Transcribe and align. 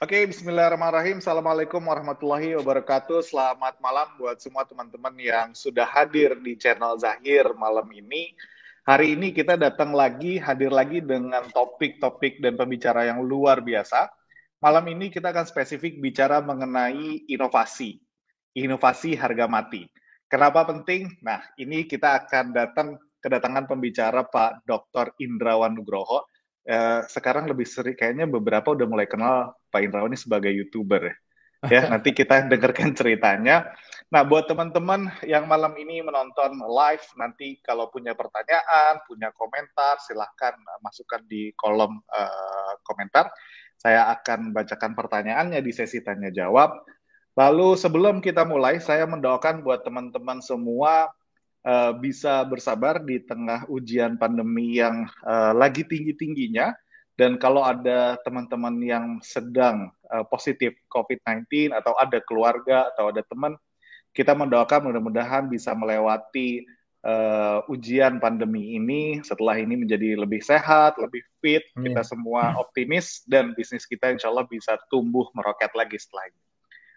Oke, 0.00 0.24
bismillahirrahmanirrahim. 0.24 1.20
Assalamualaikum 1.20 1.76
warahmatullahi 1.84 2.56
wabarakatuh. 2.56 3.20
Selamat 3.20 3.76
malam 3.84 4.08
buat 4.16 4.40
semua 4.40 4.64
teman-teman 4.64 5.12
yang 5.20 5.52
sudah 5.52 5.84
hadir 5.84 6.40
di 6.40 6.56
channel 6.56 6.96
Zahir 6.96 7.52
malam 7.52 7.84
ini. 7.92 8.32
Hari 8.88 9.12
ini 9.12 9.36
kita 9.36 9.60
datang 9.60 9.92
lagi, 9.92 10.40
hadir 10.40 10.72
lagi 10.72 11.04
dengan 11.04 11.44
topik-topik 11.52 12.40
dan 12.40 12.56
pembicara 12.56 13.12
yang 13.12 13.20
luar 13.20 13.60
biasa. 13.60 14.08
Malam 14.64 14.88
ini 14.88 15.12
kita 15.12 15.36
akan 15.36 15.44
spesifik 15.44 16.00
bicara 16.00 16.40
mengenai 16.40 17.28
inovasi. 17.28 18.00
Inovasi 18.56 19.20
harga 19.20 19.52
mati. 19.52 19.84
Kenapa 20.32 20.64
penting? 20.64 21.12
Nah, 21.20 21.44
ini 21.60 21.84
kita 21.84 22.24
akan 22.24 22.56
datang 22.56 22.96
kedatangan 23.20 23.68
pembicara 23.68 24.24
Pak 24.24 24.64
Dr. 24.64 25.12
Indrawan 25.20 25.76
Nugroho 25.76 26.24
Eh, 26.60 27.00
sekarang 27.08 27.48
lebih 27.48 27.64
sering 27.64 27.96
kayaknya 27.96 28.28
beberapa 28.28 28.76
udah 28.76 28.84
mulai 28.84 29.08
kenal 29.08 29.56
Pak 29.70 29.80
Indrawan 29.86 30.10
ini 30.12 30.18
sebagai 30.18 30.52
youtuber 30.52 31.08
ya. 31.08 31.14
ya 31.70 31.82
nanti 31.96 32.10
kita 32.12 32.50
dengarkan 32.50 32.92
ceritanya. 32.92 33.70
Nah 34.10 34.26
buat 34.26 34.50
teman-teman 34.50 35.06
yang 35.22 35.46
malam 35.46 35.70
ini 35.78 36.02
menonton 36.02 36.58
live 36.58 37.06
nanti 37.14 37.62
kalau 37.62 37.86
punya 37.88 38.12
pertanyaan, 38.18 38.98
punya 39.06 39.30
komentar 39.38 40.02
silahkan 40.02 40.58
masukkan 40.82 41.22
di 41.30 41.54
kolom 41.54 42.02
uh, 42.10 42.74
komentar. 42.82 43.30
Saya 43.80 44.12
akan 44.12 44.52
bacakan 44.52 44.92
pertanyaannya 44.92 45.62
di 45.64 45.72
sesi 45.72 46.04
tanya 46.04 46.28
jawab. 46.28 46.84
Lalu 47.38 47.78
sebelum 47.78 48.20
kita 48.20 48.44
mulai, 48.44 48.82
saya 48.82 49.06
mendoakan 49.06 49.64
buat 49.64 49.86
teman-teman 49.86 50.44
semua 50.44 51.08
uh, 51.64 51.92
bisa 51.96 52.44
bersabar 52.44 53.00
di 53.00 53.22
tengah 53.22 53.64
ujian 53.70 54.20
pandemi 54.20 54.76
yang 54.76 55.08
uh, 55.24 55.56
lagi 55.56 55.86
tinggi-tingginya. 55.86 56.74
Dan 57.20 57.36
kalau 57.36 57.60
ada 57.60 58.16
teman-teman 58.24 58.80
yang 58.80 59.06
sedang 59.20 59.92
uh, 60.08 60.24
positif 60.24 60.72
COVID-19 60.88 61.68
atau 61.76 61.92
ada 62.00 62.16
keluarga 62.24 62.88
atau 62.88 63.12
ada 63.12 63.20
teman, 63.28 63.60
kita 64.16 64.32
mendoakan 64.32 64.88
mudah-mudahan 64.88 65.44
bisa 65.52 65.76
melewati 65.76 66.64
uh, 67.04 67.60
ujian 67.68 68.16
pandemi 68.24 68.80
ini. 68.80 69.20
Setelah 69.20 69.60
ini 69.60 69.76
menjadi 69.84 70.16
lebih 70.16 70.40
sehat, 70.40 70.96
lebih 70.96 71.20
fit, 71.44 71.60
Amin. 71.76 71.92
kita 71.92 72.08
semua 72.08 72.56
optimis 72.56 73.20
dan 73.28 73.52
bisnis 73.52 73.84
kita 73.84 74.16
insya 74.16 74.32
Allah 74.32 74.48
bisa 74.48 74.80
tumbuh 74.88 75.28
meroket 75.36 75.76
lagi 75.76 76.00
setelah 76.00 76.24
ini. 76.24 76.40
Oke, 76.40 76.48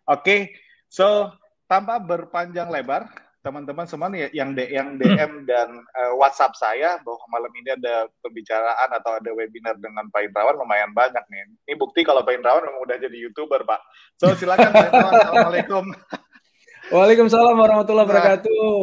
okay, 0.07 0.41
so 0.87 1.35
tanpa 1.67 1.99
berpanjang 1.99 2.71
lebar, 2.71 3.11
teman-teman 3.43 3.83
semua 3.83 4.07
nih 4.07 4.31
yang 4.31 4.55
yang 4.55 4.95
DM 4.95 5.43
hmm. 5.43 5.43
dan 5.43 5.67
uh, 5.75 6.15
WhatsApp 6.15 6.55
saya 6.55 6.95
bahwa 7.03 7.19
malam 7.27 7.51
ini 7.59 7.75
ada 7.75 8.07
pembicaraan 8.23 8.89
atau 8.95 9.19
ada 9.19 9.35
webinar 9.35 9.75
dengan 9.83 10.07
Pak 10.07 10.31
Indrawan 10.31 10.55
lumayan 10.55 10.95
banyak 10.95 11.21
nih. 11.27 11.51
Ini 11.67 11.75
bukti 11.75 12.07
kalau 12.07 12.23
Pak 12.23 12.39
Indrawan 12.39 12.63
memang 12.63 12.87
udah 12.87 12.95
jadi 12.95 13.17
youtuber 13.19 13.67
Pak. 13.67 13.83
So 14.15 14.31
silakan 14.39 14.71
Pak 14.71 14.85
Indrawan. 14.87 15.13
Assalamualaikum. 15.27 15.83
Waalaikumsalam 16.87 17.55
warahmatullahi 17.59 18.07
wabarakatuh. 18.07 18.75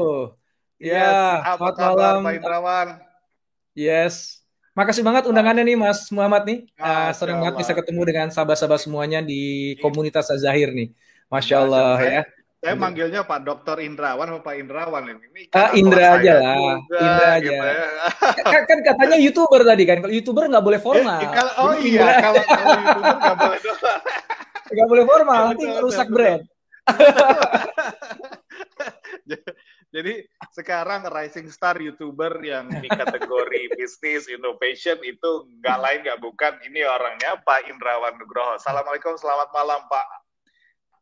Ya, 0.80 0.96
yes, 0.96 1.16
selamat 1.56 1.76
malam 1.80 2.16
Pak 2.20 2.34
Indrawan. 2.36 2.88
Yes. 3.72 4.44
Makasih 4.76 5.02
banget 5.02 5.24
undangannya 5.24 5.64
nih 5.72 5.76
Mas 5.80 6.04
Muhammad 6.12 6.44
nih. 6.44 6.68
Uh, 6.76 7.08
sering 7.16 7.40
banget 7.40 7.64
bisa 7.64 7.72
ketemu 7.72 8.00
dengan 8.04 8.28
sahabat-sahabat 8.28 8.80
semuanya 8.84 9.24
di 9.24 9.72
komunitas 9.80 10.28
Zahir 10.36 10.68
nih. 10.76 10.92
Masya 11.32 11.64
Allah 11.64 11.96
ya. 12.04 12.22
Saya 12.60 12.76
manggilnya 12.76 13.24
Pak 13.24 13.40
Dokter 13.40 13.80
Indrawan 13.80 14.36
atau 14.36 14.44
Pak 14.44 14.52
Indrawan 14.60 15.08
ini. 15.08 15.48
ah, 15.56 15.72
Indra 15.72 16.20
aja 16.20 16.32
lah. 16.36 16.76
Juga, 16.84 17.00
Indra 17.00 17.28
aja. 17.40 17.40
Gitu 17.40 17.56
ya. 17.56 17.88
kan, 18.44 18.62
kan 18.68 18.78
katanya 18.84 19.16
youtuber 19.16 19.64
tadi 19.64 19.88
kan. 19.88 20.04
Kalau 20.04 20.12
youtuber 20.12 20.44
nggak 20.44 20.64
boleh 20.68 20.76
formal. 20.76 21.24
Eh, 21.24 21.32
kalau, 21.32 21.52
oh 21.56 21.72
iya, 21.80 22.20
kalau, 22.20 22.44
kalau 22.44 22.76
youtuber 22.84 23.16
nggak 23.16 23.38
boleh 23.40 23.58
Nggak 24.76 24.88
boleh 24.92 25.04
formal, 25.08 25.40
nanti 25.56 25.64
rusak 25.80 26.08
brand. 26.12 26.44
Jadi 29.90 30.22
sekarang 30.52 31.08
rising 31.08 31.48
star 31.48 31.80
youtuber 31.80 32.44
yang 32.44 32.68
di 32.68 32.86
kategori 32.92 33.62
bisnis 33.80 34.28
innovation 34.28 35.00
itu 35.00 35.48
nggak 35.64 35.78
lain 35.80 35.98
nggak 36.04 36.20
bukan 36.20 36.60
ini 36.68 36.84
orangnya 36.84 37.40
Pak 37.40 37.72
Indrawan 37.72 38.20
Nugroho. 38.20 38.60
Assalamualaikum, 38.60 39.16
selamat 39.16 39.48
malam 39.48 39.80
Pak 39.88 40.19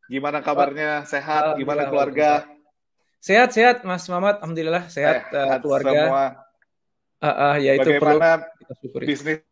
Gimana 0.08 0.40
kabarnya? 0.40 1.04
Sehat? 1.04 1.60
Gimana 1.60 1.84
keluarga? 1.92 2.48
Sehat, 3.20 3.52
sehat, 3.52 3.84
Mas 3.84 4.08
Muhammad. 4.08 4.40
Alhamdulillah 4.40 4.88
sehat, 4.88 5.28
sehat 5.28 5.36
uh, 5.36 5.58
keluarga. 5.60 5.92
Semua. 5.92 6.24
Uh, 7.18 7.28
uh, 7.28 7.54
ya 7.58 7.72
itu 7.76 7.90
Bagaimana 7.98 8.46
perlu 8.94 9.04
bisnis 9.04 9.42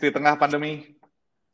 di 0.00 0.10
tengah 0.14 0.38
pandemi? 0.38 0.96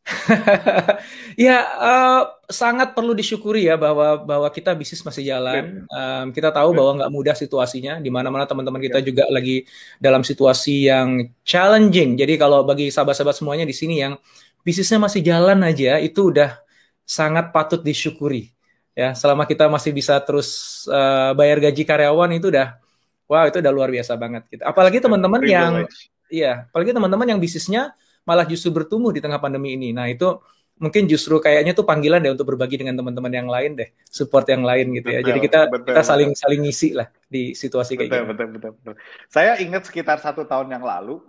ya 1.46 1.62
uh, 1.78 2.22
sangat 2.50 2.90
perlu 2.92 3.14
disyukuri 3.14 3.70
ya 3.70 3.78
bahwa 3.78 4.20
bahwa 4.22 4.48
kita 4.52 4.76
bisnis 4.78 5.02
masih 5.02 5.26
jalan. 5.26 5.82
Um, 5.88 6.30
kita 6.30 6.54
tahu 6.54 6.70
bahwa 6.70 7.02
nggak 7.02 7.10
mudah 7.10 7.34
situasinya. 7.34 7.98
Di 7.98 8.14
mana-mana 8.14 8.46
teman-teman 8.46 8.78
kita 8.78 9.02
juga 9.02 9.26
lagi 9.32 9.66
dalam 9.98 10.22
situasi 10.22 10.86
yang 10.86 11.34
challenging. 11.42 12.14
Jadi 12.14 12.38
kalau 12.38 12.62
bagi 12.62 12.94
sahabat-sahabat 12.94 13.34
semuanya 13.34 13.66
di 13.66 13.74
sini 13.74 14.06
yang 14.06 14.14
bisnisnya 14.62 15.02
masih 15.02 15.24
jalan 15.24 15.58
aja, 15.66 15.98
itu 15.98 16.30
udah 16.30 16.62
sangat 17.06 17.50
patut 17.50 17.80
disyukuri. 17.80 18.52
Ya 18.92 19.16
selama 19.16 19.48
kita 19.48 19.72
masih 19.72 19.90
bisa 19.96 20.20
terus 20.20 20.82
uh, 20.90 21.32
bayar 21.32 21.64
gaji 21.64 21.82
karyawan 21.88 22.28
itu 22.36 22.52
udah 22.52 22.76
wow 23.24 23.48
itu 23.48 23.58
udah 23.64 23.72
luar 23.72 23.88
biasa 23.88 24.12
banget 24.20 24.44
gitu. 24.52 24.62
Apalagi 24.68 25.00
teman-teman 25.00 25.40
yang 25.48 25.72
iya 26.28 26.68
apalagi 26.68 26.92
teman-teman 26.92 27.24
yang 27.24 27.40
bisnisnya 27.40 27.96
malah 28.28 28.44
justru 28.44 28.68
bertumbuh 28.68 29.10
di 29.10 29.24
tengah 29.24 29.40
pandemi 29.40 29.74
ini. 29.80 29.96
Nah 29.96 30.12
itu 30.12 30.36
mungkin 30.76 31.06
justru 31.08 31.38
kayaknya 31.38 31.72
tuh 31.72 31.86
panggilan 31.86 32.20
deh 32.20 32.32
untuk 32.34 32.52
berbagi 32.52 32.80
dengan 32.80 32.98
teman-teman 32.98 33.32
yang 33.32 33.48
lain 33.48 33.78
deh 33.78 33.88
support 34.08 34.44
yang 34.50 34.66
lain 34.66 34.92
gitu 34.98 35.08
ya. 35.08 35.20
Betul, 35.22 35.28
jadi 35.30 35.38
kita 35.40 35.60
betul, 35.70 35.86
kita 35.88 36.02
saling 36.02 36.30
betul. 36.34 36.42
saling 36.42 36.60
ngisi 36.66 36.88
lah 36.92 37.08
di 37.30 37.42
situasi 37.56 37.96
betul, 37.96 38.02
kayak 38.10 38.12
betul, 38.12 38.26
gitu 38.26 38.32
betul, 38.34 38.48
betul 38.52 38.70
betul. 38.76 38.94
Saya 39.30 39.52
ingat 39.62 39.82
sekitar 39.88 40.18
satu 40.20 40.44
tahun 40.44 40.68
yang 40.68 40.84
lalu 40.84 41.22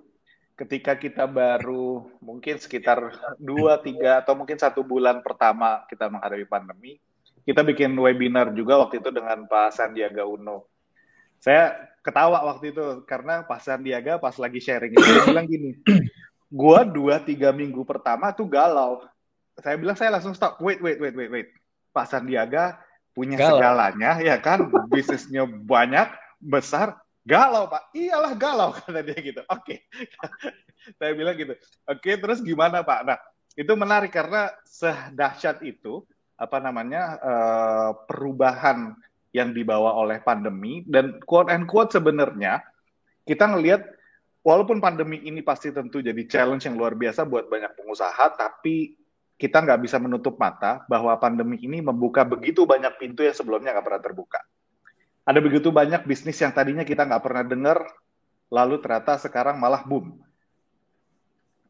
ketika 0.53 0.93
kita 0.93 1.25
baru 1.25 2.05
mungkin 2.21 2.61
sekitar 2.61 3.09
dua 3.41 3.81
tiga 3.81 4.21
atau 4.21 4.37
mungkin 4.37 4.57
satu 4.61 4.85
bulan 4.85 5.25
pertama 5.25 5.81
kita 5.89 6.05
menghadapi 6.09 6.45
pandemi 6.45 7.01
kita 7.43 7.61
bikin 7.65 7.91
webinar 7.99 8.55
juga 8.55 8.79
waktu 8.79 9.03
itu 9.03 9.11
dengan 9.11 9.43
Pak 9.43 9.75
Sandiaga 9.75 10.23
Uno. 10.23 10.63
Saya 11.43 11.75
ketawa 11.99 12.39
waktu 12.47 12.71
itu 12.71 13.03
karena 13.03 13.43
Pak 13.43 13.59
Sandiaga 13.59 14.15
pas 14.15 14.35
lagi 14.39 14.63
sharing 14.63 14.95
itu 14.95 15.03
bilang 15.27 15.47
gini 15.47 15.75
gua 16.47 16.87
dua 16.87 17.19
tiga 17.19 17.51
minggu 17.51 17.83
pertama 17.83 18.31
tuh 18.31 18.47
galau. 18.47 19.03
Saya 19.59 19.75
bilang 19.75 19.99
saya 19.99 20.15
langsung 20.15 20.31
stop 20.31 20.55
wait 20.63 20.79
wait 20.79 21.03
wait 21.03 21.15
wait 21.19 21.31
wait. 21.31 21.47
Pak 21.91 22.07
Sandiaga 22.07 22.79
punya 23.11 23.35
segalanya 23.35 24.23
ya 24.23 24.39
kan? 24.39 24.71
Bisnisnya 24.87 25.43
banyak 25.43 26.15
besar 26.39 27.02
galau 27.23 27.67
pak. 27.71 27.91
Iyalah 27.95 28.33
galau 28.35 28.69
kata 28.77 29.01
dia 29.01 29.17
gitu. 29.19 29.41
Oke. 29.47 29.87
Okay. 29.89 30.87
saya 30.99 31.11
bilang 31.15 31.35
gitu. 31.35 31.55
Oke 31.87 32.13
okay, 32.13 32.15
terus 32.19 32.43
gimana 32.43 32.83
pak? 32.83 32.99
Nah 33.07 33.17
itu 33.53 33.73
menarik 33.73 34.11
karena 34.11 34.49
sedahsyat 34.65 35.61
itu 35.63 36.03
apa 36.33 36.57
namanya 36.57 37.21
uh, 37.21 37.91
perubahan 38.09 38.97
yang 39.33 39.53
dibawa 39.53 39.97
oleh 39.97 40.21
pandemi 40.21 40.85
dan 40.85 41.21
quote 41.25 41.49
and 41.49 41.65
quote 41.69 41.93
sebenarnya 41.93 42.61
kita 43.25 43.49
ngelihat 43.49 43.81
walaupun 44.43 44.81
pandemi 44.81 45.21
ini 45.23 45.41
pasti 45.41 45.73
tentu 45.73 46.01
jadi 46.01 46.19
challenge 46.27 46.65
yang 46.67 46.75
luar 46.75 46.93
biasa 46.93 47.25
buat 47.25 47.47
banyak 47.49 47.73
pengusaha 47.77 48.33
tapi 48.35 48.97
kita 49.37 49.65
nggak 49.65 49.81
bisa 49.81 49.97
menutup 49.97 50.37
mata 50.37 50.85
bahwa 50.85 51.17
pandemi 51.17 51.57
ini 51.61 51.81
membuka 51.81 52.21
begitu 52.25 52.65
banyak 52.69 52.93
pintu 53.01 53.25
yang 53.25 53.33
sebelumnya 53.33 53.73
nggak 53.73 53.85
pernah 53.85 54.03
terbuka 54.03 54.39
ada 55.23 55.39
begitu 55.39 55.71
banyak 55.71 56.03
bisnis 56.03 56.35
yang 56.43 56.51
tadinya 56.51 56.83
kita 56.83 57.07
nggak 57.07 57.23
pernah 57.23 57.43
dengar, 57.47 57.77
lalu 58.51 58.79
ternyata 58.83 59.15
sekarang 59.15 59.55
malah 59.55 59.83
boom. 59.87 60.19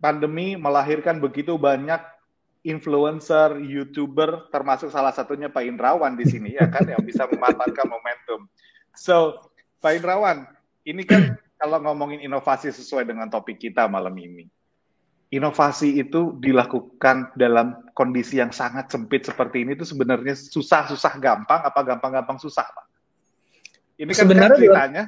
Pandemi 0.02 0.58
melahirkan 0.58 1.22
begitu 1.22 1.56
banyak 1.56 2.02
influencer, 2.66 3.62
youtuber, 3.62 4.50
termasuk 4.50 4.90
salah 4.90 5.14
satunya 5.14 5.54
Pak 5.54 5.64
Indrawan 5.64 6.18
di 6.18 6.26
sini 6.26 6.56
ya 6.58 6.66
kan 6.66 6.84
yang 6.88 7.04
bisa 7.06 7.30
memanfaatkan 7.30 7.86
momentum. 7.86 8.50
So, 8.98 9.38
Pak 9.84 10.02
Indrawan, 10.02 10.50
ini 10.88 11.06
kan 11.06 11.38
kalau 11.62 11.78
ngomongin 11.84 12.26
inovasi 12.26 12.74
sesuai 12.74 13.06
dengan 13.06 13.30
topik 13.30 13.62
kita 13.62 13.86
malam 13.86 14.16
ini. 14.18 14.50
Inovasi 15.34 15.98
itu 15.98 16.38
dilakukan 16.38 17.34
dalam 17.34 17.90
kondisi 17.98 18.38
yang 18.38 18.54
sangat 18.54 18.90
sempit 18.94 19.26
seperti 19.26 19.66
ini 19.66 19.74
itu 19.74 19.82
sebenarnya 19.82 20.38
susah-susah 20.38 21.18
gampang 21.18 21.62
apa 21.66 21.80
gampang-gampang 21.82 22.38
susah, 22.38 22.70
Pak? 22.70 22.93
Ini 24.04 24.12
kan, 24.12 24.20
sebenarnya 24.28 24.52
kan 24.52 24.60
ceritanya 24.60 25.04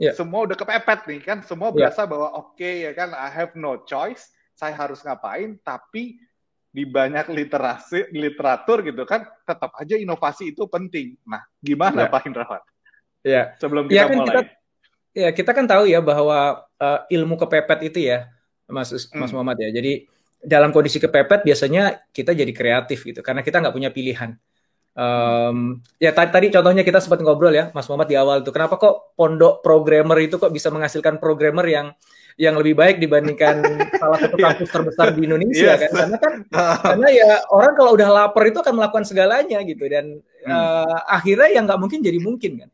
ya. 0.00 0.12
semua 0.16 0.40
udah 0.48 0.56
kepepet 0.56 1.00
nih 1.04 1.20
kan, 1.20 1.38
semua 1.44 1.68
ya. 1.70 1.74
berasa 1.76 2.08
bahwa 2.08 2.28
oke 2.32 2.56
okay, 2.56 2.88
ya 2.88 2.92
kan, 2.96 3.12
I 3.12 3.28
have 3.28 3.52
no 3.52 3.84
choice, 3.84 4.32
saya 4.56 4.72
harus 4.72 5.04
ngapain, 5.04 5.60
tapi 5.60 6.16
di 6.68 6.84
banyak 6.84 7.32
literasi 7.32 8.12
literatur 8.12 8.84
gitu 8.84 9.02
kan 9.08 9.24
tetap 9.42 9.72
aja 9.76 9.96
inovasi 9.96 10.52
itu 10.52 10.68
penting. 10.68 11.16
Nah, 11.24 11.42
gimana 11.58 12.06
ya. 12.06 12.12
Pak 12.12 12.28
Indrawan? 12.28 12.62
Ya. 13.24 13.42
Sebelum 13.56 13.88
kita 13.88 13.96
ya, 13.96 14.04
kan 14.04 14.16
mulai. 14.16 14.28
Kita, 14.28 14.40
ya, 15.16 15.28
kita 15.32 15.50
kan 15.56 15.64
tahu 15.64 15.84
ya 15.88 16.00
bahwa 16.04 16.68
uh, 16.78 17.00
ilmu 17.08 17.34
kepepet 17.40 17.92
itu 17.92 17.98
ya, 18.08 18.28
Mas 18.68 18.92
Mas 18.92 19.32
hmm. 19.32 19.32
Muhammad 19.32 19.58
ya. 19.58 19.70
Jadi 19.74 20.06
dalam 20.38 20.70
kondisi 20.70 21.02
kepepet 21.02 21.42
biasanya 21.42 21.98
kita 22.14 22.30
jadi 22.30 22.52
kreatif 22.54 23.02
gitu 23.02 23.20
karena 23.26 23.42
kita 23.42 23.58
nggak 23.58 23.74
punya 23.74 23.90
pilihan. 23.90 24.38
Um, 24.98 25.78
ya 26.02 26.10
tadi, 26.10 26.34
tadi 26.34 26.46
contohnya 26.50 26.82
kita 26.82 26.98
sempat 26.98 27.22
ngobrol 27.22 27.54
ya 27.54 27.70
Mas 27.70 27.86
Muhammad 27.86 28.10
di 28.10 28.18
awal 28.18 28.42
tuh. 28.42 28.50
Kenapa 28.50 28.82
kok 28.82 29.14
pondok 29.14 29.62
programmer 29.62 30.18
itu 30.18 30.42
kok 30.42 30.50
bisa 30.50 30.74
menghasilkan 30.74 31.22
programmer 31.22 31.62
yang 31.70 31.94
yang 32.34 32.58
lebih 32.58 32.74
baik 32.74 32.98
dibandingkan 32.98 33.62
salah 34.02 34.18
satu 34.18 34.34
kampus 34.34 34.66
terbesar 34.66 35.14
di 35.14 35.30
Indonesia 35.30 35.78
yes. 35.78 35.86
kan? 35.86 35.90
Karena 35.94 36.16
kan 36.18 36.32
karena 36.90 37.08
ya 37.14 37.30
orang 37.46 37.72
kalau 37.78 37.94
udah 37.94 38.08
lapar 38.10 38.42
itu 38.50 38.58
akan 38.58 38.74
melakukan 38.74 39.06
segalanya 39.06 39.62
gitu. 39.62 39.86
Dan 39.86 40.18
hmm. 40.18 40.50
uh, 40.50 40.98
akhirnya 41.06 41.54
yang 41.54 41.70
nggak 41.70 41.78
mungkin 41.78 42.02
jadi 42.02 42.18
mungkin 42.18 42.52
kan? 42.66 42.70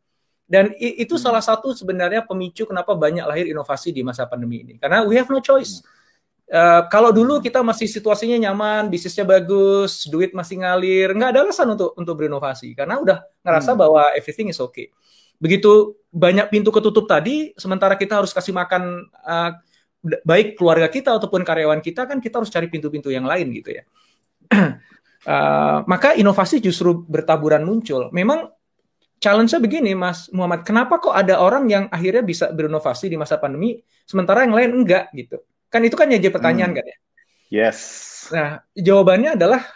Dan 0.49 0.65
itu 0.81 1.21
hmm. 1.21 1.25
salah 1.29 1.44
satu 1.44 1.76
sebenarnya 1.76 2.25
pemicu 2.25 2.65
kenapa 2.65 2.97
banyak 2.97 3.29
lahir 3.29 3.53
inovasi 3.53 3.93
di 3.93 4.00
masa 4.00 4.25
pandemi 4.25 4.65
ini. 4.65 4.81
Karena 4.81 5.05
we 5.05 5.12
have 5.21 5.29
no 5.29 5.44
choice. 5.44 5.85
Hmm 5.85 6.03
Uh, 6.44 6.85
kalau 6.93 7.08
dulu 7.08 7.41
kita 7.41 7.64
masih 7.64 7.88
situasinya 7.88 8.37
nyaman, 8.37 8.93
bisnisnya 8.93 9.25
bagus, 9.25 10.05
duit 10.12 10.37
masih 10.37 10.61
ngalir, 10.61 11.17
nggak 11.17 11.31
ada 11.32 11.41
alasan 11.41 11.73
untuk 11.73 11.96
untuk 11.96 12.20
berinovasi 12.20 12.76
karena 12.76 13.00
udah 13.00 13.25
ngerasa 13.41 13.73
hmm. 13.73 13.81
bahwa 13.81 14.02
everything 14.12 14.52
is 14.52 14.61
okay. 14.61 14.93
Begitu 15.41 15.96
banyak 16.12 16.52
pintu 16.52 16.69
ketutup 16.69 17.08
tadi, 17.08 17.56
sementara 17.56 17.96
kita 17.96 18.20
harus 18.20 18.37
kasih 18.37 18.52
makan 18.52 19.08
uh, 19.25 19.56
baik 20.05 20.61
keluarga 20.61 20.93
kita 20.93 21.17
ataupun 21.17 21.41
karyawan 21.49 21.81
kita, 21.81 22.05
kan 22.05 22.20
kita 22.20 22.44
harus 22.44 22.52
cari 22.52 22.69
pintu-pintu 22.69 23.08
yang 23.08 23.25
lain 23.25 23.49
gitu 23.49 23.81
ya. 23.81 23.85
uh, 25.25 25.81
maka 25.93 26.12
inovasi 26.12 26.61
justru 26.61 27.08
bertaburan 27.08 27.64
muncul. 27.64 28.12
Memang 28.12 28.52
challenge-nya 29.17 29.64
begini, 29.64 29.97
Mas 29.97 30.29
Muhammad, 30.29 30.61
kenapa 30.61 31.00
kok 31.00 31.17
ada 31.17 31.40
orang 31.40 31.64
yang 31.73 31.85
akhirnya 31.88 32.20
bisa 32.20 32.52
berinovasi 32.52 33.08
di 33.08 33.17
masa 33.17 33.40
pandemi, 33.40 33.81
sementara 34.05 34.44
yang 34.44 34.52
lain 34.52 34.85
enggak 34.85 35.08
gitu? 35.17 35.40
Kan 35.75 35.82
itu 35.82 35.99
kan 35.99 36.06
yang 36.06 36.23
jadi 36.23 36.31
pertanyaan 36.31 36.71
hmm. 36.71 36.79
kan 36.79 36.85
ya. 36.87 36.97
Yes. 37.50 37.79
Nah, 38.31 38.62
jawabannya 38.79 39.35
adalah 39.35 39.67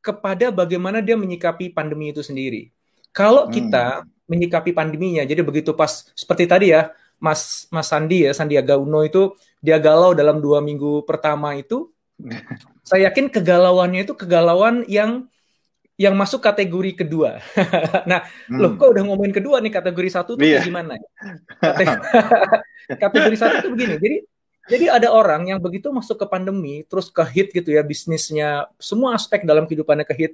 kepada 0.00 0.48
bagaimana 0.48 1.04
dia 1.04 1.20
menyikapi 1.20 1.76
pandemi 1.76 2.16
itu 2.16 2.24
sendiri. 2.24 2.72
Kalau 3.12 3.44
hmm. 3.44 3.52
kita 3.52 3.84
hmm. 4.00 4.08
menyikapi 4.24 4.72
pandeminya, 4.72 5.28
jadi 5.28 5.44
begitu 5.44 5.76
pas 5.76 6.08
seperti 6.16 6.48
tadi 6.48 6.72
ya, 6.72 6.96
Mas 7.20 7.68
Mas 7.68 7.92
Sandi 7.92 8.24
ya, 8.24 8.32
Sandiaga 8.32 8.80
Uno 8.80 9.04
itu 9.04 9.36
dia 9.60 9.76
galau 9.76 10.16
dalam 10.16 10.40
dua 10.40 10.64
minggu 10.64 11.04
pertama 11.04 11.52
itu, 11.60 11.92
saya 12.88 13.12
yakin 13.12 13.28
kegalauannya 13.28 14.08
itu 14.08 14.16
kegalauan 14.16 14.88
yang 14.88 15.28
yang 15.96 16.12
masuk 16.12 16.44
kategori 16.44 17.04
kedua. 17.04 17.40
nah, 18.10 18.24
hmm. 18.48 18.60
loh 18.60 18.72
kok 18.76 18.96
udah 18.96 19.02
ngomongin 19.04 19.32
kedua 19.32 19.60
nih 19.60 19.72
kategori 19.72 20.08
satu 20.12 20.36
tuh 20.36 20.44
yeah. 20.44 20.64
gimana? 20.64 20.96
Kategori, 21.60 22.00
kategori 23.00 23.36
satu 23.36 23.54
itu 23.64 23.68
begini. 23.72 23.94
Jadi 23.98 24.16
jadi 24.66 24.98
ada 24.98 25.08
orang 25.14 25.46
yang 25.46 25.62
begitu 25.62 25.94
masuk 25.94 26.18
ke 26.18 26.26
pandemi, 26.26 26.82
terus 26.90 27.06
ke 27.10 27.22
hit 27.22 27.54
gitu 27.54 27.70
ya 27.70 27.86
bisnisnya, 27.86 28.66
semua 28.82 29.14
aspek 29.14 29.46
dalam 29.46 29.64
kehidupannya 29.70 30.02
ke 30.02 30.14
hit, 30.14 30.32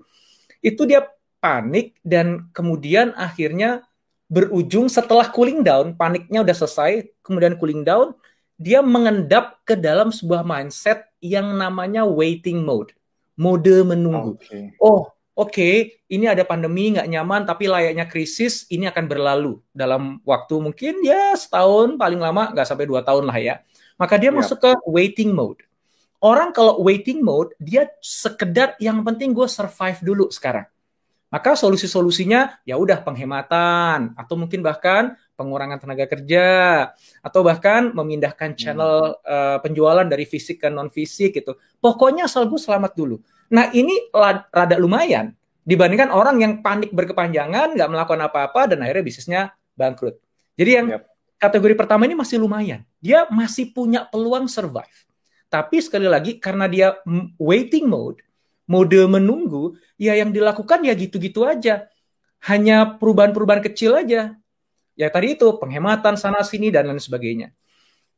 itu 0.64 0.82
dia 0.88 1.05
panik 1.43 1.99
dan 2.00 2.49
kemudian 2.56 3.12
akhirnya 3.12 3.84
berujung 4.32 4.88
setelah 4.88 5.29
cooling 5.29 5.61
down, 5.61 5.93
paniknya 5.93 6.40
udah 6.40 6.56
selesai, 6.56 7.12
kemudian 7.20 7.61
cooling 7.61 7.84
down, 7.84 8.17
dia 8.56 8.81
mengendap 8.81 9.61
ke 9.69 9.76
dalam 9.76 10.08
sebuah 10.08 10.40
mindset 10.40 11.05
yang 11.20 11.52
namanya 11.52 12.08
waiting 12.08 12.64
mode, 12.64 12.96
mode 13.37 13.85
menunggu. 13.85 14.40
Okay. 14.40 14.73
Oh, 14.81 15.12
oke, 15.37 15.52
okay, 15.52 16.00
ini 16.08 16.25
ada 16.25 16.49
pandemi 16.49 16.96
nggak 16.96 17.11
nyaman, 17.11 17.44
tapi 17.44 17.69
layaknya 17.69 18.08
krisis, 18.08 18.64
ini 18.73 18.88
akan 18.88 19.05
berlalu 19.05 19.61
dalam 19.76 20.25
waktu 20.25 20.56
mungkin 20.56 21.05
ya 21.05 21.37
setahun 21.37 22.00
paling 22.00 22.23
lama 22.23 22.56
nggak 22.56 22.64
sampai 22.64 22.88
dua 22.88 23.05
tahun 23.05 23.28
lah 23.28 23.37
ya 23.37 23.61
maka 23.96 24.14
dia 24.16 24.30
yeah. 24.30 24.38
masuk 24.38 24.58
ke 24.60 24.72
waiting 24.88 25.32
mode. 25.32 25.62
Orang 26.22 26.54
kalau 26.54 26.78
waiting 26.86 27.18
mode, 27.18 27.50
dia 27.58 27.90
sekedar 27.98 28.78
yang 28.78 29.02
penting 29.02 29.34
gue 29.34 29.48
survive 29.50 29.98
dulu 30.06 30.30
sekarang. 30.30 30.70
Maka 31.32 31.56
solusi-solusinya 31.56 32.62
ya 32.62 32.76
udah 32.76 33.00
penghematan 33.02 34.12
atau 34.14 34.34
mungkin 34.36 34.60
bahkan 34.60 35.16
pengurangan 35.32 35.80
tenaga 35.80 36.04
kerja 36.04 36.46
atau 37.24 37.40
bahkan 37.40 37.88
memindahkan 37.90 38.52
hmm. 38.52 38.58
channel 38.60 39.16
hmm. 39.16 39.24
uh, 39.24 39.58
penjualan 39.64 40.04
dari 40.06 40.28
fisik 40.28 40.62
ke 40.62 40.68
non 40.68 40.92
fisik 40.92 41.42
gitu. 41.42 41.56
Pokoknya 41.80 42.28
asal 42.28 42.46
gue 42.46 42.60
selamat 42.60 42.92
dulu. 42.94 43.18
Nah 43.50 43.72
ini 43.72 44.12
rada 44.12 44.76
lumayan 44.76 45.32
dibandingkan 45.64 46.12
orang 46.12 46.38
yang 46.38 46.52
panik 46.60 46.92
berkepanjangan, 46.92 47.74
nggak 47.74 47.88
melakukan 47.90 48.22
apa-apa 48.28 48.76
dan 48.76 48.84
akhirnya 48.84 49.04
bisnisnya 49.04 49.42
bangkrut. 49.74 50.20
Jadi 50.54 50.70
yang 50.70 50.86
yep 50.92 51.12
kategori 51.42 51.74
pertama 51.74 52.06
ini 52.06 52.14
masih 52.14 52.38
lumayan. 52.38 52.86
Dia 53.02 53.26
masih 53.26 53.74
punya 53.74 54.06
peluang 54.06 54.46
survive. 54.46 54.94
Tapi 55.50 55.82
sekali 55.82 56.06
lagi 56.06 56.38
karena 56.38 56.70
dia 56.70 56.94
waiting 57.36 57.90
mode, 57.90 58.22
mode 58.70 59.02
menunggu, 59.10 59.74
ya 59.98 60.14
yang 60.14 60.30
dilakukan 60.30 60.86
ya 60.86 60.94
gitu-gitu 60.94 61.42
aja. 61.42 61.90
Hanya 62.46 62.94
perubahan-perubahan 62.94 63.60
kecil 63.66 63.98
aja. 63.98 64.38
Ya 64.94 65.08
tadi 65.10 65.34
itu 65.34 65.50
penghematan 65.58 66.14
sana 66.14 66.46
sini 66.46 66.70
dan 66.70 66.86
lain 66.86 67.02
sebagainya. 67.02 67.50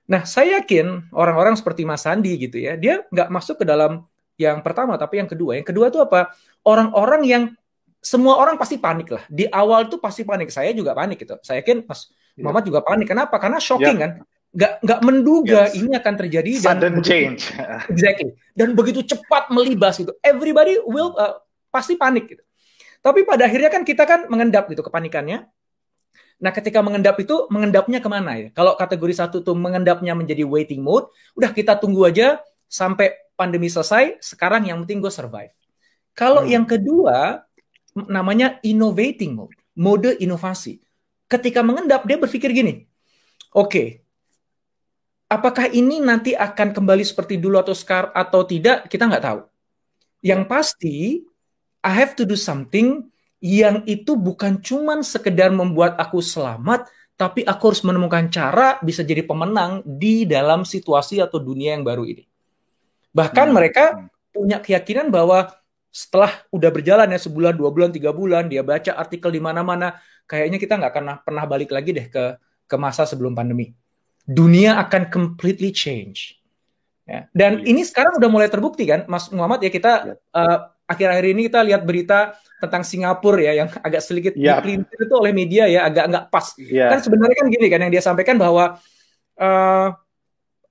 Nah, 0.04 0.28
saya 0.28 0.60
yakin 0.60 1.08
orang-orang 1.16 1.56
seperti 1.56 1.88
Mas 1.88 2.04
Sandi 2.04 2.36
gitu 2.36 2.60
ya, 2.60 2.76
dia 2.76 3.08
nggak 3.08 3.32
masuk 3.32 3.64
ke 3.64 3.64
dalam 3.64 4.04
yang 4.36 4.60
pertama, 4.60 5.00
tapi 5.00 5.22
yang 5.22 5.30
kedua. 5.30 5.56
Yang 5.56 5.72
kedua 5.72 5.88
itu 5.88 5.98
apa? 6.04 6.36
Orang-orang 6.60 7.22
yang 7.24 7.42
semua 8.04 8.36
orang 8.36 8.60
pasti 8.60 8.76
panik 8.76 9.08
lah. 9.08 9.24
Di 9.32 9.48
awal 9.48 9.88
tuh 9.88 9.96
pasti 9.96 10.28
panik. 10.28 10.52
Saya 10.52 10.76
juga 10.76 10.92
panik 10.92 11.24
gitu. 11.24 11.40
Saya 11.40 11.64
yakin 11.64 11.88
Mas 11.88 12.12
yeah. 12.34 12.44
Muhammad 12.46 12.64
juga 12.66 12.80
panik. 12.82 13.06
Kenapa? 13.10 13.36
Karena 13.38 13.58
shocking 13.62 13.98
yeah. 13.98 14.02
kan. 14.02 14.12
Gak, 14.54 14.72
nggak 14.86 15.00
menduga 15.02 15.66
yes. 15.66 15.74
ini 15.74 15.98
akan 15.98 16.14
terjadi 16.14 16.50
dan 16.62 16.78
sudden 16.78 16.92
begitu, 17.02 17.10
change. 17.10 17.42
exactly. 17.92 18.38
Dan 18.54 18.78
begitu 18.78 19.02
cepat 19.02 19.50
melibas 19.50 19.98
gitu. 19.98 20.14
Everybody 20.22 20.78
will 20.86 21.10
uh, 21.18 21.42
pasti 21.74 21.98
panik 21.98 22.30
gitu. 22.30 22.42
Tapi 23.02 23.26
pada 23.26 23.50
akhirnya 23.50 23.66
kan 23.66 23.82
kita 23.82 24.06
kan 24.06 24.30
mengendap 24.30 24.70
gitu 24.70 24.86
kepanikannya. 24.86 25.50
Nah, 26.38 26.52
ketika 26.54 26.86
mengendap 26.86 27.18
itu 27.18 27.50
mengendapnya 27.50 27.98
ke 27.98 28.06
mana 28.06 28.30
ya? 28.38 28.48
Kalau 28.54 28.78
kategori 28.78 29.14
satu 29.26 29.42
tuh 29.42 29.58
mengendapnya 29.58 30.14
menjadi 30.14 30.46
waiting 30.46 30.86
mode, 30.86 31.10
udah 31.34 31.50
kita 31.50 31.74
tunggu 31.74 32.06
aja 32.06 32.38
sampai 32.70 33.10
pandemi 33.34 33.66
selesai. 33.66 34.22
Sekarang 34.22 34.62
yang 34.70 34.86
penting 34.86 35.02
gue 35.02 35.10
survive. 35.10 35.50
Kalau 36.14 36.46
hmm. 36.46 36.50
yang 36.54 36.64
kedua 36.68 37.42
namanya 38.06 38.62
innovating 38.62 39.34
mode, 39.34 39.58
mode 39.74 40.14
inovasi 40.22 40.83
ketika 41.34 41.60
mengendap 41.66 42.06
dia 42.06 42.14
berpikir 42.14 42.54
gini, 42.54 42.86
oke, 43.50 43.68
okay, 43.68 43.88
apakah 45.26 45.66
ini 45.66 45.98
nanti 45.98 46.38
akan 46.38 46.70
kembali 46.70 47.02
seperti 47.02 47.42
dulu 47.42 47.58
atau 47.58 47.74
sekarang 47.74 48.14
atau 48.14 48.46
tidak 48.46 48.86
kita 48.86 49.10
nggak 49.10 49.24
tahu. 49.24 49.40
Yang 50.24 50.42
pasti 50.46 50.96
I 51.84 51.92
have 51.92 52.16
to 52.16 52.24
do 52.24 52.38
something 52.38 53.10
yang 53.44 53.84
itu 53.84 54.16
bukan 54.16 54.56
cuman 54.62 55.04
sekedar 55.04 55.52
membuat 55.52 56.00
aku 56.00 56.24
selamat, 56.24 56.88
tapi 57.18 57.44
aku 57.44 57.62
harus 57.68 57.84
menemukan 57.84 58.24
cara 58.32 58.80
bisa 58.80 59.04
jadi 59.04 59.20
pemenang 59.20 59.84
di 59.84 60.24
dalam 60.24 60.64
situasi 60.64 61.20
atau 61.20 61.36
dunia 61.36 61.76
yang 61.76 61.84
baru 61.84 62.08
ini. 62.08 62.24
Bahkan 63.12 63.46
hmm. 63.52 63.54
mereka 63.54 63.84
punya 64.32 64.58
keyakinan 64.64 65.12
bahwa 65.12 65.52
setelah 65.94 66.42
udah 66.50 66.70
berjalan 66.74 67.06
ya 67.06 67.22
sebulan, 67.22 67.54
dua 67.54 67.70
bulan, 67.70 67.94
tiga 67.94 68.10
bulan, 68.10 68.50
dia 68.50 68.66
baca 68.66 68.98
artikel 68.98 69.30
di 69.30 69.38
mana-mana, 69.38 69.94
kayaknya 70.26 70.58
kita 70.58 70.74
nggak 70.74 70.90
akan 70.90 71.04
pernah 71.22 71.44
balik 71.46 71.70
lagi 71.70 71.94
deh 71.94 72.10
ke 72.10 72.34
ke 72.66 72.76
masa 72.76 73.06
sebelum 73.06 73.30
pandemi. 73.30 73.70
Dunia 74.26 74.74
akan 74.82 75.06
completely 75.06 75.70
change. 75.70 76.42
Ya. 77.06 77.30
Dan. 77.30 77.62
Iya. 77.62 77.70
ini 77.70 77.82
sekarang 77.86 78.18
udah 78.18 78.26
mulai 78.26 78.50
terbukti 78.50 78.90
kan, 78.90 79.06
Mas 79.06 79.30
Muhammad 79.30 79.62
ya 79.62 79.70
kita 79.70 79.92
iya. 80.02 80.14
uh, 80.34 80.58
akhir-akhir 80.90 81.26
ini 81.30 81.40
kita 81.46 81.60
lihat 81.62 81.86
berita 81.86 82.34
tentang 82.58 82.82
Singapura 82.82 83.38
ya 83.38 83.62
yang 83.62 83.68
agak 83.78 84.02
sedikit. 84.02 84.32
Iya. 84.34 84.58
dipelintir 84.58 84.98
itu 84.98 85.14
oleh 85.14 85.30
media 85.30 85.70
ya 85.70 85.86
agak 85.86 86.10
nggak 86.10 86.26
pas. 86.26 86.58
Yeah. 86.58 86.90
Kan 86.90 87.06
sebenarnya 87.06 87.36
kan 87.38 87.46
gini 87.54 87.66
kan 87.70 87.80
yang 87.86 87.92
dia 87.94 88.02
sampaikan 88.02 88.34
bahwa 88.34 88.82
uh, 89.38 89.88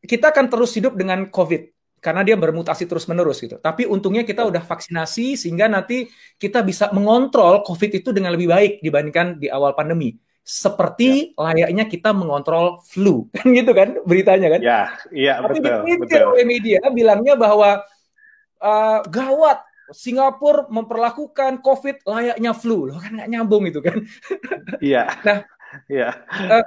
kita 0.04 0.36
akan 0.36 0.52
terus 0.52 0.76
hidup 0.76 1.00
dengan 1.00 1.32
COVID 1.32 1.73
karena 2.04 2.20
dia 2.28 2.36
bermutasi 2.36 2.84
terus-menerus 2.84 3.40
gitu. 3.40 3.56
Tapi 3.56 3.88
untungnya 3.88 4.28
kita 4.28 4.44
udah 4.44 4.60
vaksinasi 4.60 5.40
sehingga 5.40 5.72
nanti 5.72 6.12
kita 6.36 6.60
bisa 6.60 6.92
mengontrol 6.92 7.64
COVID 7.64 8.04
itu 8.04 8.12
dengan 8.12 8.36
lebih 8.36 8.52
baik 8.52 8.84
dibandingkan 8.84 9.40
di 9.40 9.48
awal 9.48 9.72
pandemi. 9.72 10.20
Seperti 10.44 11.32
ya. 11.32 11.48
layaknya 11.48 11.88
kita 11.88 12.12
mengontrol 12.12 12.84
flu, 12.84 13.26
kan 13.40 13.48
gitu 13.56 13.72
kan 13.72 14.04
beritanya 14.04 14.60
kan? 14.60 14.60
Ya, 14.60 14.82
iya 15.16 15.40
Tapi 15.40 15.64
betul. 15.64 16.04
Tapi 16.04 16.28
oleh 16.36 16.44
media 16.44 16.84
bilangnya 16.92 17.40
bahwa 17.40 17.80
uh, 18.60 19.00
gawat 19.08 19.64
Singapura 19.96 20.68
memperlakukan 20.68 21.64
COVID 21.64 22.04
layaknya 22.04 22.52
flu, 22.52 22.92
loh 22.92 23.00
kan 23.00 23.16
nggak 23.16 23.30
nyambung 23.32 23.64
itu 23.72 23.80
kan? 23.80 24.04
Iya. 24.84 25.08
nah, 25.28 25.40
iya. 25.88 26.10
Uh, 26.28 26.66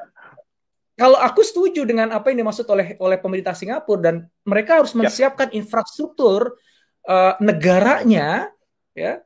kalau 0.97 1.21
aku 1.21 1.45
setuju 1.45 1.85
dengan 1.85 2.09
apa 2.11 2.33
yang 2.33 2.43
dimaksud 2.43 2.65
oleh 2.73 2.97
oleh 2.99 3.21
pemerintah 3.21 3.53
Singapura 3.53 4.00
dan 4.00 4.15
mereka 4.49 4.81
harus 4.81 4.97
menyiapkan 4.97 5.53
infrastruktur 5.53 6.57
uh, 7.05 7.37
negaranya 7.38 8.49
ya 8.97 9.21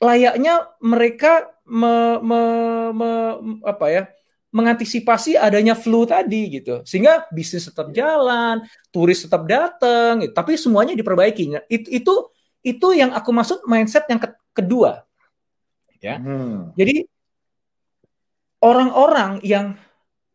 layaknya 0.00 0.68
mereka 0.80 1.52
me, 1.68 2.20
me, 2.20 2.42
me, 2.92 3.10
apa 3.64 3.86
ya 3.88 4.02
mengantisipasi 4.54 5.34
adanya 5.34 5.74
flu 5.74 6.06
tadi 6.06 6.62
gitu. 6.62 6.86
Sehingga 6.86 7.26
bisnis 7.34 7.66
tetap 7.66 7.90
jalan, 7.90 8.62
turis 8.94 9.26
tetap 9.26 9.42
datang, 9.50 10.22
gitu. 10.22 10.30
tapi 10.30 10.54
semuanya 10.54 10.94
diperbaiki. 10.94 11.44
Nah, 11.50 11.62
itu 11.66 11.90
itu 11.90 12.14
itu 12.62 12.86
yang 12.94 13.10
aku 13.10 13.34
maksud 13.34 13.66
mindset 13.66 14.06
yang 14.06 14.22
ke 14.22 14.30
kedua. 14.54 15.02
Ya. 15.98 16.22
Hmm. 16.22 16.70
Jadi 16.78 17.10
orang-orang 18.62 19.42
yang 19.42 19.74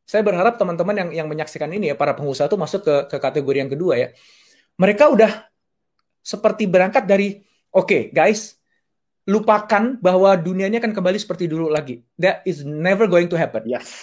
saya 0.09 0.25
berharap 0.25 0.57
teman-teman 0.57 0.97
yang 0.97 1.09
yang 1.13 1.27
menyaksikan 1.29 1.69
ini 1.69 1.93
ya 1.93 1.95
para 1.95 2.17
pengusaha 2.17 2.49
itu 2.49 2.57
masuk 2.57 2.81
ke 2.81 2.95
ke 3.13 3.17
kategori 3.21 3.57
yang 3.61 3.69
kedua 3.69 3.93
ya. 3.93 4.09
Mereka 4.81 5.05
udah 5.05 5.45
seperti 6.25 6.65
berangkat 6.65 7.05
dari 7.05 7.37
oke 7.69 7.85
okay, 7.85 8.01
guys 8.09 8.57
lupakan 9.29 10.01
bahwa 10.01 10.33
dunia 10.33 10.65
ini 10.65 10.81
akan 10.81 10.97
kembali 10.97 11.21
seperti 11.21 11.45
dulu 11.45 11.69
lagi. 11.69 12.01
That 12.17 12.41
is 12.49 12.65
never 12.65 13.05
going 13.05 13.29
to 13.29 13.37
happen. 13.37 13.69
Yes. 13.69 13.93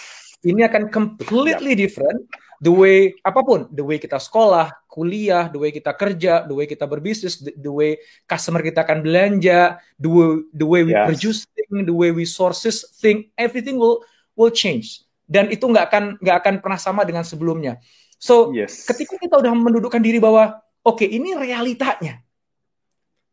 Ini 0.47 0.63
akan 0.71 0.87
completely 0.87 1.75
yep. 1.75 1.91
different. 1.91 2.23
The 2.63 2.71
way 2.71 3.11
apa 3.27 3.43
pun, 3.43 3.67
the 3.67 3.83
way 3.83 3.99
kita 3.99 4.15
sekolah, 4.15 4.87
kuliah, 4.87 5.51
the 5.51 5.59
way 5.59 5.75
kita 5.75 5.91
kerja, 5.91 6.47
the 6.47 6.55
way 6.55 6.65
kita 6.65 6.87
berbisnis, 6.87 7.43
the, 7.43 7.51
the 7.51 7.69
way 7.69 7.99
customer 8.23 8.63
kita 8.63 8.87
akan 8.87 9.03
belanja, 9.03 9.75
the 9.99 10.07
way, 10.07 10.29
the 10.55 10.65
way 10.65 10.81
we 10.87 10.95
yes. 10.95 11.03
produce 11.03 11.39
thing, 11.51 11.83
the 11.83 11.93
way 11.93 12.15
we 12.15 12.23
sources 12.23 12.87
thing, 12.95 13.27
everything 13.35 13.75
will 13.75 14.01
will 14.39 14.49
change. 14.49 15.06
Dan 15.27 15.51
itu 15.51 15.67
nggak 15.67 15.85
akan 15.91 16.03
nggak 16.23 16.37
akan 16.39 16.53
pernah 16.63 16.79
sama 16.79 17.03
dengan 17.03 17.27
sebelumnya. 17.27 17.83
So, 18.17 18.55
yes. 18.55 18.87
ketika 18.87 19.19
kita 19.19 19.37
udah 19.37 19.53
mendudukkan 19.53 20.01
diri 20.01 20.17
bahwa 20.17 20.57
oke 20.81 21.03
okay, 21.03 21.07
ini 21.11 21.35
realitanya, 21.35 22.23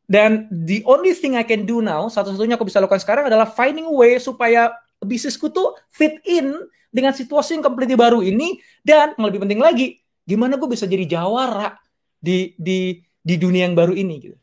dan 0.05 0.53
the 0.53 0.85
only 0.85 1.17
thing 1.17 1.33
I 1.33 1.47
can 1.49 1.65
do 1.65 1.81
now, 1.81 2.05
satu-satunya 2.13 2.61
aku 2.61 2.69
bisa 2.69 2.83
lakukan 2.83 3.01
sekarang 3.01 3.25
adalah 3.33 3.49
finding 3.49 3.89
a 3.89 3.95
way 3.95 4.21
supaya 4.21 4.77
bisnisku 5.01 5.49
tuh 5.49 5.73
fit 5.89 6.21
in 6.29 6.53
dengan 6.93 7.17
situasi 7.17 7.57
yang 7.57 7.65
completely 7.65 7.97
baru 7.97 8.21
ini 8.21 8.61
dan 8.85 9.17
yang 9.17 9.25
lebih 9.33 9.41
penting 9.49 9.61
lagi, 9.65 10.05
gimana 10.29 10.61
gue 10.61 10.69
bisa 10.69 10.85
jadi 10.85 11.09
jawara 11.09 11.81
di 12.21 12.53
di 12.61 13.01
di 13.25 13.35
dunia 13.41 13.65
yang 13.65 13.77
baru 13.77 13.97
ini 13.97 14.15
gitu. 14.21 14.37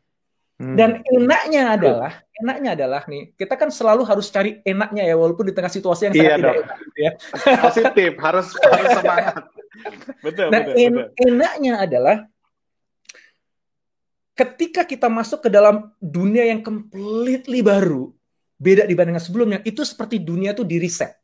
Hmm. 0.62 0.78
Dan 0.78 1.02
enaknya 1.02 1.74
adalah, 1.74 2.22
enaknya 2.38 2.70
adalah 2.78 3.02
nih, 3.10 3.34
kita 3.34 3.58
kan 3.58 3.74
selalu 3.74 4.06
harus 4.06 4.30
cari 4.30 4.62
enaknya 4.62 5.10
ya 5.10 5.18
walaupun 5.18 5.50
di 5.50 5.58
tengah 5.58 5.74
situasi 5.74 6.06
yang 6.06 6.14
iya 6.14 6.22
sangat 6.22 6.38
tidak 6.38 6.54
enak 6.54 6.78
gitu 6.78 7.00
ya. 7.02 7.12
Positif, 7.66 8.12
harus 8.22 8.48
harus 8.62 8.90
semangat. 8.94 9.36
betul, 10.22 10.48
nah, 10.54 10.62
betul, 10.62 10.74
en 10.78 10.94
betul. 10.94 11.26
enaknya 11.26 11.74
adalah 11.82 12.18
ketika 14.38 14.86
kita 14.86 15.10
masuk 15.10 15.46
ke 15.46 15.50
dalam 15.50 15.90
dunia 15.98 16.46
yang 16.46 16.62
completely 16.62 17.66
baru, 17.66 18.14
beda 18.62 18.86
dibandingkan 18.86 19.26
sebelumnya, 19.26 19.66
itu 19.66 19.82
seperti 19.82 20.22
dunia 20.22 20.54
itu 20.54 20.62
di 20.62 20.78
reset. 20.78 21.18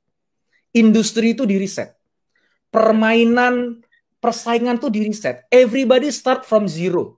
Industri 0.73 1.37
itu 1.37 1.45
di 1.45 1.61
reset. 1.61 1.93
Permainan, 2.73 3.85
persaingan 4.17 4.81
tuh 4.81 4.89
di 4.89 5.05
reset. 5.05 5.45
Everybody 5.53 6.09
start 6.09 6.41
from 6.41 6.65
zero. 6.65 7.16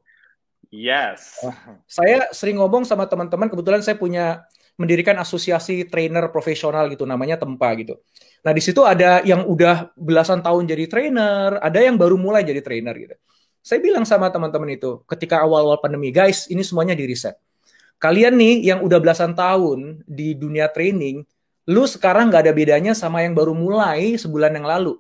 Yes. 0.69 1.41
Saya 1.89 2.29
sering 2.29 2.61
ngomong 2.61 2.85
sama 2.85 3.09
teman-teman, 3.09 3.49
kebetulan 3.49 3.81
saya 3.81 3.97
punya 3.97 4.45
mendirikan 4.79 5.17
asosiasi 5.19 5.89
trainer 5.89 6.31
profesional 6.31 6.87
gitu, 6.87 7.03
namanya 7.03 7.35
Tempa 7.35 7.73
gitu. 7.75 7.99
Nah 8.45 8.55
di 8.55 8.63
situ 8.63 8.85
ada 8.87 9.19
yang 9.27 9.43
udah 9.43 9.91
belasan 9.97 10.39
tahun 10.39 10.69
jadi 10.69 10.87
trainer, 10.87 11.59
ada 11.59 11.79
yang 11.83 11.99
baru 11.99 12.15
mulai 12.15 12.47
jadi 12.47 12.63
trainer 12.63 12.95
gitu. 12.95 13.15
Saya 13.59 13.83
bilang 13.83 14.07
sama 14.07 14.31
teman-teman 14.31 14.71
itu 14.71 15.03
ketika 15.03 15.43
awal-awal 15.43 15.83
pandemi, 15.83 16.15
guys, 16.15 16.47
ini 16.47 16.63
semuanya 16.63 16.95
di 16.95 17.03
riset. 17.03 17.35
Kalian 17.99 18.39
nih 18.39 18.71
yang 18.71 18.79
udah 18.79 19.03
belasan 19.03 19.35
tahun 19.35 20.07
di 20.07 20.31
dunia 20.31 20.71
training, 20.71 21.27
lu 21.67 21.83
sekarang 21.83 22.31
nggak 22.31 22.47
ada 22.47 22.53
bedanya 22.55 22.93
sama 22.95 23.19
yang 23.27 23.35
baru 23.35 23.51
mulai 23.51 24.15
sebulan 24.15 24.55
yang 24.55 24.63
lalu. 24.63 24.95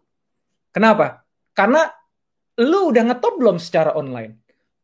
Kenapa? 0.75 1.23
Karena 1.55 1.87
lu 2.59 2.91
udah 2.91 3.03
ngetop 3.07 3.39
belum 3.39 3.57
secara 3.63 3.95
online. 3.95 4.35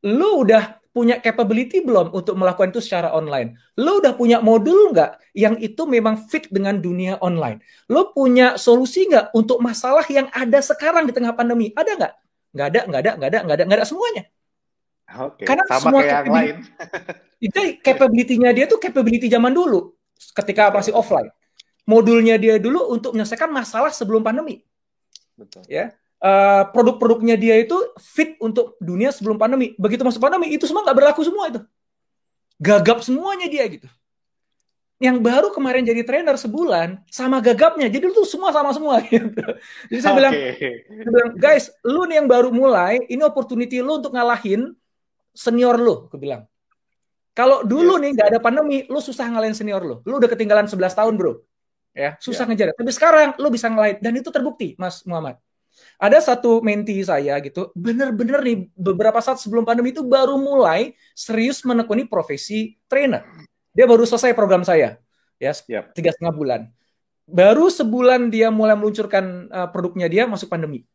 Lu 0.08 0.48
udah 0.48 0.75
punya 0.96 1.20
capability 1.20 1.84
belum 1.84 2.16
untuk 2.16 2.40
melakukan 2.40 2.72
itu 2.72 2.80
secara 2.80 3.12
online? 3.12 3.60
Lu 3.76 4.00
udah 4.00 4.16
punya 4.16 4.40
modul 4.40 4.96
nggak 4.96 5.36
yang 5.36 5.60
itu 5.60 5.84
memang 5.84 6.24
fit 6.32 6.48
dengan 6.48 6.80
dunia 6.80 7.20
online? 7.20 7.60
Lu 7.92 8.16
punya 8.16 8.56
solusi 8.56 9.12
nggak 9.12 9.36
untuk 9.36 9.60
masalah 9.60 10.08
yang 10.08 10.32
ada 10.32 10.64
sekarang 10.64 11.04
di 11.04 11.12
tengah 11.12 11.36
pandemi? 11.36 11.76
Ada 11.76 11.92
nggak? 12.00 12.14
nggak 12.56 12.68
ada 12.72 12.82
nggak 12.88 13.02
ada 13.04 13.12
nggak 13.20 13.30
ada 13.30 13.40
nggak 13.44 13.56
ada 13.60 13.64
nggak 13.68 13.80
ada 13.84 13.88
semuanya 13.88 14.24
Oke, 15.06 15.44
karena 15.46 15.64
sama 15.70 15.80
semua 15.84 16.02
kayak 16.02 16.16
yang 16.16 16.34
lain 16.34 16.56
itu 17.46 17.60
capability-nya 17.84 18.50
dia 18.56 18.66
tuh 18.66 18.80
capability 18.80 19.28
zaman 19.28 19.52
dulu 19.52 19.92
ketika 20.34 20.72
masih 20.72 20.96
offline 20.96 21.30
modulnya 21.84 22.40
dia 22.40 22.56
dulu 22.58 22.96
untuk 22.96 23.14
menyelesaikan 23.14 23.52
masalah 23.52 23.92
sebelum 23.92 24.24
pandemi 24.24 24.64
betul 25.36 25.68
ya 25.68 25.92
uh, 26.26 26.64
produk-produknya 26.74 27.38
dia 27.38 27.62
itu 27.62 27.78
fit 28.02 28.36
untuk 28.42 28.74
dunia 28.82 29.14
sebelum 29.14 29.38
pandemi. 29.38 29.78
Begitu 29.78 30.02
masuk 30.02 30.18
pandemi 30.18 30.50
itu 30.50 30.66
semua 30.66 30.82
nggak 30.82 30.98
berlaku 30.98 31.22
semua 31.22 31.54
itu. 31.54 31.62
Gagap 32.58 33.06
semuanya 33.06 33.46
dia 33.46 33.70
gitu. 33.70 33.88
Yang 34.96 35.18
baru 35.28 35.48
kemarin 35.52 35.84
jadi 35.84 36.08
trainer 36.08 36.40
sebulan 36.40 37.04
sama 37.12 37.44
gagapnya. 37.44 37.92
Jadi 37.92 38.10
itu 38.10 38.24
semua 38.26 38.50
sama 38.56 38.74
semua 38.74 39.04
gitu. 39.06 39.44
Jadi 39.92 40.00
saya 40.02 40.12
okay. 40.16 40.20
bilang 40.20 40.34
saya 40.34 41.12
bilang 41.14 41.32
guys 41.38 41.66
lu 41.86 42.02
nih 42.10 42.24
yang 42.24 42.28
baru 42.32 42.50
mulai 42.50 43.04
ini 43.06 43.22
opportunity 43.22 43.84
lu 43.84 44.02
untuk 44.02 44.16
ngalahin 44.16 44.74
senior 45.36 45.78
lu 45.78 46.10
aku 46.10 46.18
bilang. 46.18 46.48
Kalau 47.36 47.68
dulu 47.68 48.00
yeah. 48.00 48.04
nih 48.08 48.12
nggak 48.16 48.28
ada 48.32 48.40
pandemi 48.40 48.88
lu 48.88 49.04
susah 49.04 49.28
ngalahin 49.28 49.54
senior 49.54 49.84
lu. 49.84 50.00
Lu 50.08 50.18
udah 50.18 50.32
ketinggalan 50.32 50.72
11 50.72 50.96
tahun 50.96 51.14
bro. 51.20 51.44
Ya 51.92 52.16
susah 52.24 52.48
yeah. 52.48 52.72
ngejar. 52.72 52.80
Tapi 52.80 52.92
sekarang 52.96 53.30
lu 53.36 53.52
bisa 53.52 53.68
ngalahin. 53.68 54.00
Dan 54.00 54.16
itu 54.16 54.32
terbukti 54.32 54.80
Mas 54.80 55.04
Muhammad 55.04 55.44
ada 56.00 56.20
satu 56.20 56.60
menti 56.60 57.00
saya 57.04 57.40
gitu 57.44 57.72
bener-bener 57.76 58.40
nih 58.44 58.58
beberapa 58.76 59.20
saat 59.20 59.40
sebelum 59.40 59.64
pandemi 59.64 59.92
itu 59.96 60.04
baru 60.04 60.40
mulai 60.40 60.96
serius 61.16 61.64
menekuni 61.64 62.08
profesi 62.08 62.76
trainer 62.88 63.24
dia 63.76 63.84
baru 63.84 64.08
selesai 64.08 64.32
program 64.32 64.64
saya, 64.64 64.96
ya 65.36 65.52
yep. 65.68 65.92
tiga 65.92 66.16
setengah 66.16 66.32
bulan. 66.32 66.62
Baru 67.28 67.68
sebulan 67.68 68.32
dia 68.32 68.48
mulai 68.48 68.80
meluncurkan 68.80 69.52
uh, 69.52 69.68
produknya 69.68 70.08
dia 70.08 70.24
masuk 70.24 70.48
pandemi. 70.48 70.88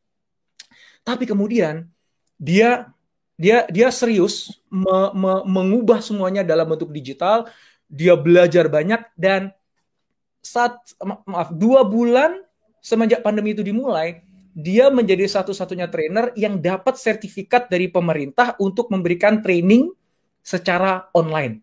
Tapi 1.05 1.29
kemudian 1.29 1.85
dia 2.41 2.89
dia 3.37 3.69
dia 3.69 3.93
serius 3.93 4.49
me, 4.73 5.13
me, 5.13 5.45
mengubah 5.45 6.01
semuanya 6.01 6.41
dalam 6.41 6.65
bentuk 6.65 6.89
digital. 6.89 7.53
Dia 7.85 8.17
belajar 8.17 8.73
banyak 8.73 9.13
dan 9.13 9.53
saat 10.41 10.81
maaf 11.29 11.53
dua 11.53 11.85
bulan 11.85 12.41
semenjak 12.81 13.21
pandemi 13.21 13.53
itu 13.53 13.61
dimulai, 13.61 14.25
dia 14.51 14.91
menjadi 14.91 15.27
satu-satunya 15.27 15.87
trainer 15.89 16.35
yang 16.35 16.59
dapat 16.59 16.99
sertifikat 16.99 17.71
dari 17.71 17.87
pemerintah 17.87 18.59
untuk 18.59 18.91
memberikan 18.91 19.41
training 19.41 19.91
secara 20.43 21.09
online 21.15 21.63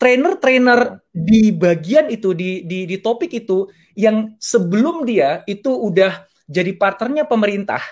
trainer-trainer 0.00 1.04
di 1.12 1.52
bagian 1.52 2.08
itu 2.08 2.32
di, 2.32 2.64
di 2.64 2.88
di 2.88 2.96
topik 3.04 3.28
itu 3.36 3.68
yang 3.92 4.32
sebelum 4.40 5.04
dia 5.04 5.44
itu 5.44 5.68
udah 5.68 6.24
jadi 6.48 6.72
partnernya 6.72 7.28
pemerintah 7.28 7.84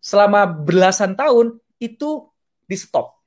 selama 0.00 0.48
belasan 0.48 1.12
tahun 1.12 1.60
itu 1.76 2.24
di 2.64 2.76
stop 2.80 3.20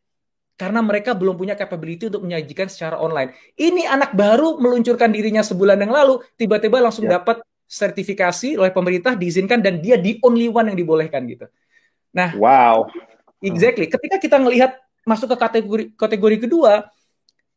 karena 0.58 0.82
mereka 0.82 1.14
belum 1.14 1.38
punya 1.38 1.54
capability 1.54 2.10
untuk 2.10 2.24
menyajikan 2.30 2.70
secara 2.70 3.02
online. 3.02 3.34
Ini 3.58 3.90
anak 3.90 4.14
baru 4.14 4.62
meluncurkan 4.62 5.10
dirinya 5.10 5.42
sebulan 5.42 5.82
yang 5.82 5.92
lalu, 5.92 6.22
tiba-tiba 6.38 6.78
langsung 6.78 7.10
yeah. 7.10 7.18
dapat 7.20 7.42
sertifikasi 7.74 8.62
oleh 8.62 8.70
pemerintah 8.70 9.18
diizinkan 9.18 9.58
dan 9.58 9.82
dia 9.82 9.98
di 9.98 10.22
only 10.22 10.46
one 10.46 10.70
yang 10.70 10.78
dibolehkan 10.78 11.26
gitu. 11.26 11.50
Nah, 12.14 12.38
wow. 12.38 12.86
Exactly. 13.42 13.90
Ketika 13.90 14.22
kita 14.22 14.38
melihat 14.38 14.78
masuk 15.04 15.34
ke 15.34 15.38
kategori 15.42 15.86
kategori 15.98 16.38
kedua, 16.48 16.86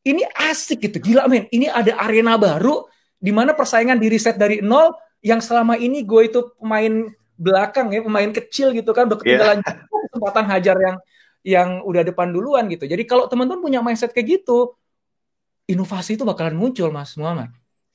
ini 0.09 0.25
asik 0.33 0.89
gitu, 0.89 0.99
gila 1.13 1.29
men. 1.29 1.45
Ini 1.53 1.69
ada 1.69 2.01
arena 2.01 2.41
baru 2.41 2.89
di 3.21 3.31
mana 3.31 3.53
persaingan 3.53 4.01
di 4.01 4.09
riset 4.09 4.41
dari 4.41 4.65
nol 4.65 4.97
yang 5.21 5.45
selama 5.45 5.77
ini 5.77 6.01
gue 6.03 6.33
itu 6.33 6.41
pemain 6.57 7.13
belakang 7.37 7.93
ya, 7.93 8.01
pemain 8.01 8.31
kecil 8.33 8.73
gitu 8.73 8.91
kan, 8.97 9.05
udah 9.07 9.19
ketinggalan 9.21 9.61
yeah. 9.61 9.77
kesempatan 10.11 10.45
hajar 10.49 10.77
yang 10.81 10.97
yang 11.47 11.69
udah 11.85 12.03
depan 12.03 12.33
duluan 12.33 12.67
gitu. 12.73 12.89
Jadi 12.89 13.05
kalau 13.05 13.29
teman-teman 13.29 13.63
punya 13.63 13.79
mindset 13.85 14.11
kayak 14.11 14.43
gitu, 14.43 14.75
inovasi 15.69 16.17
itu 16.19 16.25
bakalan 16.27 16.57
muncul 16.57 16.89
Mas 16.91 17.15
Muhammad. 17.15 17.53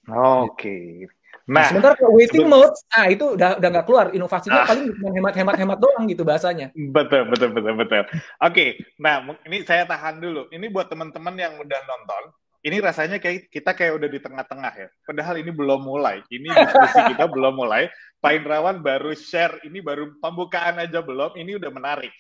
Oke. 0.08 0.56
Okay. 0.56 1.21
Nah, 1.50 1.66
sementara 1.68 1.98
kalau 1.98 2.14
waiting 2.14 2.46
mode, 2.46 2.76
ah 2.94 3.10
itu 3.10 3.34
udah 3.34 3.58
udah 3.58 3.70
nggak 3.74 3.86
keluar. 3.90 4.14
Inovasinya 4.14 4.62
ah. 4.62 4.68
paling 4.70 4.94
hemat-hemat-hemat 4.94 5.78
doang 5.82 6.06
gitu 6.06 6.22
bahasanya. 6.22 6.70
Betul, 6.74 7.26
betul, 7.30 7.50
betul, 7.56 7.74
betul. 7.78 8.04
Oke, 8.06 8.18
okay. 8.38 8.70
nah 9.02 9.26
ini 9.50 9.66
saya 9.66 9.90
tahan 9.90 10.22
dulu. 10.22 10.48
Ini 10.54 10.66
buat 10.70 10.88
teman-teman 10.92 11.34
yang 11.38 11.54
udah 11.58 11.80
nonton, 11.90 12.24
ini 12.62 12.78
rasanya 12.78 13.18
kayak 13.18 13.50
kita 13.50 13.74
kayak 13.74 13.98
udah 13.98 14.10
di 14.10 14.20
tengah-tengah 14.22 14.74
ya. 14.78 14.88
Padahal 15.02 15.42
ini 15.42 15.50
belum 15.50 15.82
mulai. 15.82 16.22
Ini 16.30 16.46
diskusi 16.46 17.00
kita 17.18 17.26
belum 17.26 17.58
mulai. 17.58 17.90
Pak 18.22 18.32
Indrawan 18.38 18.86
baru 18.86 19.18
share, 19.18 19.66
ini 19.66 19.82
baru 19.82 20.14
pembukaan 20.22 20.78
aja 20.78 21.02
belum. 21.02 21.34
Ini 21.34 21.58
udah 21.58 21.72
menarik. 21.74 22.14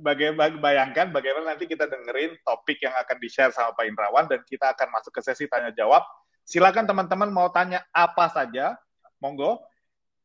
Bagaimana 0.00 0.56
bayangkan 0.56 1.12
bagaimana 1.12 1.54
nanti 1.54 1.68
kita 1.68 1.84
dengerin 1.84 2.32
topik 2.42 2.80
yang 2.80 2.96
akan 2.96 3.16
di-share 3.20 3.52
sama 3.54 3.76
Pak 3.76 3.86
Indrawan 3.86 4.26
dan 4.26 4.40
kita 4.42 4.72
akan 4.74 4.88
masuk 4.90 5.12
ke 5.14 5.20
sesi 5.20 5.46
tanya 5.46 5.70
jawab 5.70 6.02
Silakan 6.50 6.82
teman-teman 6.82 7.30
mau 7.30 7.46
tanya 7.54 7.86
apa 7.94 8.26
saja, 8.26 8.74
monggo. 9.22 9.62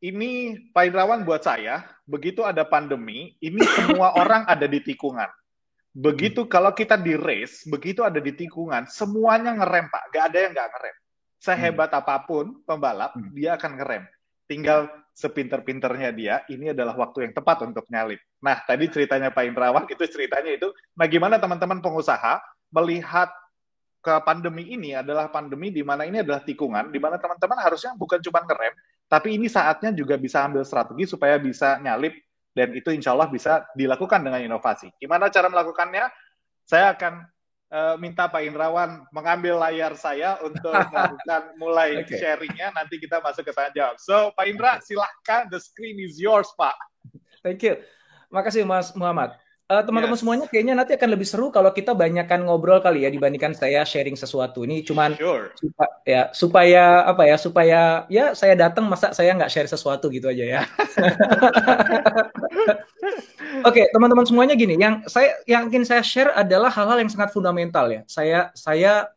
ini 0.01 0.57
Pak 0.73 0.91
Indrawan 0.91 1.21
buat 1.21 1.45
saya, 1.45 1.85
begitu 2.05 2.41
ada 2.41 2.65
pandemi, 2.65 3.37
ini 3.41 3.61
semua 3.77 4.13
orang 4.21 4.45
ada 4.49 4.65
di 4.65 4.81
tikungan. 4.81 5.29
Begitu 5.93 6.49
kalau 6.49 6.73
kita 6.73 6.97
di 6.97 7.13
race, 7.13 7.63
begitu 7.69 8.01
ada 8.01 8.17
di 8.17 8.33
tikungan, 8.33 8.89
semuanya 8.89 9.53
ngerem 9.53 9.85
Pak, 9.87 10.03
gak 10.09 10.23
ada 10.33 10.37
yang 10.41 10.51
gak 10.57 10.69
ngerem. 10.73 10.95
Sehebat 11.37 11.89
hmm. 11.93 11.99
apa 12.01 12.15
pun 12.25 12.45
pembalap, 12.65 13.13
hmm. 13.13 13.29
dia 13.37 13.53
akan 13.55 13.71
ngerem. 13.77 14.03
Tinggal 14.49 14.89
sepinter-pinternya 15.13 16.09
dia, 16.09 16.35
ini 16.51 16.73
adalah 16.73 16.97
waktu 16.97 17.29
yang 17.29 17.33
tepat 17.37 17.69
untuk 17.69 17.85
nyalip. 17.87 18.19
Nah, 18.41 18.65
tadi 18.65 18.89
ceritanya 18.89 19.29
Pak 19.29 19.45
Indrawan, 19.45 19.85
itu 19.93 20.03
ceritanya 20.09 20.57
itu, 20.57 20.73
nah 20.97 21.05
gimana 21.05 21.37
teman-teman 21.37 21.79
pengusaha 21.85 22.41
melihat 22.73 23.29
ke 24.05 24.13
pandemi 24.21 24.69
ini 24.69 24.93
adalah 24.93 25.33
pandemi 25.33 25.73
di 25.73 25.81
mana 25.81 26.05
ini 26.05 26.21
adalah 26.21 26.45
tikungan, 26.45 26.93
di 26.93 27.01
mana 27.01 27.17
teman-teman 27.17 27.57
harusnya 27.57 27.97
bukan 27.97 28.21
cuma 28.21 28.45
ngerem, 28.45 28.77
tapi 29.09 29.33
ini 29.33 29.49
saatnya 29.49 29.89
juga 29.89 30.13
bisa 30.21 30.45
ambil 30.45 30.61
strategi 30.61 31.09
supaya 31.09 31.41
bisa 31.41 31.81
nyalip 31.81 32.13
dan 32.53 32.77
itu 32.77 32.93
insya 32.93 33.17
Allah 33.17 33.33
bisa 33.33 33.65
dilakukan 33.73 34.21
dengan 34.21 34.45
inovasi. 34.45 34.93
Gimana 35.01 35.33
cara 35.33 35.49
melakukannya? 35.49 36.05
Saya 36.65 36.93
akan 36.93 37.25
uh, 37.69 37.95
minta 37.97 38.25
Pak 38.31 38.41
Indrawan 38.41 39.05
mengambil 39.11 39.59
layar 39.59 39.93
saya 39.97 40.39
untuk 40.41 40.71
melakukan 40.93 41.53
mulai 41.57 42.01
okay. 42.01 42.17
sharingnya. 42.17 42.71
Nanti 42.73 42.97
kita 42.97 43.19
masuk 43.19 43.45
ke 43.45 43.53
tanya 43.53 43.71
jawab. 43.75 43.95
So 44.01 44.31
Pak 44.33 44.45
Indra, 44.47 44.79
silahkan 44.81 45.51
the 45.51 45.59
screen 45.59 45.99
is 45.99 46.17
yours 46.17 46.47
Pak. 46.55 46.73
Thank 47.43 47.61
you. 47.61 47.81
Makasih 48.33 48.65
Mas 48.65 48.89
Muhammad. 48.97 49.37
Uh, 49.65 49.81
teman-teman 49.81 50.13
yes. 50.13 50.21
semuanya 50.21 50.45
kayaknya 50.45 50.77
nanti 50.77 50.93
akan 50.93 51.09
lebih 51.09 51.25
seru 51.25 51.49
kalau 51.49 51.73
kita 51.73 51.97
banyakkan 51.97 52.37
ngobrol 52.45 52.77
kali 52.85 53.01
ya 53.01 53.09
dibandingkan 53.09 53.57
saya 53.57 53.81
sharing 53.81 54.13
sesuatu. 54.13 54.61
Ini 54.61 54.85
cuman 54.85 55.17
sure. 55.17 55.57
supa, 55.57 55.85
ya 56.05 56.29
supaya 56.37 57.01
apa 57.01 57.25
ya 57.25 57.33
supaya 57.41 57.79
ya 58.05 58.37
saya 58.37 58.53
datang 58.53 58.85
masa 58.85 59.09
saya 59.09 59.33
nggak 59.33 59.49
share 59.49 59.65
sesuatu 59.65 60.05
gitu 60.13 60.29
aja 60.29 60.45
ya. 60.45 60.61
Oke, 63.65 63.81
okay, 63.81 63.85
teman-teman 63.89 64.29
semuanya 64.29 64.53
gini, 64.53 64.77
yang 64.77 65.01
saya 65.09 65.33
yang 65.49 65.65
ingin 65.73 65.81
saya 65.81 66.05
share 66.05 66.29
adalah 66.37 66.69
hal-hal 66.69 67.01
yang 67.01 67.09
sangat 67.09 67.33
fundamental 67.33 67.89
ya. 67.89 68.05
Saya 68.05 68.53
saya 68.53 69.09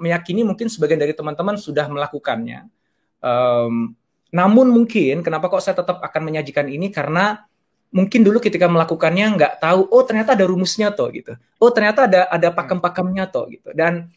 meyakini 0.00 0.48
mungkin 0.48 0.72
sebagian 0.72 0.96
dari 0.96 1.12
teman-teman 1.12 1.60
sudah 1.60 1.84
melakukannya. 1.92 2.72
Um, 3.20 3.92
namun 4.32 4.72
mungkin 4.72 5.20
kenapa 5.20 5.52
kok 5.52 5.60
saya 5.60 5.76
tetap 5.76 6.00
akan 6.00 6.22
menyajikan 6.24 6.72
ini 6.72 6.88
karena 6.88 7.49
mungkin 7.90 8.22
dulu 8.22 8.38
ketika 8.38 8.70
melakukannya 8.70 9.34
nggak 9.34 9.52
tahu 9.58 9.90
oh 9.90 10.02
ternyata 10.06 10.38
ada 10.38 10.46
rumusnya 10.46 10.94
toh 10.94 11.10
gitu. 11.10 11.34
Oh 11.58 11.70
ternyata 11.74 12.06
ada 12.06 12.30
ada 12.30 12.48
pakem-pakemnya 12.54 13.26
toh 13.28 13.50
gitu. 13.50 13.74
Dan 13.74 14.08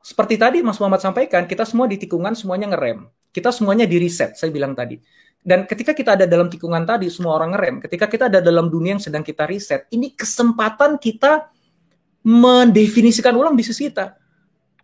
seperti 0.00 0.40
tadi 0.40 0.58
Mas 0.64 0.80
Muhammad 0.80 1.04
sampaikan 1.04 1.44
kita 1.44 1.68
semua 1.68 1.84
di 1.84 2.00
tikungan 2.00 2.32
semuanya 2.32 2.72
ngerem. 2.72 3.04
Kita 3.28 3.52
semuanya 3.52 3.84
di 3.84 4.00
reset 4.00 4.34
saya 4.34 4.48
bilang 4.48 4.72
tadi. 4.72 4.96
Dan 5.38 5.68
ketika 5.68 5.92
kita 5.94 6.18
ada 6.18 6.24
dalam 6.24 6.48
tikungan 6.48 6.82
tadi 6.88 7.12
semua 7.12 7.36
orang 7.36 7.54
ngerem. 7.54 7.74
Ketika 7.84 8.08
kita 8.08 8.24
ada 8.32 8.40
dalam 8.40 8.72
dunia 8.72 8.96
yang 8.96 9.02
sedang 9.04 9.20
kita 9.20 9.44
reset 9.44 9.84
ini 9.92 10.16
kesempatan 10.16 10.96
kita 10.96 11.52
mendefinisikan 12.24 13.36
ulang 13.36 13.52
bisnis 13.52 13.78
kita. 13.78 14.16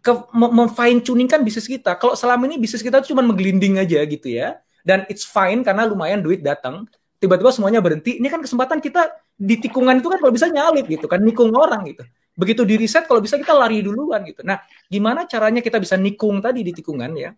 Ke 0.04 0.12
memfine 0.36 1.00
tuningkan 1.00 1.40
bisnis 1.40 1.64
kita. 1.64 1.96
Kalau 1.96 2.12
selama 2.12 2.44
ini 2.44 2.60
bisnis 2.60 2.84
kita 2.84 3.00
cuma 3.08 3.24
menggelinding 3.24 3.80
aja 3.80 4.04
gitu 4.04 4.28
ya. 4.28 4.60
Dan 4.84 5.08
it's 5.08 5.24
fine 5.24 5.64
karena 5.64 5.88
lumayan 5.88 6.20
duit 6.20 6.44
datang 6.44 6.84
tiba-tiba 7.24 7.48
semuanya 7.48 7.80
berhenti. 7.80 8.20
Ini 8.20 8.28
kan 8.28 8.44
kesempatan 8.44 8.84
kita 8.84 9.16
di 9.32 9.56
tikungan 9.56 9.96
itu 9.96 10.12
kan 10.12 10.20
kalau 10.20 10.28
bisa 10.28 10.52
nyalip 10.52 10.84
gitu 10.84 11.08
kan, 11.08 11.24
nikung 11.24 11.48
orang 11.56 11.88
gitu. 11.88 12.04
Begitu 12.36 12.68
di 12.68 12.76
reset 12.76 13.08
kalau 13.08 13.24
bisa 13.24 13.40
kita 13.40 13.56
lari 13.56 13.80
duluan 13.80 14.20
gitu. 14.28 14.44
Nah, 14.44 14.60
gimana 14.92 15.24
caranya 15.24 15.64
kita 15.64 15.80
bisa 15.80 15.96
nikung 15.96 16.44
tadi 16.44 16.60
di 16.60 16.76
tikungan 16.76 17.16
ya? 17.16 17.32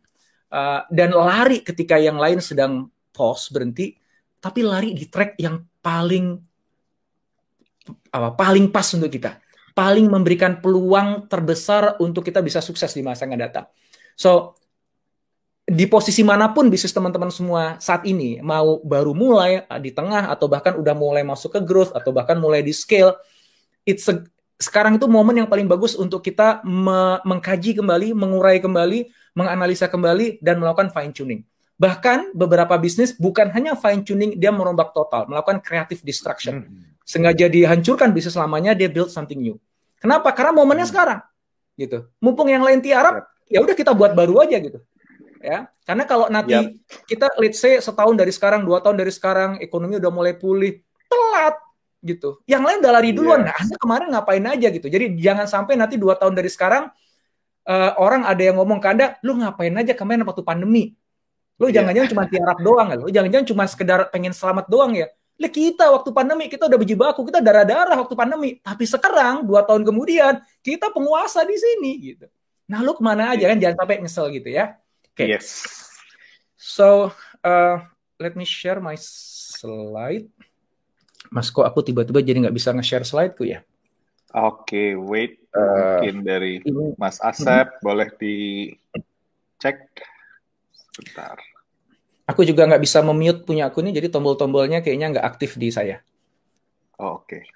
Uh, 0.51 0.83
dan 0.91 1.15
lari 1.15 1.63
ketika 1.63 1.95
yang 2.03 2.19
lain 2.19 2.43
sedang 2.43 2.91
pause 3.15 3.55
berhenti, 3.55 3.95
tapi 4.43 4.67
lari 4.67 4.91
di 4.91 5.07
track 5.07 5.39
yang 5.39 5.63
paling 5.79 6.35
apa 8.11 8.35
paling 8.35 8.75
pas 8.75 8.87
untuk 8.99 9.15
kita, 9.15 9.39
paling 9.71 10.11
memberikan 10.11 10.59
peluang 10.59 11.31
terbesar 11.31 12.03
untuk 12.03 12.27
kita 12.27 12.43
bisa 12.43 12.59
sukses 12.59 12.91
di 12.91 13.07
masa 13.07 13.31
yang 13.31 13.39
datang. 13.39 13.71
So 14.19 14.59
di 15.67 15.83
posisi 15.91 16.23
mana 16.23 16.55
pun 16.55 16.71
bisnis 16.71 16.95
teman-teman 16.95 17.27
semua 17.27 17.75
saat 17.83 18.07
ini 18.07 18.39
mau 18.39 18.79
baru 18.87 19.11
mulai 19.11 19.67
di 19.83 19.91
tengah 19.91 20.31
atau 20.31 20.47
bahkan 20.47 20.79
udah 20.79 20.95
mulai 20.95 21.27
masuk 21.27 21.59
ke 21.59 21.61
growth 21.67 21.91
atau 21.91 22.15
bahkan 22.15 22.39
mulai 22.39 22.63
di 22.63 22.71
scale 22.71 23.19
it's 23.83 24.07
a, 24.07 24.23
sekarang 24.63 24.95
itu 24.95 25.11
momen 25.11 25.43
yang 25.43 25.51
paling 25.51 25.67
bagus 25.67 25.99
untuk 25.99 26.23
kita 26.23 26.63
me 26.63 27.19
mengkaji 27.27 27.77
kembali, 27.77 28.15
mengurai 28.15 28.63
kembali, 28.63 29.11
menganalisa 29.35 29.91
kembali 29.91 30.39
dan 30.39 30.63
melakukan 30.63 30.89
fine 30.95 31.13
tuning. 31.13 31.41
Bahkan 31.77 32.33
beberapa 32.33 32.73
bisnis 32.81 33.13
bukan 33.19 33.53
hanya 33.53 33.75
fine 33.77 34.01
tuning, 34.07 34.39
dia 34.39 34.55
merombak 34.55 34.95
total, 34.97 35.29
melakukan 35.29 35.61
creative 35.61 36.01
destruction. 36.01 36.63
Hmm. 36.63 36.95
Sengaja 37.05 37.53
dihancurkan 37.53 38.17
bisnis 38.17 38.39
lamanya, 38.39 38.73
dia 38.73 38.89
build 38.89 39.13
something 39.13 39.37
new. 39.37 39.61
Kenapa? 40.01 40.33
Karena 40.33 40.57
momennya 40.57 40.89
hmm. 40.89 40.95
sekarang. 40.95 41.21
Gitu. 41.77 42.09
Mumpung 42.17 42.49
yang 42.49 42.65
lain 42.65 42.81
tiarap, 42.81 43.29
ya 43.53 43.61
udah 43.61 43.77
kita 43.77 43.93
buat 43.93 44.17
baru 44.17 44.41
aja 44.41 44.57
gitu 44.57 44.81
ya 45.41 45.69
karena 45.85 46.05
kalau 46.05 46.27
nanti 46.29 46.55
yep. 46.55 46.73
kita 47.07 47.27
let's 47.41 47.61
say 47.61 47.79
setahun 47.79 48.15
dari 48.17 48.33
sekarang 48.33 48.65
dua 48.65 48.81
tahun 48.81 48.97
dari 48.97 49.13
sekarang 49.13 49.61
ekonomi 49.61 50.01
udah 50.01 50.13
mulai 50.13 50.35
pulih 50.35 50.81
telat 51.07 51.57
gitu 52.05 52.41
yang 52.45 52.63
lain 52.63 52.81
udah 52.81 52.93
lari 52.93 53.11
duluan 53.13 53.43
yes. 53.43 53.47
nah 53.49 53.57
anda 53.57 53.77
kemarin 53.81 54.07
ngapain 54.15 54.45
aja 54.47 54.69
gitu 54.71 54.87
jadi 54.87 55.07
jangan 55.17 55.47
sampai 55.49 55.75
nanti 55.75 55.97
dua 55.97 56.15
tahun 56.17 56.35
dari 56.37 56.51
sekarang 56.53 56.89
uh, 57.67 57.93
orang 57.99 58.25
ada 58.25 58.43
yang 58.43 58.57
ngomong 58.59 58.79
ke 58.79 58.89
anda 58.89 59.07
lu 59.25 59.37
ngapain 59.39 59.75
aja 59.75 59.93
kemarin 59.93 60.23
waktu 60.25 60.43
pandemi 60.47 60.95
lu 61.57 61.69
yeah. 61.69 61.81
jangan-jangan 61.81 62.09
cuma 62.13 62.25
tiarap 62.29 62.59
doang 62.61 62.89
lu 63.01 63.09
jangan-jangan 63.09 63.47
cuma 63.49 63.65
sekedar 63.67 64.01
pengen 64.13 64.33
selamat 64.37 64.69
doang 64.69 64.93
ya 64.95 65.09
Lah 65.37 65.53
kita 65.53 65.93
waktu 65.93 66.11
pandemi 66.17 66.49
kita 66.49 66.65
udah 66.65 66.79
berjibaku, 66.81 67.29
kita 67.29 67.45
darah-darah 67.45 68.01
waktu 68.01 68.17
pandemi. 68.17 68.57
Tapi 68.57 68.89
sekarang 68.89 69.45
dua 69.45 69.69
tahun 69.69 69.85
kemudian 69.85 70.41
kita 70.65 70.89
penguasa 70.89 71.45
di 71.45 71.57
sini 71.61 71.93
gitu. 72.01 72.27
Nah 72.73 72.81
lu 72.81 72.97
ke 72.97 73.03
mana 73.05 73.37
aja 73.37 73.53
kan 73.53 73.59
jangan 73.61 73.77
sampai 73.85 73.97
nyesel 74.01 74.27
gitu 74.33 74.49
ya. 74.49 74.81
Okay. 75.17 75.33
Yes. 75.33 75.65
So, 76.61 77.09
uh, 77.41 77.81
let 78.21 78.37
me 78.37 78.45
share 78.45 78.85
my 78.85 79.01
slide. 79.01 80.29
Mas, 81.33 81.49
kok 81.49 81.65
aku 81.65 81.81
tiba-tiba 81.81 82.21
jadi 82.21 82.45
nggak 82.45 82.53
bisa 82.53 82.77
nge-share 82.77 83.09
slide-ku 83.09 83.49
ya? 83.49 83.65
Oke, 84.37 84.69
okay, 84.69 84.89
wait. 84.93 85.41
Uh, 85.57 86.05
Mungkin 86.05 86.17
dari 86.21 86.61
ini, 86.61 86.93
Mas 87.01 87.17
Asep, 87.25 87.81
hmm. 87.81 87.81
boleh 87.81 88.13
dicek. 88.21 89.89
Sebentar. 90.93 91.41
Aku 92.29 92.45
juga 92.45 92.69
nggak 92.69 92.85
bisa 92.85 93.01
memute 93.01 93.41
punya 93.49 93.73
aku 93.73 93.81
nih, 93.81 93.97
jadi 93.97 94.13
tombol-tombolnya 94.13 94.85
kayaknya 94.85 95.17
nggak 95.17 95.27
aktif 95.33 95.57
di 95.57 95.73
saya. 95.73 96.05
Oh, 97.01 97.25
Oke. 97.25 97.41
Okay. 97.41 97.56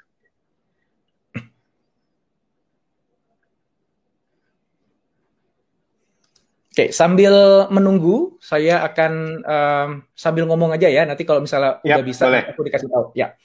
Oke, 6.80 6.96
sambil 6.96 7.68
menunggu, 7.68 8.40
saya 8.40 8.80
akan 8.88 9.12
um, 9.44 9.88
sambil 10.16 10.48
ngomong 10.48 10.72
aja 10.72 10.88
ya. 10.88 11.04
Nanti 11.04 11.28
kalau 11.28 11.44
misalnya 11.44 11.76
yep, 11.84 12.00
udah 12.00 12.04
bisa, 12.08 12.24
boleh. 12.24 12.44
aku 12.56 12.60
dikasih 12.64 12.88
tahu. 12.88 13.06
Ya, 13.12 13.36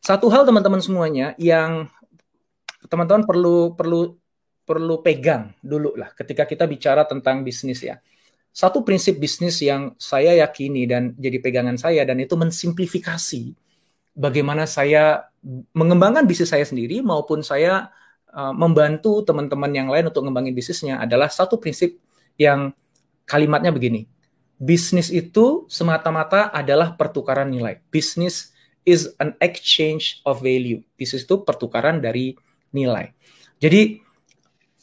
satu 0.00 0.32
hal 0.32 0.48
teman-teman 0.48 0.80
semuanya 0.80 1.36
yang 1.36 1.92
teman-teman 2.88 3.28
perlu 3.28 3.76
perlu 3.76 4.16
perlu 4.64 5.04
pegang 5.04 5.52
dulu 5.60 6.00
lah 6.00 6.16
ketika 6.16 6.48
kita 6.48 6.64
bicara 6.64 7.04
tentang 7.04 7.44
bisnis 7.44 7.84
ya. 7.84 8.00
Satu 8.48 8.80
prinsip 8.80 9.20
bisnis 9.20 9.60
yang 9.60 9.92
saya 10.00 10.32
yakini 10.40 10.88
dan 10.88 11.12
jadi 11.20 11.44
pegangan 11.44 11.76
saya 11.76 12.08
dan 12.08 12.24
itu 12.24 12.40
mensimplifikasi 12.40 13.52
bagaimana 14.16 14.64
saya 14.64 15.28
mengembangkan 15.76 16.24
bisnis 16.24 16.48
saya 16.48 16.64
sendiri 16.64 17.04
maupun 17.04 17.44
saya 17.44 17.92
uh, 18.32 18.56
membantu 18.56 19.20
teman-teman 19.28 19.68
yang 19.76 19.92
lain 19.92 20.08
untuk 20.08 20.24
mengembangin 20.24 20.56
bisnisnya 20.56 20.96
adalah 21.04 21.28
satu 21.28 21.60
prinsip 21.60 22.00
yang 22.42 22.74
kalimatnya 23.26 23.70
begini. 23.70 24.10
Bisnis 24.62 25.10
itu 25.10 25.66
semata-mata 25.66 26.50
adalah 26.54 26.94
pertukaran 26.94 27.50
nilai. 27.50 27.82
Bisnis 27.90 28.54
is 28.86 29.10
an 29.18 29.34
exchange 29.42 30.22
of 30.22 30.38
value. 30.38 30.82
Bisnis 30.94 31.26
itu 31.26 31.42
pertukaran 31.42 31.98
dari 31.98 32.38
nilai. 32.70 33.10
Jadi 33.58 33.98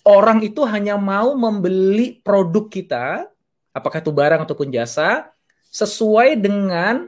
orang 0.04 0.44
itu 0.44 0.64
hanya 0.68 1.00
mau 1.00 1.32
membeli 1.36 2.20
produk 2.20 2.68
kita, 2.68 3.28
apakah 3.72 4.04
itu 4.04 4.12
barang 4.12 4.44
ataupun 4.44 4.68
jasa, 4.72 5.32
sesuai 5.72 6.36
dengan 6.36 7.08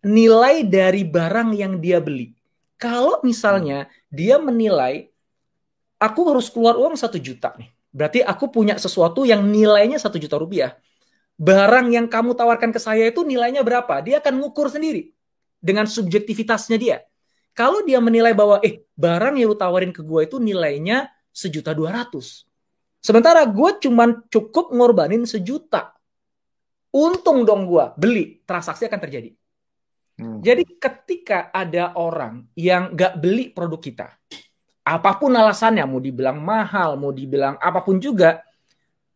nilai 0.00 0.64
dari 0.64 1.04
barang 1.04 1.52
yang 1.52 1.76
dia 1.76 2.00
beli. 2.00 2.32
Kalau 2.80 3.20
misalnya 3.20 3.86
dia 4.08 4.40
menilai, 4.40 5.12
aku 6.00 6.20
harus 6.32 6.48
keluar 6.48 6.74
uang 6.80 6.96
satu 6.98 7.20
juta 7.20 7.52
nih 7.60 7.70
Berarti 7.92 8.24
aku 8.24 8.48
punya 8.48 8.80
sesuatu 8.80 9.28
yang 9.28 9.44
nilainya 9.44 10.00
satu 10.00 10.16
juta 10.16 10.40
rupiah. 10.40 10.74
Barang 11.36 11.92
yang 11.92 12.08
kamu 12.08 12.32
tawarkan 12.32 12.72
ke 12.72 12.80
saya 12.80 13.08
itu 13.08 13.20
nilainya 13.22 13.60
berapa? 13.60 14.00
Dia 14.00 14.24
akan 14.24 14.40
ngukur 14.40 14.72
sendiri 14.72 15.12
dengan 15.60 15.84
subjektivitasnya 15.84 16.80
dia. 16.80 16.98
Kalau 17.52 17.84
dia 17.84 18.00
menilai 18.00 18.32
bahwa 18.32 18.64
eh 18.64 18.88
barang 18.96 19.36
yang 19.36 19.52
lu 19.52 19.56
tawarin 19.56 19.92
ke 19.92 20.00
gue 20.00 20.24
itu 20.24 20.40
nilainya 20.40 21.12
sejuta 21.28 21.76
dua 21.76 21.92
ratus. 21.92 22.48
Sementara 23.04 23.44
gue 23.44 23.70
cuman 23.82 24.24
cukup 24.32 24.72
ngorbanin 24.72 25.28
sejuta. 25.28 25.92
untung 26.92 27.48
dong 27.48 27.64
gua 27.64 27.96
beli, 27.96 28.44
transaksi 28.44 28.84
akan 28.84 29.00
terjadi. 29.00 29.32
Hmm. 30.20 30.44
Jadi 30.44 30.76
ketika 30.76 31.48
ada 31.48 31.96
orang 31.96 32.52
yang 32.52 32.92
nggak 32.92 33.16
beli 33.16 33.48
produk 33.48 33.80
kita, 33.80 34.08
apa 34.82 35.10
pun 35.18 35.30
alasannya, 35.30 35.86
mau 35.86 36.02
dibilang 36.02 36.42
mahal, 36.42 36.98
mau 36.98 37.14
dibilang 37.14 37.54
apa 37.62 37.82
pun 37.86 38.02
juga, 38.02 38.42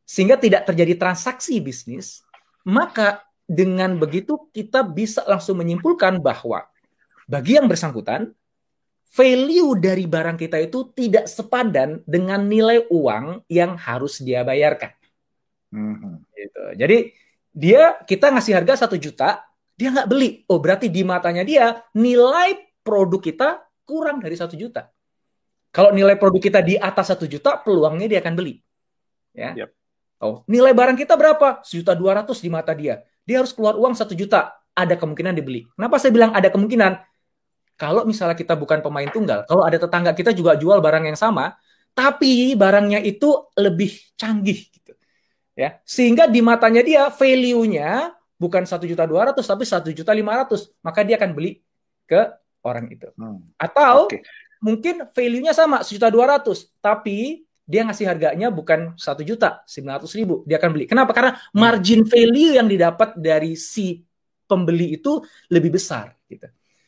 sehingga 0.06 0.38
tidak 0.38 0.70
terjadi 0.70 0.94
transaksi 0.94 1.58
bisnis, 1.58 2.22
maka 2.62 3.26
dengan 3.46 3.98
begitu 3.98 4.50
kita 4.54 4.86
bisa 4.86 5.26
langsung 5.26 5.58
menyimpulkan 5.58 6.22
bahwa 6.22 6.66
bagi 7.26 7.58
yang 7.58 7.66
bersangkutan, 7.66 8.30
value 9.10 9.74
dari 9.78 10.06
barang 10.06 10.38
kita 10.38 10.62
itu 10.62 10.94
tidak 10.94 11.26
sepadan 11.26 12.02
dengan 12.06 12.46
nilai 12.46 12.86
uang 12.86 13.46
yang 13.50 13.74
harus 13.74 14.22
dia 14.22 14.46
bayarkan. 14.46 14.94
Hmm. 15.74 16.22
Gitu. 16.30 16.62
Jadi 16.78 16.98
dia 17.50 17.98
kita 18.06 18.30
ngasih 18.30 18.54
harga 18.62 18.86
satu 18.86 18.94
juta, 18.94 19.42
dia 19.74 19.90
nggak 19.90 20.08
beli. 20.10 20.46
Oh 20.46 20.62
berarti 20.62 20.86
di 20.86 21.02
matanya 21.02 21.42
dia 21.42 21.82
nilai 21.98 22.54
produk 22.86 23.18
kita 23.18 23.48
kurang 23.82 24.22
dari 24.22 24.38
satu 24.38 24.54
juta. 24.54 24.90
Kalau 25.76 25.92
nilai 25.92 26.16
produk 26.16 26.40
kita 26.40 26.64
di 26.64 26.80
atas 26.80 27.12
satu 27.12 27.28
juta, 27.28 27.60
peluangnya 27.60 28.08
dia 28.08 28.24
akan 28.24 28.32
beli. 28.32 28.64
Ya. 29.36 29.52
Yep. 29.52 29.70
Oh, 30.24 30.40
nilai 30.48 30.72
barang 30.72 30.96
kita 30.96 31.12
berapa? 31.12 31.60
Sejuta 31.60 31.92
dua 31.92 32.16
ratus 32.16 32.40
di 32.40 32.48
mata 32.48 32.72
dia. 32.72 33.04
Dia 33.28 33.44
harus 33.44 33.52
keluar 33.52 33.76
uang 33.76 33.92
satu 33.92 34.16
juta. 34.16 34.56
Ada 34.72 34.96
kemungkinan 34.96 35.36
dibeli. 35.36 35.68
Kenapa 35.76 36.00
saya 36.00 36.16
bilang 36.16 36.32
ada 36.32 36.48
kemungkinan? 36.48 36.96
Kalau 37.76 38.08
misalnya 38.08 38.32
kita 38.32 38.56
bukan 38.56 38.80
pemain 38.80 39.04
tunggal, 39.12 39.44
kalau 39.44 39.68
ada 39.68 39.76
tetangga 39.76 40.16
kita 40.16 40.32
juga 40.32 40.56
jual 40.56 40.80
barang 40.80 41.12
yang 41.12 41.18
sama, 41.20 41.52
tapi 41.92 42.56
barangnya 42.56 43.04
itu 43.04 43.52
lebih 43.60 43.92
canggih 44.16 44.56
gitu. 44.72 44.96
Ya, 45.52 45.80
sehingga 45.84 46.24
di 46.24 46.40
matanya 46.40 46.80
dia 46.80 47.12
value-nya 47.12 48.16
bukan 48.36 48.64
satu 48.68 48.84
juta 48.84 49.08
dua 49.08 49.32
ratus 49.32 49.44
tapi 49.48 49.64
satu 49.64 49.88
juta 49.92 50.12
lima 50.12 50.44
ratus 50.44 50.68
maka 50.84 51.00
dia 51.00 51.16
akan 51.16 51.32
beli 51.32 51.64
ke 52.04 52.20
orang 52.60 52.92
itu 52.92 53.08
hmm. 53.16 53.56
atau 53.56 54.12
okay. 54.12 54.20
Mungkin 54.62 55.08
value-nya 55.12 55.52
sama 55.52 55.82
sejuta 55.84 56.08
dua 56.08 56.36
ratus 56.36 56.72
tapi 56.80 57.44
dia 57.66 57.82
ngasih 57.82 58.06
harganya 58.06 58.48
bukan 58.48 58.94
satu 58.94 59.26
juta 59.26 59.66
sembilan 59.66 60.00
ratus 60.00 60.12
ribu 60.14 60.46
dia 60.46 60.56
akan 60.56 60.70
beli 60.70 60.86
kenapa 60.86 61.10
karena 61.12 61.32
hmm. 61.34 61.56
margin 61.56 62.02
value 62.06 62.54
yang 62.56 62.68
didapat 62.70 63.18
dari 63.18 63.58
si 63.58 64.00
pembeli 64.46 64.96
itu 64.96 65.20
lebih 65.50 65.74
besar 65.74 66.14
gitu 66.30 66.46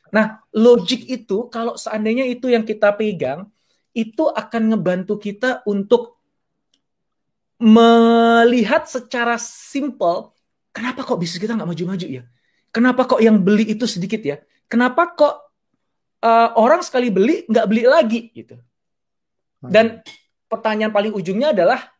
nah 0.08 0.40
logic 0.54 1.04
itu 1.04 1.50
kalau 1.52 1.76
seandainya 1.76 2.24
itu 2.24 2.48
yang 2.48 2.64
kita 2.64 2.94
pegang 2.96 3.44
itu 3.92 4.24
akan 4.30 4.62
ngebantu 4.72 5.18
kita 5.18 5.60
untuk 5.66 6.18
melihat 7.58 8.86
secara 8.86 9.34
simple 9.36 10.30
kenapa 10.70 11.02
kok 11.02 11.18
bisnis 11.18 11.42
kita 11.42 11.58
nggak 11.58 11.68
maju-maju 11.68 12.06
ya? 12.06 12.22
Kenapa 12.70 13.08
kok 13.08 13.18
yang 13.18 13.42
beli 13.42 13.74
itu 13.74 13.84
sedikit 13.90 14.22
ya? 14.22 14.38
Kenapa 14.70 15.10
kok 15.18 15.47
uh, 16.22 16.48
orang 16.58 16.82
sekali 16.82 17.10
beli 17.12 17.44
nggak 17.46 17.66
beli 17.66 17.84
lagi 17.86 18.20
gitu? 18.34 18.56
Dan 19.58 20.02
pertanyaan 20.46 20.94
paling 20.94 21.12
ujungnya 21.12 21.50
adalah 21.50 21.90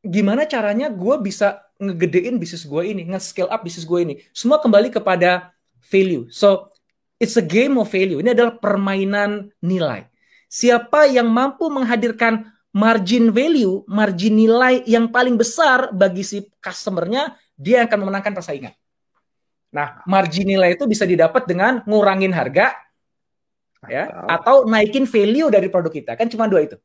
gimana 0.00 0.48
caranya 0.48 0.88
gue 0.88 1.16
bisa 1.20 1.60
ngegedein 1.80 2.36
bisnis 2.36 2.64
gue 2.64 2.82
ini, 2.84 3.04
nge-scale 3.08 3.48
up 3.52 3.60
bisnis 3.64 3.84
gue 3.84 4.00
ini. 4.00 4.14
Semua 4.32 4.60
kembali 4.60 4.92
kepada 4.92 5.52
value. 5.80 6.28
So, 6.32 6.72
it's 7.20 7.36
a 7.36 7.44
game 7.44 7.76
of 7.76 7.88
value. 7.88 8.20
Ini 8.20 8.32
adalah 8.32 8.56
permainan 8.56 9.52
nilai. 9.60 10.08
Siapa 10.48 11.08
yang 11.08 11.28
mampu 11.28 11.68
menghadirkan 11.68 12.48
margin 12.72 13.32
value, 13.32 13.84
margin 13.88 14.40
nilai 14.40 14.84
yang 14.88 15.08
paling 15.08 15.36
besar 15.36 15.92
bagi 15.92 16.24
si 16.24 16.44
customernya, 16.60 17.36
dia 17.56 17.84
akan 17.84 18.08
memenangkan 18.08 18.32
persaingan. 18.32 18.72
Nah, 19.70 20.02
margin 20.06 20.46
nilai 20.50 20.74
itu 20.74 20.84
bisa 20.86 21.06
didapat 21.06 21.46
dengan 21.46 21.82
ngurangin 21.86 22.34
harga, 22.34 22.74
ya, 23.86 24.10
atau 24.26 24.66
naikin 24.66 25.06
value 25.06 25.48
dari 25.48 25.70
produk 25.70 25.92
kita. 25.94 26.12
Kan 26.18 26.26
cuma 26.26 26.50
dua 26.50 26.66
itu. 26.66 26.76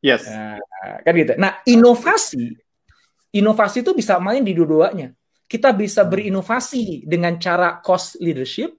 Yes. 0.00 0.24
Nah, 0.24 0.56
kan 1.04 1.12
gitu. 1.12 1.32
Nah, 1.36 1.60
inovasi, 1.68 2.56
inovasi 3.36 3.84
itu 3.84 3.92
bisa 3.92 4.16
main 4.16 4.40
di 4.40 4.56
dua-duanya. 4.56 5.12
Kita 5.46 5.70
bisa 5.76 6.02
berinovasi 6.02 7.06
dengan 7.06 7.36
cara 7.38 7.78
cost 7.78 8.18
leadership, 8.18 8.74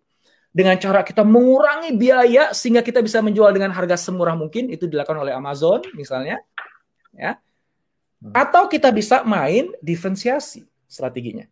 dengan 0.57 0.73
cara 0.81 1.05
kita 1.05 1.21
mengurangi 1.21 1.93
biaya 1.93 2.49
sehingga 2.49 2.81
kita 2.81 3.05
bisa 3.05 3.21
menjual 3.21 3.53
dengan 3.53 3.69
harga 3.69 3.93
semurah 3.93 4.33
mungkin 4.33 4.73
itu 4.73 4.89
dilakukan 4.89 5.21
oleh 5.21 5.29
Amazon 5.29 5.85
misalnya 5.93 6.41
ya 7.13 7.37
hmm. 8.25 8.33
atau 8.33 8.65
kita 8.65 8.89
bisa 8.89 9.21
main 9.21 9.69
diferensiasi 9.85 10.65
strateginya 10.89 11.45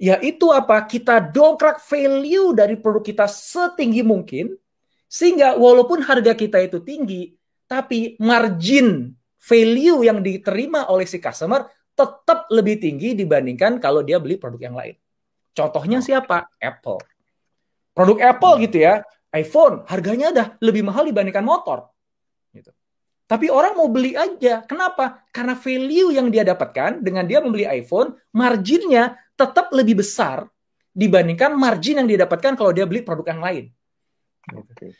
yaitu 0.00 0.48
apa 0.48 0.80
kita 0.88 1.20
dongkrak 1.20 1.84
value 1.84 2.56
dari 2.56 2.80
produk 2.80 3.04
kita 3.04 3.26
setinggi 3.28 4.00
mungkin 4.00 4.56
sehingga 5.04 5.60
walaupun 5.60 6.00
harga 6.00 6.32
kita 6.32 6.64
itu 6.64 6.80
tinggi 6.80 7.36
tapi 7.68 8.16
margin 8.16 9.12
value 9.36 10.08
yang 10.08 10.24
diterima 10.24 10.88
oleh 10.88 11.04
si 11.04 11.20
customer 11.20 11.68
tetap 11.92 12.48
lebih 12.48 12.80
tinggi 12.80 13.12
dibandingkan 13.12 13.76
kalau 13.76 14.00
dia 14.00 14.16
beli 14.16 14.40
produk 14.40 14.72
yang 14.72 14.76
lain 14.80 14.96
contohnya 15.52 16.00
siapa 16.00 16.48
Apple 16.56 17.04
Produk 17.90 18.18
Apple 18.22 18.54
gitu 18.64 18.80
ya, 18.86 19.02
iPhone 19.34 19.84
harganya 19.86 20.32
udah 20.32 20.46
lebih 20.62 20.82
mahal 20.86 21.06
dibandingkan 21.06 21.42
motor. 21.42 21.90
Gitu. 22.54 22.70
Tapi 23.28 23.46
orang 23.50 23.78
mau 23.78 23.92
beli 23.92 24.14
aja. 24.14 24.62
Kenapa? 24.66 25.26
Karena 25.30 25.54
value 25.54 26.14
yang 26.14 26.32
dia 26.32 26.42
dapatkan 26.46 27.02
dengan 27.02 27.26
dia 27.26 27.38
membeli 27.42 27.66
iPhone, 27.66 28.14
marginnya 28.34 29.18
tetap 29.40 29.72
lebih 29.72 30.04
besar 30.04 30.44
dibandingkan 30.92 31.56
margin 31.56 32.04
yang 32.04 32.08
dia 32.08 32.28
dapatkan 32.28 32.52
kalau 32.60 32.76
dia 32.76 32.84
beli 32.84 33.00
produk 33.00 33.32
yang 33.32 33.40
lain. 33.40 33.64
Oke. 34.52 34.68
Okay. 34.76 34.90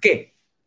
Okay. 0.00 0.16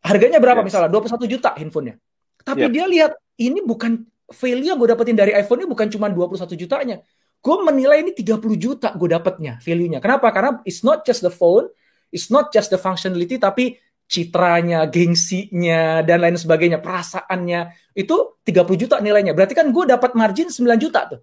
Harganya 0.04 0.38
berapa 0.38 0.62
yes. 0.62 0.66
misalnya? 0.70 0.90
21 0.92 1.26
juta 1.26 1.50
handphonenya. 1.58 1.96
Tapi 2.44 2.68
yep. 2.68 2.72
dia 2.72 2.84
lihat 2.86 3.12
ini 3.40 3.64
bukan 3.64 4.04
value 4.30 4.68
yang 4.70 4.78
gue 4.78 4.88
dapetin 4.92 5.16
dari 5.16 5.32
iPhone 5.34 5.64
ini 5.64 5.68
bukan 5.68 5.88
cuma 5.88 6.12
21 6.12 6.54
jutanya 6.54 7.00
gue 7.44 7.56
menilai 7.60 8.00
ini 8.00 8.16
30 8.16 8.40
juta 8.56 8.88
gue 8.96 9.08
dapatnya 9.12 9.60
value-nya. 9.60 10.00
Kenapa? 10.00 10.32
Karena 10.32 10.64
it's 10.64 10.80
not 10.80 11.04
just 11.04 11.20
the 11.20 11.28
phone, 11.28 11.68
it's 12.08 12.32
not 12.32 12.48
just 12.48 12.72
the 12.72 12.80
functionality, 12.80 13.36
tapi 13.36 13.76
citranya, 14.08 14.88
gengsinya, 14.88 16.00
dan 16.00 16.24
lain 16.24 16.40
sebagainya, 16.40 16.80
perasaannya, 16.80 17.92
itu 17.92 18.40
30 18.48 18.80
juta 18.80 18.96
nilainya. 19.04 19.36
Berarti 19.36 19.52
kan 19.52 19.68
gue 19.68 19.84
dapat 19.84 20.16
margin 20.16 20.48
9 20.48 20.80
juta 20.80 21.04
tuh. 21.12 21.20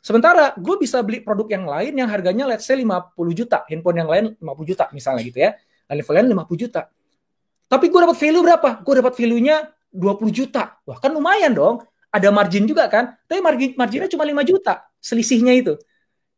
Sementara 0.00 0.56
gue 0.56 0.76
bisa 0.80 1.04
beli 1.04 1.20
produk 1.20 1.48
yang 1.52 1.64
lain 1.68 1.92
yang 1.92 2.08
harganya 2.08 2.48
let's 2.48 2.64
say 2.64 2.76
50 2.76 3.14
juta, 3.36 3.68
handphone 3.68 4.00
yang 4.00 4.08
lain 4.08 4.24
50 4.40 4.70
juta 4.72 4.84
misalnya 4.96 5.22
gitu 5.24 5.38
ya. 5.44 5.56
Level 5.92 6.14
lain 6.16 6.26
50 6.32 6.62
juta. 6.66 6.88
Tapi 7.70 7.86
gue 7.86 8.00
dapat 8.02 8.16
value 8.16 8.42
berapa? 8.42 8.70
Gue 8.82 8.94
dapat 8.98 9.14
value-nya 9.14 9.56
20 9.92 10.30
juta. 10.32 10.80
Wah 10.88 10.98
kan 10.98 11.12
lumayan 11.12 11.52
dong 11.52 11.84
ada 12.10 12.28
margin 12.34 12.66
juga 12.66 12.90
kan, 12.90 13.14
tapi 13.30 13.38
margin 13.38 13.70
marginnya 13.78 14.10
cuma 14.10 14.26
5 14.26 14.42
juta, 14.42 14.82
selisihnya 14.98 15.54
itu. 15.54 15.78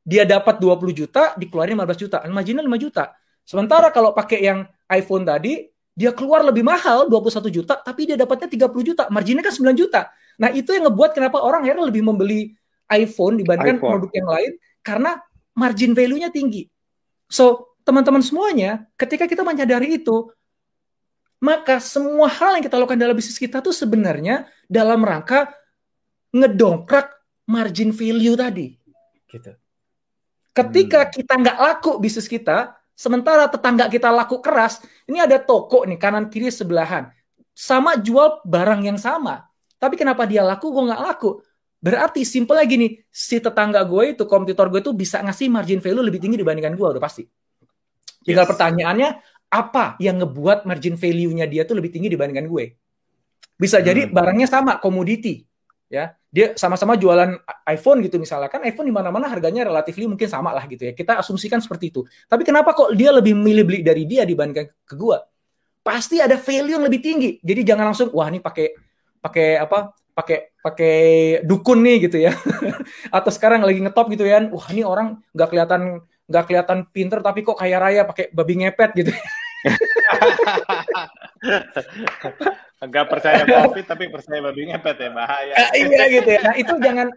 Dia 0.05 0.29
dapat 0.29 0.61
20 0.61 0.93
juta, 0.93 1.33
dikeluarin 1.41 1.73
15 1.79 1.97
juta, 1.97 2.17
marginnya 2.29 2.61
5 2.61 2.77
juta. 2.77 3.17
Sementara 3.43 3.89
kalau 3.89 4.13
pakai 4.13 4.45
yang 4.45 4.69
iPhone 4.93 5.25
tadi, 5.25 5.73
dia 5.97 6.13
keluar 6.13 6.45
lebih 6.45 6.61
mahal 6.61 7.09
21 7.09 7.49
juta, 7.49 7.75
tapi 7.81 8.05
dia 8.05 8.17
dapatnya 8.21 8.69
30 8.69 8.89
juta, 8.93 9.03
marginnya 9.09 9.41
kan 9.41 9.55
9 9.57 9.73
juta. 9.73 10.13
Nah 10.37 10.53
itu 10.53 10.77
yang 10.77 10.93
ngebuat 10.93 11.17
kenapa 11.17 11.41
orang 11.41 11.65
akhirnya 11.65 11.89
lebih 11.89 12.05
membeli 12.05 12.53
iPhone 12.93 13.41
dibandingkan 13.41 13.81
iPhone. 13.81 13.91
produk 13.97 14.11
yang 14.13 14.29
lain, 14.29 14.53
karena 14.85 15.11
margin 15.57 15.97
value-nya 15.97 16.29
tinggi. 16.29 16.69
So, 17.33 17.77
teman-teman 17.89 18.21
semuanya, 18.21 18.85
ketika 19.01 19.25
kita 19.25 19.41
menyadari 19.41 19.97
itu, 19.97 20.29
maka 21.43 21.83
semua 21.83 22.31
hal 22.31 22.61
yang 22.61 22.65
kita 22.65 22.79
lakukan 22.79 23.01
dalam 23.01 23.19
bisnis 23.19 23.41
kita 23.41 23.59
tuh 23.59 23.75
sebenarnya 23.75 24.47
dalam 24.71 25.03
rangka 25.03 25.51
ngedongkrak 26.31 27.11
margin 27.51 27.91
value 27.91 28.39
tadi. 28.39 28.79
Gitu. 29.27 29.53
Ketika 30.53 31.09
hmm. 31.09 31.11
kita 31.11 31.33
nggak 31.41 31.59
laku 31.59 31.99
bisnis 31.99 32.29
kita, 32.29 32.77
sementara 32.93 33.49
tetangga 33.51 33.89
kita 33.91 34.13
laku 34.13 34.39
keras, 34.39 34.85
ini 35.09 35.19
ada 35.19 35.41
toko 35.41 35.83
nih 35.83 35.99
kanan 35.99 36.31
kiri 36.31 36.53
sebelahan, 36.53 37.11
sama 37.57 37.99
jual 37.99 38.45
barang 38.45 38.87
yang 38.87 39.01
sama. 39.01 39.49
Tapi 39.83 39.99
kenapa 39.99 40.23
dia 40.31 40.47
laku, 40.47 40.71
gue 40.71 40.85
nggak 40.93 41.03
laku? 41.03 41.43
Berarti 41.83 42.23
simpelnya 42.23 42.63
gini, 42.63 42.95
si 43.11 43.43
tetangga 43.43 43.83
gue 43.83 44.15
itu, 44.15 44.23
kompetitor 44.31 44.71
gue 44.71 44.81
itu 44.81 44.95
bisa 44.95 45.19
ngasih 45.19 45.51
margin 45.51 45.83
value 45.83 46.07
lebih 46.07 46.23
tinggi 46.23 46.39
dibandingkan 46.39 46.79
gue, 46.79 46.87
udah 46.87 47.03
pasti. 47.03 47.27
Tinggal 48.23 48.47
yes. 48.47 48.51
pertanyaannya, 48.55 49.09
apa 49.51 49.99
yang 49.99 50.23
ngebuat 50.23 50.63
margin 50.63 50.95
value-nya 50.95 51.51
dia 51.51 51.67
tuh 51.67 51.75
lebih 51.75 51.91
tinggi 51.91 52.07
dibandingkan 52.07 52.47
gue? 52.47 52.65
Bisa 53.59 53.83
jadi 53.83 54.07
hmm. 54.07 54.15
barangnya 54.15 54.47
sama, 54.47 54.79
komoditi 54.79 55.43
ya 55.93 56.09
dia 56.33 56.57
sama-sama 56.57 56.97
jualan 56.97 57.37
iPhone 57.69 58.01
gitu 58.01 58.17
misalnya 58.17 58.49
kan 58.49 58.65
iPhone 58.65 58.89
di 58.89 58.97
mana-mana 58.97 59.29
harganya 59.29 59.69
relatif 59.69 60.01
mungkin 60.09 60.25
sama 60.25 60.57
lah 60.57 60.65
gitu 60.65 60.89
ya 60.89 60.97
kita 60.97 61.21
asumsikan 61.21 61.61
seperti 61.61 61.93
itu 61.93 62.01
tapi 62.25 62.49
kenapa 62.49 62.73
kok 62.73 62.97
dia 62.97 63.13
lebih 63.13 63.37
milih 63.37 63.69
beli 63.69 63.85
dari 63.85 64.09
dia 64.09 64.25
dibandingkan 64.25 64.73
ke 64.89 64.95
gua 64.97 65.21
pasti 65.85 66.17
ada 66.17 66.41
value 66.41 66.81
yang 66.81 66.85
lebih 66.89 67.05
tinggi 67.05 67.37
jadi 67.45 67.77
jangan 67.77 67.93
langsung 67.93 68.09
wah 68.17 68.25
ini 68.33 68.41
pakai 68.41 68.73
pakai 69.21 69.61
apa 69.61 69.93
pakai 70.13 70.53
pakai 70.61 70.97
dukun 71.45 71.81
nih 71.83 72.09
gitu 72.09 72.21
ya. 72.21 72.33
Atau 73.17 73.33
sekarang 73.33 73.65
lagi 73.65 73.81
ngetop 73.81 74.09
gitu 74.13 74.25
ya. 74.29 74.45
Wah 74.49 74.67
ini 74.71 74.85
orang 74.85 75.21
nggak 75.33 75.49
kelihatan 75.49 76.05
nggak 76.29 76.45
kelihatan 76.49 76.79
pinter 76.95 77.19
tapi 77.21 77.45
kok 77.45 77.59
kaya 77.59 77.77
raya 77.83 78.09
pakai 78.09 78.31
babi 78.33 78.55
ngepet 78.63 78.91
gitu. 78.97 79.13
Nggak 82.83 83.07
percaya 83.07 83.43
covid 83.47 83.85
tapi 83.87 84.11
percaya 84.11 84.41
babi 84.43 84.71
ngepet 84.71 84.97
ya 84.99 85.11
bahaya. 85.15 85.55
Uh, 85.55 85.71
iya 85.79 86.05
gitu 86.11 86.31
ya. 86.31 86.41
Nah, 86.43 86.55
itu 86.59 86.75
jangan 86.83 87.09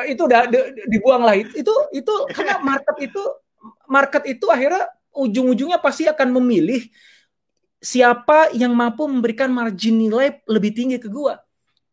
uh, 0.00 0.06
itu 0.08 0.22
udah 0.24 0.40
dibuang 0.88 1.22
lah. 1.24 1.36
Itu 1.36 1.74
itu 1.92 2.14
karena 2.32 2.60
market 2.60 2.96
itu 3.04 3.22
market 3.88 4.24
itu 4.28 4.46
akhirnya 4.48 4.88
ujung-ujungnya 5.12 5.78
pasti 5.78 6.08
akan 6.08 6.40
memilih 6.40 6.88
siapa 7.84 8.48
yang 8.56 8.72
mampu 8.72 9.04
memberikan 9.04 9.52
margin 9.52 10.00
nilai 10.00 10.40
lebih 10.48 10.72
tinggi 10.72 10.96
ke 10.96 11.12
gua 11.12 11.43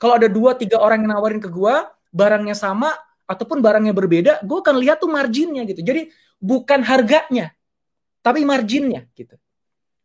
kalau 0.01 0.17
ada 0.17 0.25
dua 0.25 0.57
tiga 0.57 0.81
orang 0.81 1.05
yang 1.05 1.13
nawarin 1.13 1.37
ke 1.37 1.45
gua 1.45 1.93
barangnya 2.09 2.57
sama 2.57 2.89
ataupun 3.31 3.63
barangnya 3.63 3.95
berbeda, 3.95 4.33
gue 4.43 4.57
akan 4.59 4.75
lihat 4.83 4.99
tuh 4.99 5.07
marginnya 5.07 5.63
gitu. 5.63 5.79
Jadi 5.79 6.11
bukan 6.35 6.83
harganya, 6.83 7.55
tapi 8.19 8.43
marginnya 8.43 9.07
gitu. 9.15 9.39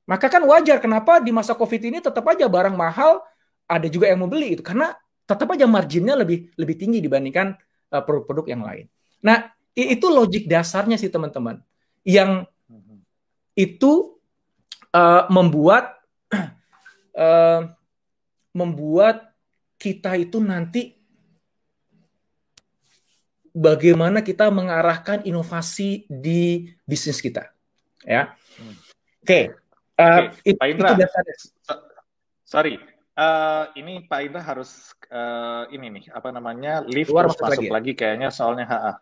Maka 0.07 0.31
kan 0.31 0.47
wajar 0.47 0.79
kenapa 0.79 1.19
di 1.19 1.35
masa 1.35 1.59
COVID 1.59 1.83
ini 1.83 1.99
tetap 1.99 2.23
aja 2.31 2.47
barang 2.47 2.79
mahal 2.79 3.27
ada 3.67 3.91
juga 3.91 4.07
yang 4.07 4.23
mau 4.23 4.31
beli 4.31 4.55
itu 4.55 4.63
karena 4.63 4.95
tetap 5.27 5.51
aja 5.51 5.67
marginnya 5.67 6.15
lebih 6.15 6.55
lebih 6.55 6.79
tinggi 6.79 7.03
dibandingkan 7.03 7.59
uh, 7.91 8.03
produk-produk 8.07 8.47
yang 8.55 8.63
lain. 8.63 8.87
Nah, 9.27 9.51
itu 9.75 10.07
logik 10.07 10.47
dasarnya 10.47 10.95
sih 10.95 11.11
teman-teman. 11.11 11.59
Yang 12.07 12.47
itu 13.59 14.15
uh, 14.95 15.27
membuat 15.27 15.99
uh, 17.19 17.67
membuat 18.61 19.36
kita 19.77 20.17
itu 20.17 20.41
nanti 20.41 20.97
bagaimana 23.57 24.21
kita 24.21 24.53
mengarahkan 24.53 25.25
inovasi 25.25 26.05
di 26.09 26.69
bisnis 26.85 27.25
kita. 27.25 27.49
Ya. 28.05 28.37
Oke. 29.25 29.25
Okay. 29.25 29.45
Uh, 29.97 30.29
okay. 30.29 30.53
Pak 30.61 30.67
Indra, 30.69 30.89
itu 30.93 31.09
sorry, 32.45 32.77
uh, 33.17 33.73
ini 33.81 34.05
Pak 34.05 34.21
Indra 34.29 34.45
harus 34.45 34.93
uh, 35.09 35.65
ini 35.73 35.89
nih 35.89 36.05
apa 36.13 36.29
namanya 36.29 36.85
lift 36.85 37.09
Luar 37.09 37.33
terus 37.33 37.41
masuk 37.41 37.49
lagi, 37.49 37.67
ya? 37.67 37.73
lagi 37.73 37.93
kayaknya 37.97 38.29
soalnya 38.29 38.67
ha, 38.69 39.01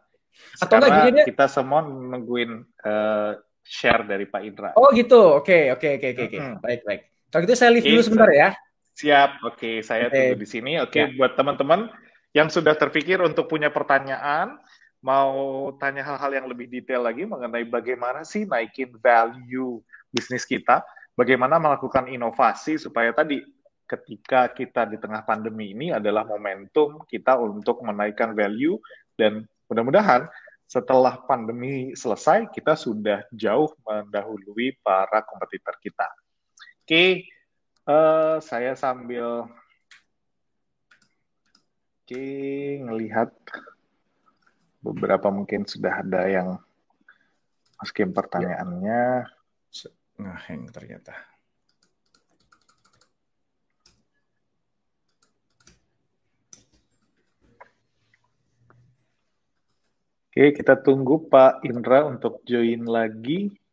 Atau 0.63 0.79
enggak 0.79 1.11
gini 1.11 1.21
kita 1.27 1.51
semua 1.51 1.83
nungguin 1.83 2.63
uh, 2.87 3.35
share 3.67 4.07
dari 4.07 4.31
Pak 4.31 4.43
Indra. 4.47 4.71
Oh 4.79 4.95
gitu, 4.95 5.43
oke 5.43 5.51
okay, 5.51 5.63
oke 5.75 5.83
okay, 5.83 6.11
oke 6.15 6.15
okay, 6.15 6.25
oke, 6.31 6.39
hmm. 6.39 6.57
baik 6.63 6.81
baik. 6.87 7.01
Kalau 7.35 7.43
gitu 7.43 7.55
saya 7.59 7.71
lift 7.75 7.87
dulu 7.91 8.03
sebentar 8.07 8.31
ya. 8.31 8.55
Siap, 8.95 9.43
oke 9.43 9.59
okay, 9.59 9.77
saya 9.83 10.07
okay. 10.07 10.31
tunggu 10.31 10.37
di 10.39 10.49
sini. 10.49 10.73
Oke, 10.79 11.03
okay, 11.03 11.05
ya. 11.11 11.15
buat 11.19 11.35
teman-teman 11.35 11.91
yang 12.31 12.47
sudah 12.47 12.79
terpikir 12.79 13.19
untuk 13.19 13.51
punya 13.51 13.71
pertanyaan, 13.75 14.59
mau 15.03 15.71
tanya 15.83 16.07
hal-hal 16.07 16.31
yang 16.31 16.47
lebih 16.47 16.71
detail 16.71 17.03
lagi 17.03 17.27
mengenai 17.27 17.67
bagaimana 17.67 18.23
sih 18.23 18.47
naikin 18.47 18.95
value 19.03 19.83
bisnis 20.15 20.47
kita, 20.47 20.87
bagaimana 21.19 21.59
melakukan 21.59 22.07
inovasi 22.07 22.79
supaya 22.79 23.11
tadi 23.11 23.43
ketika 23.85 24.49
kita 24.55 24.89
di 24.89 24.97
tengah 24.97 25.27
pandemi 25.27 25.75
ini 25.75 25.93
adalah 25.93 26.25
momentum 26.25 27.03
kita 27.05 27.37
untuk 27.37 27.85
menaikkan 27.85 28.33
value 28.33 28.81
dan 29.19 29.45
mudah-mudahan 29.69 30.25
setelah 30.65 31.21
pandemi 31.29 31.93
selesai 31.93 32.49
kita 32.49 32.73
sudah 32.75 33.27
jauh 33.31 33.69
mendahului 33.85 34.81
para 34.81 35.21
kompetitor 35.27 35.77
kita. 35.83 36.09
Oke, 36.81 37.29
uh, 37.89 38.37
saya 38.41 38.73
sambil 38.77 39.49
Oke, 42.05 42.21
ngelihat 42.85 43.33
beberapa 44.85 45.33
mungkin 45.33 45.65
sudah 45.65 46.05
ada 46.05 46.29
yang 46.29 46.61
masukin 47.81 48.13
pertanyaannya. 48.13 49.25
Ngaheng 50.21 50.69
ternyata. 50.69 51.17
Oke, 60.29 60.53
kita 60.61 60.77
tunggu 60.77 61.25
Pak 61.33 61.65
Indra 61.65 62.05
untuk 62.05 62.45
join 62.45 62.85
lagi. 62.85 63.64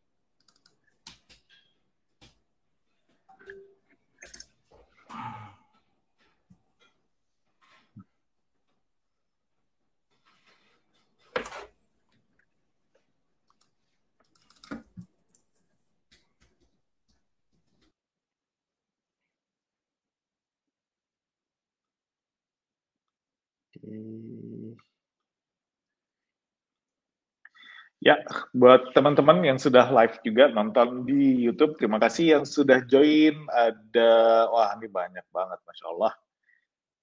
Ya, 28.02 28.18
buat 28.50 28.90
teman-teman 28.98 29.46
yang 29.46 29.62
sudah 29.62 29.86
live 29.94 30.18
juga 30.26 30.50
nonton 30.50 31.06
di 31.06 31.46
YouTube, 31.46 31.78
terima 31.78 32.02
kasih 32.02 32.34
yang 32.34 32.42
sudah 32.42 32.82
join. 32.90 33.46
Ada, 33.46 34.50
wah 34.50 34.74
ini 34.74 34.90
banyak 34.90 35.22
banget, 35.30 35.62
Masya 35.62 35.86
Allah. 35.86 36.12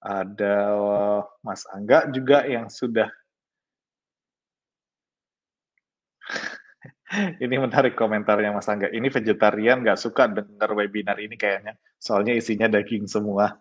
Ada 0.04 0.56
Mas 1.40 1.64
Angga 1.72 2.04
juga 2.12 2.44
yang 2.44 2.68
sudah. 2.68 3.08
ini 7.44 7.56
menarik 7.56 7.96
komentarnya 7.96 8.52
Mas 8.52 8.68
Angga. 8.68 8.92
Ini 8.92 9.08
vegetarian 9.08 9.80
nggak 9.80 9.96
suka 9.96 10.28
dengar 10.28 10.68
webinar 10.76 11.16
ini 11.16 11.40
kayaknya. 11.40 11.80
Soalnya 11.96 12.36
isinya 12.36 12.68
daging 12.68 13.08
semua. 13.08 13.56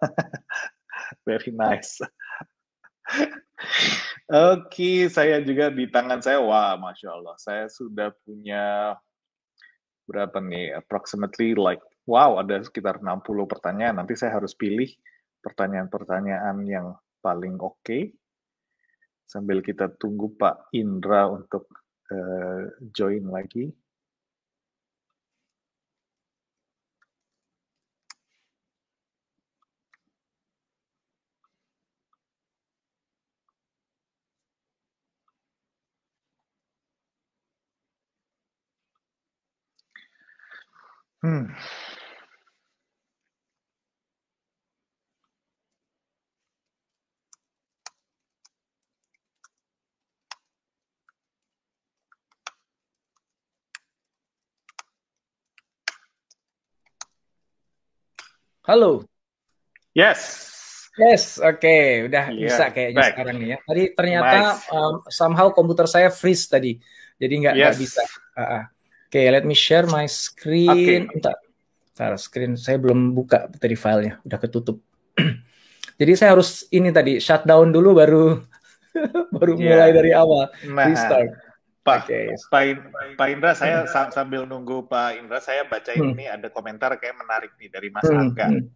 Very 1.24 1.56
nice. 1.56 2.04
Oke, 4.30 5.10
saya 5.10 5.42
juga 5.42 5.74
di 5.74 5.90
tangan 5.90 6.22
saya, 6.22 6.40
wah, 6.40 6.78
masya 6.78 7.10
Allah, 7.18 7.36
saya 7.42 7.66
sudah 7.66 8.14
punya 8.24 8.94
berapa 10.06 10.38
nih, 10.42 10.74
approximately 10.78 11.54
like, 11.54 11.82
wow, 12.10 12.38
ada 12.42 12.62
sekitar 12.62 13.02
60 13.02 13.26
pertanyaan. 13.46 14.02
Nanti 14.02 14.18
saya 14.18 14.38
harus 14.38 14.58
pilih 14.58 14.90
pertanyaan-pertanyaan 15.46 16.58
yang 16.66 16.98
paling 17.22 17.58
oke. 17.62 17.82
Okay. 17.86 18.14
Sambil 19.30 19.62
kita 19.62 19.94
tunggu 20.02 20.34
Pak 20.34 20.74
Indra 20.74 21.30
untuk 21.30 21.70
uh, 22.10 22.66
join 22.90 23.30
lagi. 23.30 23.70
Hmm. 41.20 41.52
Halo. 58.64 59.04
Yes. 59.92 60.48
Yes, 60.96 61.36
oke, 61.40 61.60
okay. 61.60 62.08
udah 62.08 62.32
yeah, 62.32 62.48
bisa 62.48 62.64
kayaknya 62.72 63.04
back. 63.04 63.12
sekarang 63.12 63.36
nih 63.44 63.50
ya. 63.56 63.58
Tadi 63.64 63.84
ternyata 63.92 64.40
nice. 64.56 64.68
um, 64.72 64.96
somehow 65.12 65.48
komputer 65.52 65.88
saya 65.88 66.12
freeze 66.12 66.48
tadi, 66.48 66.80
jadi 67.20 67.34
nggak 67.40 67.56
yes. 67.60 67.76
bisa. 67.76 68.04
Uh 68.36 68.40
-uh. 68.40 68.64
Oke, 69.10 69.26
okay, 69.26 69.34
let 69.34 69.42
me 69.42 69.58
share 69.58 69.90
my 69.90 70.06
screen. 70.06 70.70
Okay. 70.70 71.02
Entar, 71.10 71.34
entar 71.98 72.14
screen 72.22 72.54
saya 72.54 72.78
belum 72.78 73.18
buka 73.18 73.50
tadi 73.58 73.74
filenya, 73.74 74.22
udah 74.22 74.38
ketutup. 74.38 74.78
Jadi 76.00 76.14
saya 76.14 76.38
harus 76.38 76.70
ini 76.70 76.94
tadi 76.94 77.18
shutdown 77.18 77.74
dulu 77.74 77.98
baru 77.98 78.38
baru 79.34 79.54
yeah. 79.58 79.66
mulai 79.66 79.90
dari 79.98 80.14
awal. 80.14 80.54
Nah, 80.70 80.94
restart. 80.94 81.26
Pak, 81.82 82.06
okay. 82.06 82.38
Pak, 82.54 82.62
Pak 83.18 83.28
Indra, 83.34 83.58
saya 83.58 83.82
hmm. 83.90 84.14
sambil 84.14 84.46
nunggu 84.46 84.86
Pak 84.86 85.18
Indra, 85.18 85.42
saya 85.42 85.66
bacain 85.66 86.06
hmm. 86.06 86.14
ini 86.14 86.30
ada 86.30 86.54
komentar 86.54 86.94
kayak 87.02 87.18
menarik 87.18 87.58
nih 87.58 87.74
dari 87.74 87.90
Mas 87.90 88.06
hmm. 88.06 88.14
Angga. 88.14 88.46
Hmm. 88.46 88.70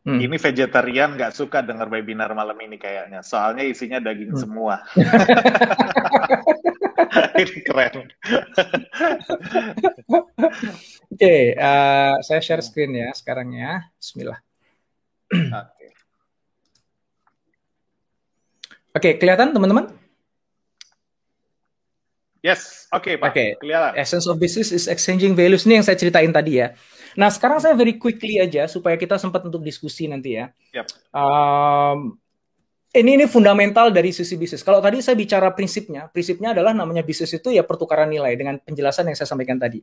Hmm. 0.00 0.20
Ini 0.20 0.36
vegetarian 0.36 1.16
nggak 1.16 1.32
suka 1.32 1.64
dengar 1.64 1.88
webinar 1.88 2.36
malam 2.36 2.56
ini 2.60 2.76
kayaknya. 2.76 3.24
Soalnya 3.24 3.64
isinya 3.64 3.96
daging 3.96 4.36
hmm. 4.36 4.40
semua. 4.44 4.84
ini 7.36 7.60
keren. 7.66 8.08
Oke, 11.10 11.12
okay, 11.12 11.52
uh, 11.56 12.16
eh, 12.16 12.24
saya 12.24 12.40
share 12.40 12.64
screen 12.64 12.96
ya 12.96 13.12
sekarang 13.12 13.52
ya. 13.52 13.84
Bismillah. 14.00 14.38
Oke. 15.34 15.86
Oke, 18.90 19.10
kelihatan 19.22 19.54
teman-teman? 19.54 20.00
Yes, 22.40 22.88
oke 22.88 23.04
okay, 23.04 23.14
Pak. 23.20 23.30
Oke, 23.30 23.36
okay. 23.36 23.48
kelihatan. 23.60 23.92
Essence 24.00 24.24
of 24.24 24.40
business 24.40 24.72
is 24.72 24.88
exchanging 24.88 25.36
values. 25.36 25.68
Ini 25.68 25.78
yang 25.78 25.86
saya 25.86 26.00
ceritain 26.00 26.32
tadi 26.32 26.56
ya. 26.64 26.72
Nah, 27.12 27.28
sekarang 27.28 27.60
saya 27.60 27.76
very 27.76 28.00
quickly 28.00 28.40
aja 28.40 28.64
supaya 28.64 28.96
kita 28.96 29.20
sempat 29.20 29.44
untuk 29.44 29.60
diskusi 29.60 30.08
nanti 30.08 30.40
ya. 30.40 30.48
Yep. 30.72 30.86
Um, 31.12 32.16
ini 32.90 33.10
ini 33.14 33.26
fundamental 33.30 33.94
dari 33.94 34.10
sisi 34.10 34.34
bisnis. 34.34 34.66
Kalau 34.66 34.82
tadi 34.82 34.98
saya 34.98 35.14
bicara 35.14 35.54
prinsipnya, 35.54 36.10
prinsipnya 36.10 36.50
adalah 36.50 36.74
namanya 36.74 37.06
bisnis 37.06 37.30
itu 37.30 37.54
ya 37.54 37.62
pertukaran 37.62 38.10
nilai 38.10 38.34
dengan 38.34 38.58
penjelasan 38.58 39.06
yang 39.06 39.14
saya 39.14 39.30
sampaikan 39.30 39.62
tadi. 39.62 39.78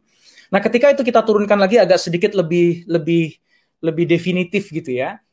Nah, 0.51 0.59
ketika 0.59 0.91
itu 0.91 1.07
kita 1.07 1.23
turunkan 1.23 1.55
lagi 1.55 1.79
agak 1.79 2.03
sedikit 2.03 2.35
lebih 2.35 2.83
lebih 2.83 3.39
lebih 3.79 4.05
definitif 4.11 4.67
gitu 4.75 4.91
ya. 4.91 5.23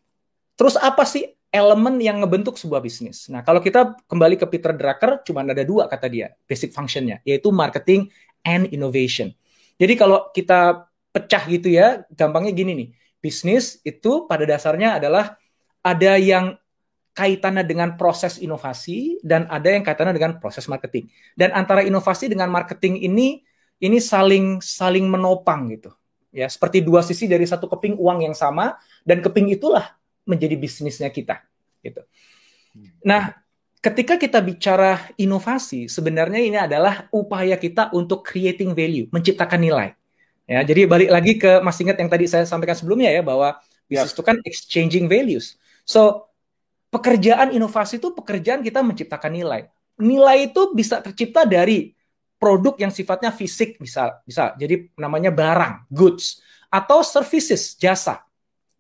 Terus 0.55 0.79
apa 0.79 1.03
sih 1.03 1.27
elemen 1.51 1.99
yang 1.99 2.23
ngebentuk 2.23 2.55
sebuah 2.55 2.79
bisnis. 2.79 3.27
Nah, 3.27 3.43
kalau 3.43 3.59
kita 3.59 3.99
kembali 4.07 4.39
ke 4.39 4.47
Peter 4.47 4.71
Drucker, 4.75 5.23
cuma 5.27 5.43
ada 5.43 5.63
dua 5.67 5.91
kata 5.91 6.07
dia, 6.07 6.35
basic 6.47 6.71
functionnya, 6.71 7.23
yaitu 7.27 7.51
marketing 7.51 8.07
and 8.47 8.71
innovation. 8.71 9.35
Jadi 9.79 9.95
kalau 9.99 10.31
kita 10.31 10.87
pecah 11.11 11.43
gitu 11.51 11.71
ya, 11.71 12.03
gampangnya 12.15 12.55
gini 12.55 12.73
nih, 12.75 12.89
bisnis 13.19 13.83
itu 13.83 14.27
pada 14.31 14.47
dasarnya 14.47 14.99
adalah 14.99 15.39
ada 15.83 16.19
yang 16.19 16.55
kaitannya 17.14 17.62
dengan 17.62 17.94
proses 17.94 18.42
inovasi 18.42 19.22
dan 19.22 19.46
ada 19.46 19.70
yang 19.70 19.87
kaitannya 19.87 20.12
dengan 20.12 20.42
proses 20.42 20.66
marketing. 20.66 21.07
Dan 21.38 21.55
antara 21.55 21.87
inovasi 21.87 22.27
dengan 22.27 22.50
marketing 22.50 23.00
ini 23.07 23.40
ini 23.79 23.98
saling 24.03 24.59
saling 24.59 25.07
menopang 25.07 25.70
gitu. 25.70 25.94
Ya, 26.35 26.50
seperti 26.50 26.83
dua 26.83 27.07
sisi 27.07 27.31
dari 27.31 27.46
satu 27.46 27.70
keping 27.70 27.94
uang 27.94 28.27
yang 28.27 28.35
sama 28.35 28.74
dan 29.07 29.22
keping 29.22 29.55
itulah 29.55 29.94
menjadi 30.27 30.59
bisnisnya 30.59 31.07
kita 31.14 31.38
gitu. 31.87 32.03
Nah, 33.07 33.38
ketika 33.79 34.18
kita 34.18 34.42
bicara 34.42 34.98
inovasi, 35.14 35.87
sebenarnya 35.87 36.40
ini 36.42 36.59
adalah 36.59 37.07
upaya 37.14 37.55
kita 37.55 37.94
untuk 37.94 38.27
creating 38.27 38.74
value, 38.74 39.07
menciptakan 39.14 39.62
nilai. 39.62 39.88
Ya, 40.44 40.66
jadi 40.66 40.90
balik 40.90 41.11
lagi 41.14 41.33
ke 41.38 41.62
masih 41.62 41.88
ingat 41.88 42.03
yang 42.03 42.11
tadi 42.11 42.27
saya 42.27 42.44
sampaikan 42.44 42.77
sebelumnya 42.77 43.14
ya 43.14 43.22
bahwa 43.22 43.57
bisnis 43.87 44.11
yeah. 44.11 44.16
itu 44.18 44.22
kan 44.27 44.37
exchanging 44.42 45.07
values. 45.07 45.57
So, 45.87 46.34
pekerjaan 46.94 47.50
inovasi 47.50 47.98
itu 47.98 48.14
pekerjaan 48.14 48.62
kita 48.62 48.78
menciptakan 48.87 49.35
nilai. 49.35 49.66
Nilai 49.98 50.54
itu 50.54 50.70
bisa 50.70 51.02
tercipta 51.02 51.42
dari 51.42 51.90
produk 52.38 52.78
yang 52.78 52.94
sifatnya 52.94 53.35
fisik 53.35 53.83
bisa 53.83 54.22
bisa 54.22 54.54
jadi 54.54 54.87
namanya 54.94 55.35
barang, 55.35 55.90
goods 55.90 56.38
atau 56.70 57.02
services, 57.02 57.74
jasa 57.74 58.22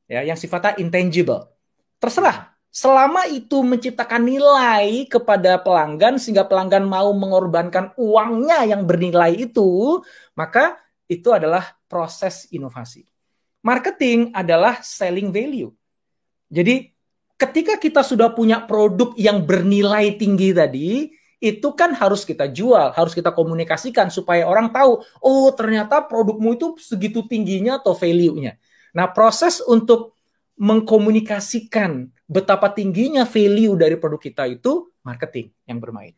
ya 0.06 0.22
yang 0.22 0.38
sifatnya 0.38 0.78
intangible. 0.78 1.50
Terserah. 1.98 2.54
Selama 2.74 3.30
itu 3.30 3.62
menciptakan 3.62 4.26
nilai 4.26 5.06
kepada 5.06 5.62
pelanggan 5.62 6.18
sehingga 6.18 6.42
pelanggan 6.42 6.82
mau 6.82 7.14
mengorbankan 7.14 7.94
uangnya 7.94 8.66
yang 8.66 8.82
bernilai 8.82 9.46
itu, 9.46 10.02
maka 10.34 10.74
itu 11.06 11.30
adalah 11.30 11.78
proses 11.86 12.50
inovasi. 12.50 13.06
Marketing 13.62 14.34
adalah 14.34 14.82
selling 14.82 15.30
value. 15.30 15.70
Jadi 16.50 16.93
ketika 17.44 17.76
kita 17.76 18.00
sudah 18.00 18.32
punya 18.32 18.64
produk 18.64 19.12
yang 19.20 19.44
bernilai 19.44 20.16
tinggi 20.16 20.56
tadi, 20.56 21.12
itu 21.44 21.68
kan 21.76 21.92
harus 21.92 22.24
kita 22.24 22.48
jual, 22.48 22.96
harus 22.96 23.12
kita 23.12 23.28
komunikasikan 23.36 24.08
supaya 24.08 24.48
orang 24.48 24.72
tahu, 24.72 25.04
oh 25.20 25.52
ternyata 25.52 26.00
produkmu 26.00 26.56
itu 26.56 26.72
segitu 26.80 27.20
tingginya 27.28 27.76
atau 27.76 27.92
value-nya. 27.92 28.56
Nah, 28.96 29.12
proses 29.12 29.60
untuk 29.60 30.16
mengkomunikasikan 30.56 32.08
betapa 32.24 32.72
tingginya 32.72 33.28
value 33.28 33.76
dari 33.76 34.00
produk 34.00 34.22
kita 34.22 34.48
itu 34.48 34.88
marketing 35.04 35.52
yang 35.68 35.82
bermain. 35.82 36.16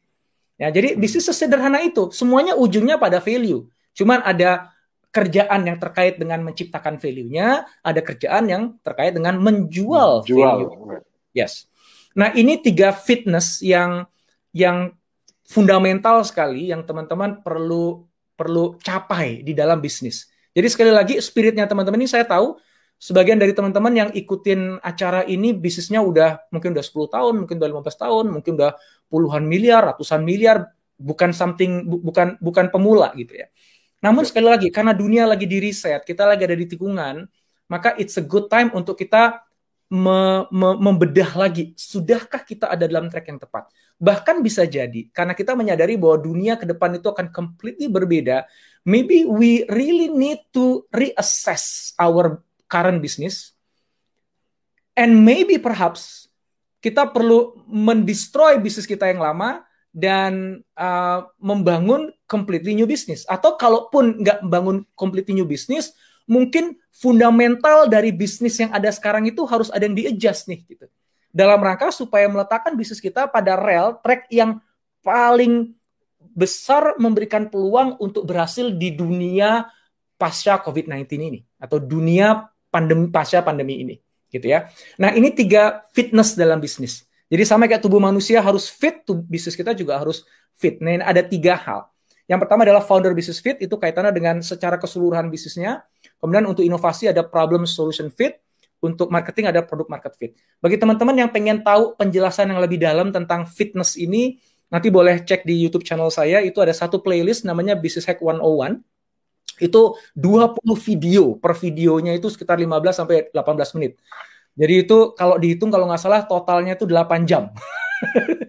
Ya, 0.56 0.70
jadi 0.70 0.94
hmm. 0.94 1.02
bisnis 1.02 1.26
sesederhana 1.26 1.82
itu, 1.82 2.14
semuanya 2.14 2.54
ujungnya 2.54 2.96
pada 2.96 3.18
value. 3.18 3.66
Cuman 3.98 4.22
ada 4.22 4.70
kerjaan 5.10 5.64
yang 5.64 5.80
terkait 5.80 6.20
dengan 6.20 6.44
menciptakan 6.44 7.00
value-nya, 7.00 7.64
ada 7.80 8.00
kerjaan 8.04 8.44
yang 8.46 8.62
terkait 8.84 9.16
dengan 9.16 9.40
menjual 9.40 10.22
Jual. 10.28 10.44
value. 10.44 11.02
Yes. 11.36 11.68
Nah, 12.16 12.32
ini 12.32 12.56
tiga 12.64 12.96
fitness 12.96 13.60
yang 13.60 14.08
yang 14.56 14.96
fundamental 15.44 16.24
sekali 16.24 16.72
yang 16.72 16.88
teman-teman 16.88 17.44
perlu 17.44 18.08
perlu 18.32 18.80
capai 18.80 19.44
di 19.44 19.52
dalam 19.52 19.84
bisnis. 19.84 20.32
Jadi 20.56 20.66
sekali 20.72 20.88
lagi 20.88 21.20
spiritnya 21.20 21.68
teman-teman 21.68 22.00
ini 22.00 22.08
saya 22.08 22.24
tahu 22.24 22.56
sebagian 22.96 23.36
dari 23.36 23.52
teman-teman 23.52 23.92
yang 23.92 24.10
ikutin 24.16 24.80
acara 24.80 25.28
ini 25.28 25.52
bisnisnya 25.52 26.00
udah 26.00 26.48
mungkin 26.48 26.72
udah 26.72 26.84
10 26.84 27.12
tahun, 27.12 27.34
mungkin 27.44 27.56
udah 27.60 27.68
15 27.68 27.96
tahun, 28.00 28.24
mungkin 28.32 28.52
udah 28.56 28.72
puluhan 29.12 29.44
miliar, 29.44 29.84
ratusan 29.92 30.24
miliar, 30.24 30.72
bukan 30.96 31.36
something 31.36 31.84
bu, 31.84 32.00
bukan 32.00 32.40
bukan 32.40 32.72
pemula 32.72 33.12
gitu 33.12 33.36
ya. 33.36 33.52
Namun 34.00 34.24
sekali 34.24 34.48
lagi 34.48 34.68
karena 34.72 34.96
dunia 34.96 35.28
lagi 35.28 35.44
di 35.44 35.60
reset, 35.60 36.00
kita 36.04 36.24
lagi 36.24 36.48
ada 36.48 36.56
di 36.56 36.64
tikungan, 36.64 37.28
maka 37.68 37.92
it's 38.00 38.16
a 38.16 38.24
good 38.24 38.48
time 38.48 38.72
untuk 38.72 38.96
kita 38.96 39.45
me, 39.90 40.46
me, 40.50 40.68
membedah 40.78 41.30
lagi, 41.38 41.72
sudahkah 41.78 42.42
kita 42.42 42.70
ada 42.70 42.86
dalam 42.90 43.06
track 43.06 43.26
yang 43.30 43.38
tepat? 43.38 43.70
Bahkan 43.96 44.42
bisa 44.44 44.66
jadi 44.66 45.08
karena 45.14 45.32
kita 45.32 45.54
menyadari 45.56 45.96
bahwa 45.96 46.20
dunia 46.20 46.58
ke 46.58 46.66
depan 46.68 46.98
itu 46.98 47.08
akan 47.08 47.30
completely 47.32 47.86
berbeda, 47.88 48.44
maybe 48.84 49.24
we 49.24 49.64
really 49.72 50.10
need 50.12 50.42
to 50.50 50.84
reassess 50.90 51.94
our 51.96 52.42
current 52.66 52.98
business 52.98 53.54
and 54.98 55.22
maybe 55.22 55.56
perhaps 55.56 56.26
kita 56.82 57.08
perlu 57.10 57.66
mendestroy 57.66 58.58
bisnis 58.62 58.86
kita 58.86 59.10
yang 59.10 59.22
lama 59.22 59.66
dan 59.96 60.60
uh, 60.76 61.24
membangun 61.40 62.12
completely 62.28 62.76
new 62.76 62.84
business 62.84 63.24
atau 63.24 63.56
kalaupun 63.56 64.20
nggak 64.20 64.44
membangun 64.44 64.84
completely 64.92 65.32
new 65.32 65.48
business 65.48 65.96
mungkin 66.26 66.76
fundamental 66.90 67.86
dari 67.86 68.10
bisnis 68.10 68.58
yang 68.58 68.74
ada 68.74 68.90
sekarang 68.90 69.26
itu 69.30 69.46
harus 69.46 69.70
ada 69.70 69.86
yang 69.86 69.96
di-adjust 69.96 70.50
nih 70.50 70.60
gitu 70.66 70.86
dalam 71.30 71.60
rangka 71.60 71.92
supaya 71.92 72.26
meletakkan 72.26 72.74
bisnis 72.74 72.98
kita 72.98 73.30
pada 73.30 73.54
rel 73.54 74.00
track 74.00 74.26
yang 74.32 74.58
paling 75.04 75.76
besar 76.36 76.98
memberikan 76.98 77.48
peluang 77.48 77.96
untuk 78.02 78.26
berhasil 78.26 78.72
di 78.74 78.92
dunia 78.92 79.68
pasca 80.16 80.58
COVID-19 80.64 81.06
ini 81.20 81.40
atau 81.60 81.76
dunia 81.76 82.48
pandemi 82.72 83.08
pasca 83.12 83.44
pandemi 83.44 83.84
ini 83.84 83.96
gitu 84.32 84.48
ya. 84.50 84.68
Nah, 84.98 85.14
ini 85.14 85.30
tiga 85.32 85.86
fitness 85.92 86.34
dalam 86.34 86.58
bisnis. 86.58 87.06
Jadi 87.26 87.42
sama 87.42 87.66
kayak 87.66 87.82
tubuh 87.82 88.00
manusia 88.00 88.38
harus 88.40 88.70
fit, 88.70 89.02
bisnis 89.26 89.54
kita 89.54 89.76
juga 89.76 89.98
harus 90.00 90.24
fit. 90.56 90.80
Nah, 90.82 91.04
ada 91.04 91.22
tiga 91.22 91.54
hal. 91.56 91.88
Yang 92.26 92.38
pertama 92.42 92.66
adalah 92.66 92.82
founder 92.82 93.14
business 93.14 93.38
fit, 93.38 93.54
itu 93.62 93.74
kaitannya 93.78 94.10
dengan 94.10 94.42
secara 94.42 94.76
keseluruhan 94.82 95.30
bisnisnya. 95.30 95.86
Kemudian 96.20 96.44
untuk 96.48 96.64
inovasi 96.64 97.12
ada 97.12 97.22
problem 97.22 97.68
solution 97.68 98.08
fit, 98.08 98.40
untuk 98.80 99.08
marketing 99.08 99.48
ada 99.48 99.64
product 99.64 99.88
market 99.88 100.12
fit. 100.16 100.32
Bagi 100.60 100.76
teman-teman 100.76 101.16
yang 101.16 101.30
pengen 101.32 101.64
tahu 101.64 101.96
penjelasan 101.96 102.52
yang 102.52 102.60
lebih 102.60 102.80
dalam 102.80 103.12
tentang 103.12 103.48
fitness 103.48 103.96
ini, 103.96 104.36
nanti 104.68 104.88
boleh 104.92 105.24
cek 105.24 105.44
di 105.44 105.56
YouTube 105.56 105.84
channel 105.84 106.12
saya, 106.12 106.40
itu 106.44 106.58
ada 106.60 106.72
satu 106.72 107.00
playlist 107.00 107.44
namanya 107.48 107.76
Business 107.76 108.08
Hack 108.08 108.20
101 108.20 108.84
itu 109.56 109.96
20 110.12 110.60
video 110.84 111.40
per 111.40 111.56
videonya 111.56 112.12
itu 112.12 112.28
sekitar 112.28 112.60
15 112.60 112.92
sampai 112.92 113.32
18 113.32 113.76
menit. 113.80 113.96
Jadi 114.56 114.74
itu 114.88 115.12
kalau 115.16 115.36
dihitung 115.36 115.68
kalau 115.68 115.88
nggak 115.88 116.00
salah 116.00 116.24
totalnya 116.24 116.76
itu 116.76 116.84
8 116.88 117.28
jam. 117.28 117.52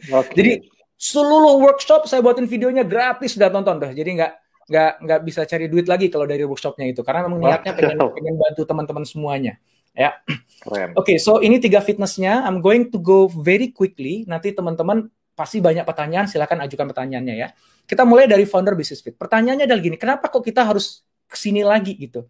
Okay. 0.07 0.35
Jadi 0.35 0.51
seluruh 0.99 1.63
workshop 1.63 2.03
saya 2.03 2.19
buatin 2.19 2.43
videonya 2.43 2.83
gratis 2.83 3.39
sudah 3.39 3.47
tonton 3.47 3.79
deh. 3.79 3.95
Jadi 3.95 4.19
nggak 4.19 4.31
nggak 4.67 4.91
nggak 4.99 5.19
bisa 5.23 5.41
cari 5.47 5.71
duit 5.71 5.87
lagi 5.87 6.11
kalau 6.11 6.27
dari 6.27 6.43
workshopnya 6.43 6.91
itu 6.91 6.99
karena 6.99 7.23
memang 7.23 7.39
niatnya 7.39 7.71
pengen 7.71 7.97
pengen 8.19 8.35
bantu 8.35 8.61
teman-teman 8.67 9.03
semuanya. 9.07 9.55
Ya. 9.97 10.13
Oke, 10.93 10.93
okay, 10.93 11.17
so 11.17 11.41
ini 11.41 11.57
tiga 11.57 11.81
fitnessnya. 11.81 12.45
I'm 12.45 12.61
going 12.61 12.93
to 12.93 13.01
go 13.01 13.25
very 13.25 13.73
quickly. 13.73 14.29
Nanti 14.29 14.53
teman-teman 14.53 15.09
pasti 15.33 15.57
banyak 15.57 15.81
pertanyaan, 15.85 16.29
silakan 16.29 16.61
ajukan 16.69 16.85
pertanyaannya 16.93 17.33
ya. 17.33 17.47
Kita 17.85 18.05
mulai 18.05 18.29
dari 18.29 18.45
founder 18.45 18.77
business 18.77 19.01
fit. 19.01 19.17
Pertanyaannya 19.17 19.65
adalah 19.65 19.81
gini, 19.81 19.97
kenapa 19.97 20.29
kok 20.29 20.45
kita 20.45 20.69
harus 20.69 21.01
ke 21.25 21.33
sini 21.33 21.65
lagi 21.65 21.97
gitu? 21.97 22.29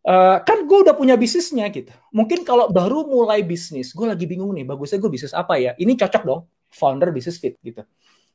Uh, 0.00 0.40
kan 0.40 0.64
gue 0.64 0.78
udah 0.80 0.96
punya 0.96 1.20
bisnisnya 1.20 1.68
gitu. 1.68 1.92
Mungkin 2.16 2.48
kalau 2.48 2.72
baru 2.72 3.04
mulai 3.04 3.44
bisnis, 3.44 3.92
gue 3.92 4.06
lagi 4.08 4.24
bingung 4.24 4.56
nih, 4.56 4.64
bagusnya 4.64 4.96
gue 4.96 5.10
bisnis 5.12 5.36
apa 5.36 5.60
ya? 5.60 5.76
Ini 5.76 5.92
cocok 6.00 6.22
dong, 6.24 6.48
founder 6.72 7.12
business 7.12 7.36
fit 7.36 7.60
gitu. 7.60 7.84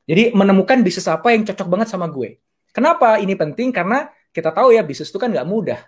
Jadi 0.05 0.37
menemukan 0.37 0.85
bisnis 0.85 1.09
apa 1.09 1.33
yang 1.33 1.41
cocok 1.41 1.65
banget 1.65 1.87
sama 1.89 2.05
gue. 2.13 2.37
Kenapa 2.76 3.15
ini 3.23 3.39
penting? 3.39 3.71
Karena 3.71 4.11
kita 4.36 4.51
tahu 4.51 4.76
ya 4.76 4.84
bisnis 4.84 5.07
itu 5.07 5.15
kan 5.15 5.32
nggak 5.32 5.47
mudah. 5.47 5.80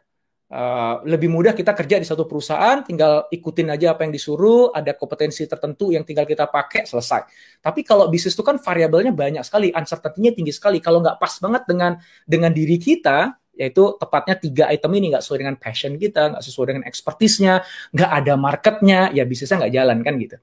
Uh, 0.48 1.04
lebih 1.04 1.28
mudah 1.28 1.52
kita 1.52 1.76
kerja 1.76 2.00
di 2.00 2.08
satu 2.08 2.24
perusahaan, 2.24 2.80
tinggal 2.80 3.28
ikutin 3.28 3.68
aja 3.68 3.92
apa 3.92 4.08
yang 4.08 4.16
disuruh, 4.16 4.72
ada 4.72 4.96
kompetensi 4.96 5.44
tertentu 5.44 5.92
yang 5.92 6.08
tinggal 6.08 6.24
kita 6.24 6.48
pakai, 6.48 6.88
selesai. 6.88 7.28
Tapi 7.60 7.84
kalau 7.84 8.08
bisnis 8.08 8.32
itu 8.32 8.48
kan 8.48 8.56
variabelnya 8.56 9.12
banyak 9.12 9.44
sekali, 9.44 9.76
uncertainty-nya 9.76 10.32
tinggi 10.32 10.56
sekali. 10.56 10.80
Kalau 10.80 11.04
nggak 11.04 11.20
pas 11.20 11.36
banget 11.44 11.68
dengan 11.68 12.00
dengan 12.24 12.56
diri 12.56 12.80
kita, 12.80 13.36
yaitu 13.60 14.00
tepatnya 14.00 14.40
tiga 14.40 14.72
item 14.72 14.96
ini 14.96 15.12
nggak 15.12 15.24
sesuai 15.28 15.40
dengan 15.44 15.56
passion 15.60 16.00
kita, 16.00 16.40
nggak 16.40 16.44
sesuai 16.48 16.66
dengan 16.72 16.84
expertise-nya, 16.88 17.54
nggak 17.92 18.12
ada 18.24 18.34
marketnya, 18.40 19.00
ya 19.12 19.28
bisnisnya 19.28 19.68
nggak 19.68 19.74
jalan 19.76 19.98
kan 20.00 20.16
gitu. 20.16 20.40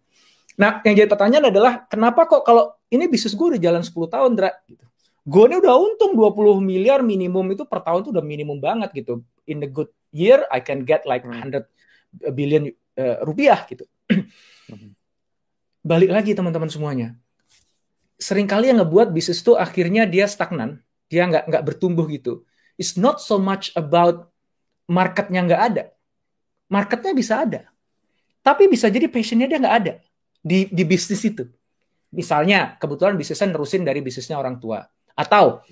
Nah, 0.61 0.84
yang 0.84 0.95
jadi 1.01 1.09
pertanyaan 1.09 1.49
adalah 1.49 1.72
kenapa 1.88 2.28
kok 2.28 2.45
kalau 2.45 2.76
ini 2.92 3.09
bisnis 3.09 3.32
gue 3.32 3.57
udah 3.57 3.61
jalan 3.62 3.80
10 3.80 3.88
tahun, 4.07 4.30
Dra? 4.36 4.53
Gitu. 4.68 4.84
Gue 5.24 5.48
ini 5.48 5.56
udah 5.56 5.74
untung 5.80 6.12
20 6.12 6.60
miliar 6.60 7.00
minimum 7.00 7.48
itu 7.56 7.64
per 7.64 7.80
tahun 7.80 8.04
itu 8.04 8.10
udah 8.12 8.20
minimum 8.24 8.60
banget 8.60 8.92
gitu. 8.92 9.24
In 9.48 9.56
the 9.56 9.68
good 9.72 9.88
year, 10.12 10.44
I 10.52 10.60
can 10.60 10.84
get 10.84 11.08
like 11.08 11.24
100 11.24 11.64
hmm. 11.64 11.64
billion 12.36 12.68
uh, 13.00 13.24
rupiah 13.24 13.64
gitu. 13.64 13.88
Balik 15.90 16.12
lagi 16.12 16.36
teman-teman 16.36 16.68
semuanya. 16.68 17.16
Seringkali 18.20 18.68
yang 18.68 18.84
ngebuat 18.84 19.16
bisnis 19.16 19.40
itu 19.40 19.56
akhirnya 19.56 20.04
dia 20.04 20.28
stagnan, 20.28 20.84
dia 21.08 21.24
nggak 21.24 21.48
nggak 21.48 21.64
bertumbuh 21.72 22.04
gitu. 22.12 22.44
It's 22.76 23.00
not 23.00 23.24
so 23.24 23.40
much 23.40 23.72
about 23.72 24.28
marketnya 24.84 25.40
nggak 25.40 25.62
ada. 25.72 25.84
Marketnya 26.68 27.12
bisa 27.16 27.44
ada, 27.44 27.68
tapi 28.40 28.68
bisa 28.68 28.88
jadi 28.88 29.08
passionnya 29.08 29.44
dia 29.44 29.60
nggak 29.60 29.76
ada 29.84 29.92
di 30.40 30.68
di 30.68 30.84
bisnis 30.84 31.20
itu. 31.24 31.44
Misalnya 32.12 32.80
kebetulan 32.80 33.16
bisnisnya 33.16 33.52
nerusin 33.52 33.84
dari 33.84 34.00
bisnisnya 34.00 34.40
orang 34.40 34.56
tua 34.56 34.80
atau 35.14 35.62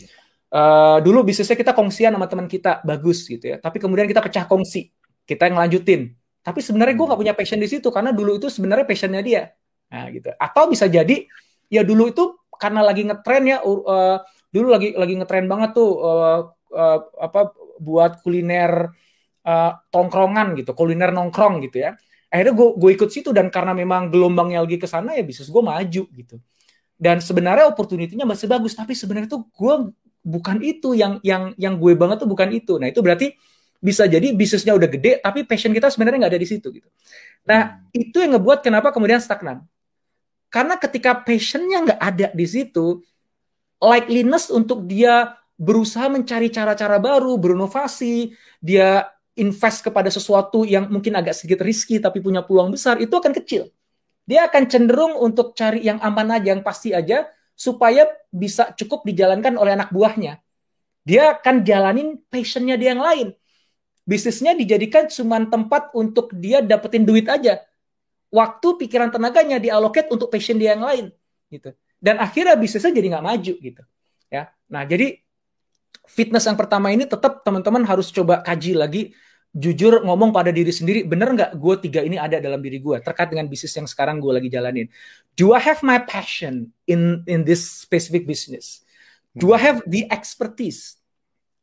uh, 0.55 0.99
dulu 1.03 1.27
bisnisnya 1.27 1.59
kita 1.59 1.75
kongsian 1.75 2.15
sama 2.15 2.27
teman 2.31 2.47
kita 2.47 2.81
bagus 2.87 3.27
gitu 3.27 3.55
ya, 3.55 3.57
tapi 3.59 3.83
kemudian 3.83 4.07
kita 4.07 4.23
pecah 4.23 4.47
kongsi, 4.47 4.91
kita 5.27 5.51
yang 5.51 5.59
lanjutin. 5.59 6.15
Tapi 6.43 6.59
sebenarnya 6.59 6.99
gue 6.99 7.07
gak 7.07 7.21
punya 7.23 7.35
passion 7.39 7.63
di 7.63 7.71
situ 7.71 7.87
karena 7.95 8.11
dulu 8.11 8.35
itu 8.35 8.51
sebenarnya 8.51 8.83
passionnya 8.83 9.23
dia. 9.23 9.43
Nah 9.95 10.11
gitu. 10.11 10.35
Atau 10.35 10.67
bisa 10.67 10.91
jadi 10.91 11.23
ya 11.71 11.87
dulu 11.87 12.11
itu 12.11 12.35
karena 12.59 12.83
lagi 12.83 13.07
ngetren 13.07 13.43
ya, 13.47 13.59
uh, 13.63 14.19
dulu 14.51 14.67
lagi 14.71 14.95
lagi 14.99 15.15
ngetren 15.19 15.47
banget 15.47 15.71
tuh 15.79 15.91
uh, 16.03 16.41
uh, 16.75 16.99
apa 17.19 17.55
buat 17.79 18.23
kuliner 18.27 18.91
uh, 19.47 19.73
tongkrongan 19.95 20.59
gitu, 20.59 20.75
kuliner 20.75 21.15
nongkrong 21.15 21.63
gitu 21.67 21.83
ya 21.87 21.95
akhirnya 22.33 22.55
gue 22.57 22.69
gue 22.81 22.91
ikut 22.97 23.11
situ 23.13 23.29
dan 23.37 23.53
karena 23.53 23.77
memang 23.77 24.09
gelombangnya 24.09 24.65
lagi 24.65 24.81
ke 24.81 24.89
sana 24.89 25.13
ya 25.13 25.21
bisnis 25.21 25.53
gue 25.53 25.61
maju 25.61 26.03
gitu 26.09 26.37
dan 27.03 27.19
sebenarnya 27.19 27.67
opportunity-nya 27.67 28.23
masih 28.23 28.47
bagus 28.47 28.79
tapi 28.79 28.95
sebenarnya 28.95 29.35
tuh 29.35 29.43
gue 29.51 29.75
bukan 30.23 30.63
itu 30.63 30.95
yang 30.95 31.19
yang 31.27 31.51
yang 31.59 31.75
gue 31.75 31.99
banget 31.99 32.23
tuh 32.23 32.31
bukan 32.31 32.47
itu 32.55 32.79
nah 32.79 32.87
itu 32.87 33.03
berarti 33.03 33.35
bisa 33.83 34.07
jadi 34.07 34.31
bisnisnya 34.31 34.79
udah 34.79 34.87
gede 34.87 35.19
tapi 35.19 35.43
passion 35.43 35.75
kita 35.75 35.91
sebenarnya 35.91 36.23
nggak 36.23 36.33
ada 36.39 36.43
di 36.47 36.47
situ 36.47 36.71
gitu 36.71 36.87
nah 37.43 37.83
hmm. 37.83 37.99
itu 37.99 38.17
yang 38.23 38.39
ngebuat 38.39 38.63
kenapa 38.63 38.95
kemudian 38.95 39.19
stagnan 39.19 39.67
karena 40.47 40.79
ketika 40.79 41.19
passionnya 41.19 41.91
nggak 41.91 42.01
ada 42.01 42.27
di 42.31 42.47
situ 42.47 43.03
likeliness 43.83 44.55
untuk 44.55 44.87
dia 44.87 45.35
berusaha 45.59 46.07
mencari 46.07 46.55
cara-cara 46.55 47.03
baru 47.03 47.35
berinovasi 47.35 48.31
dia 48.63 49.11
invest 49.35 49.81
kepada 49.81 50.13
sesuatu 50.13 50.63
yang 50.69 50.89
mungkin 50.93 51.17
agak 51.17 51.33
sedikit 51.33 51.65
risky 51.65 51.97
tapi 51.97 52.21
punya 52.21 52.45
peluang 52.45 52.73
besar 52.73 53.01
itu 53.01 53.13
akan 53.17 53.33
kecil. 53.33 53.73
Dia 54.23 54.47
akan 54.47 54.63
cenderung 54.71 55.15
untuk 55.19 55.53
cari 55.59 55.83
yang 55.83 55.99
aman 55.99 56.39
aja, 56.39 56.55
yang 56.55 56.63
pasti 56.63 56.95
aja 56.95 57.27
supaya 57.53 58.07
bisa 58.31 58.71
cukup 58.75 59.03
dijalankan 59.07 59.59
oleh 59.59 59.75
anak 59.75 59.91
buahnya. 59.91 60.39
Dia 61.03 61.35
akan 61.39 61.67
jalanin 61.67 62.23
passionnya 62.31 62.79
dia 62.79 62.95
yang 62.95 63.03
lain. 63.03 63.29
Bisnisnya 64.07 64.55
dijadikan 64.55 65.11
cuma 65.11 65.43
tempat 65.47 65.91
untuk 65.95 66.31
dia 66.35 66.63
dapetin 66.63 67.07
duit 67.07 67.27
aja. 67.27 67.63
Waktu, 68.33 68.81
pikiran, 68.81 69.13
tenaganya 69.13 69.61
dialoket 69.61 70.09
untuk 70.09 70.33
passion 70.33 70.57
dia 70.57 70.75
yang 70.75 70.87
lain. 70.87 71.13
gitu. 71.53 71.77
Dan 72.01 72.19
akhirnya 72.19 72.57
bisnisnya 72.57 72.91
jadi 72.91 73.07
nggak 73.13 73.27
maju 73.29 73.55
gitu. 73.61 73.83
Ya, 74.33 74.49
nah 74.67 74.83
jadi 74.89 75.21
fitness 76.09 76.49
yang 76.49 76.57
pertama 76.57 76.91
ini 76.91 77.05
tetap 77.05 77.45
teman-teman 77.45 77.85
harus 77.85 78.09
coba 78.09 78.41
kaji 78.41 78.73
lagi 78.75 79.03
jujur 79.53 80.01
ngomong 80.01 80.33
pada 80.33 80.49
diri 80.49 80.73
sendiri 80.73 81.05
bener 81.05 81.37
nggak 81.37 81.51
gue 81.61 81.75
tiga 81.85 82.01
ini 82.01 82.17
ada 82.17 82.41
dalam 82.41 82.65
diri 82.65 82.81
gue 82.81 82.97
terkait 83.05 83.29
dengan 83.29 83.45
bisnis 83.53 83.77
yang 83.77 83.85
sekarang 83.85 84.17
gue 84.17 84.33
lagi 84.33 84.49
jalanin. 84.49 84.89
Do 85.37 85.53
I 85.53 85.61
have 85.61 85.85
my 85.85 86.01
passion 86.01 86.73
in 86.89 87.21
in 87.29 87.45
this 87.45 87.61
specific 87.61 88.25
business? 88.25 88.81
Do 89.37 89.53
I 89.53 89.61
have 89.61 89.85
the 89.85 90.09
expertise 90.09 90.97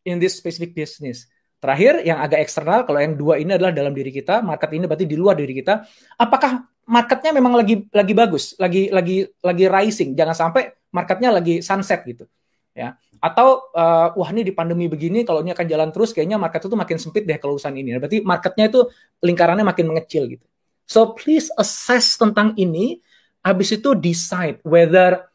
in 0.05 0.21
this 0.21 0.37
specific 0.37 0.77
business? 0.77 1.25
Terakhir 1.59 2.05
yang 2.07 2.21
agak 2.23 2.45
eksternal 2.45 2.87
kalau 2.87 3.03
yang 3.03 3.17
dua 3.17 3.41
ini 3.41 3.57
adalah 3.57 3.75
dalam 3.75 3.91
diri 3.91 4.15
kita 4.15 4.39
market 4.45 4.69
ini 4.71 4.85
berarti 4.85 5.09
di 5.09 5.17
luar 5.17 5.35
diri 5.35 5.51
kita. 5.57 5.83
Apakah 6.15 6.69
marketnya 6.85 7.35
memang 7.35 7.57
lagi 7.57 7.89
lagi 7.89 8.13
bagus 8.13 8.53
lagi 8.61 8.93
lagi 8.93 9.25
lagi 9.41 9.65
rising? 9.65 10.13
Jangan 10.13 10.35
sampai 10.37 10.71
marketnya 10.93 11.29
lagi 11.33 11.61
sunset 11.65 12.05
gitu 12.05 12.25
ya 12.73 12.95
atau 13.19 13.67
uh, 13.75 14.15
wah 14.15 14.29
ini 14.31 14.47
di 14.47 14.55
pandemi 14.55 14.87
begini 14.87 15.27
kalau 15.27 15.43
ini 15.43 15.51
akan 15.51 15.67
jalan 15.67 15.89
terus 15.91 16.15
kayaknya 16.15 16.39
market 16.39 16.63
itu 16.63 16.75
makin 16.79 16.97
sempit 16.97 17.23
deh 17.27 17.35
kalau 17.35 17.59
urusan 17.59 17.75
ini. 17.75 17.99
Berarti 17.99 18.23
marketnya 18.23 18.71
itu 18.71 18.87
lingkarannya 19.19 19.67
makin 19.67 19.85
mengecil 19.91 20.23
gitu. 20.31 20.45
So 20.89 21.13
please 21.13 21.53
assess 21.59 22.17
tentang 22.17 22.57
ini, 22.57 22.97
habis 23.45 23.75
itu 23.75 23.93
decide 23.93 24.57
whether 24.65 25.29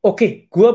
oke, 0.00 0.16
okay, 0.16 0.30
gue 0.48 0.70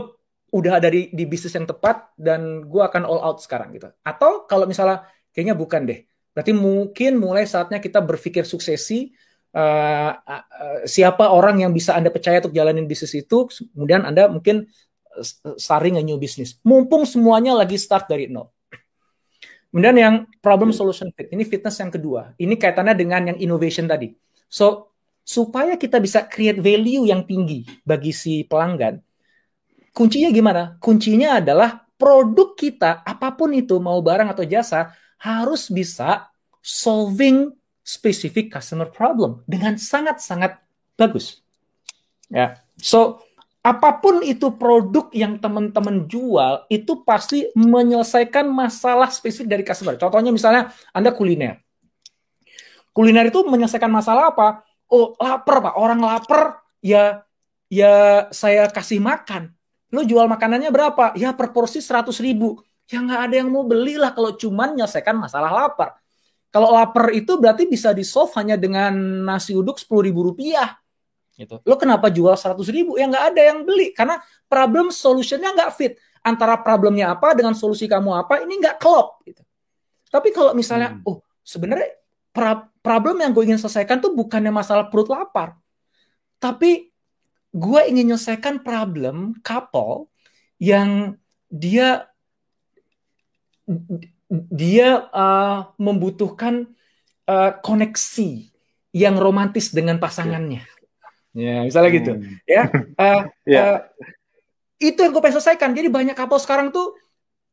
udah 0.53 0.77
ada 0.77 0.87
di, 0.93 1.09
di 1.09 1.25
bisnis 1.25 1.57
yang 1.57 1.65
tepat 1.65 2.13
dan 2.15 2.63
gue 2.63 2.83
akan 2.83 3.03
all 3.03 3.23
out 3.25 3.41
sekarang 3.41 3.73
gitu. 3.73 3.89
Atau 4.05 4.45
kalau 4.45 4.69
misalnya 4.69 5.09
kayaknya 5.33 5.57
bukan 5.57 5.89
deh, 5.89 6.05
berarti 6.31 6.53
mungkin 6.53 7.17
mulai 7.17 7.49
saatnya 7.49 7.81
kita 7.81 8.03
berpikir 8.03 8.45
suksesi. 8.45 9.15
Uh, 9.55 10.11
uh, 10.11 10.83
siapa 10.83 11.31
orang 11.31 11.63
yang 11.63 11.71
bisa 11.71 11.95
anda 11.95 12.11
percaya 12.11 12.43
untuk 12.43 12.51
jalanin 12.51 12.91
bisnis 12.91 13.15
itu, 13.15 13.47
kemudian 13.71 14.03
anda 14.03 14.27
mungkin 14.27 14.67
starting 15.55 15.99
a 15.99 16.03
new 16.03 16.19
business. 16.19 16.59
Mumpung 16.65 17.07
semuanya 17.07 17.55
lagi 17.55 17.79
start 17.79 18.09
dari 18.11 18.27
nol. 18.27 18.51
Kemudian 19.75 19.95
yang 19.99 20.15
problem 20.39 20.71
solution 20.71 21.11
fit. 21.11 21.27
Ini 21.35 21.43
fitness 21.43 21.83
yang 21.83 21.91
kedua. 21.91 22.31
Ini 22.39 22.55
kaitannya 22.55 22.95
dengan 22.95 23.35
yang 23.35 23.37
innovation 23.43 23.91
tadi. 23.91 24.15
So, 24.47 24.95
supaya 25.19 25.75
kita 25.75 25.99
bisa 25.99 26.23
create 26.23 26.63
value 26.63 27.03
yang 27.11 27.27
tinggi 27.27 27.67
bagi 27.83 28.15
si 28.15 28.47
pelanggan, 28.47 29.03
kuncinya 29.91 30.31
gimana? 30.31 30.63
Kuncinya 30.79 31.43
adalah 31.43 31.83
produk 31.99 32.55
kita, 32.55 33.03
apa 33.03 33.35
pun 33.35 33.51
itu, 33.51 33.75
mau 33.83 33.99
barang 33.99 34.31
atau 34.31 34.47
jasa, 34.47 34.95
harus 35.19 35.67
bisa 35.67 36.31
solving 36.63 37.51
specific 37.83 38.55
customer 38.55 38.87
problem 38.87 39.43
dengan 39.43 39.75
sangat-sangat 39.75 40.55
bagus. 40.95 41.43
Ya. 42.31 42.63
So, 42.79 43.19
apa 43.65 43.97
pun 43.97 44.21
itu 44.21 44.53
produk 44.53 45.09
yang 45.09 45.41
teman-teman 45.41 46.05
jual 46.05 46.69
itu 46.69 47.01
pasti 47.01 47.49
menyelesaikan 47.57 48.45
masalah 48.45 49.09
spesifik 49.09 49.57
dari 49.57 49.63
customer. 49.65 49.97
Contohnya 49.97 50.29
misalnya 50.29 50.69
Anda 50.93 51.09
kuliner. 51.09 51.57
Kuliner 52.93 53.33
itu 53.33 53.41
menyelesaikan 53.41 53.89
masalah 53.89 54.29
apa? 54.37 54.61
Oh, 54.85 55.17
lapar, 55.17 55.65
Pak. 55.65 55.73
Orang 55.81 55.97
lapar 56.05 56.61
ya 56.77 57.25
ya 57.65 58.29
saya 58.29 58.69
kasih 58.69 59.01
makan. 59.01 59.49
Lo 59.89 60.05
jual 60.05 60.29
makanannya 60.29 60.69
berapa? 60.69 61.17
Ya 61.17 61.33
per 61.33 61.49
porsi 61.49 61.81
100 61.81 62.21
ribu. 62.21 62.61
Ya 62.85 63.01
nggak 63.01 63.21
ada 63.25 63.35
yang 63.41 63.49
mau 63.49 63.65
belilah 63.65 64.13
kalau 64.13 64.37
cuman 64.37 64.77
menyelesaikan 64.77 65.17
masalah 65.17 65.49
lapar. 65.49 65.97
Kalau 66.53 66.69
lapar 66.69 67.09
itu 67.17 67.33
berarti 67.41 67.65
bisa 67.65 67.97
di 67.97 68.05
solve 68.05 68.29
hanya 68.37 68.61
dengan 68.61 68.93
nasi 69.25 69.57
uduk 69.57 69.81
10 69.81 70.05
ribu 70.05 70.21
rupiah 70.21 70.84
gitu. 71.35 71.59
Lo 71.67 71.75
kenapa 71.75 72.07
jual 72.07 72.33
100 72.33 72.57
ribu? 72.71 72.95
Ya 72.95 73.05
nggak 73.05 73.35
ada 73.35 73.41
yang 73.43 73.67
beli 73.67 73.91
karena 73.91 74.19
problem 74.47 74.89
solutionnya 74.89 75.51
nggak 75.51 75.71
fit 75.75 75.93
antara 76.25 76.57
problemnya 76.57 77.13
apa 77.13 77.37
dengan 77.37 77.53
solusi 77.53 77.85
kamu 77.85 78.25
apa 78.25 78.41
ini 78.41 78.57
nggak 78.57 78.81
klop 78.81 79.21
gitu. 79.27 79.45
Tapi 80.09 80.31
kalau 80.31 80.55
misalnya, 80.55 80.95
hmm. 80.95 81.05
oh 81.05 81.19
sebenarnya 81.43 81.91
problem 82.79 83.19
yang 83.19 83.31
gue 83.35 83.43
ingin 83.51 83.59
selesaikan 83.59 83.99
tuh 83.99 84.15
bukannya 84.15 84.49
masalah 84.49 84.87
perut 84.87 85.11
lapar, 85.11 85.59
tapi 86.39 86.89
gue 87.55 87.81
ingin 87.87 88.15
menyelesaikan 88.15 88.63
problem 88.63 89.35
couple 89.43 90.11
yang 90.59 91.19
dia 91.47 92.07
dia 94.29 95.07
uh, 95.11 95.71
membutuhkan 95.79 96.67
uh, 97.27 97.51
koneksi 97.59 98.51
yang 98.95 99.19
romantis 99.19 99.75
dengan 99.75 99.99
pasangannya. 99.99 100.63
Ya, 101.35 101.67
misalnya 101.67 101.91
gitu. 101.91 102.11
Hmm. 102.15 102.39
Ya, 102.47 102.63
uh, 102.95 103.21
yeah. 103.43 103.61
uh, 103.61 103.79
itu 104.79 104.95
yang 104.95 105.11
gue 105.11 105.19
pengen 105.19 105.35
selesaikan. 105.37 105.75
Jadi 105.75 105.91
banyak 105.91 106.15
couple 106.15 106.39
sekarang 106.39 106.71
tuh 106.71 106.95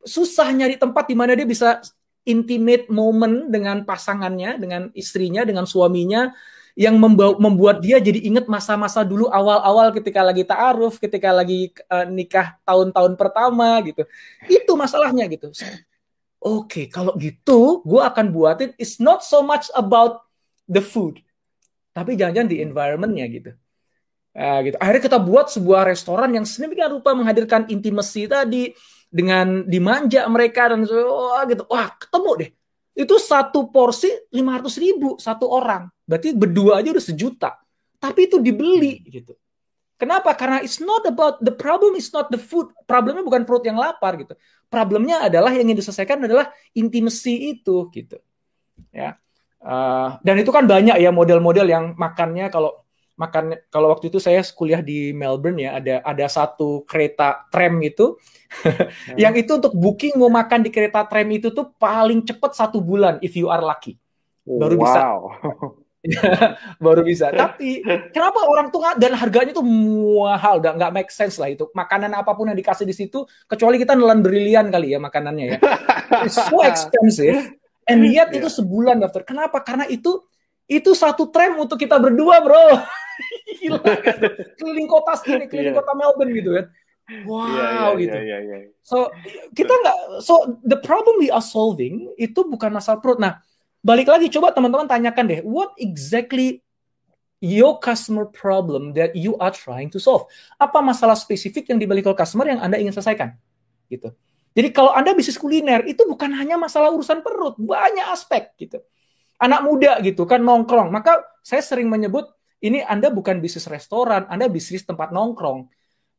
susah 0.06 0.46
nyari 0.54 0.78
tempat 0.78 1.10
di 1.10 1.18
mana 1.18 1.34
dia 1.34 1.46
bisa 1.46 1.82
intimate 2.22 2.86
moment 2.86 3.50
dengan 3.50 3.82
pasangannya, 3.82 4.58
dengan 4.62 4.82
istrinya, 4.94 5.42
dengan 5.42 5.66
suaminya 5.66 6.30
yang 6.72 6.96
membuat 7.36 7.84
dia 7.84 8.00
jadi 8.00 8.16
inget 8.24 8.48
masa-masa 8.48 9.04
dulu 9.04 9.28
awal-awal 9.28 9.92
ketika 9.92 10.24
lagi 10.24 10.40
ta'aruf, 10.40 10.96
ketika 10.96 11.28
lagi 11.28 11.68
uh, 11.92 12.08
nikah 12.08 12.56
tahun-tahun 12.64 13.12
pertama 13.20 13.76
gitu. 13.84 14.08
Itu 14.48 14.72
masalahnya 14.72 15.28
gitu. 15.28 15.52
Oke, 15.52 15.68
okay, 16.42 16.84
kalau 16.88 17.12
gitu 17.20 17.84
gue 17.84 18.02
akan 18.02 18.32
buatin 18.32 18.70
it's 18.80 18.96
not 18.96 19.20
so 19.20 19.44
much 19.44 19.68
about 19.76 20.24
the 20.64 20.80
food, 20.80 21.20
tapi 21.92 22.16
jangan-jangan 22.16 22.50
di 22.50 22.58
environmentnya 22.64 23.26
gitu. 23.28 23.50
Uh, 24.32 24.58
gitu. 24.64 24.76
Akhirnya 24.80 25.02
kita 25.04 25.18
buat 25.20 25.52
sebuah 25.52 25.84
restoran 25.92 26.32
yang 26.32 26.48
sedemikian 26.48 26.88
rupa 26.88 27.12
menghadirkan 27.12 27.68
intimasi 27.68 28.24
tadi 28.24 28.72
dengan 29.12 29.68
dimanja 29.68 30.24
mereka 30.32 30.72
dan 30.72 30.88
wah 30.88 31.44
gitu. 31.44 31.68
Wah 31.68 31.92
ketemu 32.00 32.30
deh. 32.40 32.50
Itu 32.92 33.20
satu 33.20 33.68
porsi 33.68 34.08
500 34.32 34.84
ribu 34.84 35.20
satu 35.20 35.48
orang. 35.52 35.88
Berarti 36.08 36.32
berdua 36.32 36.80
aja 36.80 36.92
udah 36.92 37.04
sejuta. 37.04 37.52
tapi 38.02 38.26
itu 38.26 38.42
dibeli 38.42 38.98
gitu. 39.06 39.38
Kenapa? 39.94 40.34
Karena 40.34 40.58
it's 40.58 40.82
not 40.82 41.06
about 41.06 41.38
the 41.38 41.54
problem 41.54 41.94
is 41.94 42.10
not 42.10 42.26
the 42.34 42.40
food. 42.40 42.74
Problemnya 42.90 43.22
bukan 43.22 43.46
perut 43.46 43.62
yang 43.62 43.78
lapar 43.78 44.18
gitu. 44.18 44.34
Problemnya 44.66 45.30
adalah 45.30 45.54
yang 45.54 45.70
ingin 45.70 45.78
diselesaikan 45.78 46.26
adalah 46.26 46.50
intimacy 46.74 47.54
itu 47.54 47.86
gitu. 47.94 48.18
Ya. 48.90 49.22
Uh, 49.62 50.18
dan 50.26 50.42
itu 50.42 50.50
kan 50.50 50.66
banyak 50.66 50.98
ya 50.98 51.14
model-model 51.14 51.70
yang 51.70 51.84
makannya 51.94 52.50
kalau 52.50 52.81
makan 53.12 53.60
kalau 53.68 53.92
waktu 53.92 54.08
itu 54.08 54.18
saya 54.18 54.40
kuliah 54.56 54.80
di 54.80 55.12
Melbourne 55.12 55.60
ya 55.60 55.76
ada 55.78 56.00
ada 56.00 56.26
satu 56.26 56.82
kereta 56.88 57.44
tram 57.52 57.76
itu 57.84 58.16
hmm. 58.64 59.18
yang 59.22 59.36
itu 59.36 59.60
untuk 59.60 59.76
booking 59.76 60.16
mau 60.16 60.32
makan 60.32 60.64
di 60.64 60.70
kereta 60.72 61.04
tram 61.04 61.28
itu 61.28 61.52
tuh 61.52 61.70
paling 61.76 62.24
cepat 62.24 62.56
satu 62.56 62.80
bulan 62.80 63.20
if 63.20 63.36
you 63.36 63.52
are 63.52 63.60
lucky 63.60 64.00
baru 64.42 64.74
wow. 64.80 64.82
bisa 64.82 65.02
baru 66.84 67.06
bisa. 67.06 67.30
Tapi 67.30 67.82
kenapa 68.10 68.42
orang 68.42 68.74
tuh 68.74 68.82
dan 68.98 69.14
harganya 69.14 69.54
tuh 69.54 69.62
mahal, 69.62 70.58
udah 70.58 70.74
nggak 70.74 70.92
make 70.94 71.10
sense 71.14 71.38
lah 71.38 71.50
itu. 71.50 71.70
Makanan 71.70 72.10
apa 72.10 72.34
pun 72.34 72.50
yang 72.50 72.58
dikasih 72.58 72.82
di 72.82 72.94
situ, 72.94 73.22
kecuali 73.46 73.78
kita 73.78 73.94
nelan 73.94 74.18
brilian 74.18 74.66
kali 74.68 74.94
ya 74.94 74.98
makanannya 74.98 75.44
ya. 75.46 75.58
It's 76.26 76.38
so 76.38 76.58
expensive, 76.70 77.54
and 77.86 78.02
yet 78.10 78.34
yeah. 78.34 78.42
itu 78.42 78.48
sebulan 78.50 78.98
daftar. 78.98 79.22
Kenapa? 79.22 79.62
Karena 79.62 79.86
itu 79.86 80.26
itu 80.78 80.96
satu 80.96 81.28
tram 81.28 81.60
untuk 81.60 81.76
kita 81.76 81.98
berdua, 82.00 82.40
bro. 82.40 82.80
Gila, 83.60 83.78
keliling 84.56 84.88
kota 84.88 85.12
sendiri, 85.20 85.44
keliling 85.50 85.74
yeah. 85.74 85.78
kota 85.82 85.92
Melbourne 85.92 86.32
gitu 86.32 86.50
kan. 86.56 86.66
Wow, 87.28 87.44
yeah, 87.44 87.68
yeah, 87.68 87.90
gitu. 87.98 88.16
Yeah, 88.16 88.40
yeah, 88.40 88.58
yeah. 88.64 88.72
So 88.80 89.12
kita 89.52 89.68
nggak, 89.68 89.98
so 90.24 90.58
the 90.64 90.78
problem 90.80 91.20
we 91.20 91.28
are 91.28 91.44
solving 91.44 92.08
itu 92.16 92.40
bukan 92.46 92.72
masalah 92.72 93.02
perut. 93.02 93.20
Nah, 93.20 93.42
balik 93.84 94.08
lagi 94.08 94.32
coba 94.32 94.54
teman-teman 94.54 94.88
tanyakan 94.88 95.24
deh, 95.28 95.40
what 95.44 95.76
exactly 95.76 96.64
your 97.42 97.76
customer 97.82 98.24
problem 98.24 98.94
that 98.94 99.12
you 99.18 99.34
are 99.42 99.52
trying 99.52 99.90
to 99.90 99.98
solve? 99.98 100.30
Apa 100.56 100.78
masalah 100.78 101.18
spesifik 101.18 101.68
yang 101.74 101.78
dibalik 101.82 102.06
customer 102.14 102.46
yang 102.48 102.62
Anda 102.62 102.78
ingin 102.78 102.94
selesaikan? 102.94 103.34
Gitu. 103.90 104.08
Jadi 104.52 104.68
kalau 104.70 104.92
Anda 104.92 105.16
bisnis 105.16 105.40
kuliner 105.40 105.82
itu 105.88 106.04
bukan 106.04 106.30
hanya 106.36 106.60
masalah 106.60 106.92
urusan 106.92 107.24
perut, 107.24 107.58
banyak 107.58 108.06
aspek 108.12 108.52
gitu. 108.60 108.78
Anak 109.42 109.60
muda 109.66 109.98
gitu 110.06 110.22
kan 110.22 110.38
nongkrong, 110.38 110.94
maka 110.94 111.18
saya 111.42 111.58
sering 111.58 111.90
menyebut 111.90 112.30
ini 112.62 112.78
Anda 112.86 113.10
bukan 113.10 113.42
bisnis 113.42 113.66
restoran, 113.66 114.30
Anda 114.30 114.46
bisnis 114.46 114.86
tempat 114.86 115.10
nongkrong 115.10 115.66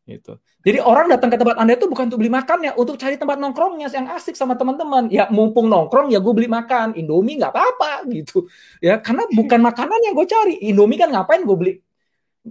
gitu. 0.04 0.36
Jadi 0.64 0.84
orang 0.84 1.08
datang 1.08 1.32
ke 1.32 1.40
tempat 1.40 1.56
Anda 1.56 1.80
itu 1.80 1.88
bukan 1.88 2.12
untuk 2.12 2.20
beli 2.20 2.32
makannya, 2.32 2.76
untuk 2.76 3.00
cari 3.00 3.16
tempat 3.16 3.40
nongkrongnya 3.40 3.88
yang 3.92 4.12
asik 4.12 4.36
sama 4.36 4.60
teman-teman. 4.60 5.08
Ya 5.08 5.32
mumpung 5.32 5.72
nongkrong 5.72 6.12
ya 6.12 6.20
gue 6.20 6.34
beli 6.36 6.52
makan, 6.52 7.00
Indomie 7.00 7.40
nggak 7.40 7.52
apa-apa 7.56 8.08
gitu. 8.12 8.48
Ya 8.84 9.00
karena 9.00 9.24
bukan 9.32 9.60
makanan 9.64 10.00
yang 10.04 10.14
gue 10.16 10.28
cari. 10.28 10.60
Indomie 10.68 11.00
kan 11.00 11.08
ngapain 11.08 11.48
gue 11.48 11.56
beli 11.56 11.74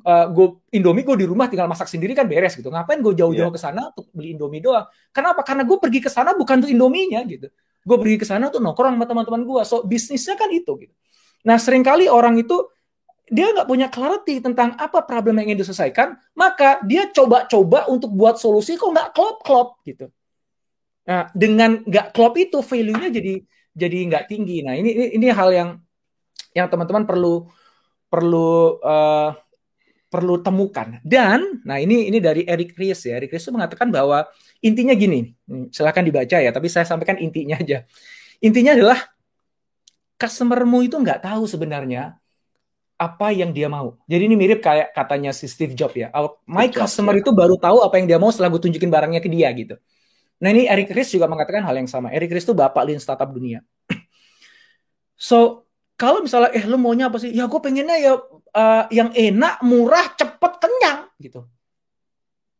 uh, 0.01 0.27
gue 0.33 0.47
Indomie 0.73 1.05
gue 1.05 1.16
di 1.25 1.27
rumah 1.29 1.49
tinggal 1.49 1.68
masak 1.68 1.93
sendiri 1.93 2.16
kan 2.16 2.25
beres 2.25 2.57
gitu. 2.57 2.73
Ngapain 2.73 3.01
gue 3.05 3.12
jauh-jauh 3.12 3.53
yeah. 3.53 3.57
ke 3.57 3.61
sana 3.61 3.93
untuk 3.93 4.09
beli 4.16 4.33
Indomie 4.33 4.64
doang? 4.64 4.89
Kenapa? 5.12 5.45
Karena 5.45 5.68
gue 5.68 5.77
pergi 5.77 6.01
ke 6.01 6.09
sana 6.09 6.33
bukan 6.33 6.64
untuk 6.64 6.73
Indominya 6.73 7.20
gitu. 7.29 7.53
Gue 7.83 7.97
pergi 7.99 8.16
ke 8.22 8.26
sana 8.26 8.49
untuk 8.49 8.62
nongkrong 8.62 8.95
sama 8.99 9.07
teman-teman 9.07 9.43
gue. 9.43 9.62
So 9.66 9.83
bisnisnya 9.83 10.39
kan 10.39 10.49
itu 10.51 10.72
gitu. 10.83 10.95
Nah 11.43 11.59
sering 11.59 11.83
kali 11.83 12.07
orang 12.07 12.39
itu 12.39 12.70
dia 13.33 13.49
nggak 13.49 13.64
punya 13.64 13.89
clarity 13.89 14.45
tentang 14.45 14.76
apa 14.76 15.01
problem 15.09 15.41
yang 15.41 15.53
ingin 15.53 15.64
diselesaikan, 15.64 16.20
maka 16.37 16.85
dia 16.85 17.09
coba-coba 17.09 17.89
untuk 17.89 18.12
buat 18.12 18.37
solusi 18.37 18.76
kok 18.76 18.93
nggak 18.93 19.16
klop-klop 19.16 19.80
gitu. 19.89 20.12
Nah, 21.09 21.33
dengan 21.35 21.80
nggak 21.83 22.12
klop 22.14 22.37
itu 22.37 22.61
value-nya 22.61 23.09
jadi 23.09 23.41
jadi 23.72 23.99
nggak 24.12 24.24
tinggi. 24.28 24.61
Nah, 24.62 24.76
ini, 24.76 24.91
ini 24.93 25.07
ini 25.16 25.26
hal 25.33 25.49
yang 25.49 25.70
yang 26.53 26.68
teman-teman 26.68 27.09
perlu 27.09 27.49
perlu 28.12 28.78
uh, 28.85 29.33
perlu 30.12 30.45
temukan. 30.45 31.01
Dan 31.01 31.64
nah 31.64 31.80
ini 31.80 32.12
ini 32.12 32.20
dari 32.20 32.45
Eric 32.45 32.76
Ries 32.76 33.09
ya. 33.09 33.16
Eric 33.16 33.33
Ries 33.33 33.49
itu 33.49 33.53
mengatakan 33.57 33.89
bahwa 33.89 34.28
intinya 34.63 34.95
gini, 34.95 35.35
silahkan 35.75 36.07
dibaca 36.07 36.39
ya, 36.39 36.51
tapi 36.55 36.71
saya 36.71 36.87
sampaikan 36.87 37.19
intinya 37.19 37.59
aja. 37.59 37.85
Intinya 38.39 38.79
adalah 38.79 38.99
customermu 40.17 40.87
itu 40.87 40.95
nggak 40.95 41.27
tahu 41.27 41.45
sebenarnya 41.51 42.23
apa 43.03 43.35
yang 43.35 43.51
dia 43.51 43.67
mau. 43.67 43.99
Jadi 44.07 44.31
ini 44.31 44.39
mirip 44.39 44.63
kayak 44.63 44.95
katanya 44.95 45.35
si 45.35 45.51
Steve 45.51 45.75
Jobs 45.75 45.99
ya. 45.99 46.15
My 46.47 46.71
Steve 46.71 46.87
customer 46.87 47.19
Jobs, 47.19 47.23
ya. 47.23 47.23
itu 47.27 47.31
baru 47.35 47.55
tahu 47.59 47.83
apa 47.83 47.95
yang 47.99 48.07
dia 48.07 48.19
mau 48.23 48.31
setelah 48.31 48.55
gue 48.55 48.63
tunjukin 48.63 48.87
barangnya 48.87 49.19
ke 49.19 49.27
dia 49.27 49.51
gitu. 49.51 49.75
Nah 50.39 50.49
ini 50.55 50.71
Eric 50.71 50.95
Ries 50.95 51.11
juga 51.11 51.27
mengatakan 51.27 51.67
hal 51.67 51.75
yang 51.75 51.91
sama. 51.91 52.15
Eric 52.15 52.31
Ries 52.31 52.47
itu 52.47 52.55
bapak 52.55 52.83
lean 52.87 53.03
startup 53.03 53.31
dunia. 53.31 53.67
so 55.19 55.67
kalau 55.99 56.23
misalnya 56.23 56.55
eh 56.55 56.63
lu 56.67 56.79
maunya 56.79 57.11
apa 57.11 57.19
sih? 57.19 57.35
Ya 57.35 57.51
gue 57.51 57.61
pengennya 57.63 57.99
ya 57.99 58.13
uh, 58.55 58.85
yang 58.91 59.11
enak, 59.15 59.63
murah, 59.67 60.15
cepet, 60.15 60.53
kenyang 60.63 61.11
gitu. 61.19 61.47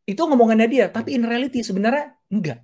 Itu 0.03 0.27
ngomongannya 0.27 0.67
dia. 0.67 0.85
Tapi 0.91 1.15
in 1.15 1.23
reality 1.23 1.63
sebenarnya 1.63 2.15
enggak. 2.31 2.63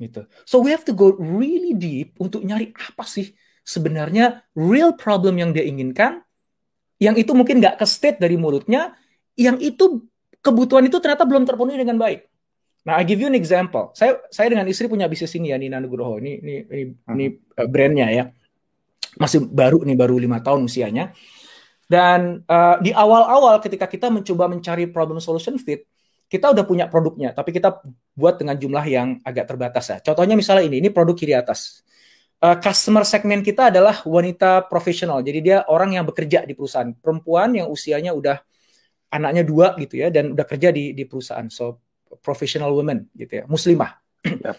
Gitu. 0.00 0.24
So 0.48 0.64
we 0.64 0.72
have 0.72 0.86
to 0.88 0.96
go 0.96 1.12
really 1.18 1.76
deep 1.76 2.16
untuk 2.16 2.40
nyari 2.40 2.72
apa 2.72 3.04
sih 3.04 3.36
sebenarnya 3.60 4.48
real 4.56 4.96
problem 4.96 5.36
yang 5.36 5.52
dia 5.52 5.68
inginkan 5.68 6.24
yang 7.00 7.16
itu 7.16 7.32
mungkin 7.32 7.64
nggak 7.64 7.80
ke 7.80 7.86
state 7.88 8.20
dari 8.20 8.36
mulutnya, 8.36 8.92
yang 9.32 9.56
itu 9.56 10.04
kebutuhan 10.44 10.84
itu 10.84 11.00
ternyata 11.00 11.24
belum 11.24 11.48
terpenuhi 11.48 11.80
dengan 11.80 11.96
baik. 11.96 12.28
Nah, 12.84 13.00
I 13.00 13.08
give 13.08 13.24
you 13.24 13.28
an 13.28 13.36
example. 13.36 13.88
Saya 13.96 14.20
saya 14.28 14.52
dengan 14.52 14.68
istri 14.68 14.84
punya 14.84 15.08
bisnis 15.08 15.32
ini 15.32 15.48
ya 15.48 15.56
Nina 15.56 15.80
Nugroho. 15.80 16.20
Ini 16.20 16.32
ini 16.44 16.54
ini, 16.68 16.82
hmm. 16.92 17.12
ini 17.16 17.26
uh, 17.56 17.68
brandnya 17.68 18.06
ya. 18.12 18.24
Masih 19.16 19.48
baru 19.48 19.80
nih 19.80 19.96
baru 19.96 20.20
lima 20.20 20.44
tahun 20.44 20.68
usianya. 20.68 21.16
Dan 21.90 22.44
uh, 22.46 22.76
di 22.78 22.94
awal-awal 22.94 23.58
ketika 23.64 23.88
kita 23.88 24.12
mencoba 24.12 24.46
mencari 24.46 24.86
problem 24.86 25.18
solution 25.18 25.56
fit, 25.58 25.88
kita 26.30 26.54
udah 26.54 26.62
punya 26.62 26.86
produknya, 26.86 27.34
tapi 27.34 27.50
kita 27.50 27.82
buat 28.14 28.38
dengan 28.38 28.54
jumlah 28.54 28.84
yang 28.86 29.18
agak 29.26 29.50
terbatas 29.50 29.90
ya. 29.90 29.98
Contohnya 29.98 30.38
misalnya 30.38 30.70
ini, 30.70 30.78
ini 30.78 30.88
produk 30.94 31.18
kiri 31.18 31.34
atas 31.34 31.82
uh, 32.38 32.56
customer 32.62 33.02
segmen 33.02 33.42
kita 33.42 33.68
adalah 33.74 33.98
wanita 34.06 34.70
profesional. 34.70 35.20
Jadi 35.26 35.38
dia 35.42 35.66
orang 35.66 35.98
yang 35.98 36.06
bekerja 36.06 36.46
di 36.46 36.54
perusahaan, 36.54 36.94
perempuan 36.94 37.58
yang 37.58 37.66
usianya 37.66 38.14
udah 38.14 38.38
anaknya 39.10 39.42
dua 39.42 39.74
gitu 39.74 39.98
ya 39.98 40.08
dan 40.08 40.38
udah 40.38 40.46
kerja 40.46 40.70
di 40.70 40.94
di 40.94 41.02
perusahaan. 41.04 41.50
So 41.50 41.82
professional 42.22 42.70
women 42.74 43.10
gitu 43.14 43.42
ya, 43.42 43.44
muslimah. 43.46 43.98
Yep. 44.30 44.56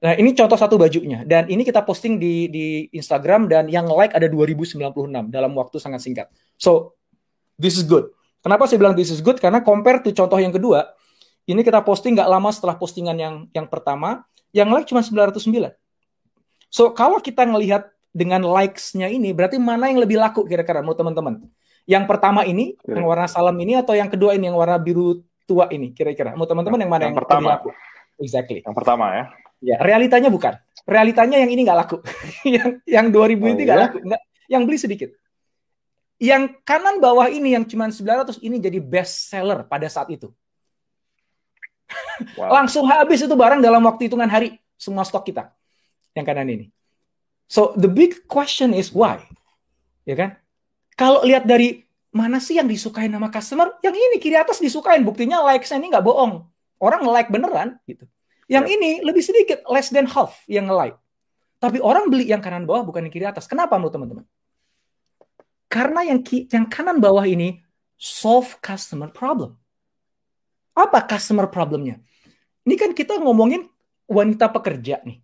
Nah, 0.00 0.16
ini 0.16 0.32
contoh 0.32 0.56
satu 0.56 0.80
bajunya 0.80 1.28
dan 1.28 1.44
ini 1.52 1.60
kita 1.60 1.84
posting 1.84 2.16
di 2.16 2.48
di 2.48 2.88
Instagram 2.96 3.52
dan 3.52 3.68
yang 3.68 3.84
like 3.84 4.16
ada 4.16 4.32
2096 4.32 4.80
dalam 5.28 5.52
waktu 5.52 5.76
sangat 5.76 6.00
singkat. 6.00 6.26
So 6.56 6.96
this 7.60 7.76
is 7.76 7.84
good. 7.84 8.08
Kenapa 8.40 8.64
saya 8.64 8.80
bilang 8.80 8.96
this 8.96 9.12
is 9.12 9.20
good? 9.20 9.36
Karena 9.36 9.60
compare 9.60 10.00
to 10.00 10.08
contoh 10.16 10.40
yang 10.40 10.56
kedua, 10.56 10.88
ini 11.48 11.60
kita 11.64 11.80
posting 11.84 12.16
nggak 12.16 12.28
lama 12.28 12.50
setelah 12.52 12.76
postingan 12.76 13.16
yang 13.16 13.34
yang 13.52 13.66
pertama, 13.68 14.24
yang 14.52 14.68
like 14.68 14.88
cuma 14.88 15.00
909. 15.00 15.40
So 16.70 16.92
kalau 16.94 17.18
kita 17.18 17.46
ngelihat 17.46 17.90
dengan 18.10 18.42
likes-nya 18.42 19.06
ini, 19.10 19.30
berarti 19.30 19.58
mana 19.58 19.90
yang 19.90 20.02
lebih 20.02 20.18
laku 20.18 20.46
kira-kira 20.46 20.82
menurut 20.82 20.98
teman-teman? 20.98 21.34
Yang 21.86 22.04
pertama 22.06 22.46
ini, 22.46 22.78
yeah. 22.86 22.98
yang 22.98 23.06
warna 23.06 23.26
salam 23.26 23.54
ini, 23.58 23.78
atau 23.78 23.94
yang 23.94 24.10
kedua 24.10 24.34
ini, 24.34 24.50
yang 24.50 24.58
warna 24.58 24.78
biru 24.78 25.22
tua 25.46 25.66
ini, 25.74 25.90
kira-kira? 25.90 26.34
Menurut 26.34 26.50
teman-teman 26.50 26.78
yang 26.78 26.90
mana 26.90 27.02
yang, 27.06 27.14
yang 27.14 27.18
pertama. 27.18 27.38
lebih 27.38 27.54
laku? 27.54 27.68
Exactly. 28.20 28.60
Yang 28.62 28.76
pertama 28.76 29.04
ya? 29.10 29.24
Ya, 29.60 29.76
realitanya 29.82 30.30
bukan. 30.30 30.54
Realitanya 30.86 31.36
yang 31.42 31.50
ini 31.50 31.62
nggak 31.66 31.78
laku. 31.78 31.96
yang 32.56 32.68
yang 32.86 33.06
2000 33.10 33.18
oh, 33.18 33.48
ini 33.50 33.62
nggak 33.66 33.78
iya? 33.78 33.84
laku. 33.88 33.98
Nggak, 34.00 34.22
yang 34.50 34.62
beli 34.66 34.78
sedikit. 34.78 35.10
Yang 36.20 36.60
kanan 36.68 37.00
bawah 37.00 37.32
ini 37.32 37.56
yang 37.56 37.64
cuma 37.64 37.88
900 37.88 38.44
ini 38.44 38.60
jadi 38.60 38.76
best 38.76 39.32
seller 39.32 39.64
pada 39.64 39.88
saat 39.88 40.12
itu. 40.12 40.28
Wow. 42.36 42.52
Langsung 42.62 42.84
habis 42.84 43.24
itu 43.24 43.32
barang 43.32 43.64
dalam 43.64 43.80
waktu 43.84 44.06
hitungan 44.06 44.28
hari 44.28 44.60
semua 44.76 45.02
stok 45.08 45.32
kita 45.32 45.50
yang 46.12 46.24
kanan 46.28 46.48
ini. 46.52 46.66
So 47.50 47.74
the 47.74 47.90
big 47.90 48.28
question 48.30 48.76
is 48.76 48.92
why? 48.94 49.24
Ya 50.04 50.14
kan? 50.14 50.30
Kalau 50.94 51.24
lihat 51.24 51.48
dari 51.48 51.82
mana 52.10 52.42
sih 52.42 52.58
yang 52.58 52.68
disukai 52.68 53.08
nama 53.08 53.30
customer? 53.32 53.78
Yang 53.80 53.96
ini 53.98 54.16
kiri 54.20 54.36
atas 54.36 54.60
disukain. 54.60 55.02
Buktinya 55.02 55.42
likes 55.46 55.72
ini 55.72 55.90
nggak 55.90 56.04
bohong. 56.04 56.44
Orang 56.80 57.04
like 57.08 57.28
beneran 57.28 57.80
gitu. 57.84 58.04
Yang 58.50 58.66
yeah. 58.66 58.74
ini 58.76 58.90
lebih 59.06 59.22
sedikit, 59.22 59.62
less 59.70 59.94
than 59.94 60.10
half 60.10 60.42
yang 60.50 60.66
like. 60.66 60.98
Tapi 61.60 61.76
orang 61.78 62.08
beli 62.08 62.26
yang 62.26 62.40
kanan 62.40 62.64
bawah 62.64 62.82
bukan 62.82 63.06
yang 63.06 63.12
kiri 63.12 63.26
atas. 63.28 63.44
Kenapa 63.44 63.76
menurut 63.76 63.92
teman-teman? 63.92 64.24
Karena 65.70 66.02
yang 66.02 66.24
yang 66.26 66.66
kanan 66.66 66.98
bawah 66.98 67.22
ini 67.28 67.62
solve 68.00 68.58
customer 68.64 69.12
problem. 69.12 69.59
Apa 70.74 71.04
customer 71.04 71.50
problemnya? 71.50 71.98
Ini 72.64 72.74
kan 72.76 72.94
kita 72.94 73.18
ngomongin 73.18 73.66
wanita 74.10 74.50
pekerja 74.50 74.98
nih 75.06 75.22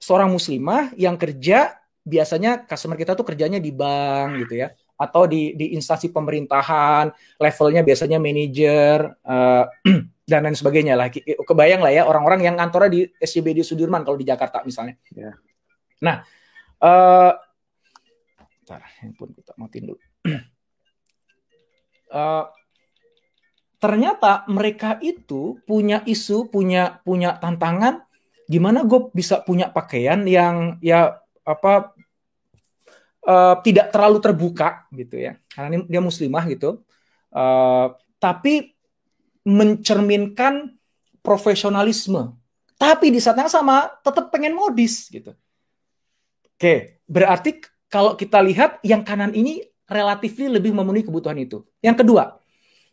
seorang 0.00 0.32
muslimah 0.32 0.92
yang 0.96 1.16
kerja 1.20 1.76
biasanya 2.00 2.64
customer 2.64 2.96
kita 2.96 3.12
tuh 3.12 3.24
kerjanya 3.28 3.60
di 3.60 3.68
bank 3.72 4.44
gitu 4.44 4.64
ya 4.64 4.72
atau 4.96 5.24
di 5.24 5.56
di 5.56 5.72
instansi 5.76 6.12
pemerintahan 6.12 7.08
levelnya 7.40 7.80
biasanya 7.84 8.16
manajer 8.20 9.04
uh, 9.24 9.64
dan 10.30 10.40
lain 10.44 10.56
sebagainya 10.56 10.96
lah 10.96 11.08
kebayang 11.44 11.80
lah 11.84 11.92
ya 11.92 12.04
orang-orang 12.04 12.44
yang 12.44 12.56
kantornya 12.56 12.90
di 12.92 13.00
SCBD 13.20 13.64
Sudirman 13.64 14.04
kalau 14.04 14.16
di 14.20 14.28
Jakarta 14.28 14.60
misalnya 14.64 14.96
yeah. 15.12 15.36
nah 16.00 16.24
uh, 16.80 17.32
bentar, 18.60 18.80
handphone 19.00 19.32
kita 19.36 19.52
matiin 19.56 19.84
dulu 19.92 20.00
uh, 22.12 22.44
ternyata 23.80 24.44
mereka 24.46 25.00
itu 25.00 25.56
punya 25.64 26.04
isu, 26.04 26.52
punya 26.52 27.00
punya 27.02 27.40
tantangan 27.40 28.04
gimana 28.44 28.84
gue 28.84 29.08
bisa 29.16 29.40
punya 29.40 29.72
pakaian 29.72 30.26
yang 30.28 30.76
ya 30.84 31.16
apa 31.46 31.96
uh, 33.24 33.56
tidak 33.64 33.88
terlalu 33.88 34.20
terbuka 34.20 34.84
gitu 34.92 35.16
ya. 35.16 35.40
Karena 35.48 35.80
dia 35.88 36.02
muslimah 36.04 36.44
gitu. 36.52 36.84
Uh, 37.32 37.96
tapi 38.20 38.76
mencerminkan 39.48 40.76
profesionalisme. 41.24 42.36
Tapi 42.76 43.12
di 43.12 43.20
saat 43.22 43.40
yang 43.40 43.48
sama 43.48 43.88
tetap 44.04 44.28
pengen 44.28 44.52
modis 44.52 45.08
gitu. 45.08 45.32
Oke 46.44 47.00
berarti 47.08 47.64
kalau 47.88 48.12
kita 48.12 48.44
lihat 48.44 48.84
yang 48.84 49.00
kanan 49.00 49.32
ini 49.32 49.64
relatif 49.88 50.36
lebih 50.36 50.76
memenuhi 50.76 51.06
kebutuhan 51.06 51.38
itu. 51.40 51.64
Yang 51.80 52.04
kedua 52.04 52.39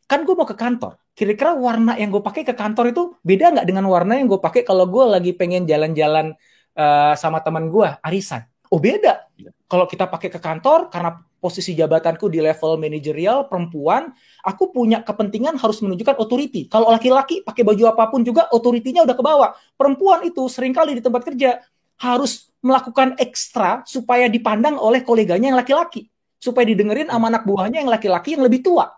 kan 0.08 0.24
gue 0.24 0.34
mau 0.34 0.48
ke 0.48 0.56
kantor. 0.56 0.96
Kira-kira 1.12 1.54
warna 1.54 2.00
yang 2.00 2.10
gue 2.10 2.24
pakai 2.24 2.48
ke 2.48 2.56
kantor 2.56 2.96
itu 2.96 3.04
beda 3.22 3.52
nggak 3.60 3.68
dengan 3.68 3.86
warna 3.92 4.16
yang 4.16 4.32
gue 4.32 4.40
pakai 4.40 4.64
kalau 4.64 4.88
gue 4.88 5.04
lagi 5.04 5.36
pengen 5.36 5.68
jalan-jalan 5.68 6.34
uh, 6.80 7.14
sama 7.20 7.44
teman 7.44 7.68
gue 7.68 7.88
arisan? 8.02 8.48
Oh 8.72 8.80
beda. 8.80 9.28
Iya. 9.36 9.52
Kalau 9.68 9.84
kita 9.84 10.08
pakai 10.08 10.32
ke 10.32 10.40
kantor 10.40 10.88
karena 10.88 11.20
posisi 11.38 11.76
jabatanku 11.76 12.32
di 12.32 12.40
level 12.40 12.80
manajerial 12.80 13.52
perempuan, 13.52 14.10
aku 14.48 14.72
punya 14.72 15.04
kepentingan 15.04 15.60
harus 15.60 15.84
menunjukkan 15.84 16.16
otoriti. 16.18 16.72
Kalau 16.72 16.88
laki-laki 16.88 17.44
pakai 17.44 17.68
baju 17.68 17.84
apa 17.92 18.08
pun 18.08 18.24
juga 18.24 18.48
otoritinya 18.50 19.04
udah 19.04 19.16
ke 19.16 19.24
bawah. 19.24 19.50
Perempuan 19.76 20.24
itu 20.24 20.48
sering 20.48 20.72
kali 20.72 20.98
di 20.98 21.04
tempat 21.04 21.28
kerja 21.28 21.60
harus 22.00 22.48
melakukan 22.64 23.20
ekstra 23.20 23.84
supaya 23.84 24.32
dipandang 24.32 24.80
oleh 24.80 25.04
koleganya 25.04 25.52
yang 25.52 25.60
laki-laki, 25.60 26.10
supaya 26.40 26.64
didengerin 26.64 27.12
sama 27.12 27.28
anak 27.30 27.44
buahnya 27.44 27.84
yang 27.86 27.92
laki-laki 27.92 28.40
yang 28.40 28.46
lebih 28.48 28.64
tua 28.66 28.97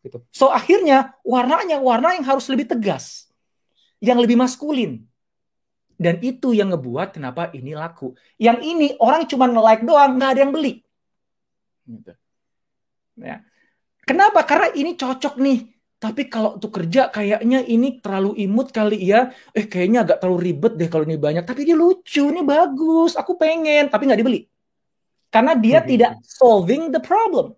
Gitu. 0.00 0.18
So 0.32 0.48
akhirnya 0.48 1.12
warnanya 1.20 1.76
warna 1.80 2.16
yang 2.16 2.24
harus 2.24 2.48
lebih 2.48 2.72
tegas, 2.72 3.28
yang 4.00 4.16
lebih 4.16 4.40
maskulin. 4.40 5.04
Dan 6.00 6.16
itu 6.24 6.56
yang 6.56 6.72
ngebuat 6.72 7.12
kenapa 7.12 7.52
ini 7.52 7.76
laku. 7.76 8.16
Yang 8.40 8.58
ini 8.64 8.88
orang 8.96 9.28
cuma 9.28 9.44
nge-like 9.44 9.84
doang, 9.84 10.16
nggak 10.16 10.30
ada 10.32 10.40
yang 10.40 10.52
beli. 10.56 10.80
Gitu. 11.84 12.12
Ya. 13.20 13.44
Kenapa? 14.08 14.40
Karena 14.48 14.72
ini 14.72 14.96
cocok 14.96 15.36
nih. 15.36 15.68
Tapi 16.00 16.32
kalau 16.32 16.56
untuk 16.56 16.72
kerja 16.72 17.12
kayaknya 17.12 17.60
ini 17.68 18.00
terlalu 18.00 18.32
imut 18.40 18.72
kali 18.72 18.96
ya. 18.96 19.28
Eh 19.52 19.68
kayaknya 19.68 20.08
agak 20.08 20.24
terlalu 20.24 20.48
ribet 20.48 20.72
deh 20.80 20.88
kalau 20.88 21.04
ini 21.04 21.20
banyak. 21.20 21.44
Tapi 21.44 21.68
ini 21.68 21.76
lucu, 21.76 22.32
ini 22.32 22.40
bagus. 22.40 23.20
Aku 23.20 23.36
pengen, 23.36 23.92
tapi 23.92 24.08
nggak 24.08 24.20
dibeli. 24.24 24.48
Karena 25.28 25.52
dia 25.52 25.84
tidak 25.84 26.16
solving 26.24 26.88
the 26.88 26.98
problem. 27.04 27.52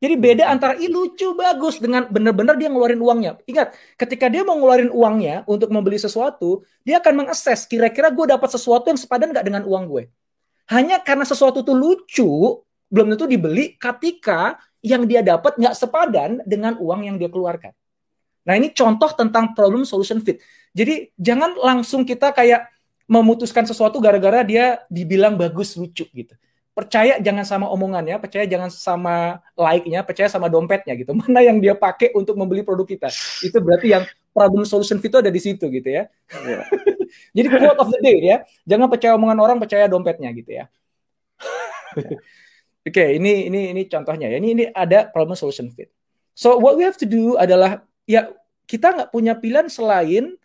Jadi 0.00 0.14
beda 0.16 0.48
antara 0.48 0.80
ih 0.80 0.88
lucu 0.88 1.36
bagus 1.36 1.76
dengan 1.76 2.08
benar-benar 2.08 2.56
dia 2.56 2.72
ngeluarin 2.72 2.96
uangnya. 3.04 3.36
Ingat, 3.44 3.76
ketika 4.00 4.32
dia 4.32 4.40
mau 4.40 4.56
ngeluarin 4.56 4.88
uangnya 4.88 5.44
untuk 5.44 5.68
membeli 5.68 6.00
sesuatu, 6.00 6.64
dia 6.80 7.04
akan 7.04 7.24
mengakses 7.24 7.68
kira-kira 7.68 8.08
gue 8.08 8.32
dapat 8.32 8.48
sesuatu 8.48 8.88
yang 8.88 8.96
sepadan 8.96 9.28
nggak 9.28 9.44
dengan 9.44 9.62
uang 9.68 9.84
gue. 9.92 10.02
Hanya 10.72 11.04
karena 11.04 11.28
sesuatu 11.28 11.60
itu 11.60 11.76
lucu, 11.76 12.32
belum 12.88 13.12
tentu 13.12 13.28
dibeli 13.28 13.76
ketika 13.76 14.56
yang 14.80 15.04
dia 15.04 15.20
dapat 15.20 15.60
nggak 15.60 15.76
sepadan 15.76 16.40
dengan 16.48 16.80
uang 16.80 17.04
yang 17.04 17.20
dia 17.20 17.28
keluarkan. 17.28 17.76
Nah 18.48 18.56
ini 18.56 18.72
contoh 18.72 19.12
tentang 19.12 19.52
problem 19.52 19.84
solution 19.84 20.24
fit. 20.24 20.40
Jadi 20.72 21.12
jangan 21.20 21.60
langsung 21.60 22.08
kita 22.08 22.32
kayak 22.32 22.72
memutuskan 23.04 23.68
sesuatu 23.68 24.00
gara-gara 24.00 24.40
dia 24.48 24.80
dibilang 24.88 25.36
bagus 25.36 25.76
lucu 25.76 26.08
gitu 26.08 26.34
percaya 26.70 27.18
jangan 27.18 27.44
sama 27.44 27.66
omongannya, 27.68 28.16
percaya 28.22 28.46
jangan 28.46 28.70
sama 28.70 29.42
like-nya, 29.58 30.06
percaya 30.06 30.30
sama 30.30 30.46
dompetnya 30.46 30.94
gitu. 30.94 31.12
Mana 31.18 31.42
yang 31.42 31.58
dia 31.58 31.74
pakai 31.74 32.14
untuk 32.14 32.38
membeli 32.38 32.62
produk 32.62 32.86
kita. 32.86 33.08
Itu 33.42 33.58
berarti 33.58 33.92
yang 33.92 34.04
problem 34.30 34.62
solution 34.62 35.02
fit 35.02 35.10
itu 35.10 35.18
ada 35.18 35.30
di 35.30 35.40
situ 35.42 35.66
gitu 35.66 35.88
ya. 35.90 36.06
Yeah. 36.30 36.64
Jadi 37.36 37.46
quote 37.50 37.80
of 37.82 37.90
the 37.90 38.00
day 38.00 38.18
ya, 38.22 38.36
jangan 38.62 38.86
percaya 38.86 39.12
omongan 39.18 39.38
orang, 39.42 39.56
percaya 39.58 39.90
dompetnya 39.90 40.30
gitu 40.30 40.50
ya. 40.62 40.64
Oke, 42.80 42.96
okay, 42.96 43.08
ini 43.20 43.50
ini 43.50 43.76
ini 43.76 43.82
contohnya 43.90 44.30
ya. 44.30 44.38
Ini 44.38 44.48
ini 44.54 44.64
ada 44.70 45.10
problem 45.10 45.34
solution 45.34 45.68
fit. 45.74 45.90
So 46.32 46.56
what 46.56 46.78
we 46.78 46.86
have 46.86 46.96
to 47.02 47.08
do 47.08 47.36
adalah 47.36 47.84
ya 48.06 48.30
kita 48.64 48.94
nggak 48.94 49.10
punya 49.10 49.34
pilihan 49.36 49.66
selain 49.66 50.38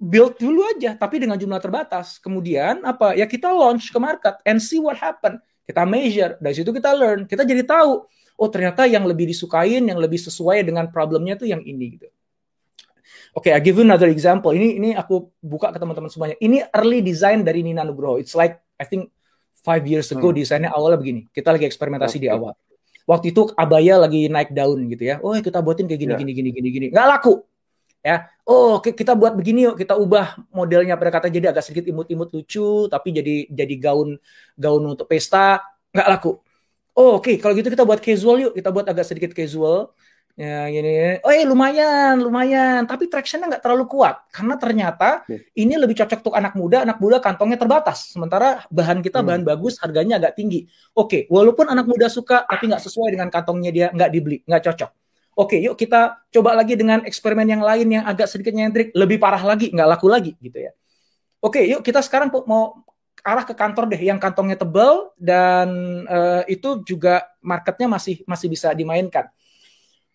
build 0.00 0.40
dulu 0.40 0.64
aja, 0.74 0.96
tapi 0.96 1.20
dengan 1.20 1.36
jumlah 1.36 1.60
terbatas. 1.60 2.16
Kemudian 2.18 2.82
apa? 2.82 3.14
Ya 3.14 3.28
kita 3.28 3.52
launch 3.52 3.92
ke 3.92 3.98
market 4.00 4.40
and 4.48 4.58
see 4.58 4.80
what 4.80 4.96
happen 4.96 5.38
kita 5.68 5.84
measure, 5.84 6.40
dari 6.40 6.54
situ 6.56 6.72
kita 6.72 6.96
learn, 6.96 7.28
kita 7.28 7.44
jadi 7.44 7.60
tahu, 7.60 8.08
oh 8.40 8.48
ternyata 8.48 8.88
yang 8.88 9.04
lebih 9.04 9.28
disukain, 9.28 9.84
yang 9.84 10.00
lebih 10.00 10.16
sesuai 10.16 10.64
dengan 10.64 10.88
problemnya 10.88 11.36
itu 11.36 11.44
yang 11.44 11.60
ini 11.60 12.00
gitu. 12.00 12.08
Oke, 13.36 13.52
okay, 13.52 13.52
I 13.52 13.60
give 13.60 13.76
you 13.76 13.84
another 13.84 14.08
example. 14.08 14.56
Ini 14.56 14.80
ini 14.80 14.90
aku 14.96 15.28
buka 15.44 15.68
ke 15.68 15.76
teman-teman 15.76 16.08
semuanya. 16.08 16.40
Ini 16.40 16.72
early 16.72 17.04
design 17.04 17.44
dari 17.44 17.60
Nina 17.60 17.84
Nugroho. 17.84 18.16
It's 18.16 18.32
like 18.32 18.56
I 18.80 18.88
think 18.88 19.12
five 19.60 19.84
years 19.84 20.08
ago 20.08 20.32
hmm. 20.32 20.40
desainnya 20.40 20.72
awalnya 20.72 20.96
begini. 20.96 21.28
Kita 21.28 21.52
lagi 21.52 21.68
eksperimentasi 21.68 22.16
okay. 22.16 22.24
di 22.24 22.28
awal. 22.32 22.56
Waktu 23.04 23.36
itu 23.36 23.52
abaya 23.52 24.00
lagi 24.00 24.32
naik 24.32 24.56
daun 24.56 24.88
gitu 24.88 25.04
ya. 25.04 25.20
Oh 25.20 25.36
kita 25.36 25.60
buatin 25.60 25.84
kayak 25.84 26.00
gini 26.00 26.12
yeah. 26.16 26.20
gini 26.24 26.32
gini 26.32 26.50
gini 26.56 26.68
gini. 26.72 26.86
Nggak 26.88 27.06
laku 27.20 27.44
ya 27.98 28.30
oh 28.48 28.80
kita 28.80 29.12
buat 29.12 29.36
begini 29.36 29.68
yuk 29.68 29.76
kita 29.76 29.94
ubah 29.98 30.40
modelnya. 30.54 30.96
Pada 30.96 31.20
kata 31.20 31.26
jadi 31.28 31.52
agak 31.52 31.64
sedikit 31.68 31.86
imut-imut 31.92 32.32
lucu 32.32 32.88
tapi 32.88 33.08
jadi 33.12 33.34
jadi 33.52 33.74
gaun 33.76 34.16
gaun 34.56 34.82
untuk 34.88 35.06
pesta. 35.10 35.60
Nggak 35.92 36.08
laku. 36.08 36.40
Oh 36.98 37.20
oke 37.20 37.28
okay. 37.28 37.36
kalau 37.38 37.54
gitu 37.54 37.68
kita 37.68 37.84
buat 37.84 38.00
casual 38.00 38.36
yuk. 38.48 38.52
Kita 38.56 38.72
buat 38.72 38.86
agak 38.88 39.04
sedikit 39.04 39.30
casual. 39.36 39.92
Ya 40.38 40.70
gini. 40.70 41.18
Oh 41.26 41.34
eh 41.34 41.44
lumayan 41.44 42.22
lumayan. 42.22 42.86
Tapi 42.86 43.10
tractionnya 43.10 43.50
nggak 43.50 43.62
terlalu 43.62 43.84
kuat. 43.90 44.24
Karena 44.30 44.54
ternyata 44.54 45.26
ini 45.58 45.74
lebih 45.74 45.98
cocok 45.98 46.18
untuk 46.24 46.34
anak 46.38 46.54
muda. 46.54 46.86
Anak 46.86 47.02
muda 47.02 47.18
kantongnya 47.18 47.58
terbatas. 47.58 48.14
Sementara 48.14 48.64
bahan 48.70 49.02
kita 49.04 49.20
hmm. 49.20 49.26
bahan 49.28 49.42
bagus 49.44 49.76
harganya 49.82 50.16
agak 50.22 50.38
tinggi. 50.38 50.64
Oke 50.94 51.06
okay. 51.06 51.22
walaupun 51.28 51.68
anak 51.68 51.84
muda 51.90 52.06
suka 52.08 52.46
tapi 52.48 52.70
nggak 52.70 52.80
sesuai 52.80 53.18
dengan 53.18 53.28
kantongnya 53.28 53.70
dia 53.74 53.86
nggak 53.92 54.10
dibeli 54.14 54.40
nggak 54.46 54.62
cocok 54.72 55.07
Oke, 55.38 55.54
yuk 55.62 55.78
kita 55.78 56.18
coba 56.34 56.50
lagi 56.58 56.74
dengan 56.74 56.98
eksperimen 57.06 57.46
yang 57.46 57.62
lain 57.62 57.86
yang 57.86 58.02
agak 58.02 58.26
sedikit 58.26 58.50
nyentrik, 58.50 58.90
lebih 58.90 59.22
parah 59.22 59.38
lagi, 59.38 59.70
nggak 59.70 59.86
laku 59.86 60.10
lagi 60.10 60.34
gitu 60.42 60.58
ya. 60.66 60.74
Oke, 61.38 61.62
yuk 61.62 61.86
kita 61.86 62.02
sekarang 62.02 62.26
mau 62.50 62.82
arah 63.22 63.46
ke 63.46 63.54
kantor 63.54 63.86
deh 63.86 64.02
yang 64.02 64.18
kantongnya 64.18 64.58
tebal 64.58 65.14
dan 65.14 65.70
uh, 66.10 66.42
itu 66.50 66.82
juga 66.82 67.22
marketnya 67.38 67.86
masih 67.86 68.26
masih 68.26 68.50
bisa 68.50 68.74
dimainkan. 68.74 69.30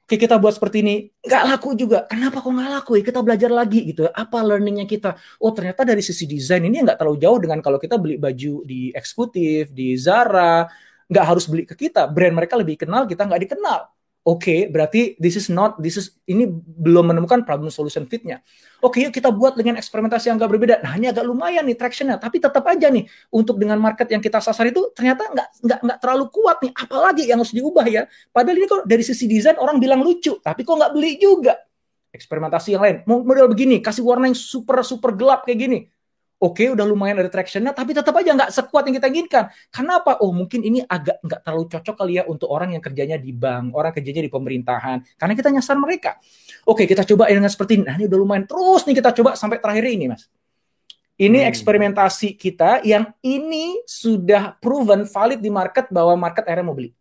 Oke, 0.03 0.19
kita 0.19 0.35
buat 0.35 0.59
seperti 0.59 0.83
ini, 0.83 1.07
nggak 1.23 1.43
laku 1.55 1.71
juga. 1.79 2.03
Kenapa 2.11 2.43
kok 2.43 2.51
nggak 2.51 2.71
laku? 2.83 2.91
Ya, 2.99 3.03
kita 3.07 3.23
belajar 3.23 3.47
lagi 3.47 3.79
gitu. 3.95 4.11
Apa 4.11 4.43
learningnya 4.43 4.83
kita? 4.83 5.15
Oh, 5.39 5.55
ternyata 5.55 5.87
dari 5.87 6.03
sisi 6.03 6.27
desain 6.27 6.59
ini 6.59 6.83
nggak 6.83 6.99
terlalu 6.99 7.23
jauh 7.23 7.39
dengan 7.39 7.63
kalau 7.63 7.79
kita 7.79 7.95
beli 7.95 8.19
baju 8.19 8.67
di 8.67 8.91
eksekutif, 8.91 9.71
di 9.71 9.95
Zara, 9.95 10.67
nggak 11.07 11.25
harus 11.31 11.47
beli 11.47 11.63
ke 11.63 11.79
kita. 11.79 12.11
Brand 12.11 12.35
mereka 12.35 12.59
lebih 12.59 12.75
kenal, 12.83 13.07
kita 13.07 13.23
nggak 13.23 13.47
dikenal 13.47 14.02
Oke, 14.23 14.39
okay, 14.39 14.59
berarti 14.71 15.19
this 15.19 15.35
is 15.35 15.51
not 15.51 15.75
this 15.83 15.99
is 15.99 16.15
ini 16.23 16.47
belum 16.55 17.11
menemukan 17.11 17.43
problem 17.43 17.67
solution 17.67 18.07
fitnya. 18.07 18.39
Oke, 18.79 19.03
okay, 19.03 19.07
yuk 19.07 19.11
kita 19.11 19.27
buat 19.27 19.59
dengan 19.59 19.75
eksperimentasi 19.75 20.31
yang 20.31 20.39
agak 20.39 20.47
berbeda. 20.47 20.79
Nah, 20.79 20.95
ini 20.95 21.11
agak 21.11 21.27
lumayan 21.27 21.67
nih 21.67 21.75
tractionnya, 21.75 22.15
tapi 22.15 22.39
tetap 22.39 22.63
aja 22.63 22.87
nih 22.87 23.03
untuk 23.35 23.59
dengan 23.59 23.83
market 23.83 24.07
yang 24.07 24.23
kita 24.23 24.39
sasar 24.39 24.71
itu 24.71 24.95
ternyata 24.95 25.27
nggak 25.27 25.47
nggak 25.67 25.79
nggak 25.83 25.97
terlalu 25.99 26.25
kuat 26.31 26.57
nih. 26.63 26.71
Apalagi 26.71 27.23
yang 27.27 27.43
harus 27.43 27.51
diubah 27.51 27.83
ya. 27.83 28.07
Padahal 28.31 28.55
ini 28.63 28.67
kok 28.71 28.87
dari 28.87 29.03
sisi 29.03 29.27
desain 29.27 29.59
orang 29.59 29.75
bilang 29.75 29.99
lucu, 29.99 30.39
tapi 30.39 30.63
kok 30.63 30.71
nggak 30.71 30.91
beli 30.95 31.19
juga. 31.19 31.59
Eksperimentasi 32.15 32.79
yang 32.79 32.83
lain, 32.87 32.97
model 33.03 33.51
begini, 33.51 33.83
kasih 33.83 34.07
warna 34.07 34.31
yang 34.31 34.39
super 34.39 34.79
super 34.87 35.11
gelap 35.11 35.43
kayak 35.43 35.67
gini 35.67 35.92
oke 36.43 36.59
okay, 36.59 36.67
udah 36.75 36.83
lumayan 36.83 37.23
ada 37.23 37.31
tractionnya 37.31 37.71
tapi 37.71 37.95
tetap 37.95 38.11
aja 38.19 38.35
nggak 38.35 38.51
sekuat 38.51 38.83
yang 38.91 38.95
kita 38.99 39.07
inginkan. 39.07 39.43
Kenapa? 39.71 40.19
Oh 40.19 40.35
mungkin 40.35 40.59
ini 40.59 40.83
agak 40.83 41.23
nggak 41.23 41.39
terlalu 41.47 41.65
cocok 41.71 41.95
kali 41.95 42.19
ya 42.19 42.23
untuk 42.27 42.51
orang 42.51 42.75
yang 42.75 42.83
kerjanya 42.83 43.15
di 43.15 43.31
bank 43.31 43.71
orang 43.71 43.95
kerjanya 43.95 44.19
di 44.19 44.27
pemerintahan 44.27 44.97
karena 45.15 45.33
kita 45.39 45.49
nyasar 45.55 45.79
mereka. 45.79 46.19
Oke 46.67 46.83
okay, 46.83 46.85
kita 46.91 47.07
coba 47.07 47.31
dengan 47.31 47.47
seperti 47.47 47.79
ini. 47.79 47.83
Nah 47.87 47.95
ini 47.95 48.05
udah 48.11 48.19
lumayan. 48.19 48.43
Terus 48.43 48.83
nih 48.83 48.95
kita 48.99 49.15
coba 49.15 49.39
sampai 49.39 49.63
terakhir 49.63 49.87
ini 49.87 50.11
mas. 50.11 50.27
Ini 51.15 51.39
hmm. 51.45 51.49
eksperimentasi 51.55 52.35
kita 52.35 52.83
yang 52.83 53.15
ini 53.23 53.79
sudah 53.87 54.59
proven 54.59 55.07
valid 55.07 55.39
di 55.39 55.47
market 55.47 55.87
bahwa 55.87 56.19
market 56.19 56.43
akhirnya 56.43 56.67
mau 56.67 56.75
beli. 56.75 56.91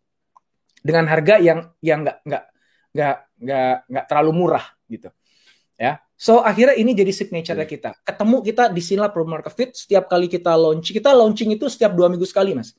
Dengan 0.79 1.03
harga 1.11 1.43
yang 1.43 1.67
yang 1.83 2.07
nggak 2.07 2.17
nggak 2.23 2.43
nggak 2.93 3.17
nggak 3.43 3.75
nggak 3.91 4.05
terlalu 4.07 4.31
murah 4.31 4.65
gitu 4.85 5.09
ya 5.73 5.97
So 6.17 6.39
akhirnya 6.39 6.77
ini 6.77 6.93
jadi 6.93 7.11
signature 7.11 7.57
yeah. 7.57 7.67
kita. 7.67 7.91
Ketemu 8.05 8.37
kita 8.45 8.63
di 8.71 8.81
sini 8.81 9.01
product 9.09 9.31
market 9.31 9.53
fit. 9.53 9.71
Setiap 9.75 10.07
kali 10.07 10.29
kita 10.29 10.53
launch, 10.53 10.93
kita 10.93 11.11
launching 11.11 11.53
itu 11.53 11.67
setiap 11.67 11.91
dua 11.93 12.07
minggu 12.07 12.23
sekali, 12.23 12.55
mas. 12.55 12.73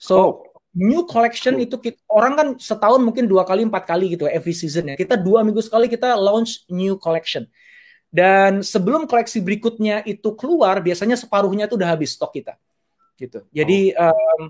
So 0.00 0.16
oh. 0.16 0.30
new 0.72 1.04
collection 1.04 1.58
oh. 1.58 1.64
itu 1.64 1.76
kita, 1.78 1.98
orang 2.08 2.32
kan 2.34 2.48
setahun 2.56 3.00
mungkin 3.02 3.28
dua 3.28 3.44
kali 3.44 3.66
empat 3.66 3.84
kali 3.84 4.14
gitu 4.16 4.24
every 4.30 4.56
season 4.56 4.88
ya. 4.88 4.96
Kita 4.96 5.18
dua 5.18 5.44
minggu 5.44 5.60
sekali 5.60 5.90
kita 5.90 6.16
launch 6.16 6.64
new 6.72 6.96
collection. 6.96 7.46
Dan 8.12 8.60
sebelum 8.60 9.08
koleksi 9.08 9.40
berikutnya 9.40 10.04
itu 10.04 10.36
keluar, 10.36 10.84
biasanya 10.84 11.16
separuhnya 11.16 11.64
itu 11.64 11.80
udah 11.80 11.96
habis 11.96 12.12
stok 12.12 12.36
kita. 12.36 12.60
Gitu. 13.16 13.44
Jadi 13.52 13.96
oh. 13.96 14.12
um, 14.12 14.42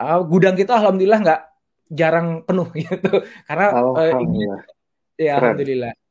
uh, 0.00 0.20
gudang 0.22 0.54
kita 0.54 0.76
alhamdulillah 0.76 1.20
nggak 1.22 1.40
jarang 1.90 2.42
penuh 2.42 2.68
gitu 2.86 3.22
karena 3.46 3.66
alhamdulillah. 3.72 4.62
Uh, 4.62 4.74
ya 5.16 5.32
alhamdulillah 5.38 5.92
gitu. 5.94 6.02
oke 6.02 6.05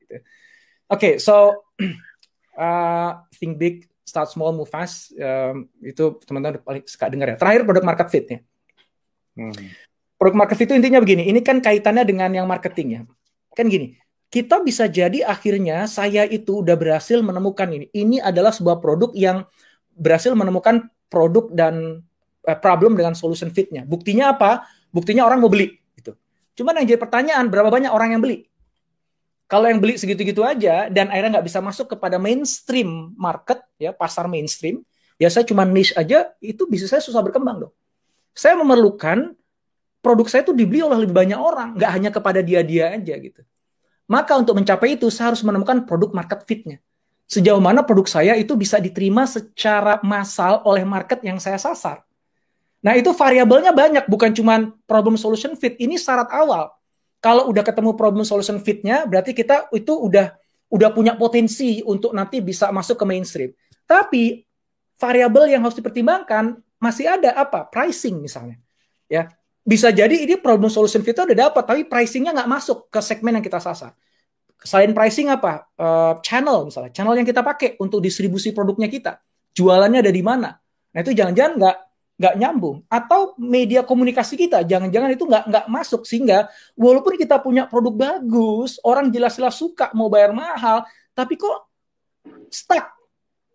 okay, 0.90 1.14
so 1.18 1.66
uh, 2.62 3.12
think 3.36 3.58
big 3.58 3.90
start 4.06 4.30
small 4.30 4.54
move 4.54 4.70
fast. 4.70 5.12
Um, 5.18 5.68
itu 5.82 6.18
teman-teman 6.24 6.62
paling 6.62 6.84
suka 6.86 7.10
dengar 7.10 7.34
ya. 7.34 7.38
Terakhir 7.38 7.66
produk 7.66 7.84
market 7.84 8.08
fit 8.10 8.28
ya. 8.30 8.40
Hmm. 9.36 9.52
produk 10.16 10.48
market 10.48 10.56
fit 10.56 10.72
itu 10.72 10.80
intinya 10.80 11.04
begini 11.04 11.28
ini 11.28 11.44
kan 11.44 11.60
kaitannya 11.60 12.08
dengan 12.08 12.32
yang 12.32 12.48
marketing 12.48 12.88
ya. 12.88 13.02
Kan 13.52 13.68
gini 13.68 14.00
kita 14.36 14.60
bisa 14.60 14.92
jadi 14.92 15.24
akhirnya 15.24 15.88
saya 15.88 16.28
itu 16.28 16.60
udah 16.60 16.76
berhasil 16.76 17.24
menemukan 17.24 17.72
ini. 17.72 17.88
Ini 17.96 18.20
adalah 18.20 18.52
sebuah 18.52 18.84
produk 18.84 19.16
yang 19.16 19.48
berhasil 19.96 20.36
menemukan 20.36 20.92
produk 21.08 21.48
dan 21.56 22.04
uh, 22.44 22.58
problem 22.60 23.00
dengan 23.00 23.16
solution 23.16 23.48
fitnya. 23.52 23.88
Buktinya 23.88 24.36
apa? 24.36 24.68
Buktinya 24.92 25.24
orang 25.24 25.40
mau 25.40 25.52
beli 25.52 25.80
gitu. 25.96 26.20
Cuman 26.60 26.84
yang 26.84 26.96
jadi 26.96 27.00
pertanyaan 27.00 27.48
berapa 27.48 27.72
banyak 27.72 27.92
orang 27.92 28.16
yang 28.16 28.22
beli? 28.24 28.44
Kalau 29.46 29.70
yang 29.70 29.78
beli 29.78 29.94
segitu-gitu 29.94 30.42
aja 30.42 30.90
dan 30.90 31.14
akhirnya 31.14 31.38
nggak 31.38 31.48
bisa 31.48 31.62
masuk 31.62 31.94
kepada 31.94 32.18
mainstream 32.18 33.14
market 33.14 33.62
ya 33.78 33.94
pasar 33.94 34.26
mainstream, 34.26 34.82
ya 35.22 35.30
saya 35.30 35.46
cuma 35.46 35.62
niche 35.62 35.94
aja 35.94 36.34
itu 36.42 36.66
bisa 36.66 36.90
saya 36.90 37.02
susah 37.02 37.22
berkembang 37.22 37.70
dong. 37.70 37.74
Saya 38.34 38.58
memerlukan 38.58 39.38
produk 40.02 40.28
saya 40.30 40.42
itu 40.46 40.54
dibeli 40.54 40.82
oleh 40.82 41.06
lebih 41.06 41.14
banyak 41.14 41.38
orang, 41.38 41.78
nggak 41.78 41.92
hanya 41.94 42.10
kepada 42.10 42.42
dia-dia 42.42 42.98
aja 42.98 43.16
gitu. 43.22 43.42
Maka 44.06 44.38
untuk 44.38 44.58
mencapai 44.58 44.98
itu 44.98 45.10
saya 45.10 45.34
harus 45.34 45.42
menemukan 45.42 45.86
produk 45.86 46.14
market 46.14 46.46
fitnya. 46.46 46.78
Sejauh 47.26 47.58
mana 47.58 47.82
produk 47.82 48.06
saya 48.06 48.38
itu 48.38 48.54
bisa 48.54 48.78
diterima 48.78 49.26
secara 49.26 49.98
massal 50.06 50.62
oleh 50.62 50.86
market 50.86 51.26
yang 51.26 51.42
saya 51.42 51.58
sasar. 51.58 52.06
Nah, 52.86 52.94
itu 52.94 53.10
variabelnya 53.18 53.74
banyak, 53.74 54.06
bukan 54.06 54.30
cuma 54.30 54.70
problem 54.86 55.18
solution 55.18 55.58
fit. 55.58 55.74
Ini 55.82 55.98
syarat 55.98 56.30
awal. 56.30 56.70
Kalau 57.26 57.50
udah 57.50 57.66
ketemu 57.66 57.98
problem 57.98 58.22
solution 58.22 58.62
fitnya, 58.62 59.10
berarti 59.10 59.34
kita 59.34 59.74
itu 59.74 59.98
udah 59.98 60.38
udah 60.70 60.90
punya 60.94 61.18
potensi 61.18 61.82
untuk 61.82 62.14
nanti 62.14 62.38
bisa 62.38 62.70
masuk 62.70 63.02
ke 63.02 63.06
mainstream. 63.10 63.50
Tapi 63.90 64.46
variabel 65.02 65.58
yang 65.58 65.66
harus 65.66 65.74
dipertimbangkan 65.74 66.62
masih 66.78 67.10
ada 67.10 67.34
apa? 67.34 67.66
Pricing 67.66 68.22
misalnya. 68.22 68.62
Ya, 69.10 69.34
bisa 69.66 69.90
jadi 69.90 70.14
ini 70.14 70.38
problem 70.38 70.70
solution 70.70 71.02
fit 71.02 71.18
udah 71.18 71.50
dapat, 71.50 71.66
tapi 71.66 71.82
pricingnya 71.90 72.30
nggak 72.38 72.50
masuk 72.50 72.86
ke 72.94 73.02
segmen 73.02 73.42
yang 73.42 73.46
kita 73.46 73.58
sasar. 73.58 73.98
Selain 74.62 74.94
pricing 74.94 75.34
apa? 75.34 75.66
Uh, 75.74 76.14
channel 76.22 76.70
misalnya, 76.70 76.94
channel 76.94 77.18
yang 77.18 77.26
kita 77.26 77.42
pakai 77.42 77.74
untuk 77.82 78.06
distribusi 78.06 78.54
produknya 78.54 78.86
kita, 78.86 79.18
jualannya 79.58 80.06
ada 80.06 80.14
di 80.14 80.22
mana? 80.22 80.54
Nah 80.94 81.00
itu 81.02 81.18
jangan-jangan 81.18 81.54
nggak 81.58 81.78
nggak 82.16 82.36
nyambung. 82.40 82.84
Atau 82.88 83.36
media 83.36 83.84
komunikasi 83.84 84.40
kita 84.40 84.64
jangan-jangan 84.64 85.10
itu 85.12 85.24
nggak 85.28 85.44
nggak 85.52 85.66
masuk. 85.68 86.08
Sehingga 86.08 86.48
walaupun 86.76 87.20
kita 87.20 87.40
punya 87.44 87.68
produk 87.68 87.94
bagus 87.96 88.80
orang 88.84 89.12
jelas-jelas 89.12 89.56
suka 89.56 89.92
mau 89.92 90.08
bayar 90.08 90.32
mahal 90.32 90.88
tapi 91.12 91.36
kok 91.36 91.68
stuck. 92.52 92.96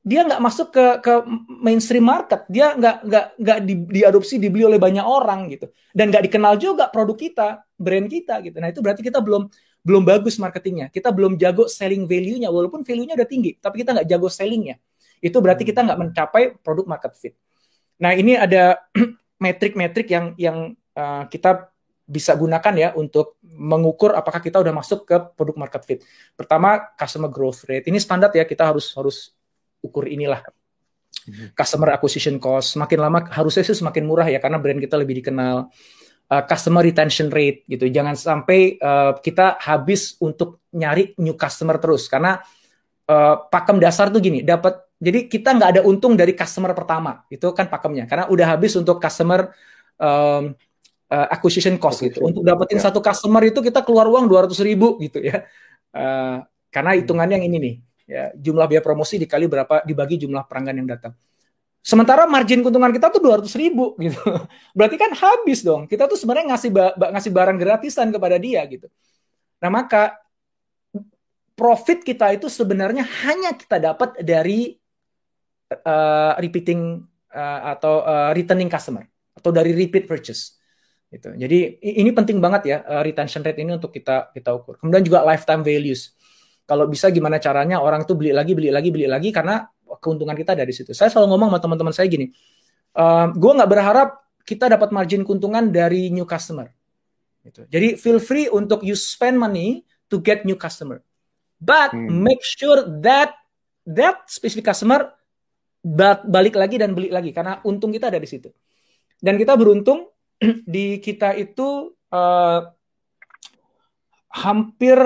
Dia 0.00 0.24
nggak 0.24 0.40
masuk 0.40 0.68
ke 0.72 0.86
ke 1.04 1.14
mainstream 1.61 2.04
market. 2.04 2.48
Dia 2.48 2.72
nggak 2.72 2.96
nggak 3.04 3.26
nggak 3.36 3.58
di, 3.64 3.74
diadopsi 4.00 4.40
dibeli 4.40 4.64
oleh 4.64 4.80
banyak 4.80 5.04
orang 5.04 5.48
gitu. 5.52 5.68
Dan 5.92 6.08
nggak 6.08 6.24
dikenal 6.28 6.56
juga 6.56 6.88
produk 6.88 7.16
kita 7.16 7.48
brand 7.76 8.08
kita 8.08 8.40
gitu. 8.44 8.56
Nah 8.61 8.72
itu 8.72 8.80
berarti 8.80 9.04
kita 9.04 9.20
belum 9.20 9.48
belum 9.80 10.02
bagus 10.04 10.36
marketingnya. 10.36 10.92
Kita 10.92 11.12
belum 11.12 11.40
jago 11.40 11.64
selling 11.68 12.04
value-nya. 12.04 12.48
Walaupun 12.52 12.84
value-nya 12.84 13.16
udah 13.16 13.28
tinggi 13.28 13.56
tapi 13.61 13.84
kita 13.84 13.96
nggak 13.96 14.08
jago 14.08 14.28
sellingnya. 14.28 14.76
Itu 15.20 15.36
berarti 15.44 15.68
kita 15.68 15.84
nggak 15.84 15.98
mencapai 16.00 16.56
produk 16.64 16.88
market 16.88 17.12
fit 17.16 17.36
Nah, 18.01 18.16
ini 18.16 18.34
ada 18.34 18.80
metrik-metrik 19.44 20.09
yang 20.09 20.32
yang 20.40 20.72
uh, 20.96 21.28
kita 21.28 21.70
bisa 22.11 22.34
gunakan 22.34 22.74
ya 22.74 22.88
untuk 22.98 23.38
mengukur 23.46 24.18
apakah 24.18 24.42
kita 24.42 24.59
udah 24.59 24.74
masuk 24.74 25.07
ke 25.07 25.16
produk 25.38 25.62
market 25.62 25.82
fit. 25.86 26.01
Pertama, 26.34 26.90
customer 26.98 27.30
growth 27.30 27.62
rate. 27.70 27.86
Ini 27.86 28.03
standar 28.03 28.34
ya, 28.34 28.42
kita 28.42 28.66
harus 28.66 28.90
harus 28.98 29.30
ukur 29.78 30.11
inilah. 30.11 30.42
Mhm. 31.30 31.55
Customer 31.55 31.94
acquisition 31.94 32.40
cost 32.42 32.74
semakin 32.74 32.98
lama 32.98 33.18
harusnya 33.30 33.62
sih 33.62 33.76
semakin 33.78 34.03
murah 34.09 34.26
ya 34.26 34.42
karena 34.42 34.59
brand 34.59 34.82
kita 34.82 34.98
lebih 34.98 35.22
dikenal. 35.22 35.70
Uh, 36.30 36.46
customer 36.46 36.86
retention 36.86 37.26
rate 37.26 37.66
gitu. 37.66 37.90
Jangan 37.90 38.14
sampai 38.14 38.78
uh, 38.78 39.18
kita 39.18 39.59
habis 39.59 40.14
untuk 40.22 40.62
nyari 40.70 41.11
new 41.18 41.34
customer 41.34 41.74
terus 41.82 42.07
karena 42.07 42.38
uh, 43.11 43.34
pakem 43.51 43.82
dasar 43.82 44.14
tuh 44.14 44.22
gini, 44.22 44.46
dapat 44.46 44.78
jadi 45.01 45.32
kita 45.32 45.57
nggak 45.57 45.70
ada 45.76 45.82
untung 45.88 46.12
dari 46.12 46.36
customer 46.36 46.76
pertama, 46.76 47.24
itu 47.32 47.48
kan 47.57 47.72
pakemnya. 47.72 48.05
Karena 48.05 48.28
udah 48.28 48.46
habis 48.53 48.76
untuk 48.76 49.01
customer 49.01 49.48
um, 49.96 50.53
uh, 51.09 51.26
acquisition 51.32 51.80
cost 51.80 52.05
gitu. 52.05 52.20
Untuk 52.20 52.44
dapetin 52.44 52.76
ya. 52.76 52.92
satu 52.92 53.01
customer 53.01 53.40
itu 53.48 53.64
kita 53.64 53.80
keluar 53.80 54.05
uang 54.12 54.28
200 54.28 54.53
ribu 54.61 55.01
gitu 55.01 55.24
ya. 55.24 55.48
Uh, 55.96 56.44
karena 56.68 57.01
hitungannya 57.01 57.40
yang 57.40 57.48
ini 57.48 57.57
nih, 57.57 57.74
ya, 58.05 58.24
jumlah 58.36 58.68
biaya 58.68 58.84
promosi 58.84 59.16
dikali 59.16 59.48
berapa 59.48 59.88
dibagi 59.88 60.20
jumlah 60.20 60.44
pelanggan 60.44 60.84
yang 60.84 60.88
datang. 60.92 61.16
Sementara 61.80 62.28
margin 62.28 62.61
keuntungan 62.61 62.92
kita 62.92 63.09
tuh 63.09 63.24
200 63.24 63.48
ribu 63.57 63.96
gitu. 63.96 64.20
Berarti 64.76 65.01
kan 65.01 65.16
habis 65.16 65.64
dong. 65.64 65.88
Kita 65.88 66.05
tuh 66.12 66.20
sebenarnya 66.20 66.53
ngasih 66.53 66.70
ba 66.76 66.92
ngasih 66.92 67.32
barang 67.32 67.57
gratisan 67.57 68.12
kepada 68.12 68.36
dia 68.36 68.61
gitu. 68.68 68.84
Nah 69.64 69.72
maka 69.72 70.20
profit 71.57 72.05
kita 72.05 72.36
itu 72.36 72.53
sebenarnya 72.53 73.05
hanya 73.24 73.57
kita 73.57 73.80
dapat 73.80 74.20
dari 74.20 74.79
uh, 75.70 76.34
repeating 76.42 77.06
uh, 77.34 77.60
atau 77.78 78.02
uh, 78.02 78.30
returning 78.34 78.70
customer 78.70 79.06
atau 79.34 79.50
dari 79.54 79.72
repeat 79.72 80.04
purchase 80.10 80.58
gitu. 81.10 81.34
Jadi 81.34 81.82
ini 81.82 82.10
penting 82.14 82.38
banget 82.38 82.62
ya 82.70 82.78
uh, 82.86 83.02
retention 83.02 83.42
rate 83.42 83.58
ini 83.62 83.74
untuk 83.74 83.90
kita 83.90 84.30
kita 84.30 84.54
ukur. 84.54 84.78
Kemudian 84.78 85.02
juga 85.02 85.26
lifetime 85.26 85.62
values. 85.66 86.14
Kalau 86.66 86.86
bisa 86.86 87.10
gimana 87.10 87.42
caranya 87.42 87.82
orang 87.82 88.06
tuh 88.06 88.14
beli 88.14 88.30
lagi 88.30 88.54
beli 88.54 88.70
lagi 88.70 88.94
beli 88.94 89.10
lagi 89.10 89.34
karena 89.34 89.66
keuntungan 89.98 90.38
kita 90.38 90.54
dari 90.54 90.70
situ. 90.70 90.94
Saya 90.94 91.10
selalu 91.10 91.34
ngomong 91.34 91.48
sama 91.50 91.58
teman-teman 91.58 91.94
saya 91.94 92.06
gini, 92.06 92.30
uh, 92.94 93.34
gue 93.34 93.52
nggak 93.58 93.70
berharap 93.70 94.08
kita 94.46 94.70
dapat 94.70 94.94
margin 94.94 95.26
keuntungan 95.26 95.66
dari 95.74 96.14
new 96.14 96.22
customer. 96.22 96.70
Gitu. 97.42 97.66
Jadi 97.66 97.88
feel 97.98 98.22
free 98.22 98.46
untuk 98.46 98.86
you 98.86 98.94
spend 98.94 99.34
money 99.34 99.82
to 100.06 100.22
get 100.22 100.46
new 100.46 100.54
customer, 100.54 101.02
but 101.58 101.90
hmm. 101.90 102.22
make 102.22 102.42
sure 102.44 102.86
that 103.02 103.34
that 103.82 104.22
specific 104.30 104.62
customer 104.62 105.10
balik 106.26 106.60
lagi 106.60 106.76
dan 106.76 106.92
beli 106.92 107.08
lagi 107.08 107.32
karena 107.32 107.64
untung 107.64 107.92
kita 107.92 108.12
ada 108.12 108.20
di 108.20 108.28
situ. 108.28 108.52
Dan 109.20 109.36
kita 109.40 109.56
beruntung 109.56 110.08
di 110.74 111.00
kita 111.00 111.36
itu 111.36 111.92
uh, 112.12 112.60
hampir 114.30 114.96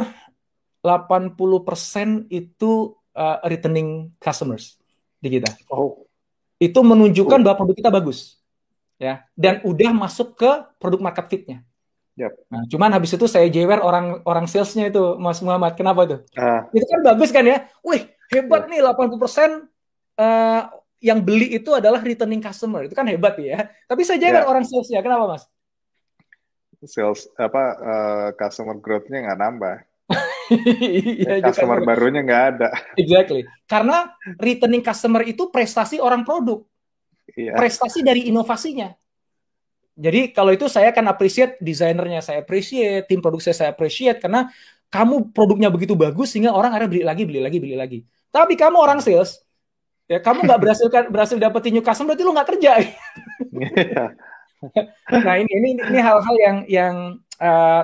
80% 0.85 2.29
itu 2.29 2.73
uh, 3.17 3.39
returning 3.49 4.13
customers 4.21 4.77
di 5.23 5.41
kita. 5.41 5.49
Oh. 5.73 6.05
Itu 6.61 6.85
menunjukkan 6.85 7.41
oh. 7.41 7.45
bahwa 7.45 7.57
produk 7.65 7.77
kita 7.81 7.91
bagus. 7.91 8.39
Ya, 8.95 9.27
dan 9.35 9.59
udah 9.67 9.91
masuk 9.91 10.39
ke 10.39 10.51
produk 10.79 11.03
market 11.03 11.27
fit-nya. 11.27 11.67
Yep. 12.15 12.33
Nah, 12.47 12.63
cuman 12.71 12.95
habis 12.95 13.11
itu 13.11 13.27
saya 13.27 13.51
jewer 13.51 13.83
orang 13.83 14.23
orang 14.23 14.47
salesnya 14.47 14.87
itu 14.87 15.19
Mas 15.19 15.43
Muhammad. 15.43 15.75
Kenapa 15.75 16.07
tuh? 16.07 16.21
Uh. 16.39 16.63
Itu 16.71 16.87
kan 16.87 17.01
bagus 17.03 17.35
kan 17.35 17.43
ya? 17.43 17.67
Wih, 17.83 18.07
hebat 18.31 18.71
yeah. 18.71 18.87
nih 18.87 18.95
80% 18.95 19.74
uh, 20.19 20.63
yang 21.05 21.21
beli 21.21 21.53
itu 21.61 21.71
adalah 21.77 22.01
returning 22.01 22.41
customer. 22.41 22.89
Itu 22.89 22.97
kan 22.97 23.05
hebat 23.05 23.37
ya. 23.37 23.69
Tapi 23.85 24.03
saya 24.09 24.17
jangan 24.17 24.43
yeah. 24.43 24.51
orang 24.51 24.65
sales 24.65 24.89
ya. 24.89 25.05
Kenapa, 25.05 25.37
Mas? 25.37 25.45
Sales 26.85 27.29
apa 27.37 27.63
uh, 27.81 28.29
customer 28.37 28.77
growth-nya 28.81 29.25
nggak 29.29 29.41
nambah. 29.41 29.77
iya, 30.85 31.41
customer 31.41 31.81
juga. 31.81 31.89
barunya 31.89 32.21
nggak 32.25 32.45
ada. 32.57 32.69
Exactly. 32.97 33.45
Karena 33.65 34.13
returning 34.41 34.85
customer 34.85 35.25
itu 35.25 35.49
prestasi 35.49 36.01
orang 36.01 36.25
produk. 36.25 36.65
Yeah. 37.37 37.57
Prestasi 37.57 38.05
dari 38.05 38.29
inovasinya. 38.29 38.93
Jadi 39.95 40.35
kalau 40.35 40.51
itu 40.51 40.67
saya 40.67 40.91
akan 40.91 41.07
appreciate 41.07 41.55
desainernya, 41.63 42.19
saya 42.19 42.43
appreciate 42.43 43.07
tim 43.07 43.23
produksi 43.23 43.55
saya 43.55 43.71
appreciate 43.71 44.19
karena 44.19 44.51
kamu 44.91 45.31
produknya 45.31 45.71
begitu 45.71 45.95
bagus 45.95 46.35
sehingga 46.35 46.51
orang 46.51 46.75
akhirnya 46.75 46.91
beli 46.91 47.05
lagi, 47.07 47.23
beli 47.23 47.41
lagi, 47.41 47.59
beli 47.63 47.77
lagi. 47.79 47.99
Tapi 48.35 48.59
kamu 48.59 48.75
orang 48.75 48.99
sales, 48.99 49.44
ya 50.15 50.19
kamu 50.23 50.47
nggak 50.47 50.61
berhasil 50.63 50.87
berhasil 51.11 51.37
dapetin 51.43 51.75
new 51.75 51.83
customer 51.83 52.15
berarti 52.15 52.23
lu 52.23 52.31
nggak 52.31 52.49
kerja 52.55 52.73
iya. 52.79 54.05
nah 55.27 55.35
ini 55.35 55.51
ini 55.51 55.69
ini 55.91 55.99
hal-hal 55.99 56.37
yang 56.39 56.57
yang 56.71 56.95
uh, 57.43 57.83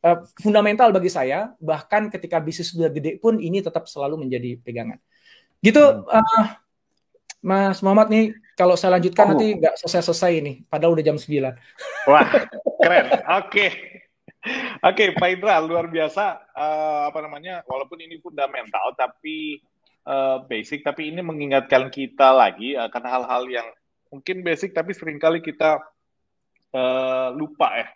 uh, 0.00 0.18
fundamental 0.40 0.88
bagi 0.88 1.12
saya 1.12 1.52
bahkan 1.60 2.08
ketika 2.08 2.40
bisnis 2.40 2.72
sudah 2.72 2.88
gede 2.88 3.20
pun 3.20 3.36
ini 3.36 3.60
tetap 3.60 3.84
selalu 3.84 4.24
menjadi 4.24 4.56
pegangan 4.64 4.96
gitu 5.60 6.08
uh, 6.08 6.46
Mas 7.44 7.84
Muhammad 7.84 8.08
nih 8.08 8.32
kalau 8.56 8.72
saya 8.72 8.96
lanjutkan 8.96 9.28
oh. 9.28 9.30
nanti 9.36 9.60
nggak 9.60 9.76
selesai-selesai 9.84 10.32
ini 10.40 10.52
padahal 10.64 10.96
udah 10.96 11.04
jam 11.04 11.20
9 11.20 11.28
wah 12.10 12.26
keren 12.80 13.04
oke 13.12 13.52
okay. 13.52 13.70
Oke, 14.78 15.10
okay, 15.10 15.18
Pak 15.18 15.26
Indra, 15.26 15.58
luar 15.58 15.90
biasa. 15.90 16.38
Uh, 16.54 17.10
apa 17.10 17.18
namanya? 17.18 17.66
Walaupun 17.66 17.98
ini 17.98 18.22
fundamental, 18.22 18.94
tapi 18.94 19.58
uh, 20.06 20.46
basic, 20.46 20.86
tapi 20.86 21.10
ini 21.10 21.20
mengingatkan 21.20 21.90
kita 21.90 22.32
lagi 22.32 22.78
akan 22.78 23.04
hal-hal 23.04 23.42
yang 23.50 23.68
mungkin 24.08 24.46
basic 24.46 24.72
tapi 24.72 24.94
sering 24.94 25.18
kali 25.18 25.42
kita 25.42 25.82
uh, 26.72 27.28
lupa 27.34 27.74
ya. 27.74 27.88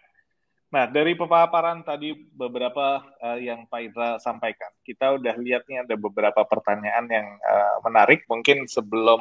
Nah, 0.71 0.87
dari 0.87 1.19
pemaparan 1.19 1.83
tadi 1.83 2.15
beberapa 2.15 3.03
uh, 3.19 3.39
yang 3.43 3.67
Pak 3.67 3.81
Indra 3.83 4.09
sampaikan, 4.23 4.71
kita 4.87 5.19
udah 5.19 5.35
lihat 5.35 5.67
nih 5.67 5.83
ada 5.83 5.99
beberapa 5.99 6.47
pertanyaan 6.47 7.11
yang 7.11 7.27
uh, 7.43 7.83
menarik. 7.83 8.23
Mungkin 8.31 8.71
sebelum 8.71 9.19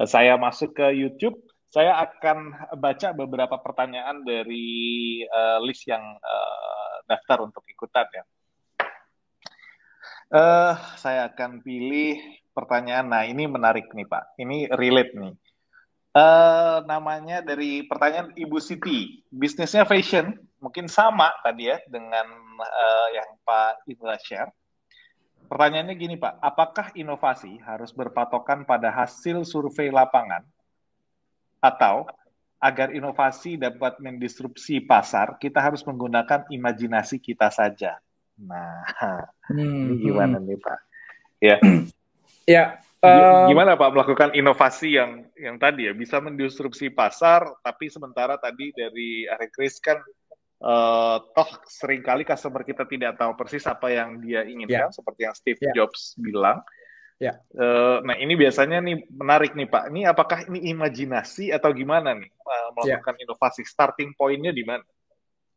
uh, 0.00 0.08
saya 0.08 0.40
masuk 0.40 0.72
ke 0.72 0.88
YouTube, 0.96 1.36
saya 1.68 2.00
akan 2.00 2.56
baca 2.80 3.12
beberapa 3.12 3.60
pertanyaan 3.60 4.24
dari 4.24 5.20
uh, 5.28 5.60
list 5.60 5.84
yang 5.84 6.00
uh, 6.00 6.94
daftar 7.04 7.44
untuk 7.44 7.60
ikutan 7.68 8.08
ya. 8.16 8.24
Uh, 10.30 10.78
saya 10.94 11.26
akan 11.26 11.58
pilih 11.58 12.22
pertanyaan. 12.54 13.10
Nah, 13.10 13.26
ini 13.26 13.50
menarik 13.50 13.90
nih 13.90 14.06
Pak. 14.06 14.38
Ini 14.38 14.70
relate 14.70 15.12
nih. 15.18 15.34
Uh, 16.10 16.82
namanya 16.90 17.38
dari 17.42 17.86
pertanyaan 17.86 18.34
Ibu 18.34 18.58
Siti, 18.58 19.22
bisnisnya 19.30 19.86
fashion, 19.86 20.34
mungkin 20.58 20.90
sama 20.90 21.30
tadi 21.46 21.70
ya 21.70 21.78
dengan 21.86 22.26
uh, 22.58 23.08
yang 23.14 23.30
Pak 23.46 23.86
Indra 23.86 24.18
share. 24.18 24.50
Pertanyaannya 25.50 25.94
gini 25.98 26.14
Pak, 26.14 26.38
apakah 26.42 26.94
inovasi 26.94 27.58
harus 27.62 27.90
berpatokan 27.90 28.62
pada 28.62 28.90
hasil 28.90 29.42
survei 29.42 29.90
lapangan 29.90 30.46
atau 31.58 32.06
agar 32.62 32.94
inovasi 32.94 33.58
dapat 33.58 33.98
mendisrupsi 33.98 34.82
pasar, 34.86 35.42
kita 35.42 35.58
harus 35.58 35.82
menggunakan 35.82 36.46
imajinasi 36.50 37.18
kita 37.18 37.50
saja. 37.50 37.98
Nah, 38.40 38.84
hmm, 39.52 39.60
ini 39.92 39.94
gimana 40.00 40.36
hmm. 40.40 40.46
nih 40.48 40.58
Pak? 40.58 40.78
Ya. 41.40 41.56
ya, 42.44 42.64
Uh, 43.00 43.48
Gimana 43.48 43.80
Pak 43.80 43.96
melakukan 43.96 44.30
inovasi 44.36 45.00
yang 45.00 45.24
yang 45.32 45.56
tadi 45.56 45.88
ya 45.88 45.96
bisa 45.96 46.20
mendisrupsi 46.20 46.92
pasar, 46.92 47.48
tapi 47.64 47.88
sementara 47.88 48.36
tadi 48.36 48.76
dari 48.76 49.24
Eric 49.24 49.56
Chris 49.56 49.80
kan 49.80 49.96
uh, 50.60 51.16
toh 51.32 51.50
sering 51.64 52.04
kali 52.04 52.28
customer 52.28 52.60
kita 52.60 52.84
tidak 52.84 53.16
tahu 53.16 53.32
persis 53.40 53.64
apa 53.64 53.88
yang 53.88 54.20
dia 54.20 54.44
inginkan, 54.44 54.92
yeah. 54.92 54.92
seperti 54.92 55.24
yang 55.24 55.32
Steve 55.32 55.60
yeah. 55.64 55.72
Jobs 55.72 56.12
bilang. 56.20 56.60
Yeah. 57.16 57.40
Ya. 57.56 57.56
Uh, 57.56 58.04
nah 58.04 58.20
ini 58.20 58.36
biasanya 58.36 58.84
nih 58.84 59.08
menarik 59.08 59.56
nih 59.56 59.68
Pak. 59.68 59.88
Ini 59.88 60.00
apakah 60.04 60.38
ini 60.52 60.68
imajinasi 60.68 61.56
atau 61.56 61.72
gimana 61.72 62.12
nih 62.12 62.28
uh, 62.36 62.68
melakukan 62.76 63.16
yeah. 63.16 63.24
inovasi? 63.24 63.64
Starting 63.64 64.12
pointnya 64.12 64.52
di 64.52 64.60
mana? 64.60 64.84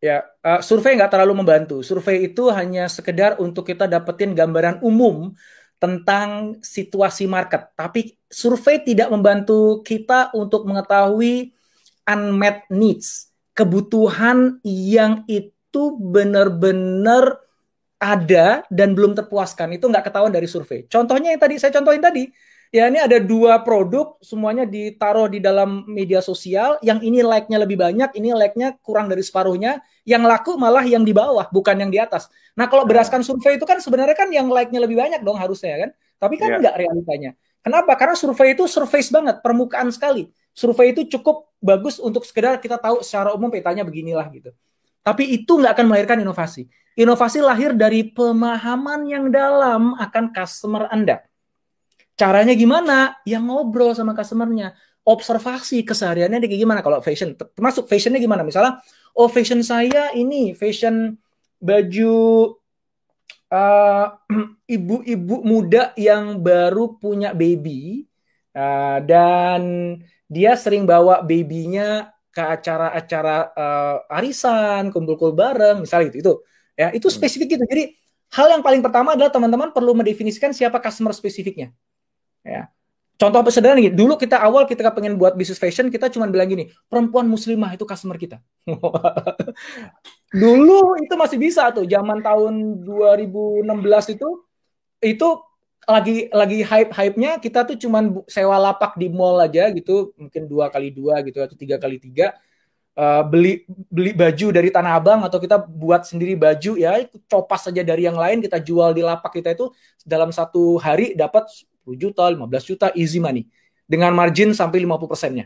Ya, 0.04 0.28
uh, 0.43 0.60
survei 0.60 0.99
nggak 0.99 1.16
terlalu 1.16 1.39
membantu. 1.39 1.80
Survei 1.80 2.28
itu 2.28 2.51
hanya 2.51 2.91
sekedar 2.91 3.39
untuk 3.39 3.64
kita 3.64 3.88
dapetin 3.88 4.36
gambaran 4.36 4.84
umum 4.84 5.32
tentang 5.80 6.60
situasi 6.60 7.24
market. 7.24 7.72
Tapi 7.72 8.20
survei 8.28 8.84
tidak 8.84 9.08
membantu 9.08 9.80
kita 9.80 10.36
untuk 10.36 10.68
mengetahui 10.68 11.56
unmet 12.04 12.68
needs, 12.68 13.32
kebutuhan 13.56 14.60
yang 14.68 15.24
itu 15.24 15.95
benar-benar 15.95 17.39
ada 17.95 18.68
dan 18.68 18.91
belum 18.91 19.16
terpuaskan. 19.16 19.80
Itu 19.80 19.88
nggak 19.88 20.12
ketahuan 20.12 20.36
dari 20.36 20.51
survei. 20.51 20.84
Contohnya 20.84 21.32
yang 21.32 21.39
tadi 21.39 21.56
saya 21.56 21.72
contohin 21.80 22.04
tadi, 22.04 22.28
ya 22.74 22.89
ini 22.89 22.97
ada 22.97 23.21
dua 23.21 23.61
produk 23.61 24.17
semuanya 24.17 24.65
ditaruh 24.65 25.30
di 25.30 25.38
dalam 25.38 25.86
media 25.86 26.26
sosial. 26.26 26.82
Yang 26.82 27.05
ini 27.05 27.21
like-nya 27.21 27.61
lebih 27.61 27.78
banyak 27.78 28.17
ini 28.17 28.34
like-nya 28.34 28.82
kurang 28.82 29.05
dari 29.13 29.21
separuhnya. 29.21 29.86
Yang 30.03 30.24
laku 30.26 30.51
malah 30.57 30.82
yang 30.82 31.05
di 31.05 31.13
bawah 31.13 31.45
bukan 31.53 31.78
yang 31.78 31.93
di 31.93 32.01
atas. 32.01 32.34
Nah 32.57 32.65
kalau 32.65 32.89
berdasarkan 32.89 33.21
survei 33.21 33.61
itu 33.61 33.63
kan 33.69 33.78
sebenarnya 33.78 34.17
kan 34.17 34.28
yang 34.34 34.49
like-nya 34.49 34.82
lebih 34.82 34.97
banyak 34.97 35.21
dong 35.21 35.38
harusnya 35.38 35.88
kan? 35.88 35.89
Tapi 36.17 36.36
kan 36.41 36.49
yeah. 36.49 36.59
enggak 36.59 36.76
realitanya. 36.82 37.32
Kenapa? 37.61 37.93
Karena 37.95 38.17
survei 38.17 38.57
itu 38.57 38.65
surface 38.65 39.13
banget 39.13 39.39
permukaan 39.45 39.93
sekali. 39.93 40.34
Survei 40.51 40.91
itu 40.91 41.05
cukup 41.07 41.53
bagus 41.61 42.01
untuk 42.01 42.26
sekedar 42.26 42.57
kita 42.57 42.82
tahu 42.82 43.05
secara 43.05 43.32
umum 43.32 43.53
petanya 43.53 43.86
beginilah 43.86 44.28
gitu. 44.34 44.49
Tapi 45.05 45.30
itu 45.30 45.61
nggak 45.61 45.78
akan 45.78 45.86
melahirkan 45.88 46.17
inovasi. 46.19 46.67
Inovasi 46.93 47.39
lahir 47.41 47.74
dari 47.74 48.05
pemahaman 48.11 49.07
yang 49.07 49.30
dalam 49.34 49.97
akan 49.97 50.30
customer 50.36 50.89
anda 50.91 51.24
Caranya 52.14 52.53
gimana? 52.53 53.18
Yang 53.26 53.43
ngobrol 53.49 53.91
sama 53.97 54.14
customernya. 54.14 54.78
Observasi 55.03 55.84
kesehariannya 55.84 56.39
kayak 56.39 56.61
gimana 56.64 56.80
kalau 56.86 57.03
fashion. 57.03 57.36
Termasuk 57.36 57.89
fashionnya 57.89 58.22
gimana? 58.22 58.45
Misalnya, 58.45 58.80
oh 59.18 59.28
fashion 59.28 59.59
saya 59.66 60.16
ini 60.16 60.55
fashion 60.55 61.18
baju 61.59 62.16
uh, 63.53 64.07
ibu-ibu 64.76 65.36
muda 65.43 65.91
yang 65.99 66.39
baru 66.39 66.97
punya 66.97 67.32
baby 67.36 68.07
uh, 68.57 68.99
dan 69.03 69.61
dia 70.28 70.57
sering 70.57 70.89
bawa 70.89 71.22
babynya 71.22 72.09
ke 72.34 72.41
acara-acara 72.41 73.53
uh, 73.53 74.18
arisan, 74.18 74.89
kumpul-kumpul 74.89 75.38
bareng, 75.38 75.86
misalnya 75.86 76.09
gitu. 76.09 76.18
Itu 76.20 76.34
ya, 76.74 76.89
itu 76.89 77.05
hmm. 77.05 77.16
spesifik 77.22 77.47
gitu. 77.57 77.64
Jadi 77.70 77.93
hal 78.34 78.47
yang 78.57 78.66
paling 78.66 78.82
pertama 78.82 79.14
adalah 79.14 79.30
teman-teman 79.30 79.70
perlu 79.70 79.93
mendefinisikan 79.93 80.49
siapa 80.49 80.82
customer 80.82 81.14
spesifiknya. 81.14 81.70
Ya. 82.43 82.69
Contoh 83.23 83.39
sederhana 83.47 83.79
nih, 83.79 83.93
dulu 83.93 84.19
kita 84.19 84.35
awal 84.35 84.67
kita 84.67 84.91
pengen 84.91 85.15
buat 85.15 85.37
bisnis 85.39 85.55
fashion, 85.55 85.87
kita 85.87 86.11
cuma 86.11 86.27
bilang 86.27 86.49
gini, 86.49 86.67
perempuan 86.91 87.23
muslimah 87.23 87.71
itu 87.71 87.87
customer 87.87 88.19
kita. 88.19 88.43
dulu 90.43 90.99
itu 90.99 91.13
masih 91.15 91.39
bisa 91.39 91.71
tuh, 91.71 91.87
zaman 91.87 92.19
tahun 92.19 92.83
2016 92.83 94.17
itu, 94.19 94.29
itu 94.99 95.29
lagi 95.87 96.31
lagi 96.35 96.59
hype 96.63 96.91
hype-nya 96.95 97.31
kita 97.43 97.67
tuh 97.67 97.75
cuma 97.75 98.03
sewa 98.27 98.55
lapak 98.59 98.99
di 98.99 99.07
mall 99.07 99.39
aja 99.39 99.71
gitu, 99.71 100.11
mungkin 100.19 100.43
dua 100.49 100.67
kali 100.67 100.91
dua 100.91 101.23
gitu 101.23 101.39
atau 101.39 101.55
tiga 101.55 101.79
kali 101.79 102.03
tiga. 102.03 102.35
Uh, 102.93 103.25
beli 103.25 103.65
beli 103.89 104.13
baju 104.13 104.53
dari 104.53 104.69
Tanah 104.69 105.01
Abang 105.01 105.25
atau 105.25 105.41
kita 105.41 105.57
buat 105.65 106.05
sendiri 106.05 106.37
baju 106.37 106.77
ya 106.77 107.01
copas 107.25 107.65
saja 107.65 107.81
dari 107.81 108.05
yang 108.05 108.13
lain 108.13 108.37
kita 108.37 108.61
jual 108.61 108.93
di 108.93 109.01
lapak 109.01 109.33
kita 109.33 109.57
itu 109.57 109.73
dalam 110.05 110.29
satu 110.29 110.77
hari 110.77 111.17
dapat 111.17 111.49
10 111.84 111.99
juta, 111.99 112.23
15 112.27 112.69
juta 112.69 112.88
easy 112.95 113.19
money 113.19 113.45
dengan 113.84 114.15
margin 114.15 114.55
sampai 114.55 114.81
50 114.84 115.11
persennya. 115.11 115.45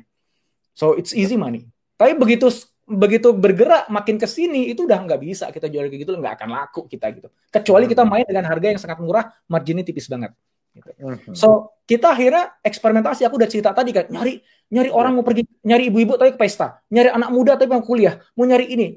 So 0.78 0.94
it's 0.94 1.12
easy 1.12 1.36
money. 1.36 1.66
Tapi 1.98 2.14
begitu 2.14 2.54
begitu 2.88 3.36
bergerak 3.36 3.92
makin 3.92 4.16
ke 4.16 4.24
sini 4.24 4.72
itu 4.72 4.88
udah 4.88 5.04
nggak 5.04 5.20
bisa 5.20 5.52
kita 5.52 5.68
jual 5.68 5.92
kayak 5.92 6.08
gitu 6.08 6.16
nggak 6.16 6.40
akan 6.40 6.50
laku 6.54 6.86
kita 6.88 7.10
gitu. 7.12 7.28
Kecuali 7.50 7.90
kita 7.90 8.06
hmm. 8.06 8.12
main 8.14 8.26
dengan 8.26 8.46
harga 8.48 8.68
yang 8.72 8.80
sangat 8.80 9.02
murah, 9.02 9.28
marginnya 9.50 9.84
tipis 9.84 10.08
banget. 10.08 10.32
Gitu. 10.72 10.90
Hmm. 11.02 11.36
So 11.36 11.76
kita 11.90 12.14
akhirnya 12.14 12.56
eksperimentasi. 12.62 13.26
Aku 13.26 13.36
udah 13.42 13.50
cerita 13.50 13.74
tadi 13.74 13.92
kan 13.92 14.08
nyari 14.08 14.40
nyari 14.72 14.90
orang 14.94 15.20
mau 15.20 15.26
pergi 15.26 15.44
nyari 15.66 15.90
ibu-ibu 15.90 16.16
tapi 16.16 16.38
ke 16.38 16.40
pesta, 16.40 16.80
nyari 16.94 17.10
anak 17.12 17.30
muda 17.34 17.58
tapi 17.58 17.74
mau 17.74 17.84
kuliah, 17.84 18.22
mau 18.38 18.46
nyari 18.46 18.72
ini 18.72 18.88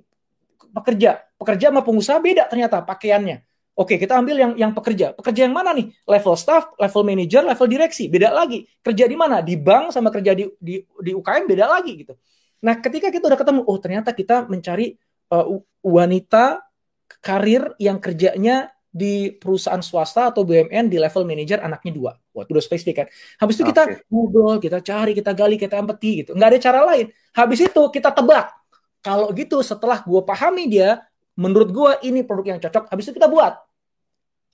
pekerja, 0.71 1.27
pekerja 1.35 1.75
sama 1.75 1.83
pengusaha 1.83 2.19
beda 2.23 2.47
ternyata 2.47 2.85
pakaiannya. 2.85 3.43
Oke, 3.81 3.97
kita 3.97 4.21
ambil 4.21 4.37
yang 4.37 4.53
yang 4.61 4.73
pekerja. 4.77 5.17
Pekerja 5.17 5.49
yang 5.49 5.57
mana 5.57 5.73
nih? 5.73 5.89
Level 6.05 6.37
staff, 6.37 6.77
level 6.77 7.01
manager, 7.01 7.41
level 7.49 7.65
direksi. 7.65 8.13
Beda 8.13 8.29
lagi. 8.29 8.69
Kerja 8.85 9.09
di 9.09 9.17
mana? 9.17 9.41
Di 9.41 9.57
bank 9.57 9.97
sama 9.97 10.13
kerja 10.13 10.37
di 10.37 10.45
di, 10.61 10.85
di 10.85 11.11
UKM 11.17 11.49
beda 11.49 11.65
lagi 11.65 12.05
gitu. 12.05 12.13
Nah, 12.61 12.77
ketika 12.77 13.09
kita 13.09 13.33
udah 13.33 13.41
ketemu, 13.41 13.61
oh 13.65 13.79
ternyata 13.81 14.13
kita 14.13 14.45
mencari 14.53 15.01
uh, 15.33 15.65
wanita 15.81 16.61
karir 17.25 17.73
yang 17.81 17.97
kerjanya 17.97 18.69
di 18.93 19.33
perusahaan 19.33 19.81
swasta 19.81 20.29
atau 20.29 20.45
BUMN 20.45 20.93
di 20.93 21.01
level 21.01 21.25
manager 21.25 21.65
anaknya 21.65 21.93
dua. 21.97 22.13
Wah, 22.37 22.45
itu 22.45 22.53
udah 22.53 22.65
spesifik 22.69 22.95
kan. 23.01 23.07
Habis 23.41 23.55
itu 23.57 23.65
kita 23.65 23.83
okay. 23.89 24.05
ngobrol, 24.13 24.61
kita 24.61 24.85
cari, 24.85 25.17
kita 25.17 25.33
gali, 25.33 25.57
kita 25.57 25.81
empati 25.81 26.11
gitu. 26.21 26.31
Nggak 26.37 26.49
ada 26.53 26.59
cara 26.61 26.81
lain. 26.85 27.07
Habis 27.33 27.65
itu 27.65 27.83
kita 27.89 28.13
tebak. 28.13 28.53
Kalau 29.01 29.33
gitu 29.33 29.65
setelah 29.65 30.05
gue 30.05 30.21
pahami 30.21 30.69
dia, 30.69 31.01
menurut 31.33 31.73
gue 31.73 31.93
ini 32.05 32.21
produk 32.21 32.53
yang 32.53 32.61
cocok. 32.61 32.93
Habis 32.93 33.09
itu 33.09 33.17
kita 33.17 33.31
buat 33.31 33.70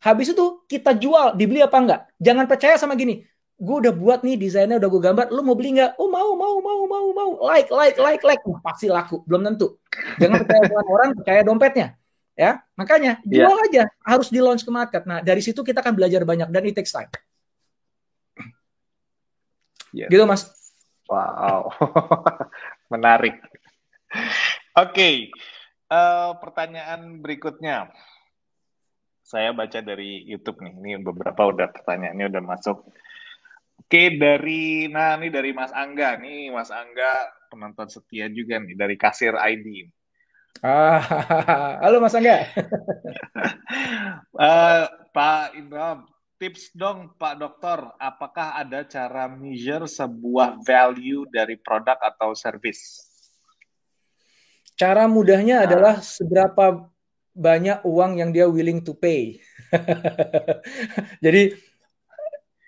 Habis 0.07 0.31
itu 0.31 0.63
kita 0.71 0.95
jual, 0.95 1.35
dibeli 1.35 1.67
apa 1.67 1.75
enggak? 1.83 2.01
Jangan 2.23 2.47
percaya 2.47 2.79
sama 2.79 2.95
gini. 2.95 3.27
Gue 3.59 3.83
udah 3.83 3.91
buat 3.91 4.23
nih 4.23 4.39
desainnya 4.39 4.79
udah 4.79 4.87
gue 4.87 5.03
gambar, 5.03 5.27
lu 5.35 5.43
mau 5.43 5.59
beli 5.59 5.83
nggak? 5.83 5.99
Oh 5.99 6.07
mau, 6.07 6.39
mau, 6.39 6.63
mau, 6.63 6.81
mau, 6.87 7.07
mau. 7.11 7.31
Like, 7.43 7.67
like, 7.75 7.99
like, 7.99 8.23
like. 8.23 8.43
Uh, 8.47 8.63
pasti 8.63 8.87
laku, 8.87 9.27
belum 9.27 9.43
tentu. 9.43 9.83
Jangan 10.23 10.47
percaya 10.47 10.63
dengan 10.63 10.87
orang, 10.95 11.11
percaya 11.19 11.41
dompetnya. 11.43 11.89
Ya, 12.37 12.61
makanya 12.77 13.17
iya. 13.25 13.49
jual 13.49 13.57
yeah. 13.57 13.67
aja, 13.67 13.85
harus 14.05 14.29
di 14.29 14.45
launch 14.45 14.61
ke 14.61 14.69
market. 14.69 15.09
Nah 15.09 15.25
dari 15.25 15.41
situ 15.41 15.65
kita 15.65 15.81
akan 15.81 15.97
belajar 15.97 16.21
banyak 16.21 16.53
dan 16.53 16.63
it 16.69 16.77
takes 16.77 16.93
time. 16.93 17.09
Yeah. 19.97 20.13
Gitu 20.13 20.21
mas. 20.29 20.45
Wow, 21.09 21.73
menarik. 22.93 23.41
Oke, 24.77 24.93
okay. 24.93 25.15
uh, 25.89 25.97
eh, 25.97 26.31
pertanyaan 26.45 27.25
berikutnya 27.25 27.89
saya 29.27 29.51
baca 29.51 29.83
dari 29.83 30.22
YouTube 30.22 30.62
nih. 30.62 30.74
Ini 30.79 30.91
beberapa 31.03 31.51
udah 31.51 31.66
pertanyaannya 31.74 32.27
udah 32.31 32.43
masuk. 32.47 32.87
Oke, 33.83 34.14
dari 34.14 34.87
nah 34.87 35.18
ini 35.18 35.29
dari 35.35 35.51
Mas 35.51 35.74
Angga 35.74 36.14
nih, 36.22 36.55
Mas 36.55 36.70
Angga 36.70 37.35
penonton 37.51 37.91
setia 37.91 38.31
juga 38.31 38.62
nih 38.62 38.79
dari 38.79 38.95
Kasir 38.95 39.35
ID. 39.35 39.91
Ah, 40.62 41.03
halo 41.83 41.99
Mas 41.99 42.14
Angga. 42.14 42.47
uh, 44.39 44.87
Pak 45.16 45.59
Indra, 45.59 46.07
tips 46.39 46.70
dong 46.72 47.12
Pak 47.18 47.35
Dokter, 47.43 47.83
apakah 47.99 48.57
ada 48.57 48.87
cara 48.87 49.27
measure 49.27 49.91
sebuah 49.91 50.62
value 50.62 51.27
dari 51.29 51.59
produk 51.59 51.99
atau 51.99 52.33
service? 52.33 53.05
Cara 54.77 55.09
mudahnya 55.09 55.64
nah. 55.64 55.64
adalah 55.64 55.95
seberapa 56.05 56.85
banyak 57.37 57.84
uang 57.84 58.16
yang 58.16 58.32
dia 58.32 58.49
willing 58.49 58.80
to 58.80 58.97
pay. 58.97 59.37
Jadi 61.24 61.53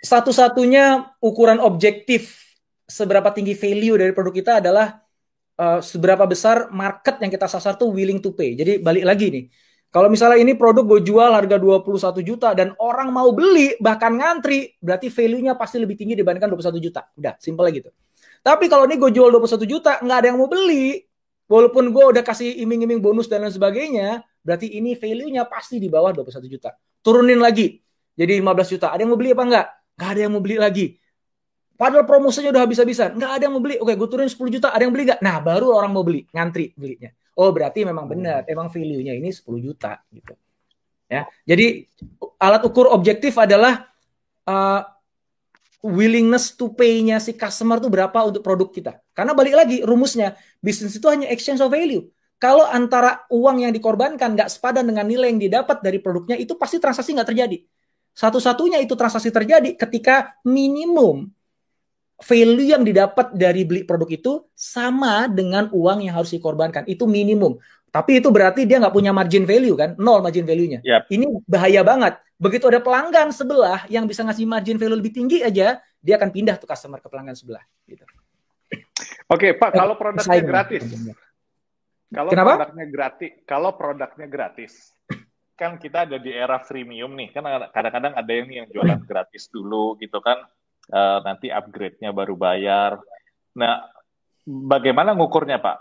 satu-satunya 0.04 1.16
ukuran 1.24 1.58
objektif 1.58 2.36
seberapa 2.84 3.32
tinggi 3.32 3.56
value 3.56 3.96
dari 3.96 4.12
produk 4.12 4.34
kita 4.36 4.52
adalah 4.60 5.00
uh, 5.56 5.80
seberapa 5.80 6.28
besar 6.28 6.68
market 6.68 7.18
yang 7.24 7.32
kita 7.32 7.48
sasar 7.48 7.80
tuh 7.80 7.90
willing 7.90 8.20
to 8.20 8.36
pay. 8.36 8.54
Jadi 8.54 8.78
balik 8.78 9.04
lagi 9.08 9.26
nih. 9.32 9.44
Kalau 9.88 10.12
misalnya 10.12 10.44
ini 10.44 10.52
produk 10.52 10.84
gue 10.84 11.00
jual 11.00 11.32
harga 11.32 11.56
21 11.56 12.20
juta 12.20 12.52
dan 12.52 12.76
orang 12.76 13.08
mau 13.08 13.32
beli 13.32 13.72
bahkan 13.80 14.12
ngantri, 14.12 14.76
berarti 14.84 15.08
value-nya 15.08 15.56
pasti 15.56 15.80
lebih 15.80 15.96
tinggi 15.96 16.12
dibandingkan 16.12 16.52
21 16.52 16.76
juta. 16.76 17.08
Udah, 17.16 17.40
simpel 17.40 17.72
gitu. 17.72 17.88
Tapi 18.44 18.68
kalau 18.68 18.84
ini 18.84 19.00
gue 19.00 19.08
jual 19.08 19.32
21 19.32 19.64
juta, 19.64 19.96
nggak 20.04 20.18
ada 20.20 20.26
yang 20.28 20.38
mau 20.44 20.48
beli, 20.48 21.08
walaupun 21.48 21.88
gue 21.88 22.04
udah 22.04 22.20
kasih 22.20 22.60
iming-iming 22.60 23.00
bonus 23.00 23.32
dan 23.32 23.48
lain 23.48 23.52
sebagainya, 23.56 24.20
berarti 24.48 24.80
ini 24.80 24.96
value-nya 24.96 25.44
pasti 25.44 25.76
di 25.76 25.92
bawah 25.92 26.16
21 26.16 26.48
juta. 26.48 26.72
Turunin 27.04 27.36
lagi, 27.36 27.76
jadi 28.16 28.40
15 28.40 28.72
juta. 28.72 28.88
Ada 28.88 29.04
yang 29.04 29.12
mau 29.12 29.20
beli 29.20 29.36
apa 29.36 29.44
enggak? 29.44 29.66
Nggak 30.00 30.08
ada 30.08 30.20
yang 30.24 30.32
mau 30.32 30.42
beli 30.42 30.56
lagi. 30.56 30.86
Padahal 31.78 32.02
promosinya 32.08 32.50
udah 32.50 32.62
habis-habisan. 32.66 33.14
Nggak 33.14 33.30
ada 33.38 33.42
yang 33.46 33.54
mau 33.54 33.62
beli. 33.62 33.76
Oke, 33.78 33.94
gue 33.94 34.08
turunin 34.10 34.32
10 34.32 34.50
juta. 34.50 34.74
Ada 34.74 34.82
yang 34.82 34.92
beli 34.96 35.04
nggak? 35.06 35.20
Nah, 35.22 35.36
baru 35.38 35.70
orang 35.70 35.94
mau 35.94 36.02
beli. 36.02 36.26
Ngantri 36.34 36.74
belinya. 36.74 37.14
Oh, 37.38 37.54
berarti 37.54 37.86
memang 37.86 38.10
benar. 38.10 38.42
Emang 38.50 38.66
value-nya 38.66 39.14
ini 39.14 39.30
10 39.30 39.62
juta. 39.62 40.02
gitu. 40.10 40.34
Ya, 41.06 41.24
Jadi, 41.46 41.86
alat 42.36 42.66
ukur 42.66 42.90
objektif 42.90 43.38
adalah 43.38 43.86
uh, 44.44 44.82
willingness 45.86 46.58
to 46.58 46.74
pay-nya 46.74 47.22
si 47.22 47.32
customer 47.38 47.78
tuh 47.78 47.88
berapa 47.88 48.18
untuk 48.26 48.42
produk 48.42 48.68
kita. 48.74 48.92
Karena 49.14 49.32
balik 49.32 49.54
lagi, 49.54 49.80
rumusnya, 49.86 50.34
bisnis 50.58 50.98
itu 50.98 51.06
hanya 51.06 51.30
exchange 51.30 51.62
of 51.62 51.70
value. 51.70 52.02
Kalau 52.38 52.62
antara 52.62 53.26
uang 53.34 53.66
yang 53.66 53.74
dikorbankan 53.74 54.38
nggak 54.38 54.50
sepadan 54.50 54.86
dengan 54.86 55.02
nilai 55.10 55.34
yang 55.34 55.42
didapat 55.42 55.82
dari 55.82 55.98
produknya, 55.98 56.38
itu 56.38 56.54
pasti 56.54 56.78
transaksi 56.78 57.10
nggak 57.10 57.28
terjadi. 57.34 57.58
Satu-satunya 58.14 58.78
itu 58.82 58.94
transaksi 58.94 59.30
terjadi 59.30 59.74
ketika 59.74 60.38
minimum 60.46 61.30
value 62.18 62.74
yang 62.74 62.82
didapat 62.82 63.30
dari 63.34 63.62
beli 63.62 63.82
produk 63.86 64.10
itu 64.10 64.32
sama 64.54 65.30
dengan 65.30 65.70
uang 65.70 66.06
yang 66.06 66.14
harus 66.18 66.34
dikorbankan. 66.34 66.86
Itu 66.86 67.06
minimum. 67.06 67.58
Tapi 67.90 68.22
itu 68.22 68.28
berarti 68.30 68.66
dia 68.66 68.78
nggak 68.82 68.94
punya 68.94 69.10
margin 69.10 69.42
value 69.42 69.74
kan, 69.74 69.94
nol 69.98 70.22
margin 70.22 70.46
value-nya. 70.46 70.82
Yep. 70.82 71.02
Ini 71.10 71.26
bahaya 71.46 71.82
banget. 71.82 72.14
Begitu 72.38 72.70
ada 72.70 72.78
pelanggan 72.78 73.34
sebelah 73.34 73.82
yang 73.90 74.06
bisa 74.06 74.22
ngasih 74.22 74.46
margin 74.46 74.78
value 74.78 74.98
lebih 74.98 75.10
tinggi 75.10 75.42
aja, 75.42 75.82
dia 75.98 76.14
akan 76.14 76.30
pindah 76.30 76.54
tuh 76.60 76.70
customer 76.70 77.02
ke 77.02 77.08
pelanggan 77.10 77.34
sebelah. 77.34 77.64
Gitu. 77.82 78.04
Oke, 79.26 79.56
Pak, 79.56 79.74
kalau 79.74 79.96
produknya 79.96 80.42
gratis, 80.44 80.84
kalau 82.08 82.30
Kenapa? 82.32 82.52
produknya 82.56 82.86
gratis, 82.88 83.32
kalau 83.44 83.70
produknya 83.76 84.26
gratis, 84.28 84.72
kan 85.52 85.76
kita 85.76 86.08
ada 86.08 86.16
di 86.16 86.32
era 86.32 86.56
freemium 86.64 87.12
nih, 87.12 87.36
kan 87.36 87.44
kadang-kadang 87.68 88.16
ada 88.16 88.32
yang 88.32 88.48
yang 88.48 88.68
jualan 88.72 89.04
gratis 89.10 89.52
dulu 89.52 90.00
gitu 90.00 90.16
kan, 90.24 90.40
uh, 90.88 91.18
nanti 91.20 91.52
upgrade-nya 91.52 92.16
baru 92.16 92.32
bayar. 92.32 92.96
Nah, 93.60 93.84
bagaimana 94.48 95.12
ngukurnya 95.12 95.60
Pak? 95.60 95.78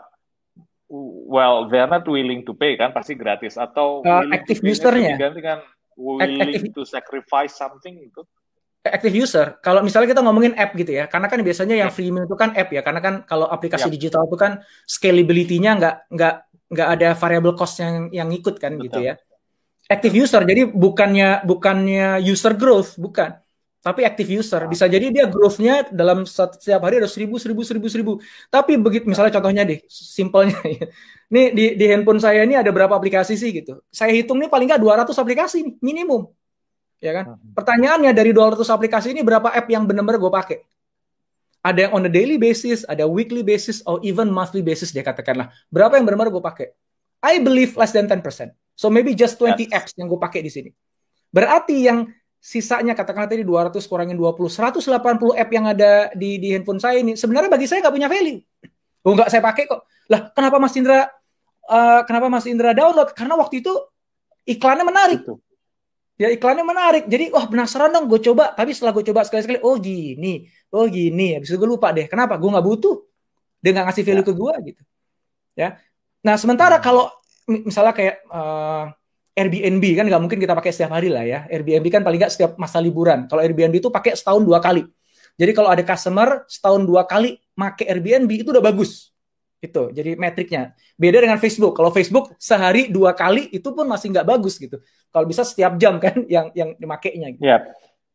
Well, 1.27 1.67
they're 1.67 1.87
not 1.87 2.07
willing 2.07 2.47
to 2.47 2.55
pay 2.55 2.75
kan, 2.75 2.91
pasti 2.91 3.15
gratis 3.15 3.55
atau 3.55 4.03
uh, 4.03 4.23
active 4.31 4.63
usernya 4.63 5.19
diganti 5.19 5.43
kan 5.43 5.59
willing 5.99 6.39
active, 6.39 6.71
to 6.75 6.83
sacrifice 6.83 7.55
something 7.55 7.95
itu? 7.97 8.23
Active 8.89 9.15
user, 9.15 9.47
kalau 9.59 9.79
misalnya 9.83 10.11
kita 10.11 10.21
ngomongin 10.23 10.53
app 10.55 10.71
gitu 10.75 10.91
ya, 10.91 11.05
karena 11.07 11.27
kan 11.31 11.39
biasanya 11.39 11.75
yang 11.77 11.91
freemium 11.91 12.25
itu 12.25 12.35
kan 12.35 12.55
app 12.55 12.69
ya, 12.71 12.81
karena 12.81 13.01
kan 13.03 13.13
kalau 13.23 13.47
aplikasi 13.47 13.87
yep. 13.87 13.93
digital 13.93 14.23
itu 14.27 14.37
kan 14.39 14.51
scalability-nya 14.87 15.71
nggak 15.79 15.95
nggak 16.11 16.35
nggak 16.67 16.87
ada 16.99 17.09
variable 17.15 17.55
cost 17.55 17.79
yang 17.79 18.11
yang 18.11 18.29
ikut 18.31 18.55
kan 18.59 18.75
gitu 18.75 18.87
Betul. 18.87 18.91
gitu 18.91 18.99
ya. 19.07 19.13
Active 19.87 20.15
user, 20.19 20.41
jadi 20.43 20.67
bukannya 20.67 21.47
bukannya 21.47 22.19
user 22.19 22.53
growth, 22.59 22.99
bukan. 22.99 23.39
Tapi 23.79 24.03
active 24.03 24.27
user 24.27 24.67
bisa 24.67 24.83
jadi 24.83 25.07
dia 25.15 25.25
growth-nya 25.31 25.95
dalam 25.95 26.27
setiap 26.27 26.83
hari 26.83 26.99
ada 26.99 27.07
seribu 27.07 27.39
seribu 27.39 27.63
seribu 27.63 27.87
seribu. 27.87 28.11
Tapi 28.51 28.75
begitu 28.75 29.07
misalnya 29.07 29.39
contohnya 29.39 29.63
deh 29.63 29.79
simpelnya 29.87 30.59
ini 31.31 31.55
di, 31.55 31.65
di 31.79 31.85
handphone 31.87 32.19
saya 32.19 32.43
ini 32.43 32.59
ada 32.59 32.67
berapa 32.67 32.91
aplikasi 32.91 33.39
sih 33.39 33.55
gitu. 33.55 33.79
Saya 33.87 34.11
hitung 34.11 34.43
nih 34.43 34.51
paling 34.51 34.67
nggak 34.67 34.81
200 34.83 35.15
aplikasi 35.15 35.63
nih 35.63 35.73
minimum 35.79 36.27
ya 36.97 37.11
kan 37.13 37.25
pertanyaannya 37.53 38.11
dari 38.13 38.33
200 38.33 38.61
aplikasi 38.63 39.13
ini 39.13 39.21
berapa 39.21 39.53
app 39.53 39.67
yang 39.69 39.85
benar-benar 39.85 40.17
gue 40.17 40.31
pakai 40.33 40.57
ada 41.61 41.79
yang 41.87 41.93
on 41.93 42.03
a 42.05 42.11
daily 42.11 42.41
basis 42.41 42.87
ada 42.89 43.05
weekly 43.05 43.45
basis 43.45 43.85
or 43.85 44.01
even 44.01 44.33
monthly 44.33 44.65
basis 44.65 44.89
dia 44.89 45.05
katakanlah 45.05 45.53
berapa 45.69 45.93
yang 45.97 46.05
benar-benar 46.09 46.33
gue 46.33 46.43
pakai 46.43 46.67
I 47.21 47.41
believe 47.41 47.77
less 47.77 47.93
than 47.93 48.09
10% 48.09 48.21
so 48.73 48.89
maybe 48.89 49.13
just 49.13 49.37
20 49.37 49.67
yes. 49.67 49.69
apps 49.73 49.91
yang 49.93 50.09
gue 50.09 50.17
pakai 50.17 50.41
di 50.41 50.49
sini 50.49 50.69
berarti 51.29 51.85
yang 51.85 52.09
sisanya 52.37 52.93
katakanlah 52.93 53.27
tadi 53.27 53.43
200 53.43 53.75
kurangin 53.89 54.15
20, 54.15 54.47
180 54.47 55.35
app 55.35 55.49
yang 55.51 55.65
ada 55.67 55.91
di 56.13 56.37
di 56.37 56.53
handphone 56.53 56.79
saya 56.79 57.01
ini 57.01 57.17
sebenarnya 57.17 57.49
bagi 57.51 57.67
saya 57.67 57.81
nggak 57.83 57.95
punya 57.95 58.07
value. 58.09 58.39
Oh 59.03 59.13
nggak 59.17 59.29
saya 59.31 59.41
pakai 59.43 59.63
kok. 59.67 59.83
Lah 60.07 60.31
kenapa 60.31 60.55
Mas 60.61 60.75
Indra 60.77 61.11
uh, 61.67 62.01
kenapa 62.07 62.27
Mas 62.31 62.45
Indra 62.47 62.71
download? 62.71 63.11
Karena 63.11 63.35
waktu 63.35 63.59
itu 63.65 63.73
iklannya 64.47 64.85
menarik. 64.85 65.27
Ya 66.17 66.33
iklannya 66.33 66.65
menarik. 66.65 67.03
Jadi 67.05 67.29
wah 67.29 67.45
penasaran 67.45 67.93
dong 67.93 68.09
gue 68.09 68.17
coba. 68.17 68.51
Tapi 68.57 68.73
setelah 68.73 68.91
gue 68.97 69.05
coba 69.05 69.21
sekali-sekali, 69.21 69.61
oh 69.61 69.77
gini, 69.77 70.49
oh 70.73 70.89
gini. 70.89 71.37
Habis 71.37 71.53
itu 71.53 71.57
gue 71.61 71.69
lupa 71.69 71.93
deh. 71.93 72.09
Kenapa? 72.09 72.41
Gue 72.41 72.49
nggak 72.49 72.65
butuh. 72.65 73.05
Dia 73.61 73.69
nggak 73.77 73.85
ngasih 73.93 74.03
value 74.03 74.25
ya. 74.25 74.27
ke 74.27 74.33
gue 74.33 74.53
gitu. 74.73 74.81
Ya. 75.53 75.69
Nah 76.25 76.35
sementara 76.41 76.81
hmm. 76.81 76.83
kalau 76.83 77.05
misalnya 77.47 77.93
kayak 77.93 78.15
uh, 78.33 78.89
Airbnb 79.37 79.85
kan 79.93 80.05
nggak 80.09 80.21
mungkin 80.21 80.39
kita 80.41 80.57
pakai 80.57 80.73
setiap 80.73 80.97
hari 80.97 81.13
lah 81.13 81.21
ya. 81.21 81.45
Airbnb 81.53 81.85
kan 81.93 82.01
paling 82.01 82.17
nggak 82.17 82.33
setiap 82.33 82.57
masa 82.57 82.81
liburan. 82.81 83.29
Kalau 83.29 83.45
Airbnb 83.45 83.77
itu 83.77 83.93
pakai 83.93 84.17
setahun 84.17 84.41
dua 84.41 84.57
kali. 84.57 84.81
Jadi 85.37 85.51
kalau 85.53 85.69
ada 85.69 85.85
customer 85.85 86.49
setahun 86.49 86.81
dua 86.81 87.05
kali 87.05 87.37
make 87.53 87.85
Airbnb 87.85 88.29
itu 88.41 88.49
udah 88.49 88.65
bagus. 88.65 89.13
Itu 89.57 89.89
jadi 89.89 90.13
metriknya. 90.13 90.77
Beda 90.93 91.21
dengan 91.23 91.41
Facebook. 91.41 91.73
Kalau 91.73 91.89
Facebook 91.89 92.33
sehari 92.37 92.93
dua 92.93 93.17
kali 93.17 93.49
itu 93.49 93.69
pun 93.73 93.89
masih 93.89 94.13
nggak 94.13 94.27
bagus 94.27 94.61
gitu. 94.61 94.77
Kalau 95.09 95.25
bisa 95.25 95.41
setiap 95.41 95.75
jam 95.81 95.97
kan 96.03 96.23
yang 96.29 96.53
yang 96.53 96.73
dimakainya. 96.77 97.33
Gitu. 97.33 97.43
Yep. 97.45 97.61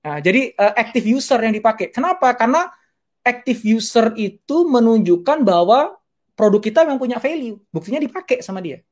Nah, 0.02 0.18
jadi 0.18 0.50
uh, 0.58 0.74
active 0.74 1.06
user 1.06 1.38
yang 1.38 1.54
dipakai. 1.54 1.94
Kenapa? 1.94 2.34
Karena 2.34 2.66
active 3.22 3.62
user 3.62 4.14
itu 4.18 4.66
menunjukkan 4.66 5.46
bahwa 5.46 5.94
produk 6.34 6.62
kita 6.62 6.82
yang 6.86 6.98
punya 6.98 7.22
value. 7.22 7.58
Buktinya 7.70 8.02
dipakai 8.02 8.42
sama 8.42 8.58
dia 8.58 8.82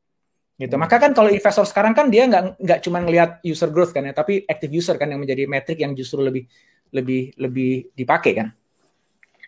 gitu. 0.61 0.77
Maka 0.77 1.01
kan 1.01 1.17
kalau 1.17 1.33
investor 1.33 1.65
sekarang 1.65 1.97
kan 1.97 2.13
dia 2.13 2.29
nggak 2.29 2.61
nggak 2.61 2.79
cuma 2.85 3.01
ngelihat 3.01 3.41
user 3.41 3.73
growth 3.73 3.97
kan 3.97 4.05
ya, 4.05 4.13
tapi 4.13 4.45
active 4.45 4.69
user 4.69 5.01
kan 5.01 5.09
yang 5.09 5.25
menjadi 5.25 5.49
metrik 5.49 5.81
yang 5.81 5.97
justru 5.97 6.21
lebih 6.21 6.45
lebih 6.93 7.33
lebih 7.41 7.89
dipakai 7.97 8.33
kan. 8.37 8.49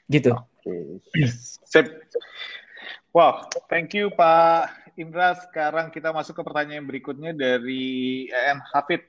Gitu. 0.08 0.32
Okay. 0.32 1.84
Wow, 3.12 3.44
thank 3.68 3.92
you 3.92 4.08
Pak 4.08 4.72
Indra. 4.96 5.36
Sekarang 5.36 5.92
kita 5.92 6.16
masuk 6.16 6.40
ke 6.40 6.42
pertanyaan 6.48 6.88
berikutnya 6.88 7.36
dari 7.36 8.24
EN 8.32 8.56
Hafid. 8.72 9.04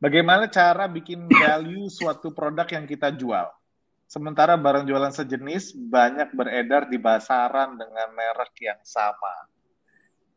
Bagaimana 0.00 0.48
cara 0.48 0.88
bikin 0.88 1.28
value 1.28 1.92
suatu 1.92 2.32
produk 2.32 2.64
yang 2.64 2.88
kita 2.88 3.12
jual? 3.12 3.52
Sementara 4.08 4.56
barang 4.56 4.88
jualan 4.88 5.12
sejenis 5.12 5.76
banyak 5.76 6.32
beredar 6.32 6.88
di 6.88 6.96
pasaran 6.96 7.76
dengan 7.76 8.16
merek 8.16 8.56
yang 8.64 8.80
sama. 8.80 9.44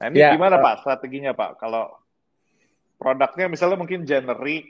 Nah 0.04 0.12
ini 0.12 0.20
ya, 0.20 0.36
gimana 0.36 0.60
uh, 0.60 0.64
Pak 0.64 0.76
strateginya 0.84 1.32
Pak? 1.32 1.64
Kalau 1.64 1.96
produknya 3.00 3.48
misalnya 3.48 3.80
mungkin 3.80 4.04
generic, 4.04 4.68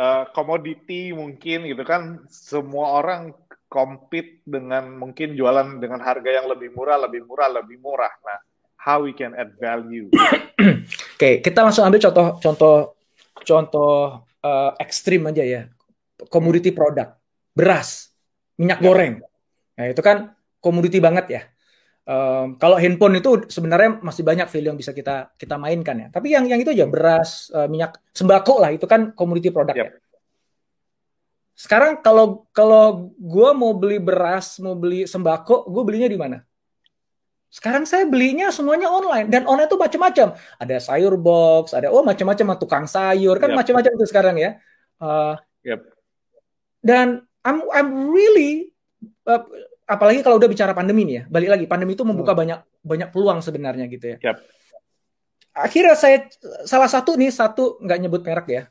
uh, 0.00 0.24
commodity 0.32 1.12
mungkin 1.12 1.68
gitu 1.68 1.84
kan, 1.84 2.24
semua 2.32 2.96
orang 2.96 3.36
compete 3.72 4.44
dengan 4.44 4.92
mungkin 5.00 5.32
jualan 5.32 5.80
dengan 5.80 6.04
harga 6.04 6.28
yang 6.28 6.44
lebih 6.52 6.76
murah, 6.76 7.00
lebih 7.00 7.24
murah, 7.24 7.48
lebih 7.48 7.80
murah. 7.80 8.12
Nah, 8.20 8.38
how 8.76 9.00
we 9.00 9.16
can 9.16 9.32
add 9.32 9.56
value? 9.56 10.12
Oke, 10.12 10.84
okay, 11.16 11.34
kita 11.40 11.64
langsung 11.64 11.88
ambil 11.88 12.04
contoh 12.04 12.26
contoh 12.36 12.76
contoh 13.40 13.94
uh, 14.44 14.76
ekstrim 14.76 15.24
aja 15.32 15.40
ya. 15.40 15.62
Komoditi 16.28 16.70
produk, 16.70 17.16
beras, 17.56 18.12
minyak 18.60 18.78
ya. 18.78 18.84
goreng. 18.84 19.14
Nah, 19.80 19.86
itu 19.88 20.04
kan 20.04 20.36
komoditi 20.60 21.00
banget 21.00 21.26
ya 21.32 21.42
Um, 22.02 22.58
kalau 22.58 22.82
handphone 22.82 23.22
itu 23.22 23.46
sebenarnya 23.46 24.02
masih 24.02 24.26
banyak 24.26 24.50
value 24.50 24.74
yang 24.74 24.78
bisa 24.78 24.90
kita 24.90 25.30
kita 25.38 25.54
mainkan 25.54 25.94
ya. 25.94 26.08
Tapi 26.10 26.34
yang 26.34 26.50
yang 26.50 26.58
itu 26.58 26.74
aja 26.74 26.90
beras, 26.90 27.46
uh, 27.54 27.70
minyak, 27.70 27.94
sembako 28.10 28.58
lah 28.58 28.74
itu 28.74 28.90
kan 28.90 29.14
komoditi 29.14 29.54
produk 29.54 29.70
yep. 29.78 29.86
ya. 29.86 29.90
Sekarang 31.52 32.00
kalau 32.00 32.48
kalau 32.50 33.12
gue 33.14 33.50
mau 33.52 33.76
beli 33.76 34.00
beras, 34.00 34.56
mau 34.58 34.72
beli 34.72 35.04
sembako, 35.04 35.68
gue 35.68 35.82
belinya 35.84 36.08
di 36.08 36.18
mana? 36.18 36.38
Sekarang 37.52 37.84
saya 37.84 38.08
belinya 38.08 38.48
semuanya 38.48 38.88
online 38.88 39.28
dan 39.28 39.44
online 39.44 39.68
itu 39.68 39.76
macam-macam. 39.76 40.32
Ada 40.56 40.80
sayur 40.80 41.20
box, 41.20 41.76
ada 41.76 41.92
oh 41.92 42.00
macam-macam 42.00 42.56
tukang 42.56 42.88
sayur 42.88 43.36
kan 43.36 43.52
yep. 43.52 43.60
macam-macam 43.60 43.92
itu 43.92 44.06
sekarang 44.08 44.40
ya. 44.40 44.50
Uh, 44.96 45.36
yep. 45.60 45.84
Dan 46.80 47.28
I'm 47.44 47.60
I'm 47.68 48.08
really 48.08 48.72
uh, 49.28 49.44
apalagi 49.84 50.24
kalau 50.24 50.40
udah 50.40 50.48
bicara 50.48 50.72
pandemi 50.72 51.04
nih 51.04 51.14
ya, 51.20 51.22
balik 51.28 51.52
lagi 51.52 51.68
pandemi 51.68 51.92
itu 51.92 52.08
membuka 52.08 52.32
hmm. 52.32 52.40
banyak 52.40 52.60
banyak 52.80 53.08
peluang 53.12 53.44
sebenarnya 53.44 53.84
gitu 53.92 54.16
ya. 54.16 54.32
Yep. 54.32 54.36
Akhirnya 55.52 55.92
saya 56.00 56.32
salah 56.64 56.88
satu 56.88 57.20
nih 57.20 57.28
satu 57.28 57.76
nggak 57.84 57.98
nyebut 58.00 58.24
merek 58.24 58.48
ya, 58.48 58.62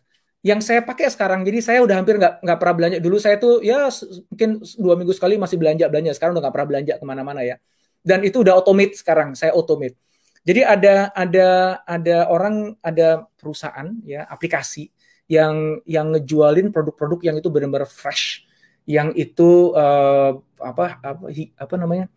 yang 0.41 0.57
saya 0.57 0.81
pakai 0.81 1.05
sekarang 1.13 1.45
jadi 1.45 1.61
saya 1.61 1.79
udah 1.85 2.01
hampir 2.01 2.17
nggak 2.17 2.41
nggak 2.41 2.57
pernah 2.57 2.75
belanja. 2.75 2.97
Dulu 2.97 3.17
saya 3.21 3.37
tuh 3.37 3.61
ya 3.61 3.85
mungkin 4.33 4.49
dua 4.81 4.97
minggu 4.97 5.13
sekali 5.13 5.37
masih 5.37 5.61
belanja 5.61 5.85
belanja. 5.85 6.17
Sekarang 6.17 6.33
udah 6.33 6.49
nggak 6.49 6.55
pernah 6.57 6.69
belanja 6.73 6.93
ke 6.97 7.05
mana-mana 7.05 7.41
ya. 7.45 7.61
Dan 8.01 8.25
itu 8.25 8.41
udah 8.41 8.57
automate 8.57 8.97
sekarang 8.97 9.37
saya 9.37 9.53
automate. 9.53 9.93
Jadi 10.41 10.65
ada 10.65 11.13
ada 11.13 11.47
ada 11.85 12.17
orang 12.33 12.73
ada 12.81 13.29
perusahaan 13.37 13.93
ya 14.01 14.25
aplikasi 14.25 14.89
yang 15.29 15.77
yang 15.85 16.09
ngejualin 16.09 16.73
produk-produk 16.73 17.21
yang 17.21 17.35
itu 17.37 17.53
benar-benar 17.53 17.85
fresh. 17.85 18.49
Yang 18.89 19.29
itu 19.29 19.77
uh, 19.77 20.41
apa 20.57 20.97
apa 21.05 21.29
apa 21.37 21.73
namanya? 21.77 22.09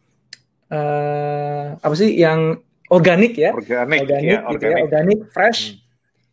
Uh, 0.73 1.77
apa 1.77 1.93
sih 1.93 2.17
yang 2.17 2.57
organik 2.89 3.37
ya? 3.37 3.53
Organik 3.53 4.09
organik 4.09 4.33
ya, 4.33 4.49
gitu 4.49 4.65
ya 4.65 4.77
organik 4.81 5.21
fresh. 5.29 5.77
Hmm 5.77 5.84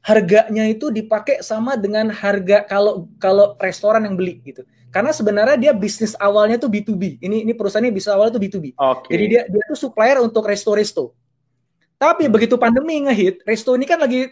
harganya 0.01 0.65
itu 0.65 0.89
dipakai 0.89 1.45
sama 1.45 1.77
dengan 1.77 2.09
harga 2.09 2.65
kalau 2.65 3.05
kalau 3.21 3.53
restoran 3.61 4.05
yang 4.05 4.17
beli 4.17 4.41
gitu. 4.41 4.65
Karena 4.91 5.15
sebenarnya 5.15 5.55
dia 5.55 5.71
bisnis 5.71 6.17
awalnya 6.19 6.59
tuh 6.59 6.67
B2B. 6.67 7.21
Ini 7.23 7.47
ini 7.47 7.53
perusahaannya 7.55 7.93
bisa 7.95 8.11
awalnya 8.11 8.35
tuh 8.35 8.43
B2B. 8.43 8.75
Okay. 8.75 9.09
Jadi 9.15 9.23
dia 9.29 9.41
dia 9.47 9.63
tuh 9.69 9.77
supplier 9.79 10.19
untuk 10.19 10.43
resto-resto. 10.43 11.15
Tapi 11.95 12.27
hmm. 12.27 12.33
begitu 12.33 12.57
pandemi 12.59 12.99
ngehit, 13.05 13.45
resto 13.47 13.77
ini 13.77 13.87
kan 13.87 14.01
lagi 14.01 14.27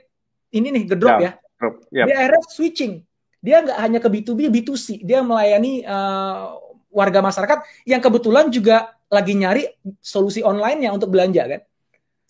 ini 0.51 0.67
nih 0.74 0.84
gedrop 0.89 1.22
yeah. 1.22 1.38
ya. 1.61 1.70
Yep. 1.95 2.05
Dia 2.09 2.15
akhirnya 2.17 2.41
switching. 2.49 2.93
Dia 3.39 3.63
nggak 3.63 3.78
hanya 3.80 3.99
ke 4.03 4.09
B2B, 4.11 4.39
B2C. 4.51 5.05
Dia 5.05 5.24
melayani 5.24 5.86
uh, 5.88 6.59
warga 6.91 7.24
masyarakat 7.24 7.63
yang 7.88 8.01
kebetulan 8.03 8.51
juga 8.51 8.97
lagi 9.07 9.38
nyari 9.38 9.63
solusi 10.01 10.43
online-nya 10.43 10.91
untuk 10.91 11.13
belanja 11.13 11.45
kan. 11.45 11.61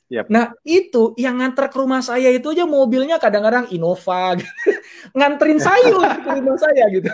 Yep. 0.10 0.26
Nah 0.34 0.58
itu 0.66 1.14
yang 1.22 1.38
nganter 1.38 1.70
ke 1.70 1.78
rumah 1.78 2.02
saya 2.02 2.34
itu 2.34 2.50
aja 2.50 2.66
mobilnya 2.66 3.22
kadang-kadang 3.22 3.70
Innova, 3.70 4.34
gitu. 4.42 4.50
nganterin 5.18 5.62
sayur 5.62 6.02
ke 6.02 6.30
rumah 6.34 6.58
saya 6.58 6.84
gitu. 6.90 7.10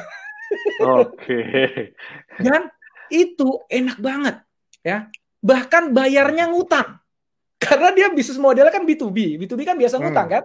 Oke. 0.80 1.12
Okay. 1.20 1.70
Dan 2.40 2.72
itu 3.12 3.68
enak 3.68 4.00
banget 4.00 4.36
ya. 4.80 5.12
Bahkan 5.44 5.92
bayarnya 5.92 6.48
ngutang. 6.48 7.04
Karena 7.60 7.92
dia 7.92 8.08
bisnis 8.16 8.40
modelnya 8.40 8.72
kan 8.72 8.88
B2B. 8.88 9.44
B2B 9.44 9.62
kan 9.68 9.76
biasa 9.76 10.00
ngutang 10.00 10.28
hmm. 10.32 10.36
kan. 10.40 10.44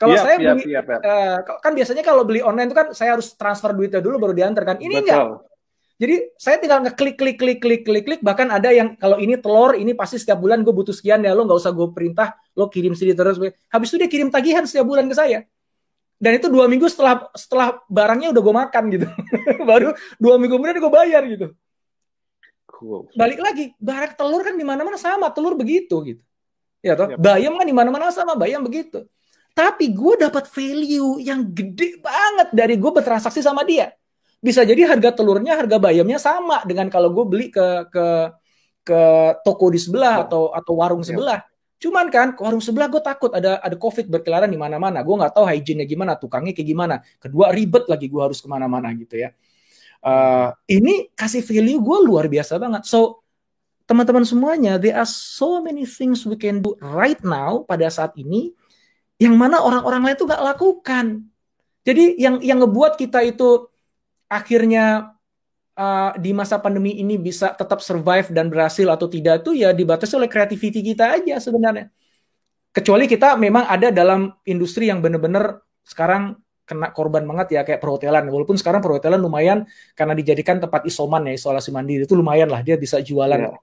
Kalau 0.00 0.16
yep, 0.16 0.24
saya 0.24 0.36
beli, 0.40 0.64
yep, 0.72 0.86
yep. 0.88 1.00
Uh, 1.04 1.36
kan 1.60 1.72
biasanya 1.76 2.00
kalau 2.00 2.24
beli 2.24 2.40
online 2.40 2.72
itu 2.72 2.76
kan 2.78 2.88
saya 2.96 3.20
harus 3.20 3.36
transfer 3.36 3.76
duitnya 3.76 4.00
dulu 4.00 4.16
baru 4.16 4.32
diantar 4.32 4.64
kan. 4.64 4.76
Ini 4.80 5.02
Betul. 5.02 5.04
enggak 5.04 5.49
jadi 6.00 6.32
saya 6.40 6.56
tinggal 6.56 6.80
ngeklik 6.80 7.20
klik 7.20 7.36
klik 7.36 7.60
klik 7.60 7.84
klik 7.84 8.04
klik. 8.08 8.20
Bahkan 8.24 8.48
ada 8.48 8.72
yang 8.72 8.96
kalau 8.96 9.20
ini 9.20 9.36
telur 9.36 9.76
ini 9.76 9.92
pasti 9.92 10.16
setiap 10.16 10.40
bulan 10.40 10.64
gue 10.64 10.72
butuh 10.72 10.96
sekian 10.96 11.20
ya 11.20 11.36
lo 11.36 11.44
nggak 11.44 11.60
usah 11.60 11.76
gue 11.76 11.92
perintah 11.92 12.40
lo 12.56 12.72
kirim 12.72 12.96
sendiri 12.96 13.12
terus. 13.12 13.36
Habis 13.68 13.92
itu 13.92 13.96
dia 14.00 14.08
kirim 14.08 14.32
tagihan 14.32 14.64
setiap 14.64 14.88
bulan 14.88 15.12
ke 15.12 15.12
saya. 15.12 15.44
Dan 16.16 16.40
itu 16.40 16.48
dua 16.48 16.72
minggu 16.72 16.88
setelah 16.88 17.28
setelah 17.36 17.84
barangnya 17.92 18.32
udah 18.32 18.40
gue 18.40 18.54
makan 18.64 18.82
gitu. 18.96 19.06
Baru 19.68 19.92
dua 20.16 20.40
minggu 20.40 20.56
kemudian 20.56 20.80
gue 20.80 20.92
bayar 20.92 21.22
gitu. 21.28 21.48
Cool. 22.80 23.12
balik 23.12 23.44
lagi 23.44 23.76
barang 23.76 24.16
telur 24.16 24.40
kan 24.40 24.56
di 24.56 24.64
mana 24.64 24.80
mana 24.80 24.96
sama 24.96 25.28
telur 25.28 25.52
begitu 25.52 26.00
gitu. 26.00 26.22
Ya 26.80 26.96
toh 26.96 27.12
yep. 27.12 27.20
bayam 27.20 27.60
kan 27.60 27.68
di 27.68 27.76
mana 27.76 27.92
mana 27.92 28.08
sama 28.08 28.32
bayam 28.40 28.64
begitu. 28.64 29.04
Tapi 29.52 29.92
gue 29.92 30.16
dapat 30.16 30.48
value 30.48 31.20
yang 31.20 31.44
gede 31.44 32.00
banget 32.00 32.48
dari 32.56 32.80
gue 32.80 32.88
bertransaksi 32.88 33.44
sama 33.44 33.68
dia 33.68 33.92
bisa 34.40 34.64
jadi 34.64 34.88
harga 34.88 35.12
telurnya, 35.20 35.54
harga 35.60 35.76
bayamnya 35.76 36.16
sama 36.16 36.64
dengan 36.64 36.88
kalau 36.88 37.12
gue 37.12 37.24
beli 37.28 37.46
ke 37.52 37.92
ke 37.92 38.06
ke 38.80 39.00
toko 39.44 39.68
di 39.68 39.76
sebelah 39.76 40.24
atau 40.24 40.48
atau 40.50 40.72
warung 40.80 41.04
iya. 41.04 41.08
sebelah. 41.12 41.40
Cuman 41.80 42.12
kan 42.12 42.36
warung 42.36 42.60
sebelah 42.60 42.88
gue 42.88 43.00
takut 43.04 43.32
ada 43.32 43.60
ada 43.60 43.76
covid 43.76 44.08
berkeliaran 44.08 44.48
di 44.48 44.56
mana-mana. 44.56 45.04
Gue 45.04 45.16
nggak 45.16 45.36
tahu 45.36 45.44
hygiene-nya 45.44 45.86
gimana, 45.88 46.12
tukangnya 46.16 46.52
kayak 46.56 46.68
gimana. 46.68 46.94
Kedua 47.20 47.52
ribet 47.52 47.84
lagi 47.88 48.08
gue 48.08 48.20
harus 48.20 48.40
ke 48.40 48.48
mana-mana 48.48 48.88
gitu 48.96 49.16
ya. 49.20 49.32
Uh, 50.00 50.56
ini 50.64 51.12
kasih 51.12 51.44
value 51.44 51.80
gue 51.80 51.98
luar 52.08 52.24
biasa 52.28 52.56
banget. 52.56 52.88
So 52.88 53.20
teman-teman 53.84 54.24
semuanya, 54.24 54.80
there 54.80 54.96
are 54.96 55.08
so 55.08 55.60
many 55.60 55.84
things 55.84 56.24
we 56.24 56.40
can 56.40 56.64
do 56.64 56.76
right 56.80 57.20
now 57.20 57.64
pada 57.64 57.88
saat 57.92 58.16
ini 58.16 58.56
yang 59.20 59.36
mana 59.36 59.60
orang-orang 59.60 60.00
lain 60.10 60.16
tuh 60.16 60.28
nggak 60.28 60.44
lakukan. 60.56 61.28
Jadi 61.84 62.16
yang 62.20 62.40
yang 62.44 62.60
ngebuat 62.64 62.96
kita 62.96 63.24
itu 63.24 63.69
akhirnya 64.30 65.18
uh, 65.74 66.10
di 66.14 66.30
masa 66.30 66.62
pandemi 66.62 67.02
ini 67.02 67.18
bisa 67.18 67.50
tetap 67.52 67.82
survive 67.82 68.30
dan 68.30 68.46
berhasil 68.46 68.86
atau 68.86 69.10
tidak 69.10 69.42
itu 69.42 69.58
ya 69.58 69.74
dibatasi 69.74 70.14
oleh 70.14 70.30
creativity 70.30 70.80
kita 70.86 71.18
aja 71.18 71.42
sebenarnya. 71.42 71.90
Kecuali 72.70 73.10
kita 73.10 73.34
memang 73.34 73.66
ada 73.66 73.90
dalam 73.90 74.30
industri 74.46 74.86
yang 74.86 75.02
benar-benar 75.02 75.58
sekarang 75.82 76.38
kena 76.62 76.94
korban 76.94 77.26
banget 77.26 77.58
ya 77.58 77.60
kayak 77.66 77.82
perhotelan. 77.82 78.30
Walaupun 78.30 78.54
sekarang 78.54 78.78
perhotelan 78.78 79.18
lumayan 79.18 79.66
karena 79.98 80.14
dijadikan 80.14 80.62
tempat 80.62 80.86
isoman 80.86 81.26
ya 81.26 81.34
isolasi 81.34 81.74
mandiri 81.74 82.06
itu 82.06 82.14
lumayan 82.14 82.46
lah 82.46 82.62
dia 82.62 82.78
bisa 82.78 83.02
jualan 83.02 83.50
yeah. 83.50 83.58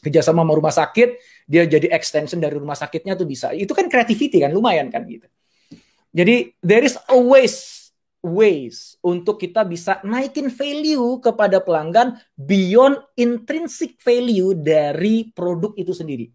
kerjasama 0.00 0.40
sama 0.40 0.52
rumah 0.56 0.72
sakit 0.72 1.20
dia 1.44 1.68
jadi 1.68 1.92
extension 1.92 2.40
dari 2.40 2.56
rumah 2.56 2.72
sakitnya 2.72 3.20
tuh 3.20 3.28
bisa. 3.28 3.52
Itu 3.52 3.76
kan 3.76 3.92
creativity 3.92 4.40
kan 4.40 4.48
lumayan 4.48 4.88
kan 4.88 5.04
gitu. 5.04 5.28
Jadi 6.16 6.56
there 6.64 6.80
is 6.80 6.96
always 7.12 7.77
ways 8.22 8.98
untuk 8.98 9.38
kita 9.38 9.62
bisa 9.62 10.02
naikin 10.02 10.50
value 10.50 11.22
kepada 11.22 11.62
pelanggan 11.62 12.18
beyond 12.34 12.98
intrinsic 13.14 13.98
value 14.02 14.54
dari 14.58 15.30
produk 15.30 15.74
itu 15.78 15.94
sendiri. 15.94 16.26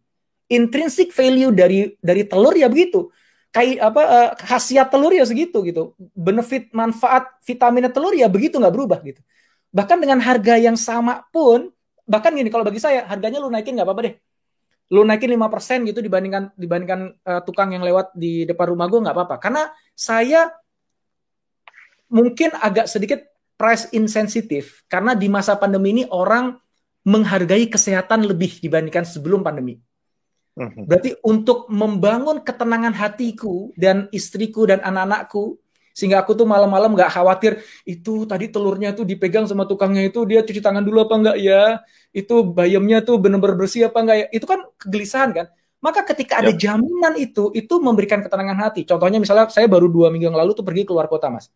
Intrinsic 0.47 1.11
value 1.11 1.51
dari 1.51 1.91
dari 1.99 2.23
telur 2.23 2.55
ya 2.55 2.71
begitu. 2.71 3.11
Kayak 3.53 3.93
apa 3.93 4.01
uh, 4.01 4.29
khasiat 4.33 4.89
telur 4.89 5.13
ya 5.13 5.27
segitu 5.27 5.61
gitu. 5.61 5.93
Benefit 6.15 6.71
manfaat 6.73 7.37
vitamin 7.43 7.91
telur 7.91 8.15
ya 8.15 8.31
begitu 8.31 8.57
nggak 8.57 8.73
berubah 8.73 8.99
gitu. 9.03 9.21
Bahkan 9.73 9.97
dengan 9.99 10.21
harga 10.23 10.55
yang 10.57 10.77
sama 10.77 11.25
pun 11.29 11.69
bahkan 12.03 12.35
gini 12.35 12.51
kalau 12.51 12.67
bagi 12.67 12.83
saya 12.83 13.07
harganya 13.07 13.39
lu 13.39 13.49
naikin 13.51 13.75
nggak 13.75 13.87
apa-apa 13.87 14.03
deh. 14.07 14.15
Lu 14.93 15.01
naikin 15.07 15.31
5% 15.31 15.89
gitu 15.89 15.99
dibandingkan 16.05 16.53
dibandingkan 16.53 16.99
uh, 17.25 17.41
tukang 17.41 17.73
yang 17.73 17.81
lewat 17.81 18.13
di 18.13 18.45
depan 18.45 18.71
rumah 18.71 18.85
gue 18.87 18.99
nggak 19.01 19.15
apa-apa. 19.15 19.35
Karena 19.41 19.63
saya 19.93 20.53
mungkin 22.11 22.51
agak 22.57 22.89
sedikit 22.89 23.23
price 23.53 23.87
insensitif 23.95 24.83
karena 24.89 25.13
di 25.13 25.29
masa 25.31 25.55
pandemi 25.55 25.95
ini 25.95 26.03
orang 26.09 26.57
menghargai 27.03 27.67
kesehatan 27.67 28.23
lebih 28.27 28.63
dibandingkan 28.63 29.03
sebelum 29.03 29.43
pandemi. 29.43 29.79
Mhm. 30.53 30.85
Berarti 30.85 31.17
untuk 31.25 31.65
membangun 31.67 32.45
ketenangan 32.45 32.93
hatiku 32.93 33.73
dan 33.73 34.07
istriku 34.13 34.69
dan 34.69 34.79
anak-anakku 34.85 35.57
sehingga 35.93 36.25
aku 36.25 36.33
tuh 36.33 36.49
malam-malam 36.49 36.97
nggak 36.97 37.09
khawatir 37.13 37.61
itu 37.85 38.25
tadi 38.25 38.49
telurnya 38.49 38.97
tuh 38.97 39.05
dipegang 39.05 39.45
sama 39.45 39.69
tukangnya 39.69 40.09
itu 40.09 40.25
dia 40.25 40.41
cuci 40.41 40.57
tangan 40.57 40.81
dulu 40.81 41.05
apa 41.05 41.15
enggak 41.21 41.37
ya? 41.41 41.81
Itu 42.13 42.45
bayamnya 42.49 43.05
tuh 43.05 43.21
benar-benar 43.21 43.57
bersih 43.57 43.89
apa 43.89 44.01
enggak 44.01 44.17
ya? 44.17 44.27
Itu 44.33 44.45
kan 44.49 44.59
kegelisahan 44.77 45.29
kan? 45.33 45.47
Maka 45.83 46.01
ketika 46.15 46.39
ada 46.39 46.55
jaminan 46.55 47.13
itu 47.19 47.51
itu 47.53 47.73
memberikan 47.77 48.23
ketenangan 48.23 48.57
hati. 48.69 48.87
Contohnya 48.87 49.19
misalnya 49.19 49.51
saya 49.51 49.67
baru 49.67 49.91
dua 49.91 50.07
minggu 50.09 50.31
yang 50.31 50.37
lalu 50.37 50.55
tuh 50.55 50.63
pergi 50.63 50.87
keluar 50.87 51.11
kota 51.11 51.27
mas 51.27 51.51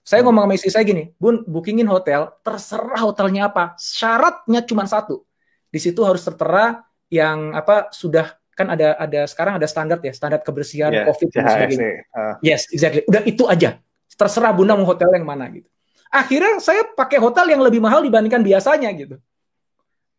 saya 0.00 0.24
ngomong 0.24 0.48
sama 0.48 0.54
istri 0.56 0.70
saya 0.72 0.84
gini, 0.84 1.12
Bun, 1.20 1.44
bookingin 1.44 1.86
hotel, 1.86 2.32
terserah 2.40 3.00
hotelnya 3.04 3.52
apa. 3.52 3.76
Syaratnya 3.76 4.64
cuma 4.64 4.88
satu. 4.88 5.22
Di 5.70 5.78
situ 5.78 6.00
harus 6.02 6.24
tertera 6.24 6.82
yang 7.12 7.54
apa 7.54 7.92
sudah 7.94 8.34
kan 8.56 8.68
ada 8.76 8.92
ada 9.00 9.24
sekarang 9.24 9.56
ada 9.56 9.64
standar 9.64 9.98
ya, 10.02 10.12
standar 10.12 10.40
kebersihan 10.44 10.92
yeah, 10.92 11.06
COVID 11.08 11.28
dan 11.32 11.44
sebagainya. 11.48 11.88
Uh. 12.12 12.34
Yes, 12.42 12.68
exactly. 12.72 13.06
Udah 13.06 13.22
itu 13.24 13.44
aja. 13.46 13.78
Terserah 14.10 14.52
Bunda 14.52 14.76
mau 14.76 14.84
hotel 14.84 15.08
yang 15.16 15.24
mana 15.24 15.48
gitu. 15.48 15.68
Akhirnya 16.10 16.58
saya 16.58 16.82
pakai 16.84 17.22
hotel 17.22 17.54
yang 17.54 17.62
lebih 17.62 17.78
mahal 17.78 18.02
dibandingkan 18.02 18.42
biasanya 18.42 18.90
gitu. 18.92 19.16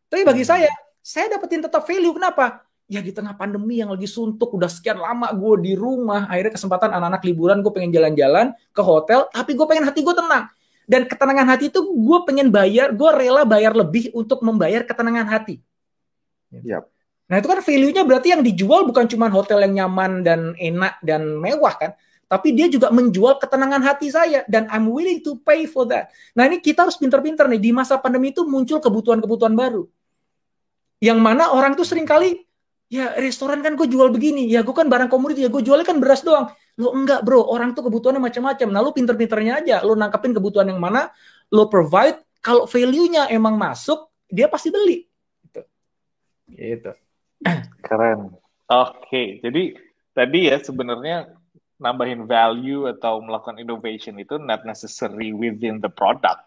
Tapi 0.08 0.24
bagi 0.24 0.48
hmm. 0.48 0.50
saya, 0.50 0.72
saya 1.04 1.28
dapetin 1.36 1.62
tetap 1.62 1.84
value. 1.84 2.16
Kenapa? 2.16 2.64
Ya 2.92 3.00
di 3.00 3.16
tengah 3.16 3.40
pandemi 3.40 3.80
yang 3.80 3.88
lagi 3.88 4.04
suntuk 4.04 4.52
udah 4.52 4.68
sekian 4.68 5.00
lama 5.00 5.32
gue 5.32 5.64
di 5.64 5.74
rumah 5.80 6.28
akhirnya 6.28 6.60
kesempatan 6.60 6.92
anak-anak 6.92 7.24
liburan 7.24 7.64
gue 7.64 7.72
pengen 7.72 7.96
jalan-jalan 7.96 8.52
ke 8.76 8.82
hotel 8.84 9.32
tapi 9.32 9.56
gue 9.56 9.64
pengen 9.64 9.88
hati 9.88 10.04
gue 10.04 10.12
tenang 10.12 10.52
dan 10.84 11.08
ketenangan 11.08 11.48
hati 11.56 11.72
itu 11.72 11.80
gue 11.80 12.20
pengen 12.28 12.52
bayar 12.52 12.92
gue 12.92 13.10
rela 13.16 13.48
bayar 13.48 13.72
lebih 13.72 14.12
untuk 14.12 14.44
membayar 14.44 14.84
ketenangan 14.84 15.24
hati 15.24 15.64
yep. 16.52 16.92
nah 17.32 17.40
itu 17.40 17.48
kan 17.48 17.64
value-nya 17.64 18.04
berarti 18.04 18.28
yang 18.36 18.44
dijual 18.44 18.84
bukan 18.84 19.08
cuma 19.08 19.32
hotel 19.32 19.64
yang 19.64 19.88
nyaman 19.88 20.28
dan 20.28 20.52
enak 20.60 21.00
dan 21.00 21.40
mewah 21.40 21.72
kan 21.80 21.96
tapi 22.28 22.52
dia 22.52 22.68
juga 22.68 22.92
menjual 22.92 23.40
ketenangan 23.40 23.88
hati 23.88 24.12
saya 24.12 24.44
dan 24.52 24.68
I'm 24.72 24.88
willing 24.88 25.20
to 25.20 25.36
pay 25.44 25.68
for 25.68 25.84
that. 25.92 26.16
Nah 26.32 26.48
ini 26.48 26.64
kita 26.64 26.88
harus 26.88 26.96
pinter-pinter 26.96 27.44
nih 27.44 27.60
di 27.60 27.76
masa 27.76 28.00
pandemi 28.00 28.32
itu 28.32 28.48
muncul 28.48 28.80
kebutuhan-kebutuhan 28.80 29.52
baru. 29.52 29.84
Yang 31.04 31.20
mana 31.20 31.52
orang 31.52 31.76
tuh 31.76 31.84
sering 31.84 32.08
kali 32.08 32.40
ya 32.92 33.16
restoran 33.16 33.64
kan 33.64 33.80
gue 33.80 33.88
jual 33.88 34.12
begini, 34.12 34.52
ya 34.52 34.68
gue 34.68 34.76
kan 34.76 34.92
barang 34.92 35.08
komoditi, 35.08 35.48
ya 35.48 35.50
gue 35.50 35.64
jualnya 35.64 35.88
kan 35.88 36.04
beras 36.04 36.28
doang. 36.28 36.52
Lo 36.76 36.92
enggak 36.92 37.24
bro, 37.24 37.40
orang 37.48 37.72
tuh 37.72 37.88
kebutuhannya 37.88 38.20
macam-macam. 38.20 38.68
Nah 38.68 38.82
lo 38.84 38.92
pinter-pinternya 38.92 39.64
aja, 39.64 39.76
lo 39.88 39.96
nangkepin 39.96 40.36
kebutuhan 40.36 40.68
yang 40.68 40.84
mana, 40.84 41.08
lo 41.56 41.72
provide, 41.72 42.20
kalau 42.44 42.68
value-nya 42.68 43.32
emang 43.32 43.56
masuk, 43.56 44.12
dia 44.28 44.52
pasti 44.52 44.76
beli. 44.76 45.08
Gitu. 45.48 45.62
Gitu. 46.52 46.92
Keren. 47.88 48.36
Oke, 48.72 49.04
okay. 49.08 49.28
jadi 49.44 49.76
tadi 50.12 50.48
ya 50.52 50.60
sebenarnya 50.60 51.32
nambahin 51.80 52.28
value 52.28 52.88
atau 52.92 53.20
melakukan 53.24 53.60
innovation 53.60 54.16
itu 54.20 54.36
not 54.36 54.68
necessary 54.68 55.32
within 55.32 55.80
the 55.80 55.92
product. 55.92 56.44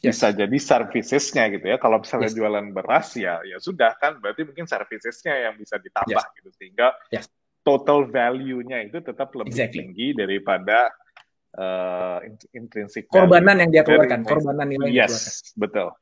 Yes. 0.00 0.16
Bisa 0.16 0.28
jadi 0.32 0.58
servicesnya 0.58 1.44
gitu 1.52 1.66
ya. 1.68 1.76
Kalau 1.76 2.00
misalnya 2.00 2.32
yes. 2.32 2.36
jualan 2.36 2.66
beras 2.72 3.08
ya 3.20 3.44
ya 3.44 3.60
sudah 3.60 3.96
kan 4.00 4.16
berarti 4.16 4.48
mungkin 4.48 4.64
servicesnya 4.64 5.48
yang 5.50 5.54
bisa 5.60 5.76
ditambah 5.76 6.24
yes. 6.24 6.36
gitu 6.40 6.50
sehingga 6.56 6.96
yes. 7.12 7.28
total 7.60 8.08
value-nya 8.08 8.88
itu 8.88 9.04
tetap 9.04 9.28
lebih 9.36 9.52
exactly. 9.52 9.76
tinggi 9.84 10.06
daripada 10.16 10.88
uh, 11.60 12.18
intrinsic 12.56 13.12
korbanan 13.12 13.60
yang 13.60 13.70
dia 13.70 13.82
keluarkan, 13.84 14.24
korbanan 14.24 14.66
nilai 14.72 14.88
yes, 14.88 14.96
yang 14.96 15.08
dikeluarkan. 15.12 15.60
betul. 15.60 15.88
Oke. 15.90 16.00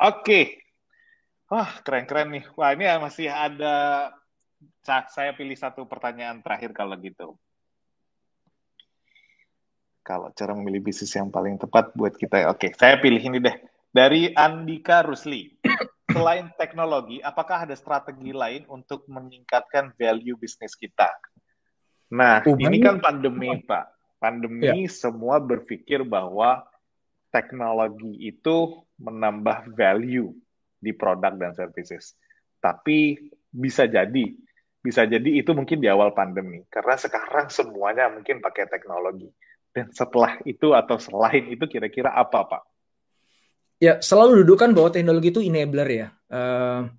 Okay. 0.00 0.44
Wah, 1.50 1.70
keren-keren 1.82 2.30
nih. 2.30 2.44
Wah, 2.54 2.70
ini 2.78 2.86
masih 3.02 3.26
ada 3.26 4.10
saya 4.86 5.34
pilih 5.34 5.58
satu 5.58 5.86
pertanyaan 5.86 6.42
terakhir 6.46 6.70
kalau 6.70 6.94
gitu. 7.02 7.34
Kalau 10.10 10.34
cara 10.34 10.58
memilih 10.58 10.90
bisnis 10.90 11.14
yang 11.14 11.30
paling 11.30 11.54
tepat 11.54 11.94
buat 11.94 12.10
kita, 12.18 12.50
oke, 12.50 12.74
saya 12.74 12.98
pilih 12.98 13.22
ini 13.22 13.38
deh. 13.38 13.54
Dari 13.94 14.34
Andika 14.34 15.06
Rusli. 15.06 15.54
Selain 16.10 16.50
teknologi, 16.58 17.22
apakah 17.22 17.62
ada 17.62 17.78
strategi 17.78 18.34
lain 18.34 18.66
untuk 18.66 19.06
meningkatkan 19.06 19.94
value 19.94 20.34
bisnis 20.34 20.74
kita? 20.74 21.06
Nah, 22.10 22.42
oh, 22.42 22.58
ini 22.58 22.82
kan 22.82 22.98
pandemi, 22.98 23.54
Pak. 23.62 24.18
Pandemi 24.18 24.90
ya. 24.90 24.90
semua 24.90 25.38
berpikir 25.38 26.02
bahwa 26.02 26.66
teknologi 27.30 28.18
itu 28.18 28.82
menambah 28.98 29.70
value 29.78 30.34
di 30.82 30.90
produk 30.90 31.38
dan 31.38 31.54
services. 31.54 32.18
Tapi 32.58 33.30
bisa 33.54 33.86
jadi 33.86 34.34
bisa 34.80 35.04
jadi 35.04 35.30
itu 35.36 35.52
mungkin 35.52 35.76
di 35.76 35.92
awal 35.92 36.16
pandemi 36.16 36.64
karena 36.72 36.96
sekarang 36.96 37.52
semuanya 37.52 38.08
mungkin 38.08 38.40
pakai 38.40 38.64
teknologi 38.64 39.28
dan 39.70 39.90
setelah 39.94 40.38
itu 40.46 40.74
atau 40.74 40.96
selain 40.98 41.46
itu 41.50 41.64
kira-kira 41.66 42.10
apa 42.12 42.46
pak? 42.46 42.62
Ya 43.80 43.96
selalu 44.02 44.44
dudukan 44.44 44.76
bahwa 44.76 44.90
teknologi 44.92 45.28
itu 45.32 45.40
enabler 45.40 45.88
ya. 45.88 46.08
Uh, 46.28 46.90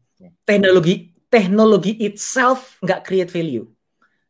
teknologi 0.44 1.14
teknologi 1.30 1.94
itself 2.02 2.82
nggak 2.82 3.06
create 3.06 3.32
value, 3.32 3.70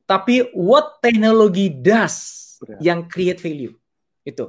tapi 0.03 0.51
what 0.51 0.99
technology 0.99 1.71
does 1.71 2.41
yang 2.83 3.07
create 3.07 3.39
value 3.39 3.73
itu. 4.27 4.45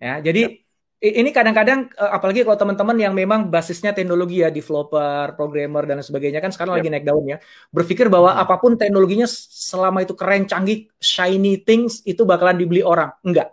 Ya 0.00 0.18
jadi 0.24 0.40
ya 0.48 0.63
ini 1.04 1.30
kadang-kadang 1.36 1.92
eh, 1.92 2.10
apalagi 2.16 2.48
kalau 2.48 2.56
teman-teman 2.56 2.96
yang 2.96 3.12
memang 3.12 3.52
basisnya 3.52 3.92
teknologi 3.92 4.40
ya 4.40 4.48
developer, 4.48 5.36
programmer 5.36 5.84
dan 5.84 6.00
sebagainya 6.00 6.40
kan 6.40 6.48
sekarang 6.48 6.76
yep. 6.76 6.80
lagi 6.80 6.88
naik 6.88 7.04
daun 7.04 7.24
ya. 7.28 7.38
Berpikir 7.68 8.08
bahwa 8.08 8.32
hmm. 8.32 8.42
apa 8.42 8.54
pun 8.56 8.80
teknologinya 8.80 9.28
selama 9.28 10.00
itu 10.00 10.16
keren, 10.16 10.48
canggih, 10.48 10.88
shiny 10.96 11.60
things 11.60 12.00
itu 12.08 12.24
bakalan 12.24 12.56
dibeli 12.56 12.80
orang. 12.80 13.12
Enggak. 13.20 13.52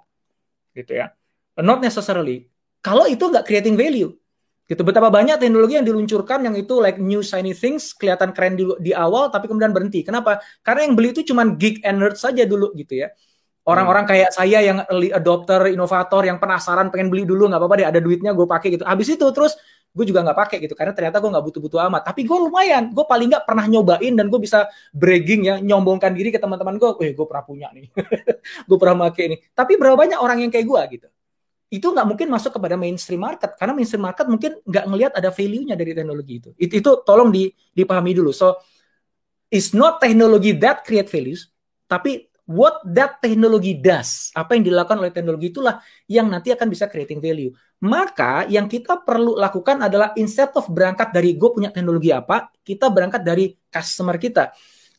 Gitu 0.71 0.95
ya. 0.95 1.11
Not 1.59 1.83
necessarily. 1.83 2.47
Kalau 2.79 3.03
itu 3.11 3.27
enggak 3.27 3.43
creating 3.43 3.75
value. 3.75 4.15
Gitu. 4.71 4.87
Betapa 4.87 5.11
banyak 5.11 5.35
teknologi 5.35 5.75
yang 5.75 5.83
diluncurkan 5.83 6.47
yang 6.47 6.55
itu 6.55 6.79
like 6.79 6.95
new 6.95 7.19
shiny 7.19 7.51
things 7.51 7.91
kelihatan 7.91 8.31
keren 8.31 8.55
di, 8.55 8.63
di 8.79 8.95
awal 8.95 9.27
tapi 9.27 9.51
kemudian 9.51 9.75
berhenti. 9.75 10.07
Kenapa? 10.07 10.39
Karena 10.63 10.87
yang 10.87 10.95
beli 10.95 11.11
itu 11.11 11.27
cuma 11.27 11.43
geek 11.43 11.83
and 11.83 11.99
nerd 11.99 12.15
saja 12.15 12.47
dulu 12.47 12.71
gitu 12.79 13.03
ya 13.03 13.11
Orang-orang 13.61 14.09
kayak 14.09 14.33
saya 14.33 14.57
yang 14.57 14.81
early 14.89 15.13
adopter, 15.13 15.69
inovator, 15.69 16.25
yang 16.25 16.41
penasaran 16.41 16.89
pengen 16.89 17.13
beli 17.13 17.29
dulu 17.29 17.45
nggak 17.45 17.61
apa-apa 17.61 17.75
deh, 17.77 17.87
ada 17.93 17.99
duitnya 18.01 18.33
gue 18.33 18.49
pakai 18.49 18.73
gitu. 18.73 18.83
Habis 18.89 19.13
itu 19.13 19.25
terus 19.29 19.53
gue 19.91 20.05
juga 20.07 20.23
nggak 20.23 20.37
pakai 20.39 20.57
gitu 20.63 20.73
karena 20.73 20.95
ternyata 20.95 21.21
gue 21.21 21.29
nggak 21.29 21.45
butuh-butuh 21.45 21.79
amat. 21.85 22.01
Tapi 22.09 22.25
gue 22.25 22.37
lumayan, 22.41 22.89
gue 22.89 23.05
paling 23.05 23.29
nggak 23.29 23.45
pernah 23.45 23.65
nyobain 23.69 24.13
dan 24.17 24.33
gue 24.33 24.39
bisa 24.41 24.65
bragging 24.97 25.41
ya, 25.45 25.55
nyombongkan 25.61 26.09
diri 26.09 26.33
ke 26.33 26.41
teman-teman 26.41 26.81
gue. 26.81 26.89
Eh, 27.05 27.13
gue 27.13 27.25
pernah 27.29 27.45
punya 27.45 27.69
nih, 27.69 27.85
gue 28.69 28.77
pernah 28.81 28.95
pakai 29.05 29.25
nih. 29.29 29.39
Tapi 29.53 29.71
berapa 29.77 29.93
banyak 29.93 30.17
orang 30.17 30.37
yang 30.41 30.49
kayak 30.49 30.65
gue 30.65 30.81
gitu? 30.97 31.07
Itu 31.69 31.93
nggak 31.93 32.07
mungkin 32.09 32.27
masuk 32.33 32.57
kepada 32.57 32.75
mainstream 32.81 33.21
market 33.21 33.53
karena 33.61 33.77
mainstream 33.77 34.01
market 34.01 34.25
mungkin 34.25 34.57
nggak 34.65 34.85
ngelihat 34.89 35.11
ada 35.13 35.29
value-nya 35.29 35.77
dari 35.77 35.93
teknologi 35.93 36.33
itu. 36.41 36.49
Itu, 36.57 36.73
itu 36.81 36.91
tolong 37.05 37.29
di, 37.29 37.53
dipahami 37.77 38.17
dulu. 38.17 38.33
So, 38.33 38.57
it's 39.53 39.69
not 39.77 40.01
technology 40.01 40.57
that 40.57 40.81
create 40.81 41.13
values, 41.13 41.51
tapi 41.85 42.30
what 42.51 42.83
that 42.83 43.23
technology 43.23 43.79
does, 43.79 44.29
apa 44.35 44.59
yang 44.59 44.67
dilakukan 44.67 44.99
oleh 44.99 45.15
teknologi 45.15 45.49
itulah 45.49 45.79
yang 46.11 46.27
nanti 46.27 46.51
akan 46.51 46.67
bisa 46.67 46.91
creating 46.91 47.23
value. 47.23 47.55
Maka 47.81 48.45
yang 48.51 48.67
kita 48.67 49.01
perlu 49.01 49.39
lakukan 49.39 49.79
adalah 49.81 50.11
instead 50.19 50.51
of 50.53 50.67
berangkat 50.69 51.15
dari 51.15 51.33
gue 51.39 51.49
punya 51.49 51.71
teknologi 51.71 52.11
apa, 52.11 52.51
kita 52.61 52.91
berangkat 52.91 53.23
dari 53.23 53.55
customer 53.71 54.19
kita. 54.19 54.51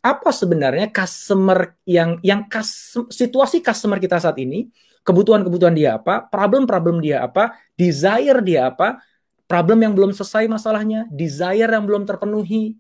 Apa 0.03 0.35
sebenarnya 0.35 0.91
customer 0.91 1.79
yang 1.87 2.19
yang 2.27 2.51
kas, 2.51 2.99
situasi 3.13 3.63
customer 3.63 4.03
kita 4.03 4.19
saat 4.19 4.35
ini, 4.43 4.67
kebutuhan-kebutuhan 5.07 5.77
dia 5.77 6.01
apa, 6.01 6.27
problem-problem 6.27 6.99
dia 6.99 7.23
apa, 7.23 7.55
desire 7.79 8.43
dia 8.43 8.73
apa, 8.75 8.99
problem 9.47 9.85
yang 9.85 9.93
belum 9.95 10.11
selesai 10.11 10.51
masalahnya, 10.51 11.07
desire 11.13 11.71
yang 11.71 11.87
belum 11.87 12.03
terpenuhi. 12.03 12.75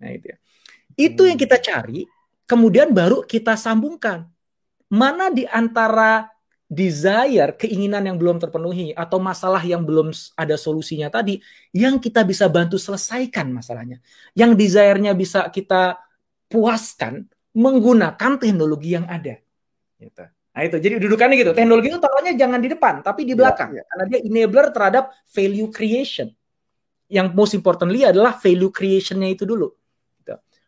Nah 0.00 0.10
itu 0.16 0.32
ya. 0.32 0.38
Itu 0.96 1.28
yang 1.28 1.36
kita 1.36 1.60
cari 1.60 2.08
kemudian 2.52 2.92
baru 2.92 3.24
kita 3.24 3.56
sambungkan. 3.56 4.28
Mana 4.92 5.32
di 5.32 5.48
antara 5.48 6.28
desire, 6.68 7.56
keinginan 7.56 8.04
yang 8.04 8.20
belum 8.20 8.36
terpenuhi 8.36 8.92
atau 8.92 9.16
masalah 9.16 9.64
yang 9.64 9.80
belum 9.80 10.12
ada 10.36 10.56
solusinya 10.60 11.08
tadi 11.08 11.40
yang 11.72 11.96
kita 11.96 12.20
bisa 12.28 12.44
bantu 12.52 12.76
selesaikan 12.76 13.48
masalahnya. 13.48 14.04
Yang 14.36 14.60
desire-nya 14.60 15.16
bisa 15.16 15.48
kita 15.48 15.96
puaskan 16.52 17.24
menggunakan 17.56 18.36
teknologi 18.36 18.96
yang 18.96 19.08
ada. 19.08 19.40
Gitu. 19.96 20.24
Nah 20.52 20.62
itu, 20.68 20.76
jadi 20.76 21.00
dudukannya 21.00 21.36
gitu. 21.40 21.52
Teknologi 21.56 21.88
itu 21.88 22.00
taruhnya 22.00 22.36
jangan 22.36 22.60
di 22.60 22.68
depan, 22.68 23.00
tapi 23.00 23.24
di 23.24 23.32
belakang. 23.32 23.72
Ya, 23.72 23.80
ya. 23.80 23.84
Karena 23.88 24.04
dia 24.12 24.20
enabler 24.28 24.66
terhadap 24.68 25.04
value 25.32 25.72
creation. 25.72 26.28
Yang 27.08 27.26
most 27.32 27.52
importantly 27.56 28.04
adalah 28.04 28.36
value 28.36 28.68
creation-nya 28.68 29.32
itu 29.32 29.48
dulu. 29.48 29.72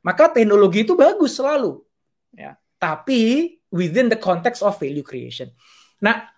Maka 0.05 0.29
teknologi 0.29 0.85
itu 0.85 0.93
bagus 0.93 1.41
selalu. 1.41 1.81
Ya. 2.37 2.61
Tapi 2.77 3.57
within 3.73 4.13
the 4.13 4.21
context 4.21 4.61
of 4.61 4.77
value 4.77 5.03
creation. 5.03 5.49
Nah, 6.05 6.29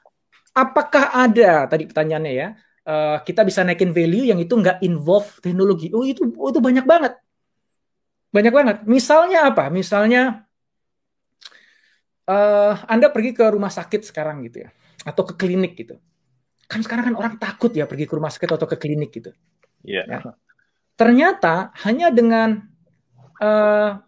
apakah 0.55 1.13
ada 1.13 1.67
tadi 1.67 1.85
pertanyaannya 1.85 2.33
ya, 2.33 2.49
uh, 2.87 3.19
kita 3.21 3.43
bisa 3.43 3.67
naikin 3.67 3.91
value 3.91 4.31
yang 4.31 4.39
itu 4.39 4.55
nggak 4.55 4.81
involve 4.87 5.43
teknologi? 5.43 5.91
Oh 5.91 6.07
itu 6.07 6.25
oh, 6.39 6.49
itu 6.49 6.63
banyak 6.63 6.87
banget, 6.87 7.19
banyak 8.31 8.53
banget. 8.55 8.77
Misalnya 8.87 9.53
apa? 9.53 9.69
Misalnya 9.69 10.47
uh, 12.31 12.75
Anda 12.87 13.11
pergi 13.11 13.35
ke 13.35 13.45
rumah 13.51 13.75
sakit 13.75 14.07
sekarang 14.07 14.47
gitu 14.47 14.65
ya, 14.65 14.71
atau 15.05 15.27
ke 15.27 15.35
klinik 15.35 15.75
gitu. 15.75 15.99
Kan 16.71 16.81
sekarang 16.87 17.13
kan 17.13 17.17
orang 17.19 17.35
takut 17.37 17.75
ya 17.75 17.85
pergi 17.85 18.07
ke 18.07 18.15
rumah 18.15 18.31
sakit 18.31 18.49
atau 18.55 18.67
ke 18.71 18.79
klinik 18.79 19.11
gitu. 19.11 19.35
Iya. 19.83 20.07
Yeah. 20.07 20.21
Ya. 20.23 20.33
Ternyata 20.97 21.77
hanya 21.85 22.09
dengan 22.09 22.65
uh, 23.43 24.01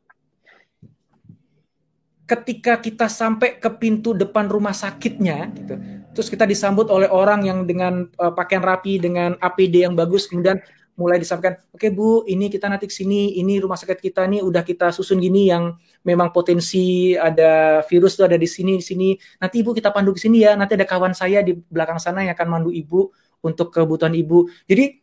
ketika 2.29 2.77
kita 2.77 3.09
sampai 3.09 3.57
ke 3.57 3.71
pintu 3.81 4.13
depan 4.13 4.49
rumah 4.49 4.77
sakitnya 4.77 5.49
gitu 5.57 5.75
terus 6.13 6.29
kita 6.29 6.45
disambut 6.45 6.91
oleh 6.93 7.09
orang 7.09 7.47
yang 7.47 7.65
dengan 7.65 8.05
uh, 8.21 8.33
pakaian 8.35 8.61
rapi 8.61 9.01
dengan 9.01 9.39
APD 9.41 9.89
yang 9.89 9.97
bagus 9.97 10.29
kemudian 10.29 10.61
mulai 10.99 11.23
disampaikan 11.23 11.63
oke 11.71 11.79
okay, 11.79 11.95
Bu 11.95 12.27
ini 12.27 12.51
kita 12.51 12.67
nanti 12.67 12.91
sini 12.91 13.39
ini 13.39 13.63
rumah 13.63 13.79
sakit 13.79 14.03
kita 14.03 14.27
nih 14.27 14.43
udah 14.43 14.67
kita 14.67 14.91
susun 14.91 15.23
gini 15.23 15.47
yang 15.47 15.79
memang 16.03 16.35
potensi 16.35 17.15
ada 17.15 17.81
virus 17.87 18.19
tuh 18.19 18.27
ada 18.27 18.35
di 18.35 18.51
sini 18.51 18.81
di 18.81 18.85
sini. 18.85 19.09
Nanti 19.39 19.63
Ibu 19.63 19.71
kita 19.77 19.95
pandu 19.95 20.11
ke 20.11 20.21
sini 20.21 20.43
ya 20.43 20.59
nanti 20.59 20.75
ada 20.75 20.83
kawan 20.83 21.15
saya 21.15 21.45
di 21.47 21.55
belakang 21.55 22.03
sana 22.03 22.27
yang 22.27 22.35
akan 22.35 22.49
mandu 22.51 22.71
Ibu 22.75 23.01
untuk 23.47 23.71
kebutuhan 23.71 24.11
Ibu. 24.17 24.51
Jadi 24.67 24.99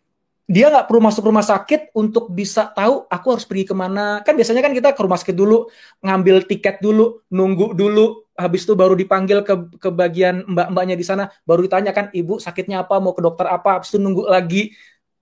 dia 0.46 0.70
nggak 0.70 0.86
perlu 0.86 1.02
masuk 1.02 1.26
rumah 1.26 1.42
sakit 1.42 1.90
untuk 1.98 2.30
bisa 2.30 2.70
tahu 2.70 3.10
aku 3.10 3.28
harus 3.34 3.46
pergi 3.50 3.66
ke 3.66 3.74
mana. 3.74 4.22
Kan 4.22 4.38
biasanya 4.38 4.62
kan 4.62 4.78
kita 4.78 4.94
ke 4.94 5.02
rumah 5.02 5.18
sakit 5.18 5.34
dulu, 5.34 5.66
ngambil 6.06 6.46
tiket 6.46 6.78
dulu, 6.86 7.26
nunggu 7.34 7.74
dulu, 7.74 8.30
habis 8.38 8.62
itu 8.62 8.78
baru 8.78 8.94
dipanggil 8.94 9.42
ke 9.42 9.82
ke 9.82 9.90
bagian 9.90 10.46
mbak-mbaknya 10.46 10.94
di 10.94 11.02
sana, 11.02 11.34
baru 11.50 11.66
ditanyakan 11.66 12.14
ibu 12.14 12.38
sakitnya 12.38 12.86
apa, 12.86 13.02
mau 13.02 13.18
ke 13.18 13.26
dokter 13.26 13.50
apa, 13.50 13.82
habis 13.82 13.90
itu 13.90 13.98
nunggu 13.98 14.30
lagi, 14.30 14.70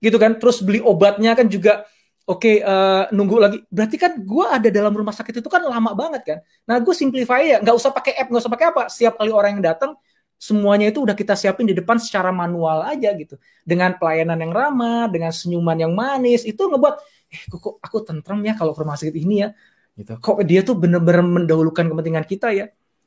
gitu 0.04 0.20
kan. 0.20 0.36
Terus 0.36 0.60
beli 0.60 0.84
obatnya 0.84 1.32
kan 1.32 1.48
juga 1.48 1.88
oke 2.28 2.44
okay, 2.44 2.56
uh, 2.60 3.08
eh, 3.08 3.16
nunggu 3.16 3.36
lagi. 3.40 3.58
Berarti 3.72 3.96
kan 3.96 4.20
gue 4.20 4.44
ada 4.44 4.68
dalam 4.68 4.92
rumah 4.92 5.16
sakit 5.16 5.40
itu 5.40 5.48
kan 5.48 5.64
lama 5.64 5.96
banget 5.96 6.22
kan. 6.28 6.38
Nah 6.68 6.76
gue 6.84 6.92
simplify 6.92 7.40
ya, 7.40 7.56
nggak 7.64 7.76
usah 7.80 7.96
pakai 7.96 8.12
app, 8.20 8.28
nggak 8.28 8.42
usah 8.44 8.52
pakai 8.52 8.66
apa. 8.76 8.82
Setiap 8.92 9.16
kali 9.16 9.32
orang 9.32 9.56
yang 9.56 9.64
datang 9.72 9.96
semuanya 10.44 10.92
itu 10.92 11.00
udah 11.00 11.16
kita 11.16 11.32
siapin 11.32 11.64
di 11.64 11.72
depan 11.72 11.96
secara 11.96 12.28
manual 12.28 12.84
aja 12.84 13.16
gitu 13.16 13.40
dengan 13.64 13.96
pelayanan 13.96 14.36
yang 14.36 14.52
ramah 14.52 15.08
dengan 15.08 15.32
senyuman 15.32 15.76
yang 15.80 15.92
manis 15.96 16.44
itu 16.44 16.60
ngebuat 16.60 16.94
eh 17.32 17.42
kok 17.48 17.80
aku 17.80 17.96
tentrem 18.04 18.44
ya 18.44 18.52
kalau 18.52 18.76
ke 18.76 18.84
rumah 18.84 19.00
sakit 19.00 19.16
ini 19.16 19.48
ya 19.48 19.48
gitu 19.96 20.20
kok 20.20 20.36
dia 20.44 20.60
tuh 20.60 20.76
bener-bener 20.76 21.24
mendahulukan 21.24 21.88
kepentingan 21.88 22.26
kita 22.28 22.52
ya 22.52 22.66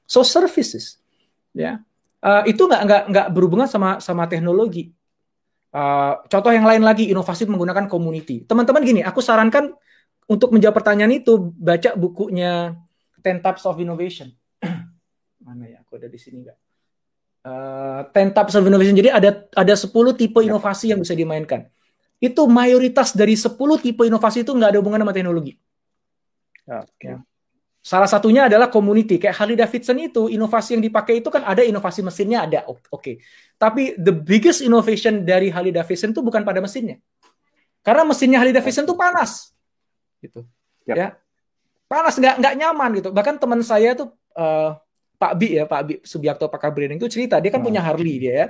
so 0.10 0.26
services 0.26 0.98
ya 1.54 1.86
uh, 2.26 2.42
itu 2.50 2.66
nggak 2.66 2.82
nggak 2.90 3.04
nggak 3.14 3.28
berhubungan 3.30 3.70
sama 3.70 4.02
sama 4.02 4.26
teknologi 4.26 4.98
Uh, 5.68 6.24
contoh 6.32 6.50
yang 6.50 6.64
lain 6.64 6.82
lagi, 6.82 7.12
inovasi 7.12 7.44
menggunakan 7.46 7.92
community. 7.92 8.42
Teman-teman 8.48 8.82
gini, 8.82 9.02
aku 9.04 9.20
sarankan 9.20 9.76
untuk 10.26 10.50
menjawab 10.56 10.80
pertanyaan 10.80 11.14
itu 11.14 11.38
baca 11.54 11.94
bukunya 11.94 12.74
Ten 13.22 13.44
Types 13.44 13.68
of 13.68 13.78
Innovation. 13.78 14.32
Mana 15.46 15.68
ya? 15.68 15.84
Aku 15.84 16.00
ada 16.00 16.08
di 16.08 16.18
sini 16.18 16.48
nggak? 16.48 16.67
Uh, 17.46 18.04
Types 18.12 18.56
of 18.58 18.64
Innovation. 18.66 18.98
Jadi 18.98 19.10
ada 19.14 19.46
ada 19.56 19.74
10 19.74 19.90
tipe 20.18 20.40
inovasi 20.42 20.92
yang 20.92 21.00
bisa 21.00 21.14
dimainkan. 21.14 21.70
Itu 22.18 22.50
mayoritas 22.50 23.14
dari 23.14 23.38
10 23.38 23.56
tipe 23.80 24.04
inovasi 24.04 24.42
itu 24.42 24.52
nggak 24.52 24.76
ada 24.76 24.80
hubungan 24.82 25.06
sama 25.06 25.14
teknologi. 25.14 25.56
Okay. 26.68 27.16
Ya. 27.16 27.24
Salah 27.88 28.10
satunya 28.12 28.52
adalah 28.52 28.68
community. 28.68 29.16
Kayak 29.16 29.40
Harley 29.40 29.56
Davidson 29.56 29.96
itu, 30.04 30.28
inovasi 30.28 30.76
yang 30.76 30.84
dipakai 30.84 31.24
itu 31.24 31.32
kan 31.32 31.48
ada 31.48 31.64
inovasi 31.64 32.04
mesinnya 32.04 32.44
ada. 32.44 32.68
Oke. 32.68 32.84
Okay. 32.92 33.16
Tapi 33.56 33.96
the 33.96 34.12
biggest 34.12 34.60
innovation 34.60 35.24
dari 35.24 35.48
Harley 35.48 35.72
Davidson 35.72 36.12
itu 36.12 36.20
bukan 36.20 36.44
pada 36.44 36.60
mesinnya. 36.60 37.00
Karena 37.80 38.04
mesinnya 38.04 38.44
Harley 38.44 38.52
Davidson 38.52 38.84
itu 38.84 38.92
panas. 39.00 39.56
Gitu. 40.20 40.44
Yep. 40.84 40.96
Ya. 41.00 41.08
Panas 41.88 42.20
nggak 42.20 42.44
nggak 42.44 42.54
nyaman 42.60 42.90
gitu. 43.00 43.10
Bahkan 43.16 43.40
teman 43.40 43.64
saya 43.64 43.96
tuh 43.96 44.12
uh, 44.36 44.76
Pak 45.18 45.34
Bi 45.36 45.58
ya, 45.58 45.66
Pak 45.66 45.82
Bi 45.84 45.94
Subiakto 46.06 46.46
Pakar 46.48 46.72
Branding 46.72 47.02
itu 47.02 47.10
cerita, 47.10 47.42
dia 47.42 47.50
kan 47.50 47.62
hmm. 47.62 47.68
punya 47.68 47.82
Harley 47.82 48.22
dia 48.22 48.34
ya. 48.34 48.48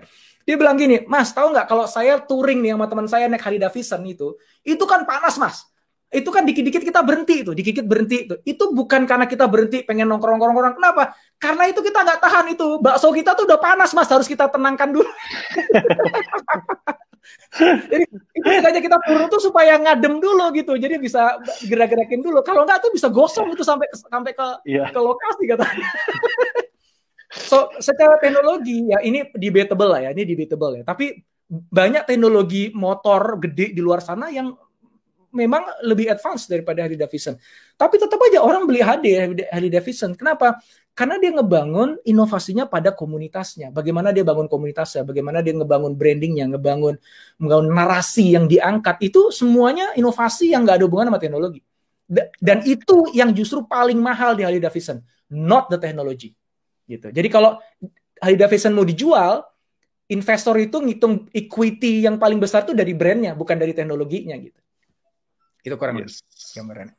Dia 0.47 0.55
bilang 0.55 0.79
gini, 0.79 1.03
Mas, 1.07 1.35
tahu 1.35 1.51
nggak 1.51 1.67
kalau 1.67 1.85
saya 1.87 2.23
touring 2.23 2.63
nih 2.63 2.71
sama 2.75 2.85
teman 2.87 3.07
saya 3.07 3.27
naik 3.27 3.43
Harley 3.43 3.59
Davidson 3.59 4.03
itu, 4.07 4.35
itu 4.63 4.83
kan 4.87 5.03
panas, 5.03 5.35
Mas 5.39 5.67
itu 6.07 6.31
kan 6.31 6.47
dikit-dikit 6.47 6.87
kita 6.87 7.03
berhenti 7.03 7.43
itu, 7.43 7.51
dikit-dikit 7.51 7.83
berhenti 7.83 8.17
itu. 8.23 8.35
Itu 8.47 8.71
bukan 8.71 9.03
karena 9.03 9.27
kita 9.27 9.43
berhenti 9.43 9.83
pengen 9.83 10.07
nongkrong-nongkrong. 10.07 10.79
Kenapa? 10.79 11.11
Karena 11.35 11.67
itu 11.67 11.83
kita 11.83 11.99
nggak 11.99 12.23
tahan 12.23 12.55
itu. 12.55 12.79
Bakso 12.79 13.11
kita 13.11 13.35
tuh 13.35 13.43
udah 13.43 13.59
panas 13.59 13.91
mas, 13.91 14.07
harus 14.07 14.23
kita 14.23 14.47
tenangkan 14.47 14.95
dulu. 14.95 15.03
Jadi 17.91 18.05
itu 18.11 18.47
saja 18.59 18.79
kita 18.79 18.97
turun 19.07 19.25
tuh 19.31 19.41
supaya 19.41 19.79
ngadem 19.79 20.19
dulu 20.19 20.51
gitu. 20.53 20.75
Jadi 20.75 20.99
bisa 20.99 21.39
gerak-gerakin 21.65 22.19
dulu. 22.19 22.43
Kalau 22.43 22.67
nggak 22.67 22.83
tuh 22.83 22.91
bisa 22.91 23.07
gosong 23.07 23.55
itu 23.55 23.63
sampai 23.63 23.87
sampai 23.93 24.31
ke 24.35 24.47
yeah. 24.67 24.91
ke 24.91 24.99
lokasi 24.99 25.43
katanya. 25.47 25.87
so 27.49 27.71
secara 27.79 28.15
teknologi 28.19 28.87
ya 28.87 28.99
ini 29.03 29.27
debatable 29.35 29.89
lah 29.89 30.01
ya, 30.07 30.09
ini 30.11 30.23
debatable 30.27 30.81
ya. 30.81 30.83
Tapi 30.83 31.15
banyak 31.47 32.03
teknologi 32.03 32.75
motor 32.75 33.39
gede 33.39 33.71
di 33.71 33.79
luar 33.79 34.03
sana 34.03 34.27
yang 34.27 34.51
memang 35.31 35.63
lebih 35.87 36.11
advance 36.11 36.47
daripada 36.47 36.83
Harley 36.83 36.99
Davidson. 36.99 37.35
Tapi 37.75 37.95
tetap 37.99 38.19
aja 38.19 38.43
orang 38.43 38.67
beli 38.67 38.83
HD 38.83 39.05
Harley 39.47 39.71
Davidson. 39.71 40.15
Kenapa? 40.15 40.59
Karena 40.97 41.21
dia 41.21 41.29
ngebangun 41.29 42.01
inovasinya 42.09 42.65
pada 42.65 42.89
komunitasnya. 42.89 43.69
Bagaimana 43.69 44.09
dia 44.09 44.25
bangun 44.25 44.49
komunitasnya, 44.49 45.05
bagaimana 45.05 45.45
dia 45.45 45.53
ngebangun 45.53 45.93
brandingnya, 45.93 46.49
ngebangun 46.49 46.97
ngebangun 47.37 47.69
narasi 47.69 48.33
yang 48.33 48.49
diangkat. 48.49 48.97
Itu 49.05 49.29
semuanya 49.29 49.93
inovasi 49.93 50.57
yang 50.57 50.65
nggak 50.65 50.81
ada 50.81 50.85
hubungan 50.89 51.13
sama 51.13 51.21
teknologi. 51.21 51.61
Dan 52.41 52.65
itu 52.65 53.13
yang 53.13 53.29
justru 53.29 53.61
paling 53.69 54.01
mahal 54.01 54.33
di 54.33 54.41
Harley 54.41 54.57
Davidson, 54.57 55.05
not 55.29 55.69
the 55.69 55.77
technology. 55.77 56.33
Gitu. 56.89 57.13
Jadi 57.13 57.29
kalau 57.29 57.61
Harley 58.17 58.41
Davidson 58.41 58.73
mau 58.73 58.81
dijual, 58.81 59.45
investor 60.09 60.57
itu 60.57 60.81
ngitung 60.81 61.29
equity 61.29 62.09
yang 62.09 62.17
paling 62.17 62.41
besar 62.41 62.65
itu 62.65 62.73
dari 62.73 62.97
brandnya, 62.97 63.37
bukan 63.37 63.53
dari 63.53 63.77
teknologinya 63.77 64.33
gitu. 64.39 64.57
Itu 65.61 65.77
kurang 65.77 66.01
yes. 66.01 66.25
gambaran. 66.57 66.89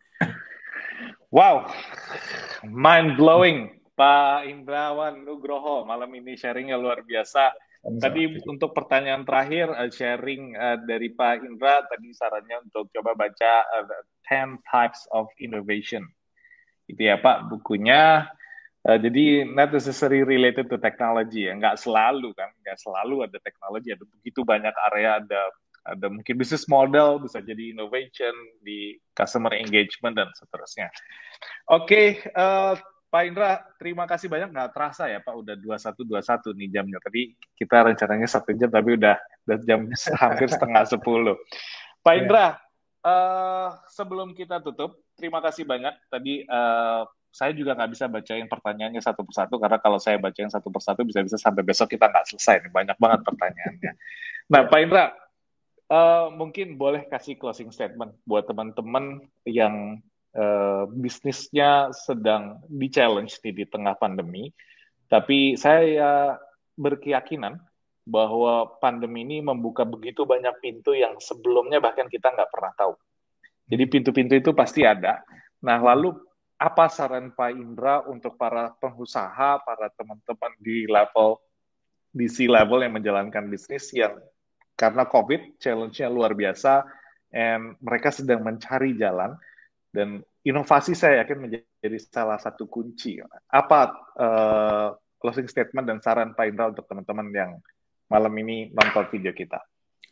Wow, 1.35 1.67
mind 2.63 3.19
blowing. 3.19 3.78
Pak 3.99 4.47
Indrawan 4.47 5.27
Nugroho 5.27 5.83
malam 5.83 6.15
ini 6.15 6.39
sharingnya 6.39 6.79
luar 6.79 7.03
biasa. 7.03 7.51
Tadi 7.79 8.43
untuk 8.47 8.71
pertanyaan 8.75 9.27
terakhir 9.27 9.75
uh, 9.75 9.91
sharing 9.91 10.55
uh, 10.55 10.79
dari 10.87 11.11
Pak 11.15 11.43
Indra 11.43 11.83
tadi 11.87 12.15
sarannya 12.15 12.63
untuk 12.71 12.95
coba 12.95 13.19
baca 13.19 13.67
uh, 13.67 13.87
10 14.31 14.63
Types 14.63 15.03
of 15.11 15.27
Innovation. 15.43 16.07
Itu 16.87 17.11
ya 17.11 17.19
Pak 17.19 17.51
bukunya. 17.51 18.31
Uh, 18.87 18.99
jadi 19.03 19.43
not 19.43 19.75
necessarily 19.75 20.23
related 20.23 20.71
to 20.71 20.79
technology 20.79 21.51
ya, 21.51 21.53
nggak 21.59 21.83
selalu 21.83 22.31
kan, 22.39 22.55
nggak 22.63 22.79
selalu 22.79 23.27
ada 23.27 23.39
teknologi, 23.43 23.91
ada 23.91 24.07
begitu 24.07 24.47
banyak 24.47 24.75
area, 24.95 25.19
ada 25.19 25.43
ada 25.89 26.07
mungkin 26.13 26.35
bisnis 26.37 26.69
model, 26.69 27.19
bisa 27.19 27.41
jadi 27.41 27.73
innovation 27.73 28.33
di 28.61 28.95
customer 29.17 29.57
engagement 29.57 30.15
dan 30.15 30.29
seterusnya. 30.37 30.93
Oke, 31.73 31.85
okay, 31.85 32.07
uh, 32.37 32.77
eh, 32.77 32.98
Pak 33.09 33.23
Indra, 33.25 33.65
terima 33.81 34.05
kasih 34.05 34.29
banyak. 34.29 34.53
Nggak 34.53 34.71
terasa 34.77 35.09
ya 35.09 35.25
Pak, 35.25 35.33
udah 35.33 35.57
2121 35.57 36.61
nih 36.61 36.69
jamnya. 36.77 36.99
Tadi 37.01 37.23
kita 37.57 37.77
rencananya 37.89 38.29
satu 38.29 38.53
jam, 38.53 38.69
tapi 38.69 39.01
udah, 39.01 39.17
udah 39.49 39.59
jam 39.65 39.89
hampir 40.21 40.49
setengah 40.53 40.85
sepuluh. 40.85 41.37
Pak 42.05 42.13
iya. 42.13 42.21
Indra, 42.21 42.47
uh, 43.01 43.81
sebelum 43.89 44.37
kita 44.37 44.61
tutup, 44.61 45.01
terima 45.17 45.41
kasih 45.41 45.65
banyak. 45.65 45.97
Tadi 46.13 46.45
uh, 46.45 47.09
saya 47.33 47.57
juga 47.57 47.73
nggak 47.81 47.91
bisa 47.97 48.05
bacain 48.13 48.45
pertanyaannya 48.45 49.01
satu 49.01 49.25
persatu, 49.25 49.57
karena 49.57 49.81
kalau 49.81 49.97
saya 49.97 50.21
bacain 50.21 50.53
satu 50.53 50.69
persatu 50.69 51.01
bisa-bisa 51.09 51.41
sampai 51.41 51.65
besok 51.65 51.89
kita 51.89 52.13
nggak 52.13 52.29
selesai. 52.29 52.69
Nih. 52.69 52.73
Banyak 52.77 53.01
banget 53.01 53.25
pertanyaannya. 53.25 53.93
Nah, 54.53 54.63
Pak 54.69 54.81
Indra, 54.85 55.17
Uh, 55.89 56.29
mungkin 56.37 56.77
boleh 56.77 57.09
kasih 57.09 57.41
closing 57.41 57.73
statement 57.73 58.13
buat 58.29 58.45
teman-teman 58.45 59.25
yang 59.49 60.05
uh, 60.37 60.85
bisnisnya 60.91 61.95
sedang 61.95 62.61
di 62.69 62.89
challenge 62.93 63.41
di, 63.41 63.55
di 63.55 63.65
tengah 63.65 63.97
pandemi. 63.97 64.51
Tapi 65.09 65.57
saya 65.57 66.37
berkeyakinan 66.77 67.57
bahwa 68.09 68.81
pandemi 68.81 69.25
ini 69.25 69.45
membuka 69.45 69.85
begitu 69.85 70.25
banyak 70.25 70.65
pintu 70.65 70.97
yang 70.97 71.17
sebelumnya 71.21 71.81
bahkan 71.81 72.09
kita 72.09 72.33
nggak 72.33 72.51
pernah 72.53 72.73
tahu. 72.77 72.93
Jadi 73.69 73.85
pintu-pintu 73.85 74.35
itu 74.37 74.51
pasti 74.57 74.85
ada. 74.85 75.21
Nah, 75.61 75.77
lalu 75.77 76.17
apa 76.57 76.89
saran 76.89 77.37
Pak 77.37 77.53
Indra 77.53 78.01
untuk 78.09 78.35
para 78.41 78.73
pengusaha, 78.81 79.61
para 79.61 79.93
teman-teman 79.93 80.53
di 80.59 80.89
level 80.89 81.37
di 82.09 82.27
C 82.27 82.49
level 82.49 82.81
yang 82.83 82.97
menjalankan 82.97 83.47
bisnis 83.53 83.93
yang 83.93 84.17
karena 84.75 85.05
COVID 85.05 85.61
challenge-nya 85.61 86.09
luar 86.09 86.33
biasa 86.33 86.83
and 87.31 87.77
mereka 87.85 88.09
sedang 88.09 88.41
mencari 88.41 88.97
jalan 88.97 89.37
dan 89.89 90.21
inovasi 90.45 90.93
saya 90.93 91.25
yakin 91.25 91.39
menjadi 91.49 91.99
salah 92.09 92.41
satu 92.41 92.69
kunci. 92.69 93.21
Apa 93.49 93.81
uh, 94.17 94.89
closing 95.19 95.49
statement 95.51 95.89
dan 95.89 95.99
saran 96.01 96.33
Pak 96.33 96.45
Indra 96.49 96.71
untuk 96.71 96.87
teman-teman 96.87 97.27
yang 97.35 97.51
malam 98.09 98.33
ini 98.41 98.73
nonton 98.73 99.05
video 99.13 99.33
kita? 99.33 99.61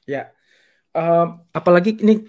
Ya, 0.04 0.32
uh, 0.94 1.40
apalagi 1.52 1.98
ini 2.00 2.24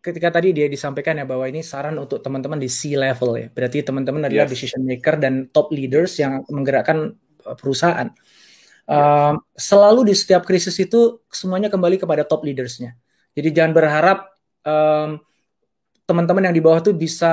ketika 0.00 0.40
tadi 0.40 0.56
dia 0.56 0.66
disampaikan 0.66 1.20
ya 1.20 1.28
bahwa 1.28 1.44
ini 1.44 1.60
saran 1.60 2.00
untuk 2.00 2.24
teman-teman 2.24 2.56
di 2.56 2.72
C 2.72 2.96
level 2.96 3.36
ya. 3.36 3.46
Berarti 3.52 3.84
teman-teman 3.84 4.24
adalah 4.26 4.48
yes. 4.48 4.52
decision 4.56 4.82
maker 4.84 5.20
dan 5.20 5.52
top 5.52 5.68
leaders 5.76 6.16
yang 6.16 6.40
menggerakkan 6.48 7.12
eh, 7.44 7.56
perusahaan. 7.56 8.08
Um, 8.90 9.38
selalu 9.54 10.10
di 10.10 10.14
setiap 10.18 10.42
krisis 10.42 10.74
itu 10.82 11.22
semuanya 11.30 11.70
kembali 11.70 12.00
kepada 12.00 12.26
top 12.26 12.42
leadersnya. 12.42 12.98
Jadi 13.38 13.54
jangan 13.54 13.72
berharap 13.76 14.18
um, 14.66 15.22
teman-teman 16.10 16.50
yang 16.50 16.56
di 16.58 16.58
bawah 16.58 16.82
tuh 16.82 16.90
bisa 16.90 17.30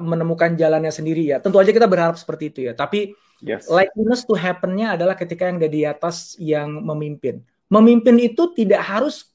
menemukan 0.00 0.56
jalannya 0.56 0.88
sendiri 0.88 1.36
ya. 1.36 1.36
Tentu 1.44 1.60
aja 1.60 1.68
kita 1.68 1.84
berharap 1.84 2.16
seperti 2.16 2.48
itu 2.48 2.60
ya. 2.64 2.72
Tapi 2.72 3.12
yes. 3.44 3.68
likeliness 3.68 4.24
to 4.24 4.32
happen-nya 4.32 4.96
adalah 4.96 5.12
ketika 5.12 5.44
yang 5.44 5.60
ada 5.60 5.68
di 5.68 5.84
atas 5.84 6.32
yang 6.40 6.80
memimpin. 6.80 7.44
Memimpin 7.68 8.16
itu 8.16 8.56
tidak 8.56 8.80
harus 8.80 9.28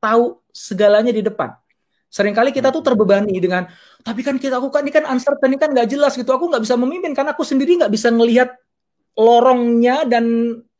tahu 0.00 0.40
segalanya 0.48 1.12
di 1.12 1.20
depan. 1.20 1.52
Seringkali 2.08 2.56
kita 2.56 2.72
tuh 2.72 2.80
terbebani 2.80 3.36
dengan, 3.36 3.68
tapi 4.00 4.24
kan 4.24 4.40
kita 4.40 4.56
aku 4.56 4.72
kan 4.72 4.84
ini 4.84 4.92
kan 4.92 5.04
uncertain, 5.12 5.52
ini 5.52 5.60
kan 5.60 5.72
nggak 5.72 5.88
jelas 5.92 6.16
gitu. 6.16 6.32
Aku 6.32 6.48
nggak 6.48 6.64
bisa 6.64 6.76
memimpin 6.80 7.12
karena 7.12 7.36
aku 7.36 7.44
sendiri 7.44 7.76
nggak 7.84 7.92
bisa 7.92 8.08
ngelihat 8.08 8.56
lorongnya 9.16 10.08
dan 10.08 10.24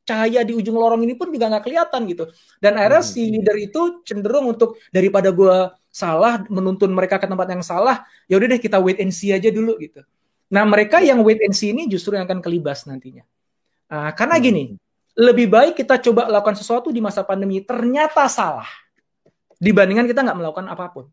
cahaya 0.03 0.43
di 0.43 0.53
ujung 0.57 0.75
lorong 0.75 1.05
ini 1.05 1.15
pun 1.15 1.29
juga 1.29 1.53
nggak 1.53 1.65
kelihatan 1.65 2.01
gitu. 2.09 2.25
Dan 2.59 2.81
akhirnya 2.81 3.05
hmm. 3.05 3.13
si 3.13 3.23
leader 3.29 3.57
itu 3.61 3.81
cenderung 4.05 4.51
untuk 4.51 4.81
daripada 4.93 5.33
gue 5.33 5.82
salah 5.93 6.41
menuntun 6.49 6.89
mereka 6.89 7.21
ke 7.21 7.29
tempat 7.29 7.47
yang 7.53 7.61
salah, 7.61 8.09
ya 8.25 8.41
udah 8.41 8.49
deh 8.57 8.61
kita 8.61 8.81
wait 8.81 8.99
and 8.99 9.13
see 9.13 9.29
aja 9.31 9.53
dulu 9.53 9.77
gitu. 9.77 10.01
Nah 10.49 10.65
mereka 10.65 11.05
yang 11.05 11.21
wait 11.21 11.45
and 11.45 11.53
see 11.53 11.71
ini 11.71 11.85
justru 11.85 12.17
yang 12.17 12.25
akan 12.25 12.41
kelibas 12.41 12.89
nantinya. 12.89 13.23
Uh, 13.93 14.09
karena 14.17 14.41
hmm. 14.41 14.45
gini, 14.49 14.65
lebih 15.13 15.53
baik 15.53 15.77
kita 15.77 16.01
coba 16.01 16.33
lakukan 16.33 16.57
sesuatu 16.57 16.89
di 16.89 17.05
masa 17.05 17.21
pandemi 17.21 17.61
ternyata 17.61 18.25
salah 18.33 18.65
dibandingkan 19.61 20.09
kita 20.09 20.25
nggak 20.25 20.39
melakukan 20.41 20.67
apa 20.73 20.89
pun. 20.91 21.05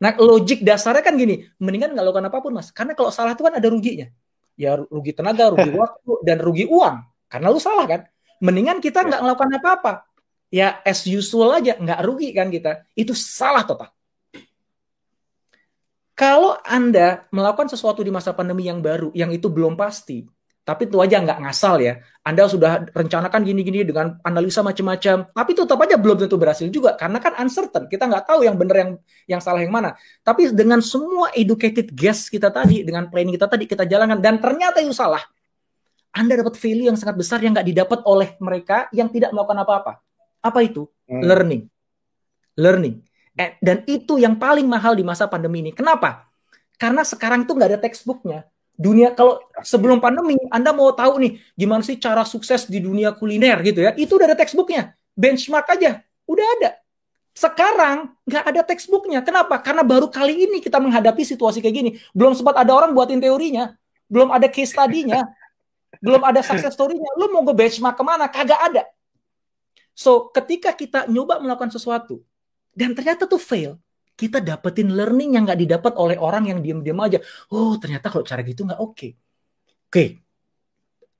Nah 0.00 0.12
logik 0.16 0.64
dasarnya 0.64 1.04
kan 1.04 1.14
gini, 1.14 1.44
mendingan 1.60 1.92
nggak 1.92 2.04
lakukan 2.08 2.26
apa 2.32 2.38
pun 2.40 2.52
mas, 2.56 2.72
karena 2.72 2.96
kalau 2.96 3.12
salah 3.12 3.36
itu 3.36 3.44
kan 3.44 3.54
ada 3.56 3.68
ruginya, 3.68 4.08
ya 4.56 4.80
rugi 4.80 5.12
tenaga, 5.12 5.52
rugi 5.52 5.70
waktu 5.80 6.12
dan 6.24 6.36
rugi 6.40 6.64
uang, 6.66 6.96
karena 7.30 7.46
lu 7.52 7.60
salah 7.60 7.86
kan. 7.88 8.00
Mendingan 8.36 8.84
kita 8.84 9.00
ya. 9.00 9.08
nggak 9.08 9.20
melakukan 9.24 9.52
apa-apa. 9.56 9.92
Ya 10.52 10.84
as 10.84 11.08
usual 11.08 11.56
aja, 11.56 11.80
nggak 11.80 12.00
rugi 12.04 12.36
kan 12.36 12.52
kita. 12.52 12.84
Itu 12.92 13.16
salah 13.16 13.64
total. 13.64 13.95
Kalau 16.16 16.56
Anda 16.64 17.28
melakukan 17.28 17.68
sesuatu 17.68 18.00
di 18.00 18.08
masa 18.08 18.32
pandemi 18.32 18.64
yang 18.64 18.80
baru, 18.80 19.12
yang 19.12 19.28
itu 19.36 19.52
belum 19.52 19.76
pasti, 19.76 20.24
tapi 20.66 20.90
itu 20.90 20.98
aja 20.98 21.22
nggak 21.22 21.44
ngasal 21.46 21.78
ya. 21.78 22.00
Anda 22.26 22.50
sudah 22.50 22.90
rencanakan 22.90 23.46
gini-gini 23.46 23.86
dengan 23.86 24.18
analisa 24.26 24.66
macam-macam, 24.66 25.30
tapi 25.30 25.50
tetap 25.54 25.78
aja 25.78 25.94
belum 25.94 26.26
tentu 26.26 26.34
berhasil 26.40 26.66
juga 26.72 26.98
karena 26.98 27.22
kan 27.22 27.38
uncertain. 27.38 27.86
Kita 27.86 28.10
nggak 28.10 28.26
tahu 28.26 28.42
yang 28.42 28.58
benar 28.58 28.76
yang 28.82 28.90
yang 29.30 29.40
salah 29.44 29.62
yang 29.62 29.70
mana. 29.70 29.94
Tapi 30.26 30.50
dengan 30.50 30.82
semua 30.82 31.30
educated 31.36 31.94
guess 31.94 32.26
kita 32.26 32.50
tadi, 32.50 32.82
dengan 32.82 33.06
planning 33.06 33.38
kita 33.38 33.46
tadi 33.46 33.68
kita 33.68 33.86
jalankan 33.86 34.18
dan 34.18 34.42
ternyata 34.42 34.82
itu 34.82 34.90
salah. 34.90 35.22
Anda 36.16 36.40
dapat 36.40 36.58
value 36.58 36.90
yang 36.90 36.98
sangat 36.98 37.14
besar 37.14 37.38
yang 37.44 37.54
nggak 37.54 37.68
didapat 37.76 38.00
oleh 38.08 38.34
mereka 38.42 38.90
yang 38.90 39.06
tidak 39.12 39.30
melakukan 39.36 39.62
apa-apa. 39.62 39.92
Apa 40.42 40.64
itu? 40.66 40.88
Hmm. 41.06 41.22
Learning. 41.22 41.62
Learning. 42.58 43.06
Dan 43.36 43.84
itu 43.84 44.16
yang 44.16 44.40
paling 44.40 44.64
mahal 44.64 44.96
di 44.96 45.04
masa 45.04 45.28
pandemi 45.28 45.60
ini. 45.60 45.72
Kenapa? 45.76 46.24
Karena 46.80 47.04
sekarang 47.04 47.44
tuh 47.44 47.56
nggak 47.56 47.70
ada 47.76 47.80
textbooknya. 47.80 48.48
Dunia 48.76 49.16
kalau 49.16 49.40
sebelum 49.64 50.04
pandemi 50.04 50.36
Anda 50.52 50.68
mau 50.72 50.92
tahu 50.92 51.16
nih 51.16 51.32
gimana 51.56 51.80
sih 51.80 51.96
cara 51.96 52.28
sukses 52.28 52.68
di 52.68 52.80
dunia 52.80 53.12
kuliner 53.12 53.60
gitu 53.64 53.84
ya? 53.84 53.92
Itu 53.96 54.20
udah 54.20 54.32
ada 54.32 54.36
textbooknya. 54.36 54.96
Benchmark 55.16 55.68
aja. 55.72 56.04
Udah 56.28 56.46
ada. 56.60 56.70
Sekarang 57.36 58.16
nggak 58.24 58.44
ada 58.44 58.60
textbooknya. 58.64 59.20
Kenapa? 59.20 59.60
Karena 59.60 59.84
baru 59.84 60.08
kali 60.08 60.48
ini 60.48 60.58
kita 60.60 60.80
menghadapi 60.80 61.24
situasi 61.24 61.60
kayak 61.60 61.76
gini. 61.76 61.90
Belum 62.16 62.32
sempat 62.32 62.56
ada 62.56 62.72
orang 62.72 62.92
buatin 62.92 63.20
teorinya. 63.20 63.76
Belum 64.08 64.32
ada 64.32 64.48
case 64.48 64.72
study-nya. 64.72 65.24
Belum 66.00 66.20
ada 66.20 66.40
success 66.44 66.76
story-nya. 66.76 67.08
Lu 67.16 67.32
mau 67.32 67.44
gue 67.44 67.56
benchmark 67.56 67.96
ke 67.96 68.04
mana? 68.04 68.28
Kagak 68.28 68.60
ada. 68.60 68.82
So 69.96 70.28
ketika 70.28 70.76
kita 70.76 71.08
nyoba 71.08 71.40
melakukan 71.40 71.72
sesuatu 71.72 72.20
dan 72.76 72.92
ternyata 72.92 73.24
tuh 73.24 73.40
fail 73.40 73.80
kita 74.16 74.40
dapetin 74.40 74.92
learning 74.92 75.36
yang 75.36 75.44
nggak 75.44 75.60
didapat 75.60 75.92
oleh 76.00 76.16
orang 76.16 76.48
yang 76.48 76.58
diam-diam 76.64 76.96
aja. 77.04 77.20
Oh, 77.52 77.76
ternyata 77.76 78.08
kalau 78.08 78.24
cara 78.24 78.40
gitu 78.44 78.64
nggak 78.64 78.80
oke. 78.80 78.96
Okay. 78.96 79.10
Oke, 79.86 79.92
okay. 79.92 80.08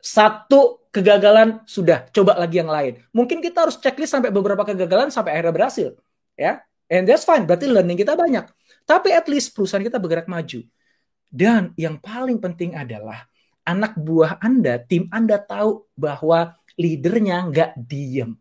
satu 0.03 0.91
kegagalan 0.91 1.63
sudah, 1.69 2.09
coba 2.11 2.35
lagi 2.35 2.59
yang 2.59 2.73
lain. 2.73 2.99
Mungkin 3.15 3.39
kita 3.39 3.69
harus 3.69 3.79
checklist 3.79 4.11
sampai 4.11 4.35
beberapa 4.35 4.67
kegagalan 4.67 5.13
sampai 5.13 5.39
akhirnya 5.39 5.55
berhasil, 5.55 5.89
ya. 6.35 6.67
And 6.91 7.07
that's 7.07 7.23
fine, 7.23 7.47
berarti 7.47 7.71
learning 7.71 7.95
kita 7.95 8.19
banyak. 8.19 8.49
Tapi 8.83 9.15
at 9.15 9.31
least 9.31 9.55
perusahaan 9.55 9.87
kita 9.87 10.03
bergerak 10.03 10.27
maju. 10.27 10.67
Dan 11.31 11.77
yang 11.79 12.03
paling 12.03 12.43
penting 12.43 12.75
adalah 12.75 13.29
anak 13.63 13.95
buah 13.95 14.43
Anda, 14.43 14.83
tim 14.83 15.07
Anda 15.15 15.39
tahu 15.39 15.87
bahwa 15.95 16.59
leadernya 16.75 17.47
nggak 17.47 17.71
diem 17.87 18.35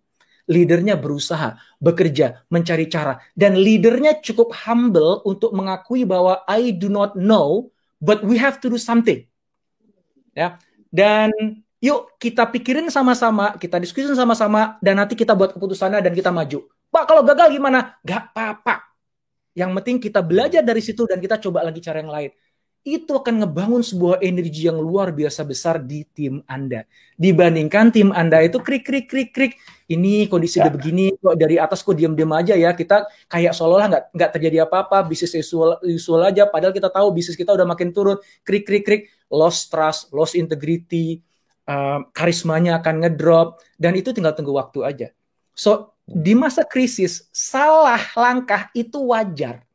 leadernya 0.46 0.98
berusaha, 0.98 1.58
bekerja, 1.82 2.46
mencari 2.50 2.86
cara. 2.90 3.18
Dan 3.34 3.58
leadernya 3.58 4.22
cukup 4.22 4.54
humble 4.66 5.26
untuk 5.26 5.52
mengakui 5.54 6.06
bahwa 6.06 6.46
I 6.46 6.74
do 6.74 6.90
not 6.90 7.18
know, 7.18 7.70
but 7.98 8.22
we 8.22 8.38
have 8.38 8.62
to 8.62 8.70
do 8.70 8.78
something. 8.78 9.26
Ya. 10.38 10.62
Dan 10.94 11.34
yuk 11.82 12.16
kita 12.22 12.48
pikirin 12.50 12.88
sama-sama, 12.94 13.58
kita 13.58 13.82
diskusi 13.82 14.14
sama-sama, 14.14 14.78
dan 14.80 15.02
nanti 15.02 15.18
kita 15.18 15.34
buat 15.34 15.54
keputusannya 15.58 16.00
dan 16.00 16.14
kita 16.14 16.30
maju. 16.30 16.66
Pak, 16.94 17.04
kalau 17.10 17.22
gagal 17.26 17.52
gimana? 17.52 18.00
Gak 18.06 18.32
apa-apa. 18.32 18.86
Yang 19.56 19.72
penting 19.82 19.98
kita 20.04 20.20
belajar 20.20 20.62
dari 20.62 20.84
situ 20.84 21.08
dan 21.08 21.20
kita 21.20 21.40
coba 21.40 21.64
lagi 21.64 21.80
cara 21.80 22.04
yang 22.04 22.12
lain 22.12 22.32
itu 22.86 23.18
akan 23.18 23.42
ngebangun 23.42 23.82
sebuah 23.82 24.22
energi 24.22 24.70
yang 24.70 24.78
luar 24.78 25.10
biasa 25.10 25.42
besar 25.42 25.82
di 25.82 26.06
tim 26.06 26.46
Anda. 26.46 26.86
Dibandingkan 27.18 27.90
tim 27.90 28.14
Anda 28.14 28.46
itu 28.46 28.62
krik 28.62 28.86
krik 28.86 29.10
krik 29.10 29.34
krik, 29.34 29.58
ini 29.90 30.30
kondisi 30.30 30.62
ya. 30.62 30.70
udah 30.70 30.74
begini 30.78 31.18
kok 31.18 31.34
dari 31.34 31.58
atas 31.58 31.82
kok 31.82 31.98
diam-diam 31.98 32.30
aja 32.38 32.54
ya. 32.54 32.78
Kita 32.78 33.10
kayak 33.26 33.58
seolah-olah 33.58 33.90
nggak 33.90 34.04
nggak 34.14 34.32
terjadi 34.38 34.58
apa-apa, 34.70 35.02
bisnis 35.02 35.34
usual, 35.34 35.82
usual 35.82 36.30
aja 36.30 36.46
padahal 36.46 36.78
kita 36.78 36.94
tahu 36.94 37.10
bisnis 37.10 37.34
kita 37.34 37.58
udah 37.58 37.66
makin 37.66 37.90
turun. 37.90 38.22
Krik 38.46 38.70
krik 38.70 38.86
krik, 38.86 39.04
lost 39.34 39.74
trust, 39.74 40.14
lost 40.14 40.38
integrity, 40.38 41.26
uh, 41.66 42.06
karismanya 42.14 42.86
akan 42.86 43.02
ngedrop 43.02 43.66
dan 43.82 43.98
itu 43.98 44.14
tinggal 44.14 44.38
tunggu 44.38 44.54
waktu 44.54 44.86
aja. 44.86 45.08
So, 45.58 45.98
di 46.06 46.38
masa 46.38 46.62
krisis 46.62 47.34
salah 47.34 48.14
langkah 48.14 48.70
itu 48.78 49.10
wajar. 49.10 49.66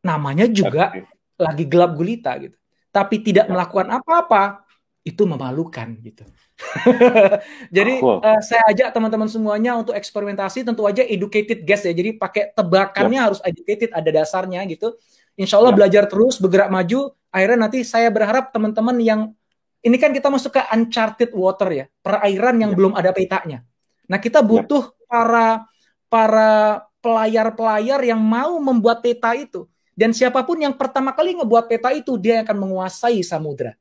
Namanya 0.00 0.48
juga 0.48 0.96
lagi 1.38 1.64
gelap 1.64 1.94
gulita 1.94 2.34
gitu. 2.42 2.56
Tapi 2.90 3.22
tidak 3.22 3.46
ya. 3.46 3.50
melakukan 3.54 3.88
apa-apa 3.94 4.66
itu 5.06 5.22
memalukan 5.24 5.88
gitu. 6.04 6.26
Jadi 7.76 8.02
oh, 8.02 8.18
uh, 8.18 8.40
saya 8.42 8.66
ajak 8.74 8.90
teman-teman 8.90 9.30
semuanya 9.30 9.78
untuk 9.78 9.94
eksperimentasi 9.94 10.66
tentu 10.66 10.84
aja 10.84 11.06
educated 11.06 11.62
guess 11.62 11.86
ya. 11.86 11.94
Jadi 11.94 12.18
pakai 12.18 12.52
tebakannya 12.52 13.18
ya. 13.22 13.24
harus 13.30 13.40
educated 13.46 13.94
ada 13.94 14.10
dasarnya 14.10 14.66
gitu. 14.66 14.98
Insya 15.38 15.62
Allah 15.62 15.72
ya. 15.72 15.76
belajar 15.78 16.04
terus 16.10 16.36
bergerak 16.42 16.68
maju. 16.68 17.14
Akhirnya 17.30 17.68
nanti 17.68 17.86
saya 17.86 18.10
berharap 18.10 18.50
teman-teman 18.50 18.98
yang 18.98 19.20
ini 19.78 19.96
kan 19.96 20.10
kita 20.10 20.26
masuk 20.26 20.58
ke 20.58 20.62
uncharted 20.74 21.30
water 21.30 21.70
ya, 21.70 21.84
perairan 22.02 22.58
yang 22.58 22.74
ya. 22.74 22.76
belum 22.76 22.92
ada 22.98 23.14
petanya. 23.14 23.62
Nah 24.10 24.18
kita 24.18 24.42
ya. 24.42 24.46
butuh 24.46 24.90
para 25.06 25.62
para 26.10 26.82
pelayar-pelayar 26.98 28.02
yang 28.02 28.18
mau 28.18 28.58
membuat 28.58 29.00
peta 29.00 29.32
itu. 29.38 29.70
Dan 29.98 30.14
siapa 30.14 30.46
pun 30.46 30.62
yang 30.62 30.78
pertama 30.78 31.10
kali 31.10 31.34
ngebuat 31.34 31.66
peta 31.66 31.90
itu, 31.90 32.14
dia 32.14 32.46
akan 32.46 32.54
menguasai 32.54 33.18
samudra. 33.26 33.74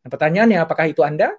Nah, 0.00 0.08
pertanyaannya, 0.08 0.56
apakah 0.56 0.88
itu 0.88 1.04
Anda? 1.04 1.36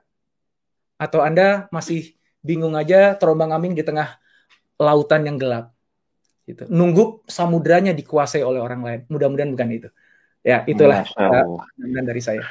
Atau 1.01 1.25
Anda 1.25 1.65
masih 1.73 2.13
bingung 2.45 2.77
aja 2.77 3.17
terombang-ambing 3.17 3.73
di 3.73 3.81
tengah 3.81 4.21
lautan 4.77 5.25
yang 5.25 5.41
gelap? 5.41 5.73
Gitu. 6.45 6.69
Nunggu 6.69 7.25
samudranya 7.25 7.97
dikuasai 7.97 8.45
oleh 8.45 8.61
orang 8.61 8.85
lain. 8.85 9.01
Mudah-mudahan 9.09 9.49
bukan 9.57 9.69
itu. 9.73 9.89
Ya, 10.45 10.61
itulah 10.69 11.01
uh, 11.17 11.65
dari 11.81 12.21
saya. 12.21 12.45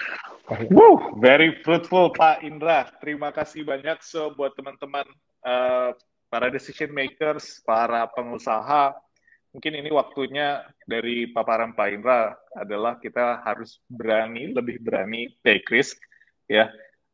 Wow, 0.75 1.23
very 1.23 1.63
fruitful 1.63 2.11
Pak 2.11 2.43
Indra. 2.43 2.91
Terima 2.99 3.31
kasih 3.31 3.63
banyak 3.63 4.03
so 4.03 4.35
buat 4.35 4.59
teman-teman 4.59 5.07
uh, 5.47 5.95
para 6.27 6.51
decision 6.51 6.91
makers, 6.91 7.63
para 7.63 8.11
pengusaha, 8.11 8.99
mungkin 9.55 9.73
ini 9.79 9.91
waktunya 9.95 10.67
dari 10.83 11.31
paparan 11.31 11.79
Pak 11.79 11.89
Indra 11.95 12.35
adalah 12.59 12.99
kita 12.99 13.39
harus 13.47 13.79
berani, 13.87 14.51
lebih 14.51 14.83
berani 14.83 15.31
take 15.47 15.63
risk, 15.71 16.03
ya 16.51 16.67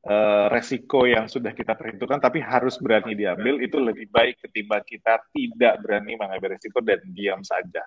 uh, 0.08 0.48
resiko 0.48 1.04
yang 1.04 1.28
sudah 1.28 1.52
kita 1.52 1.76
perhitungkan, 1.76 2.16
tapi 2.16 2.40
harus 2.40 2.80
berani 2.80 3.12
diambil 3.12 3.60
itu 3.60 3.76
lebih 3.76 4.08
baik 4.08 4.40
ketimbang 4.40 4.80
kita 4.88 5.20
tidak 5.36 5.84
berani 5.84 6.16
mengambil 6.16 6.56
resiko 6.56 6.80
dan 6.80 7.04
diam 7.12 7.44
saja. 7.44 7.84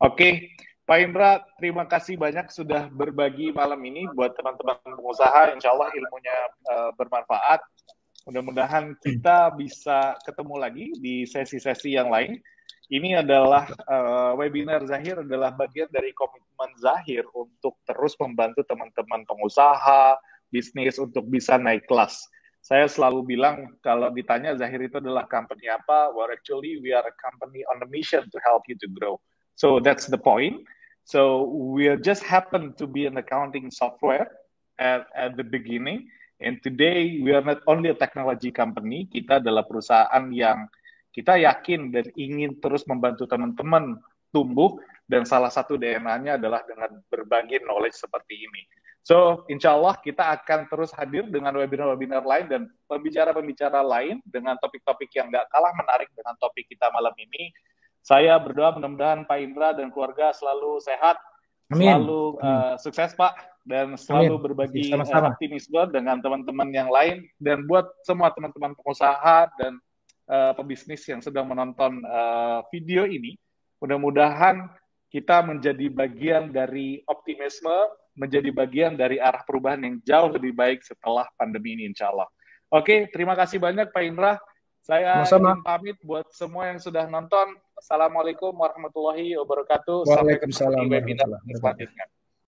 Oke. 0.00 0.56
Pak 0.82 0.98
Indra, 0.98 1.38
terima 1.62 1.86
kasih 1.86 2.18
banyak 2.18 2.50
sudah 2.50 2.90
berbagi 2.90 3.54
malam 3.54 3.78
ini 3.86 4.02
buat 4.18 4.34
teman-teman 4.34 4.82
pengusaha. 4.82 5.54
Insya 5.54 5.70
Allah 5.70 5.94
ilmunya 5.94 6.36
uh, 6.74 6.90
bermanfaat. 6.98 7.62
Mudah-mudahan 8.26 8.98
kita 8.98 9.54
bisa 9.54 10.18
ketemu 10.26 10.54
lagi 10.58 10.90
di 10.98 11.22
sesi-sesi 11.22 11.94
yang 11.94 12.10
lain 12.10 12.34
ini 12.92 13.16
adalah 13.16 13.72
uh, 13.88 14.36
webinar 14.36 14.84
Zahir 14.84 15.24
adalah 15.24 15.56
bagian 15.56 15.88
dari 15.88 16.12
komitmen 16.12 16.76
Zahir 16.76 17.24
untuk 17.32 17.80
terus 17.88 18.12
membantu 18.20 18.60
teman-teman 18.68 19.24
pengusaha, 19.24 20.20
bisnis 20.52 21.00
untuk 21.00 21.24
bisa 21.24 21.56
naik 21.56 21.88
kelas. 21.88 22.20
Saya 22.60 22.84
selalu 22.84 23.32
bilang 23.32 23.80
kalau 23.80 24.12
ditanya 24.12 24.52
Zahir 24.60 24.84
itu 24.84 25.00
adalah 25.00 25.24
company 25.24 25.72
apa, 25.72 26.12
well 26.12 26.28
actually 26.28 26.76
we 26.84 26.92
are 26.92 27.02
a 27.02 27.16
company 27.16 27.64
on 27.72 27.80
a 27.80 27.88
mission 27.88 28.28
to 28.28 28.38
help 28.44 28.60
you 28.68 28.76
to 28.76 28.86
grow. 28.92 29.16
So 29.56 29.80
that's 29.80 30.04
the 30.04 30.20
point. 30.20 30.60
So 31.08 31.48
we 31.48 31.88
just 32.04 32.20
happen 32.22 32.76
to 32.76 32.84
be 32.84 33.08
an 33.08 33.16
accounting 33.16 33.72
software 33.72 34.28
at, 34.76 35.08
at 35.16 35.40
the 35.40 35.42
beginning. 35.42 36.12
And 36.44 36.60
today 36.60 37.24
we 37.24 37.32
are 37.32 37.42
not 37.42 37.64
only 37.64 37.88
a 37.88 37.96
technology 37.96 38.52
company, 38.52 39.08
kita 39.08 39.40
adalah 39.40 39.64
perusahaan 39.64 40.28
yang 40.28 40.68
kita 41.12 41.36
yakin 41.36 41.92
dan 41.92 42.08
ingin 42.16 42.56
terus 42.58 42.88
membantu 42.88 43.28
teman-teman 43.28 44.00
tumbuh 44.32 44.80
dan 45.04 45.28
salah 45.28 45.52
satu 45.52 45.76
DNA-nya 45.76 46.40
adalah 46.40 46.64
dengan 46.64 46.88
berbagi 47.12 47.60
knowledge 47.60 48.00
seperti 48.00 48.48
ini. 48.48 48.64
So, 49.02 49.42
insya 49.50 49.74
Allah 49.74 49.98
kita 49.98 50.30
akan 50.40 50.70
terus 50.70 50.94
hadir 50.94 51.26
dengan 51.26 51.52
webinar-webinar 51.58 52.22
lain 52.22 52.46
dan 52.46 52.62
pembicara-pembicara 52.86 53.82
lain 53.82 54.22
dengan 54.24 54.54
topik-topik 54.62 55.10
yang 55.12 55.26
nggak 55.28 55.50
kalah 55.50 55.74
menarik 55.74 56.08
dengan 56.14 56.38
topik 56.38 56.70
kita 56.70 56.86
malam 56.94 57.12
ini. 57.18 57.50
Saya 58.02 58.38
berdoa 58.38 58.78
mudah-mudahan 58.78 59.26
Pak 59.26 59.38
Indra 59.42 59.74
dan 59.74 59.90
keluarga 59.90 60.30
selalu 60.30 60.78
sehat, 60.82 61.18
Amin. 61.70 61.98
selalu 61.98 62.22
uh, 62.46 62.74
sukses 62.78 63.10
Pak, 63.18 63.34
dan 63.66 63.98
selalu 63.98 64.38
Amin. 64.38 64.44
berbagi 64.46 64.94
uh, 64.94 65.02
optimisme 65.34 65.82
dengan 65.90 66.22
teman-teman 66.22 66.70
yang 66.70 66.86
lain. 66.86 67.26
Dan 67.42 67.66
buat 67.66 67.90
semua 68.06 68.30
teman-teman 68.30 68.78
pengusaha 68.78 69.50
dan 69.58 69.82
uh, 70.32 70.56
pebisnis 70.56 71.04
yang 71.04 71.20
sedang 71.20 71.52
menonton 71.52 72.00
uh, 72.08 72.64
video 72.72 73.04
ini, 73.04 73.36
mudah-mudahan 73.84 74.72
kita 75.12 75.44
menjadi 75.44 75.92
bagian 75.92 76.48
dari 76.48 77.04
optimisme, 77.04 77.72
menjadi 78.16 78.48
bagian 78.48 78.96
dari 78.96 79.20
arah 79.20 79.44
perubahan 79.44 79.84
yang 79.84 79.96
jauh 80.00 80.32
lebih 80.32 80.56
baik 80.56 80.80
setelah 80.80 81.28
pandemi 81.36 81.76
ini, 81.76 81.92
insya 81.92 82.08
Allah. 82.08 82.28
Oke, 82.72 83.12
terima 83.12 83.36
kasih 83.36 83.60
banyak 83.60 83.92
Pak 83.92 84.02
Indra. 84.08 84.40
Saya 84.82 85.22
ingin 85.22 85.62
pamit 85.62 86.00
buat 86.02 86.26
semua 86.32 86.72
yang 86.72 86.80
sudah 86.80 87.06
nonton. 87.06 87.54
Assalamualaikum 87.78 88.50
warahmatullahi 88.50 89.38
wabarakatuh. 89.38 90.08
Sampai 90.08 90.40
ketemu 90.40 90.74
di 90.74 90.86
webinar 90.90 91.28
selanjutnya. 91.54 92.04